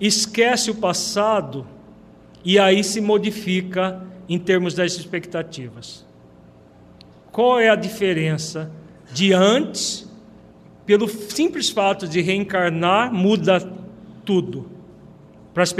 esquece 0.00 0.70
o 0.70 0.74
passado 0.74 1.66
e 2.42 2.58
aí 2.58 2.82
se 2.82 3.00
modifica 3.02 4.02
em 4.26 4.38
termos 4.38 4.72
das 4.72 4.96
expectativas? 4.96 6.06
Qual 7.30 7.60
é 7.60 7.68
a 7.68 7.74
diferença 7.74 8.70
de 9.12 9.34
antes, 9.34 10.08
pelo 10.86 11.06
simples 11.06 11.68
fato 11.68 12.08
de 12.08 12.22
reencarnar, 12.22 13.12
muda 13.12 13.60
tudo 14.24 14.70
para 15.52 15.62
as, 15.62 15.74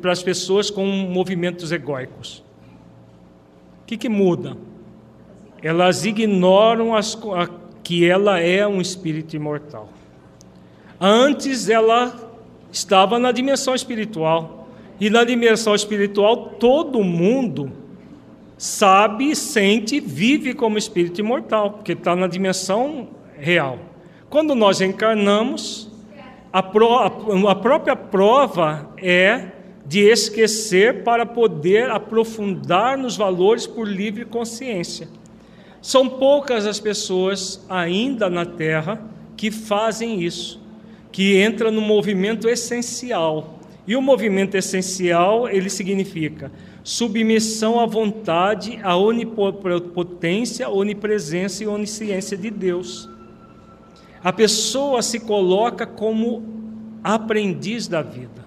para 0.00 0.12
as 0.12 0.22
pessoas 0.24 0.70
com 0.70 0.84
movimentos 0.84 1.70
egóicos? 1.70 2.42
O 3.82 3.86
que, 3.86 3.96
que 3.96 4.08
muda? 4.08 4.56
Elas 5.64 6.04
ignoram 6.04 6.94
as, 6.94 7.16
a, 7.34 7.48
que 7.82 8.06
ela 8.06 8.38
é 8.38 8.66
um 8.66 8.82
espírito 8.82 9.34
imortal. 9.34 9.88
Antes 11.00 11.70
ela 11.70 12.14
estava 12.70 13.18
na 13.18 13.32
dimensão 13.32 13.74
espiritual. 13.74 14.68
E 15.00 15.08
na 15.08 15.24
dimensão 15.24 15.74
espiritual 15.74 16.50
todo 16.60 17.02
mundo 17.02 17.72
sabe, 18.58 19.34
sente, 19.34 20.00
vive 20.00 20.52
como 20.52 20.76
espírito 20.76 21.22
imortal, 21.22 21.70
porque 21.70 21.92
está 21.92 22.14
na 22.14 22.26
dimensão 22.26 23.08
real. 23.38 23.78
Quando 24.28 24.54
nós 24.54 24.82
encarnamos, 24.82 25.90
a, 26.52 26.62
pro, 26.62 26.92
a, 26.98 27.06
a 27.50 27.54
própria 27.54 27.96
prova 27.96 28.90
é 28.98 29.48
de 29.86 30.00
esquecer 30.00 31.04
para 31.04 31.24
poder 31.24 31.90
aprofundar 31.90 32.98
nos 32.98 33.16
valores 33.16 33.66
por 33.66 33.88
livre 33.88 34.26
consciência. 34.26 35.08
São 35.84 36.08
poucas 36.08 36.66
as 36.66 36.80
pessoas 36.80 37.62
ainda 37.68 38.30
na 38.30 38.46
Terra 38.46 39.04
que 39.36 39.50
fazem 39.50 40.22
isso, 40.22 40.58
que 41.12 41.44
entram 41.44 41.70
no 41.70 41.82
movimento 41.82 42.48
essencial. 42.48 43.58
E 43.86 43.94
o 43.94 44.00
movimento 44.00 44.54
essencial, 44.54 45.46
ele 45.46 45.68
significa 45.68 46.50
submissão 46.82 47.78
à 47.78 47.84
vontade, 47.84 48.80
à 48.82 48.96
onipotência, 48.96 50.70
onipresença 50.70 51.62
e 51.62 51.66
onisciência 51.66 52.34
de 52.34 52.50
Deus. 52.50 53.06
A 54.22 54.32
pessoa 54.32 55.02
se 55.02 55.20
coloca 55.20 55.86
como 55.86 56.42
aprendiz 57.04 57.86
da 57.86 58.00
vida. 58.00 58.42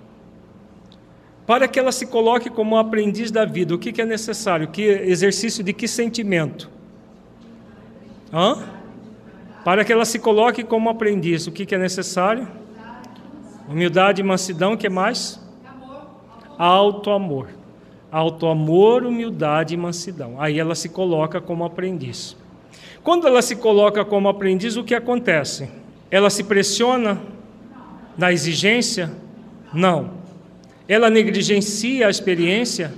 Para 1.46 1.68
que 1.68 1.78
ela 1.78 1.92
se 1.92 2.08
coloque 2.08 2.50
como 2.50 2.78
aprendiz 2.78 3.30
da 3.30 3.46
vida, 3.46 3.76
o 3.76 3.78
que, 3.78 3.92
que 3.92 4.02
é 4.02 4.06
necessário? 4.08 4.70
Que 4.70 4.82
exercício 4.82 5.64
de 5.64 5.72
que 5.72 5.88
sentimento? 5.88 6.77
Hã? 8.32 8.64
Para 9.64 9.84
que 9.84 9.92
ela 9.92 10.06
se 10.06 10.20
coloque 10.20 10.64
como 10.64 10.90
aprendiz, 10.90 11.48
o 11.48 11.52
que, 11.52 11.66
que 11.66 11.76
é 11.76 11.78
necessário? 11.78 12.48
Humildade, 13.68 14.24
mansidão, 14.24 14.74
o 14.74 14.78
que 14.78 14.90
mais? 14.90 15.42
Alto 16.58 17.12
amor. 17.12 17.50
Alto 18.12 18.48
amor, 18.48 19.04
humildade 19.04 19.74
e 19.74 19.78
mansidão. 19.78 20.40
Aí 20.40 20.58
ela 20.58 20.74
se 20.74 20.88
coloca 20.88 21.42
como 21.42 21.66
aprendiz. 21.66 22.38
Quando 23.04 23.28
ela 23.28 23.42
se 23.42 23.56
coloca 23.58 24.04
como 24.06 24.30
aprendiz, 24.30 24.78
o 24.78 24.84
que 24.84 24.96
acontece? 24.96 25.70
Ela 26.10 26.30
se 26.30 26.44
pressiona 26.44 27.22
na 28.18 28.32
exigência? 28.32 29.12
Não. 29.74 30.12
Ela 30.88 31.10
negligencia 31.10 32.08
a 32.08 32.10
experiência? 32.10 32.94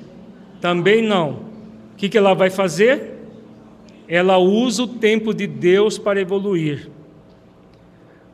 Também 0.61 1.01
não. 1.01 1.31
O 1.93 1.95
que, 1.97 2.07
que 2.07 2.18
ela 2.18 2.34
vai 2.34 2.49
fazer? 2.49 3.19
Ela 4.10 4.38
usa 4.38 4.84
o 4.84 4.88
tempo 4.88 5.34
de 5.34 5.48
Deus 5.48 5.98
para 5.98 6.19
evoluir. 6.19 6.90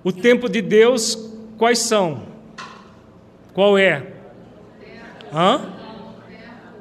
O 0.03 0.11
tempo 0.11 0.49
de 0.49 0.61
Deus, 0.61 1.31
quais 1.57 1.79
são? 1.79 2.23
Qual 3.53 3.77
é? 3.77 4.07
Hã? 5.33 5.69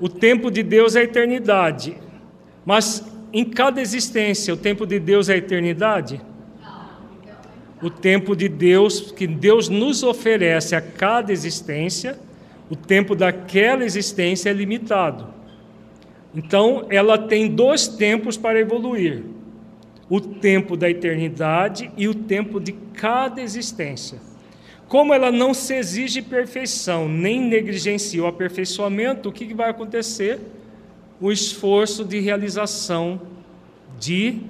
O 0.01 0.09
tempo 0.09 0.51
de 0.51 0.63
Deus 0.63 0.97
é 0.97 1.01
a 1.01 1.05
eternidade. 1.05 1.97
Mas 2.65 3.05
em 3.33 3.45
cada 3.45 3.81
existência, 3.81 4.55
o 4.55 4.57
tempo 4.57 4.87
de 4.87 5.01
Deus 5.01 5.29
é 5.29 5.35
a 5.35 5.39
eternidade? 5.39 6.21
o 7.85 7.91
tempo 7.91 8.35
de 8.35 8.49
Deus, 8.49 9.13
que 9.13 9.27
Deus 9.27 9.69
nos 9.69 10.03
oferece 10.03 10.75
a 10.75 10.81
cada 10.81 11.31
existência, 11.31 12.19
o 12.71 12.75
tempo 12.75 13.15
daquela 13.15 13.85
existência 13.85 14.49
é 14.49 14.55
limitado. 14.55 15.34
Então, 16.35 16.87
ela 16.91 17.17
tem 17.17 17.49
dois 17.49 17.87
tempos 17.87 18.37
para 18.37 18.59
evoluir: 18.59 19.23
o 20.09 20.21
tempo 20.21 20.77
da 20.77 20.91
eternidade 20.91 21.91
e 21.97 22.09
o 22.09 22.15
tempo 22.15 22.61
de 22.61 22.73
cada 22.73 23.41
existência. 23.41 24.19
Como 24.89 25.15
ela 25.15 25.33
não 25.33 25.55
se 25.55 25.75
exige 25.75 26.21
perfeição, 26.21 27.09
nem 27.09 27.41
negligencia 27.41 28.23
o 28.23 28.27
aperfeiçoamento, 28.27 29.29
o 29.29 29.33
que 29.33 29.55
vai 29.55 29.71
acontecer? 29.71 30.41
O 31.21 31.33
esforço 31.33 32.05
de 32.05 32.21
realização 32.21 33.21
de, 33.99 34.41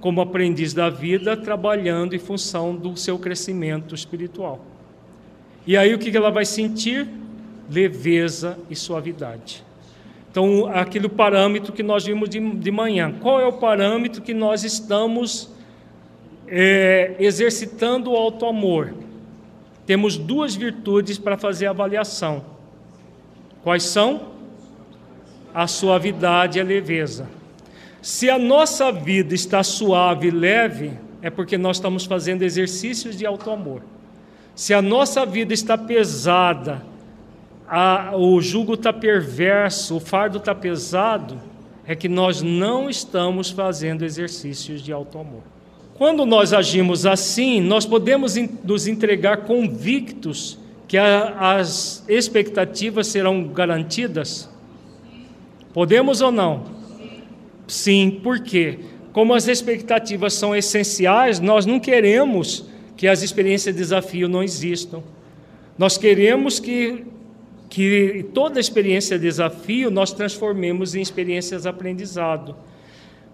como 0.00 0.20
aprendiz 0.20 0.74
da 0.74 0.90
vida, 0.90 1.36
trabalhando 1.36 2.14
em 2.14 2.18
função 2.18 2.74
do 2.74 2.96
seu 2.96 3.18
crescimento 3.18 3.94
espiritual. 3.94 4.64
E 5.66 5.76
aí 5.76 5.94
o 5.94 5.98
que 5.98 6.14
ela 6.14 6.30
vai 6.30 6.44
sentir? 6.44 7.08
Leveza 7.70 8.58
e 8.68 8.76
suavidade. 8.76 9.64
Então, 10.34 10.66
aquele 10.66 11.08
parâmetro 11.08 11.72
que 11.72 11.80
nós 11.84 12.04
vimos 12.04 12.28
de, 12.28 12.40
de 12.40 12.70
manhã. 12.72 13.14
Qual 13.20 13.40
é 13.40 13.46
o 13.46 13.52
parâmetro 13.52 14.20
que 14.20 14.34
nós 14.34 14.64
estamos 14.64 15.48
é, 16.48 17.14
exercitando 17.20 18.10
o 18.10 18.16
auto-amor? 18.16 18.94
Temos 19.86 20.16
duas 20.16 20.56
virtudes 20.56 21.18
para 21.18 21.38
fazer 21.38 21.66
a 21.66 21.70
avaliação. 21.70 22.44
Quais 23.62 23.84
são? 23.84 24.32
A 25.54 25.68
suavidade 25.68 26.58
e 26.58 26.60
a 26.60 26.64
leveza. 26.64 27.28
Se 28.02 28.28
a 28.28 28.36
nossa 28.36 28.90
vida 28.90 29.36
está 29.36 29.62
suave 29.62 30.26
e 30.26 30.30
leve, 30.32 30.94
é 31.22 31.30
porque 31.30 31.56
nós 31.56 31.76
estamos 31.76 32.06
fazendo 32.06 32.42
exercícios 32.42 33.16
de 33.16 33.24
auto-amor. 33.24 33.82
Se 34.52 34.74
a 34.74 34.82
nossa 34.82 35.24
vida 35.24 35.54
está 35.54 35.78
pesada, 35.78 36.82
a, 37.68 38.16
o 38.16 38.40
jugo 38.40 38.74
está 38.74 38.92
perverso, 38.92 39.96
o 39.96 40.00
fardo 40.00 40.38
está 40.38 40.54
pesado, 40.54 41.40
é 41.86 41.94
que 41.94 42.08
nós 42.08 42.42
não 42.42 42.88
estamos 42.88 43.50
fazendo 43.50 44.04
exercícios 44.04 44.82
de 44.82 44.92
auto-amor. 44.92 45.42
Quando 45.94 46.26
nós 46.26 46.52
agimos 46.52 47.06
assim, 47.06 47.60
nós 47.60 47.86
podemos 47.86 48.34
nos 48.64 48.86
entregar 48.86 49.38
convictos 49.38 50.58
que 50.88 50.98
a, 50.98 51.56
as 51.56 52.04
expectativas 52.08 53.06
serão 53.06 53.44
garantidas? 53.48 54.48
Podemos 55.72 56.20
ou 56.20 56.32
não? 56.32 56.64
Sim, 57.66 58.20
por 58.22 58.40
quê? 58.40 58.80
Como 59.12 59.32
as 59.34 59.46
expectativas 59.46 60.34
são 60.34 60.54
essenciais, 60.54 61.38
nós 61.38 61.64
não 61.64 61.78
queremos 61.78 62.64
que 62.96 63.06
as 63.06 63.22
experiências 63.22 63.74
de 63.74 63.80
desafio 63.80 64.28
não 64.28 64.42
existam. 64.42 65.02
Nós 65.78 65.96
queremos 65.96 66.58
que 66.58 67.04
que 67.74 68.24
toda 68.32 68.60
experiência 68.60 69.18
de 69.18 69.24
desafio 69.24 69.90
nós 69.90 70.12
transformemos 70.12 70.94
em 70.94 71.00
experiências 71.00 71.66
aprendizado. 71.66 72.54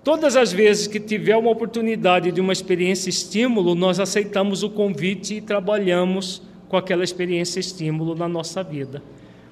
Todas 0.02 0.34
as 0.34 0.50
vezes 0.50 0.86
que 0.86 0.98
tiver 0.98 1.36
uma 1.36 1.50
oportunidade 1.50 2.32
de 2.32 2.40
uma 2.40 2.54
experiência 2.54 3.10
estímulo, 3.10 3.74
nós 3.74 4.00
aceitamos 4.00 4.62
o 4.62 4.70
convite 4.70 5.34
e 5.34 5.40
trabalhamos 5.42 6.40
com 6.70 6.76
aquela 6.78 7.04
experiência 7.04 7.60
estímulo 7.60 8.14
na 8.14 8.26
nossa 8.26 8.62
vida. 8.62 9.02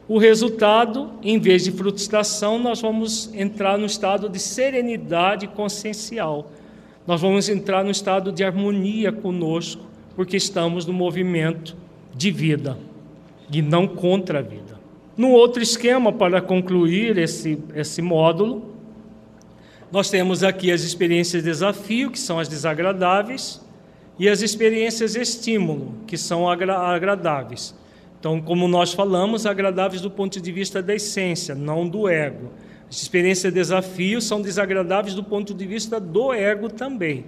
O 0.08 0.16
resultado, 0.16 1.12
em 1.22 1.38
vez 1.38 1.64
de 1.64 1.70
frustração, 1.70 2.58
nós 2.58 2.80
vamos 2.80 3.30
entrar 3.34 3.76
no 3.76 3.84
estado 3.84 4.26
de 4.26 4.38
serenidade 4.38 5.46
consciencial. 5.48 6.50
Nós 7.06 7.20
vamos 7.20 7.46
entrar 7.50 7.84
no 7.84 7.90
estado 7.90 8.32
de 8.32 8.42
harmonia 8.42 9.12
conosco, 9.12 9.86
porque 10.16 10.38
estamos 10.38 10.86
no 10.86 10.94
movimento 10.94 11.76
de 12.16 12.30
vida 12.30 12.78
e 13.52 13.60
não 13.60 13.86
contra 13.86 14.38
a 14.38 14.42
vida. 14.42 14.67
No 15.18 15.32
outro 15.32 15.60
esquema, 15.60 16.12
para 16.12 16.40
concluir 16.40 17.18
esse, 17.18 17.58
esse 17.74 18.00
módulo, 18.00 18.72
nós 19.90 20.08
temos 20.08 20.44
aqui 20.44 20.70
as 20.70 20.82
experiências 20.82 21.42
de 21.42 21.50
desafio, 21.50 22.12
que 22.12 22.20
são 22.20 22.38
as 22.38 22.46
desagradáveis, 22.46 23.60
e 24.16 24.28
as 24.28 24.42
experiências 24.42 25.16
estímulo, 25.16 25.92
que 26.06 26.16
são 26.16 26.48
agradáveis. 26.48 27.74
Então, 28.20 28.40
como 28.40 28.68
nós 28.68 28.92
falamos, 28.92 29.44
agradáveis 29.44 30.00
do 30.00 30.10
ponto 30.10 30.40
de 30.40 30.52
vista 30.52 30.80
da 30.80 30.94
essência, 30.94 31.52
não 31.52 31.88
do 31.88 32.08
ego. 32.08 32.50
As 32.88 33.02
experiências 33.02 33.52
de 33.52 33.58
desafio 33.58 34.20
são 34.20 34.40
desagradáveis 34.40 35.16
do 35.16 35.24
ponto 35.24 35.52
de 35.52 35.66
vista 35.66 35.98
do 35.98 36.32
ego 36.32 36.68
também. 36.68 37.26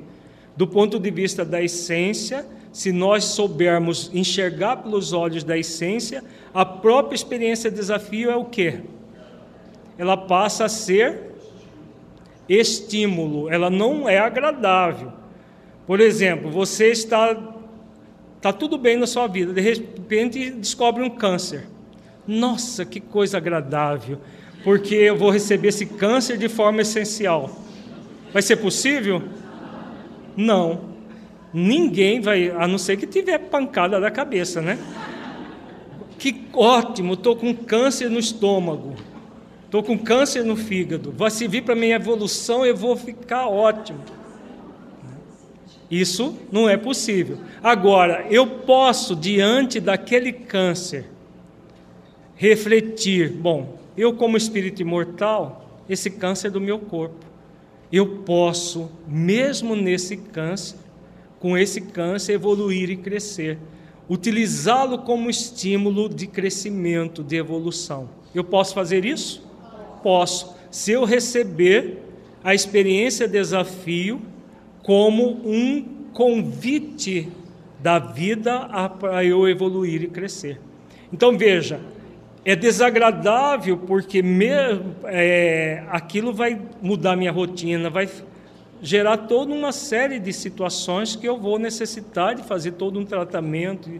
Do 0.56 0.64
ponto 0.64 0.96
de 0.96 1.10
vista 1.10 1.44
da 1.44 1.60
essência, 1.60 2.46
se 2.72 2.92
nós 2.92 3.24
soubermos 3.24 4.10
enxergar 4.14 4.76
pelos 4.76 5.12
olhos 5.12 5.42
da 5.42 5.59
essência, 5.59 6.22
a 6.55 6.64
própria 6.64 7.16
experiência 7.16 7.70
de 7.70 7.76
desafio 7.76 8.30
é 8.30 8.36
o 8.36 8.44
quê? 8.44 8.80
Ela 9.98 10.16
passa 10.16 10.64
a 10.64 10.68
ser 10.68 11.30
estímulo, 12.48 13.51
ela 13.51 13.70
não 13.70 14.09
é 14.09 14.18
agradável. 14.18 15.12
Por 15.86 16.01
exemplo, 16.01 16.51
você 16.51 16.90
está 16.90 17.36
tá 18.40 18.52
tudo 18.52 18.78
bem 18.78 18.97
na 18.97 19.06
sua 19.06 19.26
vida, 19.26 19.52
de 19.52 19.60
repente 19.60 20.51
descobre 20.51 21.02
um 21.02 21.10
câncer. 21.10 21.66
Nossa, 22.26 22.84
que 22.84 23.01
coisa 23.01 23.38
agradável, 23.38 24.18
porque 24.62 24.94
eu 24.94 25.16
vou 25.16 25.30
receber 25.30 25.68
esse 25.68 25.86
câncer 25.86 26.38
de 26.38 26.48
forma 26.48 26.82
essencial. 26.82 27.51
Vai 28.32 28.42
ser 28.42 28.56
possível? 28.56 29.22
Não. 30.36 30.89
Ninguém 31.52 32.20
vai, 32.20 32.51
a 32.51 32.66
não 32.68 32.78
ser 32.78 32.97
que 32.97 33.06
tiver 33.06 33.39
pancada 33.39 34.01
da 34.01 34.10
cabeça, 34.10 34.60
né? 34.60 34.78
Que 36.18 36.44
ótimo, 36.52 37.14
estou 37.14 37.35
com 37.35 37.55
câncer 37.55 38.09
no 38.09 38.18
estômago, 38.18 38.94
estou 39.64 39.82
com 39.82 39.98
câncer 39.98 40.44
no 40.44 40.55
fígado, 40.55 41.10
vai 41.10 41.31
servir 41.31 41.62
para 41.62 41.74
minha 41.74 41.97
evolução, 41.97 42.64
eu 42.64 42.77
vou 42.77 42.97
ficar 42.97 43.48
ótimo. 43.48 44.01
Isso 45.90 46.39
não 46.52 46.68
é 46.68 46.77
possível. 46.77 47.39
Agora, 47.62 48.27
eu 48.31 48.47
posso, 48.47 49.16
diante 49.16 49.81
daquele 49.81 50.32
câncer, 50.32 51.06
refletir: 52.36 53.31
bom, 53.32 53.78
eu, 53.97 54.14
como 54.14 54.36
espírito 54.36 54.81
imortal, 54.82 55.81
esse 55.89 56.10
câncer 56.10 56.47
é 56.47 56.51
do 56.51 56.60
meu 56.60 56.78
corpo, 56.78 57.27
eu 57.93 58.18
posso, 58.18 58.89
mesmo 59.09 59.74
nesse 59.74 60.16
câncer, 60.16 60.78
com 61.40 61.58
esse 61.58 61.80
câncer, 61.80 62.34
evoluir 62.34 62.90
e 62.90 62.96
crescer. 62.96 63.58
Utilizá-lo 64.08 64.98
como 64.98 65.30
estímulo 65.30 66.08
de 66.08 66.26
crescimento, 66.26 67.24
de 67.24 67.36
evolução. 67.36 68.08
Eu 68.34 68.44
posso 68.44 68.74
fazer 68.74 69.04
isso? 69.04 69.42
Posso. 70.02 70.54
Se 70.70 70.92
eu 70.92 71.04
receber 71.04 71.98
a 72.44 72.54
experiência 72.54 73.26
desafio 73.26 74.20
como 74.82 75.40
um 75.44 75.82
convite 76.12 77.28
da 77.80 77.98
vida 77.98 78.68
para 78.98 79.24
eu 79.24 79.48
evoluir 79.48 80.02
e 80.02 80.08
crescer. 80.08 80.60
Então 81.12 81.36
veja, 81.36 81.80
é 82.44 82.54
desagradável 82.54 83.76
porque 83.78 84.22
é, 85.04 85.84
aquilo 85.88 86.32
vai 86.32 86.60
mudar 86.82 87.16
minha 87.16 87.32
rotina, 87.32 87.90
vai 87.90 88.08
gerar 88.82 89.16
toda 89.19 89.52
uma 89.52 89.73
série 89.73 90.19
de 90.19 90.32
situações 90.32 91.15
que 91.15 91.27
eu 91.27 91.39
vou 91.39 91.59
necessitar 91.59 92.35
de 92.35 92.43
fazer 92.43 92.73
todo 92.73 92.98
um 92.98 93.05
tratamento, 93.05 93.90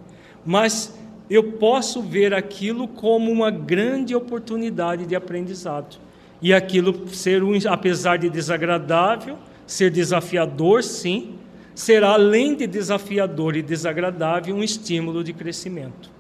mas 0.45 0.99
eu 1.29 1.53
posso 1.53 2.03
ver 2.03 2.35
aquilo 2.35 2.89
como 2.89 3.31
uma 3.31 3.51
grande 3.51 4.15
oportunidade 4.15 5.07
de 5.07 5.15
aprendizado. 5.15 5.99
E 6.43 6.55
aquilo 6.55 7.07
ser 7.09 7.43
um, 7.43 7.53
apesar 7.69 8.17
de 8.17 8.31
desagradável, 8.31 9.37
ser 9.67 9.91
desafiador, 9.91 10.83
sim, 10.83 11.35
será 11.75 12.11
além 12.11 12.55
de 12.55 12.67
desafiador 12.67 13.57
e 13.57 13.63
desagradável 13.63 14.55
um 14.55 14.63
estímulo 14.63 15.23
de 15.23 15.33
crescimento 15.33 16.11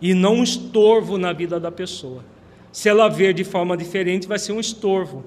e 0.00 0.14
não 0.14 0.36
um 0.36 0.42
estorvo 0.42 1.16
na 1.16 1.32
vida 1.32 1.58
da 1.58 1.70
pessoa. 1.70 2.24
Se 2.72 2.88
ela 2.88 3.08
ver 3.08 3.32
de 3.32 3.44
forma 3.44 3.76
diferente, 3.76 4.26
vai 4.26 4.38
ser 4.38 4.52
um 4.52 4.60
estorvo 4.60 5.24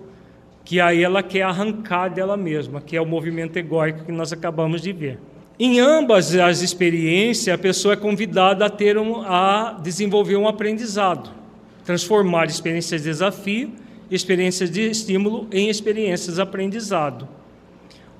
que 0.69 0.79
aí 0.79 1.03
ela 1.03 1.23
quer 1.23 1.41
arrancar 1.41 2.09
dela 2.09 2.37
mesma, 2.37 2.79
que 2.79 2.95
é 2.95 3.01
o 3.01 3.05
movimento 3.05 3.57
egóico 3.57 4.05
que 4.05 4.11
nós 4.11 4.31
acabamos 4.31 4.83
de 4.83 4.93
ver. 4.93 5.17
Em 5.59 5.79
ambas 5.79 6.35
as 6.35 6.61
experiências, 6.61 7.51
a 7.51 7.57
pessoa 7.57 7.95
é 7.95 7.97
convidada 7.97 8.63
a 8.63 8.69
ter 8.69 8.95
um, 8.95 9.23
a 9.23 9.79
desenvolver 9.81 10.35
um 10.35 10.47
aprendizado, 10.47 11.31
transformar 11.83 12.45
experiências 12.45 13.01
de 13.01 13.09
desafio, 13.09 13.71
experiências 14.11 14.69
de 14.69 14.81
estímulo 14.91 15.47
em 15.51 15.69
experiências 15.69 16.35
de 16.35 16.41
aprendizado. 16.41 17.27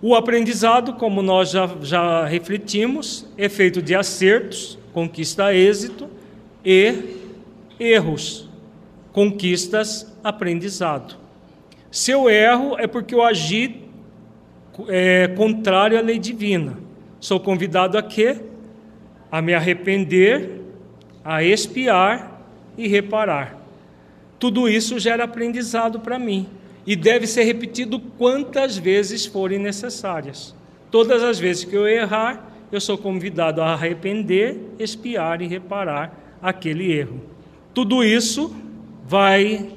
O 0.02 0.16
aprendizado, 0.16 0.94
como 0.94 1.22
nós 1.22 1.52
já, 1.52 1.70
já 1.84 2.26
refletimos, 2.26 3.28
é 3.38 3.48
feito 3.48 3.80
de 3.80 3.94
acertos, 3.94 4.76
conquista 4.92 5.54
êxito, 5.54 6.10
e 6.66 6.96
erros, 7.80 8.50
conquistas 9.14 10.12
aprendizado. 10.24 11.19
Se 11.92 12.12
eu 12.12 12.30
erro, 12.30 12.78
é 12.78 12.88
porque 12.88 13.16
eu 13.16 13.24
agi 13.24 13.84
é, 14.88 15.28
contrário 15.30 15.98
à 15.98 16.02
lei 16.02 16.20
divina. 16.20 16.78
Sou 17.20 17.40
convidado 17.40 17.98
a 17.98 18.04
quê? 18.04 18.38
a 19.32 19.42
me 19.42 19.54
arrepender, 19.54 20.62
a 21.24 21.44
expiar 21.44 22.42
e 22.78 22.88
reparar. 22.88 23.58
Tudo 24.40 24.68
isso 24.70 24.98
gera 25.00 25.26
aprendizado 25.26 26.00
para 26.00 26.18
mim 26.18 26.48
e 26.86 26.96
deve 26.96 27.28
ser 27.28 27.44
repetido 27.44 28.00
quantas 28.00 28.78
vezes 28.78 29.26
forem 29.26 29.60
necessárias. 29.60 30.56
Todas 30.90 31.22
as 31.22 31.38
vezes 31.38 31.66
que 31.66 31.76
eu 31.76 31.88
errar, 31.88 32.50
eu 32.72 32.82
sou 32.82 32.98
convidado 32.98 33.62
a 33.62 33.74
arrepender, 33.74 34.58
expiar 34.80 35.42
e 35.42 35.48
reparar 35.48 36.18
aquele 36.42 36.92
erro. 36.92 37.22
Tudo 37.74 38.04
isso 38.04 38.56
vai 39.06 39.70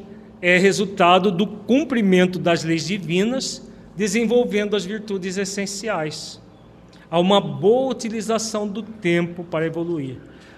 é 0.42 0.58
resultado 0.58 1.30
do 1.30 1.46
cumprimento 1.46 2.36
das 2.36 2.64
leis 2.64 2.84
divinas, 2.84 3.70
desenvolvendo 3.96 4.74
as 4.74 4.84
virtudes 4.84 5.36
essenciais. 5.36 6.42
Há 7.08 7.20
uma 7.20 7.40
boa 7.40 7.92
utilização 7.92 8.66
do 8.66 8.82
tempo 8.82 9.44
para 9.44 9.66
evoluir. 9.66 10.16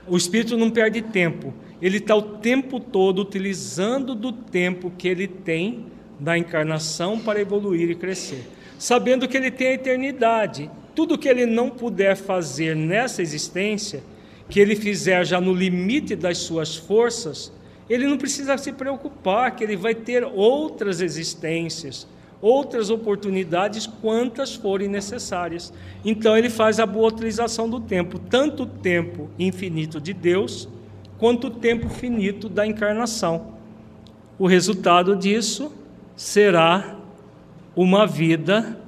O 0.09 0.16
espírito 0.16 0.56
não 0.56 0.70
perde 0.70 1.02
tempo, 1.02 1.52
ele 1.82 1.98
está 1.98 2.16
o 2.16 2.23
tempo 2.23 2.81
todo 2.81 3.20
utilizando 3.20 4.15
do 4.15 4.32
tempo 4.32 4.90
que 4.97 5.06
ele 5.06 5.28
tem 5.28 5.86
da 6.19 6.39
encarnação 6.39 7.19
para 7.19 7.40
evoluir 7.40 7.90
e 7.90 7.94
crescer, 7.94 8.48
sabendo 8.78 9.28
que 9.28 9.36
ele 9.36 9.51
tem 9.51 9.69
a 9.69 9.74
eternidade. 9.74 10.70
Tudo 10.94 11.19
que 11.19 11.28
ele 11.28 11.44
não 11.44 11.69
puder 11.69 12.16
fazer 12.16 12.74
nessa 12.74 13.20
existência, 13.20 14.02
que 14.48 14.61
ele 14.61 14.77
fizer 14.77 15.27
já 15.27 15.40
no 15.40 15.52
limite 15.52 16.15
das 16.15 16.39
suas 16.39 16.77
forças, 16.77 17.52
ele 17.89 18.06
não 18.06 18.16
precisa 18.16 18.56
se 18.56 18.73
preocupar 18.73 19.55
que 19.55 19.62
ele 19.62 19.77
vai 19.77 19.94
ter 19.94 20.24
outras 20.24 21.01
existências, 21.01 22.06
outras 22.40 22.90
oportunidades, 22.90 23.86
quantas 23.86 24.55
forem 24.55 24.89
necessárias. 24.89 25.73
Então 26.05 26.36
ele 26.36 26.51
faz 26.51 26.78
a 26.81 26.86
boa 26.86 27.09
utilização 27.09 27.69
do 27.69 27.81
tempo, 27.81 28.19
tanto 28.19 28.65
o 28.65 28.66
tempo 28.66 29.31
infinito 29.39 30.01
de 30.01 30.12
Deus, 30.12 30.69
quanto 31.19 31.47
o 31.47 31.51
tempo 31.51 31.89
finito 31.89 32.48
da 32.48 32.66
encarnação. 32.66 33.55
O 34.39 34.47
resultado 34.47 35.15
disso 35.15 35.73
será 36.16 36.97
uma 37.77 38.06
vida 38.06 38.78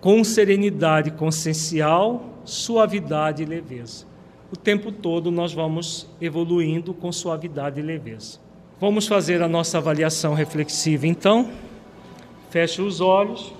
com 0.00 0.22
serenidade 0.22 1.10
consciencial, 1.10 2.40
suavidade 2.44 3.42
e 3.42 3.46
leveza. 3.46 4.06
O 4.50 4.56
tempo 4.56 4.92
todo 4.92 5.30
nós 5.30 5.52
vamos 5.52 6.06
evoluindo 6.20 6.94
com 6.94 7.10
suavidade 7.10 7.80
e 7.80 7.82
leveza. 7.82 8.38
Vamos 8.80 9.06
fazer 9.08 9.42
a 9.42 9.48
nossa 9.48 9.78
avaliação 9.78 10.34
reflexiva 10.34 11.06
então. 11.06 11.50
Feche 12.50 12.80
os 12.80 13.00
olhos. 13.00 13.52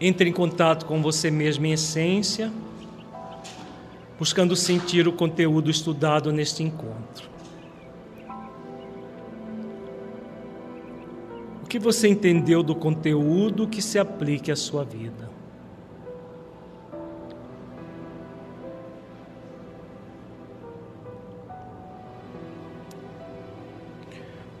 Entre 0.00 0.28
em 0.28 0.32
contato 0.32 0.86
com 0.86 1.02
você 1.02 1.30
mesmo 1.30 1.66
em 1.66 1.72
essência, 1.72 2.52
buscando 4.18 4.54
sentir 4.54 5.08
o 5.08 5.12
conteúdo 5.12 5.70
estudado 5.70 6.32
neste 6.32 6.62
encontro. 6.62 7.28
O 11.62 11.66
que 11.66 11.78
você 11.78 12.08
entendeu 12.08 12.62
do 12.62 12.74
conteúdo 12.74 13.66
que 13.66 13.82
se 13.82 13.98
aplique 13.98 14.52
à 14.52 14.56
sua 14.56 14.84
vida? 14.84 15.25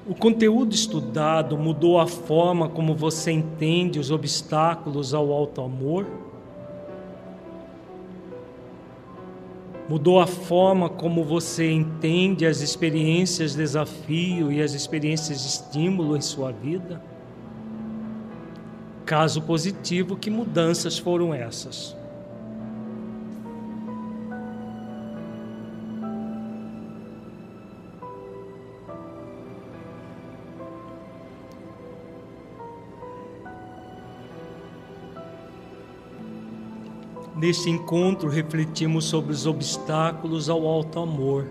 O 0.08 0.14
conteúdo 0.14 0.72
estudado 0.72 1.58
mudou 1.58 1.98
a 1.98 2.06
forma 2.06 2.68
como 2.68 2.94
você 2.94 3.32
entende 3.32 3.98
os 3.98 4.12
obstáculos 4.12 5.12
ao 5.12 5.32
alto 5.32 5.60
amor? 5.60 6.06
Mudou 9.88 10.20
a 10.20 10.26
forma 10.28 10.88
como 10.88 11.24
você 11.24 11.72
entende 11.72 12.46
as 12.46 12.60
experiências 12.60 13.52
de 13.52 13.58
desafio 13.58 14.52
e 14.52 14.62
as 14.62 14.74
experiências 14.74 15.40
de 15.40 15.48
estímulo 15.48 16.16
em 16.16 16.20
sua 16.20 16.52
vida? 16.52 17.02
Caso 19.04 19.42
positivo, 19.42 20.16
que 20.16 20.30
mudanças 20.30 20.96
foram 20.96 21.34
essas? 21.34 21.96
Neste 37.46 37.70
encontro, 37.70 38.28
refletimos 38.28 39.04
sobre 39.04 39.32
os 39.32 39.46
obstáculos 39.46 40.50
ao 40.50 40.66
alto 40.66 40.98
amor, 40.98 41.46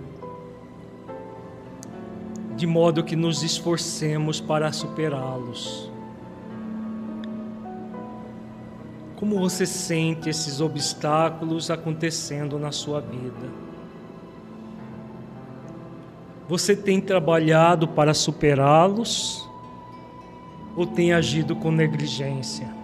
de 2.58 2.68
modo 2.68 3.02
que 3.02 3.16
nos 3.16 3.44
esforcemos 3.44 4.42
para 4.42 4.74
superá-los. 4.74 5.90
Como 9.16 9.40
você 9.40 9.66
sente 9.66 10.30
esses 10.30 10.60
obstáculos 10.60 11.72
acontecendo 11.72 12.60
na 12.60 12.74
sua 12.74 13.00
vida? 13.00 13.50
Você 16.50 16.76
tem 16.76 17.00
trabalhado 17.00 17.88
para 17.88 18.14
superá-los 18.14 19.50
ou 20.76 20.86
tem 20.86 21.14
agido 21.14 21.56
com 21.56 21.72
negligência? 21.72 22.75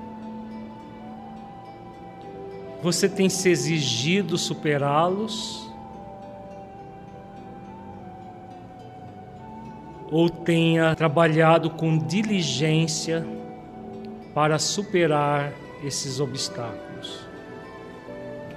Você 2.82 3.08
tem 3.08 3.30
se 3.30 3.50
exigido 3.50 4.38
superá-los? 4.38 5.70
Ou 10.10 10.30
tenha 10.30 10.96
trabalhado 10.96 11.70
com 11.70 11.98
diligência 11.98 13.26
para 14.34 14.58
superar 14.58 15.54
esses 15.84 16.20
obstáculos? 16.20 17.26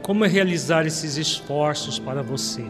Como 0.03 0.25
é 0.25 0.29
realizar 0.29 0.87
esses 0.87 1.17
esforços 1.17 1.99
para 1.99 2.23
você? 2.23 2.65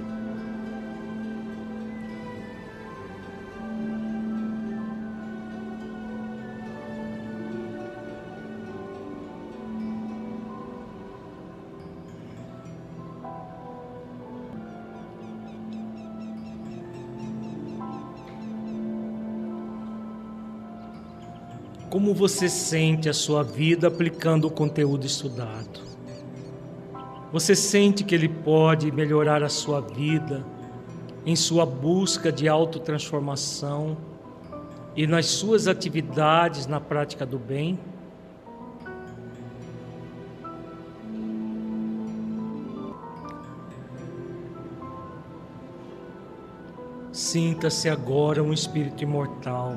Como 21.95 22.13
você 22.13 22.49
sente 22.49 23.09
a 23.09 23.15
sua 23.15 23.45
vida 23.45 23.87
aplicando 23.87 24.49
o 24.49 24.51
conteúdo 24.51 25.07
estudado? 25.07 25.79
Você 27.31 27.55
sente 27.55 28.03
que 28.03 28.13
ele 28.13 28.29
pode 28.29 28.91
melhorar 28.91 29.45
a 29.45 29.49
sua 29.49 29.81
vida 29.81 30.45
em 31.25 31.37
sua 31.37 31.65
busca 31.65 32.33
de 32.33 32.49
autotransformação 32.49 33.97
e 34.97 35.07
nas 35.07 35.27
suas 35.27 35.69
atividades 35.69 36.67
na 36.67 36.81
prática 36.81 37.25
do 37.25 37.39
bem? 37.39 37.79
Sinta-se 47.13 47.89
agora 47.89 48.43
um 48.43 48.53
espírito 48.53 49.05
imortal 49.05 49.77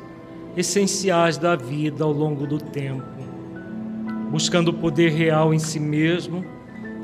essenciais 0.55 1.37
da 1.37 1.55
vida 1.55 2.03
ao 2.03 2.11
longo 2.11 2.45
do 2.45 2.57
tempo, 2.57 3.05
buscando 4.29 4.69
o 4.69 4.73
poder 4.73 5.11
real 5.11 5.53
em 5.53 5.59
si 5.59 5.79
mesmo, 5.79 6.45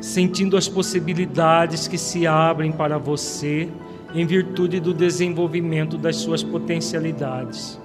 sentindo 0.01 0.57
as 0.57 0.67
possibilidades 0.67 1.87
que 1.87 1.97
se 1.97 2.27
abrem 2.27 2.71
para 2.71 2.97
você 2.97 3.69
em 4.13 4.25
virtude 4.25 4.79
do 4.79 4.93
desenvolvimento 4.93 5.97
das 5.97 6.17
suas 6.17 6.43
potencialidades. 6.43 7.79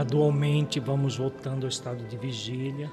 Gradualmente 0.00 0.80
vamos 0.80 1.18
voltando 1.18 1.66
ao 1.66 1.68
estado 1.68 2.02
de 2.06 2.16
vigília. 2.16 2.90